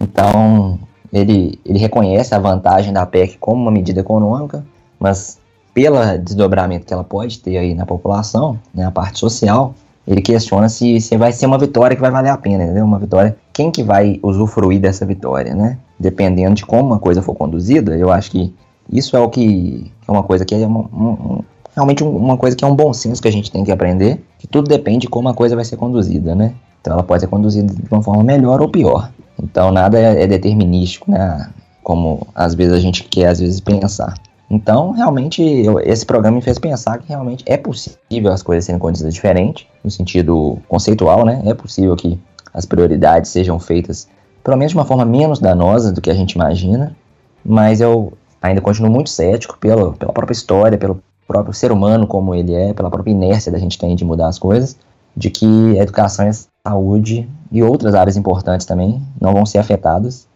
Então, 0.00 0.80
ele, 1.12 1.60
ele 1.64 1.78
reconhece 1.78 2.34
a 2.34 2.40
vantagem 2.40 2.92
da 2.92 3.06
PEC 3.06 3.38
como 3.38 3.62
uma 3.62 3.70
medida 3.70 4.00
econômica, 4.00 4.64
mas 4.98 5.38
pelo 5.72 5.96
desdobramento 6.18 6.86
que 6.86 6.92
ela 6.92 7.04
pode 7.04 7.38
ter 7.38 7.56
aí 7.56 7.74
na 7.74 7.86
população, 7.86 8.58
né, 8.74 8.84
a 8.84 8.90
parte 8.90 9.18
social, 9.18 9.74
ele 10.06 10.20
questiona 10.20 10.68
se, 10.68 11.00
se 11.00 11.16
vai 11.16 11.32
ser 11.32 11.46
uma 11.46 11.58
vitória 11.58 11.94
que 11.94 12.00
vai 12.00 12.10
valer 12.10 12.30
a 12.30 12.36
pena, 12.36 12.64
entendeu? 12.64 12.84
Uma 12.84 12.98
vitória, 12.98 13.36
quem 13.52 13.70
que 13.70 13.82
vai 13.82 14.18
usufruir 14.22 14.80
dessa 14.80 15.06
vitória, 15.06 15.54
né? 15.54 15.78
Dependendo 15.98 16.54
de 16.54 16.66
como 16.66 16.88
uma 16.88 16.98
coisa 16.98 17.22
for 17.22 17.34
conduzida, 17.34 17.96
eu 17.96 18.10
acho 18.10 18.30
que 18.30 18.52
isso 18.90 19.16
é 19.16 19.20
o 19.20 19.28
que 19.28 19.90
é 20.08 20.10
uma 20.10 20.22
coisa 20.22 20.44
que 20.44 20.54
é 20.54 20.66
uma, 20.66 20.80
um, 20.80 21.44
realmente 21.74 22.02
uma 22.02 22.36
coisa 22.36 22.56
que 22.56 22.64
é 22.64 22.66
um 22.66 22.74
bom 22.74 22.92
senso 22.92 23.22
que 23.22 23.28
a 23.28 23.32
gente 23.32 23.52
tem 23.52 23.62
que 23.62 23.70
aprender, 23.70 24.20
que 24.38 24.48
tudo 24.48 24.68
depende 24.68 25.00
de 25.00 25.08
como 25.08 25.28
a 25.28 25.34
coisa 25.34 25.54
vai 25.54 25.64
ser 25.64 25.76
conduzida, 25.76 26.34
né? 26.34 26.54
Então 26.80 26.94
ela 26.94 27.02
pode 27.02 27.20
ser 27.20 27.28
conduzida 27.28 27.72
de 27.72 27.88
uma 27.90 28.02
forma 28.02 28.24
melhor 28.24 28.60
ou 28.60 28.68
pior. 28.68 29.10
Então 29.40 29.70
nada 29.70 29.98
é, 29.98 30.24
é 30.24 30.26
determinístico, 30.26 31.10
né? 31.10 31.48
Como 31.82 32.26
às 32.34 32.54
vezes 32.54 32.72
a 32.72 32.80
gente 32.80 33.04
quer 33.04 33.26
às 33.26 33.38
vezes 33.38 33.60
pensar. 33.60 34.14
Então, 34.50 34.90
realmente, 34.90 35.42
esse 35.84 36.04
programa 36.04 36.36
me 36.36 36.42
fez 36.42 36.58
pensar 36.58 36.98
que 36.98 37.08
realmente 37.08 37.44
é 37.46 37.56
possível 37.56 38.32
as 38.32 38.42
coisas 38.42 38.64
serem 38.64 38.80
conduzidas 38.80 39.14
diferente, 39.14 39.68
no 39.84 39.90
sentido 39.90 40.58
conceitual, 40.68 41.24
né? 41.24 41.40
É 41.46 41.54
possível 41.54 41.94
que 41.94 42.18
as 42.52 42.66
prioridades 42.66 43.30
sejam 43.30 43.60
feitas, 43.60 44.08
pelo 44.42 44.56
menos 44.56 44.72
de 44.72 44.78
uma 44.78 44.84
forma 44.84 45.04
menos 45.04 45.38
danosa 45.38 45.92
do 45.92 46.00
que 46.00 46.10
a 46.10 46.14
gente 46.14 46.32
imagina, 46.32 46.96
mas 47.44 47.80
eu 47.80 48.12
ainda 48.42 48.60
continuo 48.60 48.90
muito 48.90 49.08
cético 49.08 49.56
pela, 49.56 49.92
pela 49.92 50.12
própria 50.12 50.34
história, 50.34 50.76
pelo 50.76 51.00
próprio 51.28 51.54
ser 51.54 51.70
humano 51.70 52.08
como 52.08 52.34
ele 52.34 52.52
é, 52.52 52.72
pela 52.72 52.90
própria 52.90 53.12
inércia 53.12 53.52
da 53.52 53.58
gente 53.58 53.78
tem 53.78 53.94
de 53.94 54.04
mudar 54.04 54.26
as 54.26 54.38
coisas, 54.38 54.76
de 55.16 55.30
que 55.30 55.78
a 55.78 55.82
educação 55.82 56.26
e 56.26 56.28
a 56.30 56.34
saúde 56.66 57.28
e 57.52 57.62
outras 57.62 57.94
áreas 57.94 58.16
importantes 58.16 58.66
também 58.66 59.00
não 59.20 59.32
vão 59.32 59.46
ser 59.46 59.58
afetadas 59.58 60.26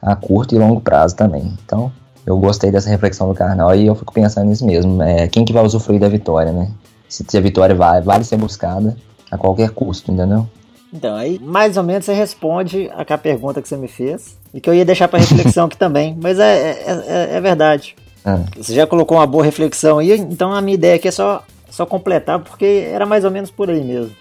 a 0.00 0.14
curto 0.14 0.54
e 0.54 0.58
longo 0.58 0.80
prazo 0.80 1.16
também. 1.16 1.52
Então, 1.64 1.90
eu 2.26 2.38
gostei 2.38 2.70
dessa 2.70 2.88
reflexão 2.88 3.28
do 3.28 3.34
Karnal 3.34 3.74
e 3.74 3.86
eu 3.86 3.94
fico 3.94 4.12
pensando 4.12 4.48
nisso 4.48 4.64
mesmo. 4.64 5.02
É, 5.02 5.28
quem 5.28 5.44
que 5.44 5.52
vai 5.52 5.64
usufruir 5.64 6.00
da 6.00 6.08
vitória, 6.08 6.52
né? 6.52 6.70
Se, 7.08 7.24
se 7.26 7.36
a 7.36 7.40
vitória 7.40 7.74
vai, 7.74 8.00
vale 8.00 8.24
ser 8.24 8.36
buscada 8.36 8.96
a 9.30 9.36
qualquer 9.36 9.70
custo, 9.70 10.10
entendeu? 10.10 10.46
Então, 10.92 11.14
aí 11.16 11.38
mais 11.38 11.76
ou 11.76 11.82
menos 11.82 12.04
você 12.04 12.14
responde 12.14 12.90
a 12.94 13.18
pergunta 13.18 13.60
que 13.60 13.68
você 13.68 13.76
me 13.76 13.88
fez 13.88 14.38
e 14.54 14.60
que 14.60 14.70
eu 14.70 14.74
ia 14.74 14.84
deixar 14.84 15.08
para 15.08 15.18
reflexão 15.18 15.66
aqui 15.66 15.76
também, 15.78 16.16
mas 16.20 16.38
é, 16.38 16.70
é, 16.70 17.04
é, 17.06 17.36
é 17.36 17.40
verdade. 17.40 17.94
Ah. 18.24 18.40
Você 18.56 18.74
já 18.74 18.86
colocou 18.86 19.18
uma 19.18 19.26
boa 19.26 19.44
reflexão 19.44 19.98
aí, 19.98 20.12
então 20.12 20.52
a 20.52 20.62
minha 20.62 20.76
ideia 20.76 20.94
aqui 20.94 21.08
é 21.08 21.10
só, 21.10 21.44
só 21.68 21.84
completar, 21.84 22.38
porque 22.38 22.88
era 22.90 23.04
mais 23.04 23.24
ou 23.24 23.30
menos 23.30 23.50
por 23.50 23.68
aí 23.68 23.84
mesmo. 23.84 24.14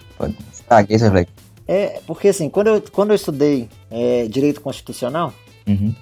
Estraguei 0.51 0.95
essa 0.95 1.06
reflexão. 1.06 1.36
É, 1.66 2.01
porque 2.06 2.28
assim, 2.28 2.49
quando 2.49 2.68
eu, 2.68 2.84
quando 2.91 3.12
eu 3.12 3.16
estudei 3.16 3.70
é, 3.89 4.28
Direito 4.28 4.60
Constitucional, 4.60 5.32
uhum. 5.66 5.93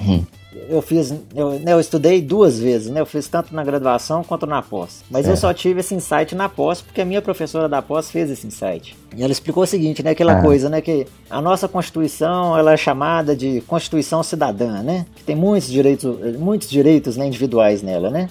Uhum 0.00 0.24
eu 0.68 0.82
fiz, 0.82 1.14
eu, 1.34 1.58
né, 1.60 1.72
eu 1.72 1.80
estudei 1.80 2.20
duas 2.20 2.58
vezes, 2.58 2.90
né? 2.90 3.00
Eu 3.00 3.06
fiz 3.06 3.26
tanto 3.26 3.54
na 3.54 3.64
graduação 3.64 4.22
quanto 4.22 4.46
na 4.46 4.60
pós. 4.60 5.02
Mas 5.10 5.26
eu 5.26 5.36
só 5.36 5.52
tive 5.54 5.80
esse 5.80 5.94
insight 5.94 6.34
na 6.34 6.48
pós 6.48 6.82
porque 6.82 7.00
a 7.00 7.04
minha 7.04 7.22
professora 7.22 7.68
da 7.68 7.80
pós 7.80 8.10
fez 8.10 8.30
esse 8.30 8.46
insight. 8.46 8.96
E 9.16 9.22
ela 9.22 9.32
explicou 9.32 9.62
o 9.62 9.66
seguinte, 9.66 10.02
né? 10.02 10.10
Aquela 10.10 10.38
ah. 10.38 10.42
coisa, 10.42 10.68
né? 10.68 10.80
Que 10.80 11.06
a 11.30 11.40
nossa 11.40 11.66
Constituição, 11.68 12.56
ela 12.56 12.72
é 12.72 12.76
chamada 12.76 13.34
de 13.34 13.62
Constituição 13.62 14.22
Cidadã, 14.22 14.82
né? 14.82 15.06
Que 15.16 15.24
tem 15.24 15.34
muitos 15.34 15.70
direitos, 15.70 16.16
muitos 16.38 16.68
direitos 16.68 17.16
né, 17.16 17.26
individuais 17.26 17.82
nela, 17.82 18.10
né? 18.10 18.28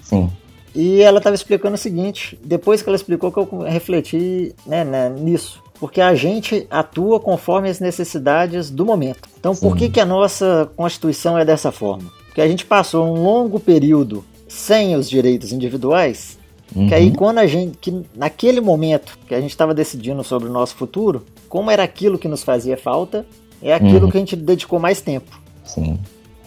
Sim. 0.00 0.30
E 0.74 1.02
ela 1.02 1.18
estava 1.18 1.34
explicando 1.34 1.74
o 1.74 1.78
seguinte, 1.78 2.38
depois 2.44 2.82
que 2.82 2.88
ela 2.88 2.96
explicou 2.96 3.32
que 3.32 3.38
eu 3.38 3.60
refleti 3.60 4.54
né, 4.66 4.84
né, 4.84 5.08
nisso 5.08 5.63
porque 5.84 6.00
a 6.00 6.14
gente 6.14 6.66
atua 6.70 7.20
conforme 7.20 7.68
as 7.68 7.78
necessidades 7.78 8.70
do 8.70 8.86
momento. 8.86 9.28
Então, 9.38 9.54
por 9.54 9.76
que, 9.76 9.90
que 9.90 10.00
a 10.00 10.06
nossa 10.06 10.66
Constituição 10.74 11.36
é 11.36 11.44
dessa 11.44 11.70
forma? 11.70 12.10
Porque 12.24 12.40
a 12.40 12.48
gente 12.48 12.64
passou 12.64 13.06
um 13.06 13.22
longo 13.22 13.60
período 13.60 14.24
sem 14.48 14.96
os 14.96 15.10
direitos 15.10 15.52
individuais, 15.52 16.38
uhum. 16.74 16.88
que 16.88 16.94
aí 16.94 17.08
uhum. 17.08 17.14
quando 17.14 17.36
a 17.36 17.46
gente, 17.46 17.76
que 17.76 18.02
naquele 18.16 18.62
momento 18.62 19.18
que 19.28 19.34
a 19.34 19.40
gente 19.42 19.50
estava 19.50 19.74
decidindo 19.74 20.24
sobre 20.24 20.48
o 20.48 20.50
nosso 20.50 20.74
futuro, 20.74 21.22
como 21.50 21.70
era 21.70 21.82
aquilo 21.82 22.18
que 22.18 22.28
nos 22.28 22.42
fazia 22.42 22.78
falta, 22.78 23.26
é 23.60 23.74
aquilo 23.74 24.06
uhum. 24.06 24.10
que 24.10 24.16
a 24.16 24.20
gente 24.20 24.36
dedicou 24.36 24.78
mais 24.78 25.02
tempo. 25.02 25.38
Sim. 25.66 25.98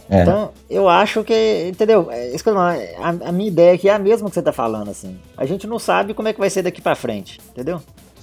É. 0.09 0.23
Então, 0.23 0.49
eu 0.67 0.89
acho 0.89 1.23
que, 1.23 1.67
entendeu? 1.69 2.09
É, 2.09 2.33
a, 2.97 3.09
a 3.29 3.31
minha 3.31 3.49
ideia 3.49 3.75
aqui 3.75 3.87
é 3.87 3.93
a 3.93 3.99
mesma 3.99 4.29
que 4.29 4.33
você 4.33 4.39
está 4.39 4.51
falando, 4.51 4.89
assim. 4.89 5.15
A 5.37 5.45
gente 5.45 5.67
não 5.67 5.77
sabe 5.77 6.15
como 6.15 6.27
é 6.27 6.33
que 6.33 6.39
vai 6.39 6.49
ser 6.49 6.63
daqui 6.63 6.81
para 6.81 6.95
frente, 6.95 7.39
entendeu? 7.51 7.79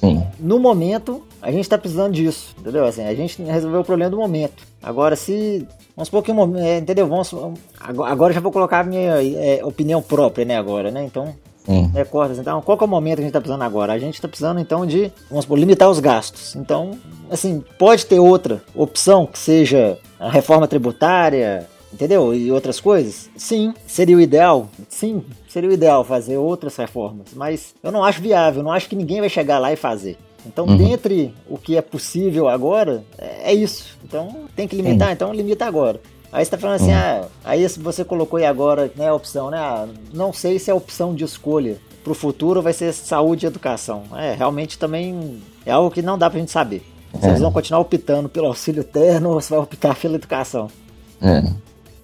Sim. 0.09 0.27
No 0.39 0.59
momento, 0.59 1.23
a 1.41 1.51
gente 1.51 1.63
está 1.63 1.79
precisando 1.79 2.13
disso, 2.13 2.55
entendeu? 2.59 2.85
Assim, 2.85 3.03
a 3.03 3.15
gente 3.15 3.43
resolveu 3.43 3.81
o 3.81 3.85
problema 3.85 4.11
do 4.11 4.17
momento. 4.17 4.63
Agora, 4.83 5.17
se. 5.17 5.67
Vamos 5.97 6.09
supor 6.09 6.23
que 6.23 6.31
um 6.31 6.35
momento. 6.35 6.65
É, 6.65 6.79
entendeu? 6.79 7.07
Vamos, 7.07 7.35
agora 7.79 8.33
já 8.33 8.41
vou 8.41 8.53
colocar 8.53 8.81
a 8.81 8.85
minha 8.85 9.23
é, 9.23 9.65
opinião 9.65 10.03
própria, 10.03 10.45
né? 10.45 10.57
Agora, 10.57 10.91
né? 10.91 11.05
Então. 11.05 11.35
Sim. 11.65 11.91
É, 11.95 12.05
cortas. 12.05 12.39
Então, 12.39 12.61
qual 12.61 12.79
é 12.79 12.85
o 12.85 12.87
momento 12.87 13.17
que 13.17 13.21
a 13.21 13.25
gente 13.25 13.31
está 13.31 13.41
precisando 13.41 13.63
agora? 13.63 13.95
A 13.95 13.99
gente 13.99 14.15
está 14.15 14.29
precisando, 14.29 14.61
então, 14.61 14.85
de, 14.85 15.11
vamos 15.31 15.45
supor, 15.45 15.59
limitar 15.59 15.89
os 15.89 15.99
gastos. 15.99 16.55
Então, 16.57 16.99
assim, 17.31 17.65
pode 17.79 18.05
ter 18.05 18.19
outra 18.19 18.63
opção 18.75 19.27
que 19.27 19.39
seja 19.39 19.99
a 20.21 20.29
reforma 20.29 20.69
tributária, 20.69 21.67
entendeu? 21.91 22.35
E 22.35 22.53
outras 22.53 22.81
coisas? 22.81 23.31
Sim, 23.35 23.73
seria 23.87 24.17
o 24.17 24.21
ideal? 24.21 24.69
Sim, 24.91 25.25
seria 25.55 25.71
o 25.71 25.73
ideal 25.73 26.03
fazer 26.03 26.37
outras 26.37 26.75
reformas, 26.75 27.29
mas 27.33 27.77
eu 27.81 27.93
não 27.93 28.03
acho 28.03 28.21
viável, 28.21 28.61
não 28.61 28.73
acho 28.73 28.89
que 28.89 28.97
ninguém 28.97 29.21
vai 29.21 29.29
chegar 29.29 29.61
lá 29.61 29.73
e 29.73 29.77
fazer. 29.77 30.19
Então, 30.45 30.67
uhum. 30.67 30.77
dentre 30.77 31.33
o 31.49 31.57
que 31.57 31.77
é 31.77 31.81
possível 31.81 32.49
agora, 32.49 33.05
é, 33.17 33.53
é 33.53 33.55
isso. 33.55 33.97
Então, 34.03 34.47
tem 34.57 34.67
que 34.67 34.75
limitar, 34.75 35.09
Sim. 35.09 35.15
então 35.15 35.33
limita 35.33 35.65
agora. 35.65 36.01
Aí 36.33 36.45
você 36.45 36.51
tá 36.51 36.59
falando 36.59 36.83
assim, 36.83 36.91
uhum. 36.91 36.99
ah, 36.99 37.29
aí 37.45 37.69
você 37.69 38.05
colocou 38.05 38.37
aí 38.37 38.45
agora, 38.45 38.91
né, 38.97 39.09
a 39.09 39.15
opção, 39.15 39.49
né? 39.49 39.59
Ah, 39.59 39.87
não 40.13 40.33
sei 40.33 40.59
se 40.59 40.73
é 40.73 40.75
opção 40.75 41.15
de 41.15 41.23
escolha. 41.23 41.79
Pro 42.03 42.15
futuro 42.15 42.61
vai 42.61 42.73
ser 42.73 42.93
saúde 42.93 43.47
e 43.47 43.49
educação. 43.49 44.03
É, 44.17 44.35
realmente 44.35 44.77
também 44.77 45.41
é 45.65 45.71
algo 45.71 45.89
que 45.89 46.03
não 46.03 46.19
dá 46.19 46.29
pra 46.29 46.41
gente 46.41 46.51
saber. 46.51 46.83
Vocês 47.13 47.37
é. 47.37 47.39
vão 47.39 47.53
continuar 47.53 47.81
optando 47.81 48.29
pelo 48.29 48.49
auxílio 48.49 48.83
terno 48.83 49.31
ou 49.31 49.41
você 49.41 49.51
vai 49.51 49.63
optar 49.63 49.95
pela 49.95 50.17
educação. 50.17 50.69
É. 51.23 51.45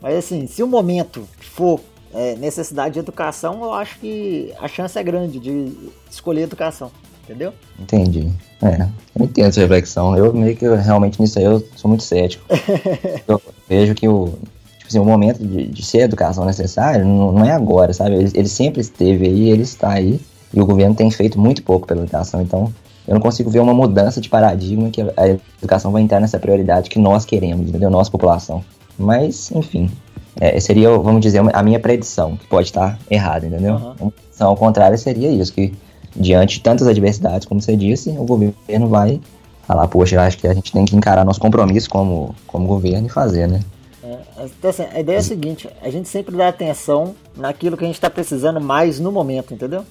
Mas 0.01 0.15
assim, 0.15 0.47
se 0.47 0.63
o 0.63 0.69
momento 0.69 1.29
for 1.41 1.81
é, 2.13 2.35
necessidade 2.37 2.95
de 2.95 3.01
educação, 3.01 3.63
eu 3.63 3.73
acho 3.73 3.99
que 3.99 4.53
a 4.61 4.69
chance 4.69 4.99
é 4.99 5.03
grande 5.03 5.39
de 5.39 5.73
escolher 6.11 6.43
educação. 6.43 6.91
Entendeu? 7.25 7.53
Entendi. 7.79 8.29
É, 8.61 8.89
eu 9.15 9.25
entendo 9.25 9.47
essa 9.47 9.61
reflexão. 9.61 10.17
Eu 10.17 10.33
meio 10.33 10.57
que 10.57 10.67
realmente 10.67 11.21
nisso 11.21 11.39
aí 11.39 11.45
eu 11.45 11.65
sou 11.77 11.89
muito 11.89 12.03
cético. 12.03 12.45
eu 13.29 13.41
vejo 13.69 13.95
que 13.95 14.09
o, 14.09 14.35
tipo 14.79 14.89
assim, 14.89 14.99
o 14.99 15.05
momento 15.05 15.39
de, 15.39 15.67
de 15.67 15.83
ser 15.85 16.01
educação 16.01 16.45
necessário 16.45 17.05
não, 17.05 17.31
não, 17.31 17.45
é 17.45 17.53
agora, 17.53 17.93
sabe? 17.93 18.17
Ele, 18.17 18.31
ele 18.35 18.49
sempre 18.49 18.81
esteve 18.81 19.27
aí, 19.27 19.49
ele 19.49 19.63
está 19.63 19.91
aí. 19.91 20.21
E 20.53 20.61
o 20.61 20.67
governo 20.67 20.97
tem 20.97 21.09
feito 21.13 21.39
muito 21.39 21.63
pouco 21.63 21.87
pela 21.87 22.03
educação. 22.03 22.43
Então, 22.43 22.73
eu 23.07 23.15
não 23.15 23.21
consigo 23.21 23.49
ver 23.49 23.61
uma 23.61 23.75
mudança 23.75 24.21
de 24.21 24.29
paradigma 24.29 24.91
que 24.91 25.01
a 25.01 25.29
educação 25.59 25.93
vai 25.93 26.03
entrar 26.03 26.19
nessa 26.19 26.39
prioridade 26.39 26.91
que 26.91 26.99
nós 26.99 27.25
queremos, 27.25 27.69
entendeu? 27.69 27.91
Nossa 27.91 28.11
população. 28.11 28.65
Mas, 28.99 29.53
enfim, 29.53 29.89
é, 30.41 30.59
seria, 30.59 30.91
vamos 30.91 31.21
dizer, 31.21 31.43
a 31.53 31.63
minha 31.63 31.79
predição, 31.79 32.37
que 32.37 32.47
pode 32.47 32.69
estar 32.69 32.99
errada, 33.11 33.47
entendeu? 33.47 33.75
Uhum. 33.75 34.11
Então, 34.35 34.49
ao 34.49 34.57
contrário, 34.57 34.97
seria 34.97 35.31
isso, 35.31 35.53
que 35.53 35.75
diante 36.17 36.57
de 36.57 36.63
tantas 36.63 36.87
adversidades, 36.87 37.47
como 37.47 37.61
você 37.61 37.77
disse, 37.77 38.09
o 38.11 38.25
governo 38.25 38.89
vai 38.89 39.21
falar, 39.67 39.87
poxa, 39.87 40.17
eu 40.17 40.21
acho 40.21 40.39
que 40.39 40.49
a 40.49 40.55
gente 40.55 40.73
tem 40.73 40.85
que 40.85 40.97
encarar 40.97 41.25
nosso 41.25 41.39
compromisso 41.39 41.89
como, 41.91 42.35
como 42.47 42.67
governo 42.67 43.07
e 43.07 43.11
fazer, 43.11 43.47
né? 43.47 43.61
É, 44.03 44.19
então, 44.59 44.71
assim, 44.71 44.83
a 44.83 44.99
ideia 44.99 45.17
é 45.17 45.21
a 45.21 45.23
seguinte, 45.23 45.69
a 45.83 45.91
gente 45.91 46.09
sempre 46.09 46.35
dá 46.35 46.49
atenção 46.49 47.15
naquilo 47.37 47.77
que 47.77 47.85
a 47.85 47.87
gente 47.87 47.97
está 47.97 48.09
precisando 48.09 48.61
mais 48.61 48.99
no 48.99 49.13
momento, 49.13 49.53
entendeu? 49.53 49.85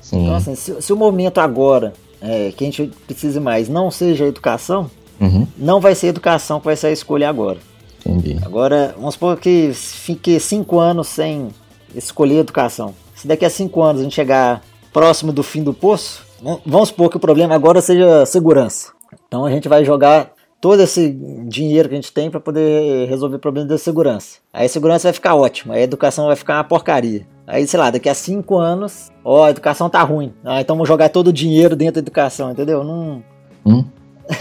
Sim. 0.00 0.24
Então, 0.24 0.34
assim, 0.34 0.56
se, 0.56 0.82
se 0.82 0.92
o 0.92 0.96
momento 0.96 1.38
agora 1.38 1.92
é, 2.20 2.52
que 2.56 2.64
a 2.64 2.66
gente 2.66 2.90
precise 3.06 3.38
mais 3.38 3.68
não 3.68 3.88
seja 3.90 4.24
a 4.24 4.28
educação, 4.28 4.90
uhum. 5.20 5.46
não 5.56 5.80
vai 5.80 5.94
ser 5.94 6.06
a 6.06 6.10
educação 6.10 6.58
que 6.58 6.66
vai 6.66 6.76
ser 6.76 6.88
a 6.88 6.92
escolha 6.92 7.28
agora. 7.28 7.58
Entendi. 8.04 8.38
Agora, 8.44 8.94
vamos 8.96 9.14
supor 9.14 9.38
que 9.38 9.72
fique 9.74 10.38
cinco 10.40 10.78
anos 10.78 11.08
sem 11.08 11.48
escolher 11.94 12.38
educação. 12.38 12.94
Se 13.14 13.26
daqui 13.26 13.44
a 13.44 13.50
cinco 13.50 13.82
anos 13.82 14.00
a 14.00 14.04
gente 14.04 14.14
chegar 14.14 14.62
próximo 14.92 15.32
do 15.32 15.42
fim 15.42 15.62
do 15.62 15.72
poço, 15.72 16.24
vamos 16.66 16.88
supor 16.88 17.10
que 17.10 17.16
o 17.16 17.20
problema 17.20 17.54
agora 17.54 17.80
seja 17.80 18.26
segurança. 18.26 18.92
Então 19.26 19.44
a 19.44 19.50
gente 19.50 19.68
vai 19.68 19.84
jogar 19.84 20.32
todo 20.60 20.80
esse 20.80 21.10
dinheiro 21.48 21.88
que 21.88 21.94
a 21.94 22.00
gente 22.00 22.12
tem 22.12 22.30
para 22.30 22.40
poder 22.40 23.08
resolver 23.08 23.36
o 23.36 23.40
problema 23.40 23.68
da 23.68 23.78
segurança. 23.78 24.38
Aí 24.52 24.66
a 24.66 24.68
segurança 24.68 25.08
vai 25.08 25.12
ficar 25.12 25.34
ótima, 25.34 25.74
a 25.74 25.80
educação 25.80 26.26
vai 26.26 26.36
ficar 26.36 26.58
uma 26.58 26.64
porcaria. 26.64 27.26
Aí, 27.46 27.66
sei 27.66 27.80
lá, 27.80 27.90
daqui 27.90 28.08
a 28.08 28.14
cinco 28.14 28.56
anos, 28.58 29.10
ó, 29.24 29.44
a 29.44 29.50
educação 29.50 29.90
tá 29.90 30.02
ruim. 30.02 30.32
Ah, 30.44 30.60
então 30.60 30.76
vamos 30.76 30.88
jogar 30.88 31.08
todo 31.08 31.28
o 31.28 31.32
dinheiro 31.32 31.74
dentro 31.74 31.94
da 31.94 32.00
educação, 32.00 32.52
entendeu? 32.52 32.84
Não. 32.84 33.22
Hum? 33.66 33.84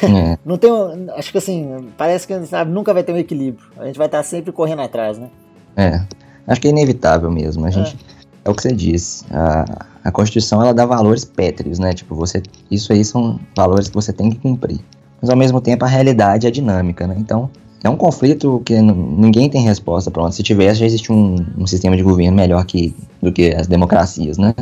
É. 0.04 0.38
não 0.46 0.58
tem. 0.58 0.72
Acho 1.16 1.32
que 1.32 1.38
assim, 1.38 1.90
parece 1.98 2.28
que 2.28 2.46
sabe, 2.46 2.72
nunca 2.72 2.94
vai 2.94 3.04
ter 3.04 3.14
um 3.14 3.18
equilíbrio. 3.18 3.66
A 3.78 3.86
gente 3.86 3.98
vai 3.98 4.08
estar 4.08 4.24
sempre 4.24 4.52
correndo 4.52 4.82
atrás, 4.82 5.18
né? 5.18 5.30
É. 5.76 6.02
Acho 6.48 6.60
que 6.62 6.68
é 6.68 6.72
inevitável 6.72 7.32
mesmo. 7.32 7.66
A 7.66 7.70
gente. 7.70 7.96
É 8.18 8.22
é 8.44 8.50
o 8.50 8.56
que 8.56 8.62
você 8.62 8.72
disse. 8.74 9.26
A, 9.32 9.86
a 10.04 10.12
Constituição 10.12 10.62
ela 10.62 10.74
dá 10.74 10.86
valores 10.86 11.24
pétreos, 11.24 11.80
né? 11.80 11.94
Tipo, 11.94 12.16
você, 12.16 12.42
isso 12.70 12.92
aí 12.92 13.06
são 13.06 13.40
valores 13.56 13.88
que 13.88 13.94
você 13.94 14.12
tem 14.12 14.30
que 14.30 14.40
cumprir. 14.40 14.80
Mas 15.22 15.30
ao 15.30 15.38
mesmo 15.38 15.62
tempo 15.62 15.86
a 15.86 15.88
realidade 15.88 16.48
é 16.48 16.52
dinâmica, 16.52 17.06
né? 17.06 17.16
Então 17.18 17.50
é 17.84 17.90
um 17.90 17.96
conflito 17.96 18.62
que 18.66 18.80
ninguém 18.82 19.50
tem 19.50 19.62
resposta 19.62 20.10
pronto. 20.10 20.34
Se 20.34 20.42
tivesse, 20.42 20.80
já 20.80 20.86
existe 20.86 21.12
um, 21.12 21.36
um 21.58 21.68
sistema 21.68 21.96
de 21.96 22.04
governo 22.04 22.36
melhor 22.36 22.66
que, 22.66 22.96
do 23.22 23.32
que 23.32 23.54
as 23.54 23.68
democracias, 23.68 24.38
né? 24.38 24.54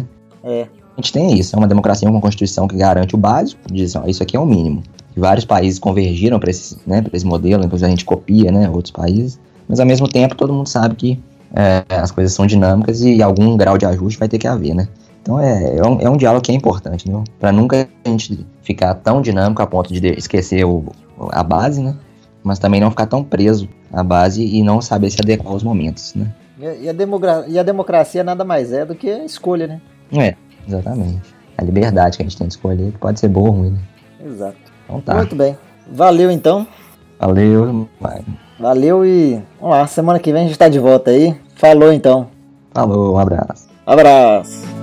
É. 0.44 0.68
A 0.98 1.02
gente 1.02 1.14
tem 1.14 1.40
isso, 1.40 1.56
é 1.56 1.60
uma 1.60 1.68
democracia 1.68 2.10
uma 2.10 2.20
constituição 2.20 2.68
que 2.68 2.76
garante 2.76 3.16
o 3.16 3.18
básico, 3.18 3.62
diz, 3.72 3.96
ó, 3.96 4.04
isso 4.06 4.22
aqui 4.22 4.36
é 4.36 4.40
o 4.40 4.46
mínimo. 4.46 4.84
E 5.16 5.20
vários 5.20 5.46
países 5.46 5.80
convergiram 5.80 6.40
para 6.40 6.50
esse, 6.50 6.78
né, 6.86 7.04
esse 7.14 7.26
modelo, 7.26 7.64
depois 7.64 7.84
a 7.84 7.90
gente 7.90 8.06
copia, 8.06 8.52
né, 8.52 8.70
outros 8.70 8.92
países. 8.92 9.40
Mas 9.68 9.80
ao 9.80 9.86
mesmo 9.86 10.08
tempo 10.08 10.36
todo 10.36 10.54
mundo 10.54 10.68
sabe 10.68 10.96
que 10.96 11.20
é, 11.54 11.84
as 11.90 12.12
coisas 12.12 12.34
são 12.34 12.46
dinâmicas 12.46 13.02
e 13.02 13.22
algum 13.22 13.58
grau 13.58 13.78
de 13.78 13.86
ajuste 13.86 14.20
vai 14.20 14.28
ter 14.28 14.38
que 14.38 14.48
haver, 14.48 14.74
né? 14.74 14.88
Então 15.22 15.40
é, 15.40 15.78
é, 15.78 15.84
um, 15.84 16.00
é 16.00 16.10
um 16.10 16.18
diálogo 16.18 16.44
que 16.44 16.52
é 16.52 16.56
importante, 16.56 17.10
né? 17.10 17.24
Para 17.40 17.52
nunca 17.52 17.88
a 18.04 18.10
gente 18.10 18.46
ficar 18.62 18.94
tão 18.96 19.22
dinâmico 19.22 19.62
a 19.62 19.68
ponto 19.68 19.94
de 19.94 20.08
esquecer 20.14 20.64
o, 20.64 20.86
a 21.32 21.44
base, 21.44 21.82
né? 21.82 21.96
Mas 22.44 22.58
também 22.58 22.80
não 22.80 22.90
ficar 22.90 23.06
tão 23.06 23.24
preso 23.24 23.68
à 23.92 24.02
base 24.04 24.44
e 24.44 24.64
não 24.64 24.82
saber 24.82 25.10
se 25.10 25.18
adequar 25.22 25.52
aos 25.52 25.64
momentos, 25.64 26.16
né? 26.16 26.34
E 26.58 26.66
a, 26.66 26.74
e 27.48 27.60
a 27.60 27.64
democracia 27.64 28.24
nada 28.24 28.44
mais 28.44 28.72
é 28.72 28.86
do 28.86 28.96
que 28.96 29.10
a 29.10 29.26
escolha, 29.26 29.68
né? 29.68 29.82
É, 30.12 30.36
exatamente. 30.68 31.22
A 31.58 31.64
liberdade 31.64 32.18
que 32.18 32.24
a 32.24 32.26
gente 32.26 32.38
tem 32.38 32.48
de 32.48 32.54
escolher, 32.54 32.92
que 32.92 32.98
pode 32.98 33.20
ser 33.20 33.28
boa 33.28 33.50
ou 33.50 33.56
ruim, 33.56 33.72
né? 33.72 33.80
Exato. 34.26 34.69
Então 34.90 35.02
tá. 35.02 35.14
Muito 35.14 35.36
bem. 35.36 35.56
Valeu 35.88 36.32
então. 36.32 36.66
Valeu. 37.20 37.88
Vai. 38.02 38.24
Valeu 38.60 39.06
e 39.06 39.42
vamos 39.62 39.78
lá, 39.78 39.88
semana 39.88 40.20
que 40.20 40.34
vem 40.34 40.44
a 40.44 40.48
gente 40.48 40.58
tá 40.58 40.68
de 40.68 40.80
volta 40.80 41.12
aí. 41.12 41.36
Falou 41.56 41.94
então. 41.94 42.28
Falou, 42.74 43.14
um 43.14 43.18
abraço. 43.18 43.70
Abraço. 43.86 44.79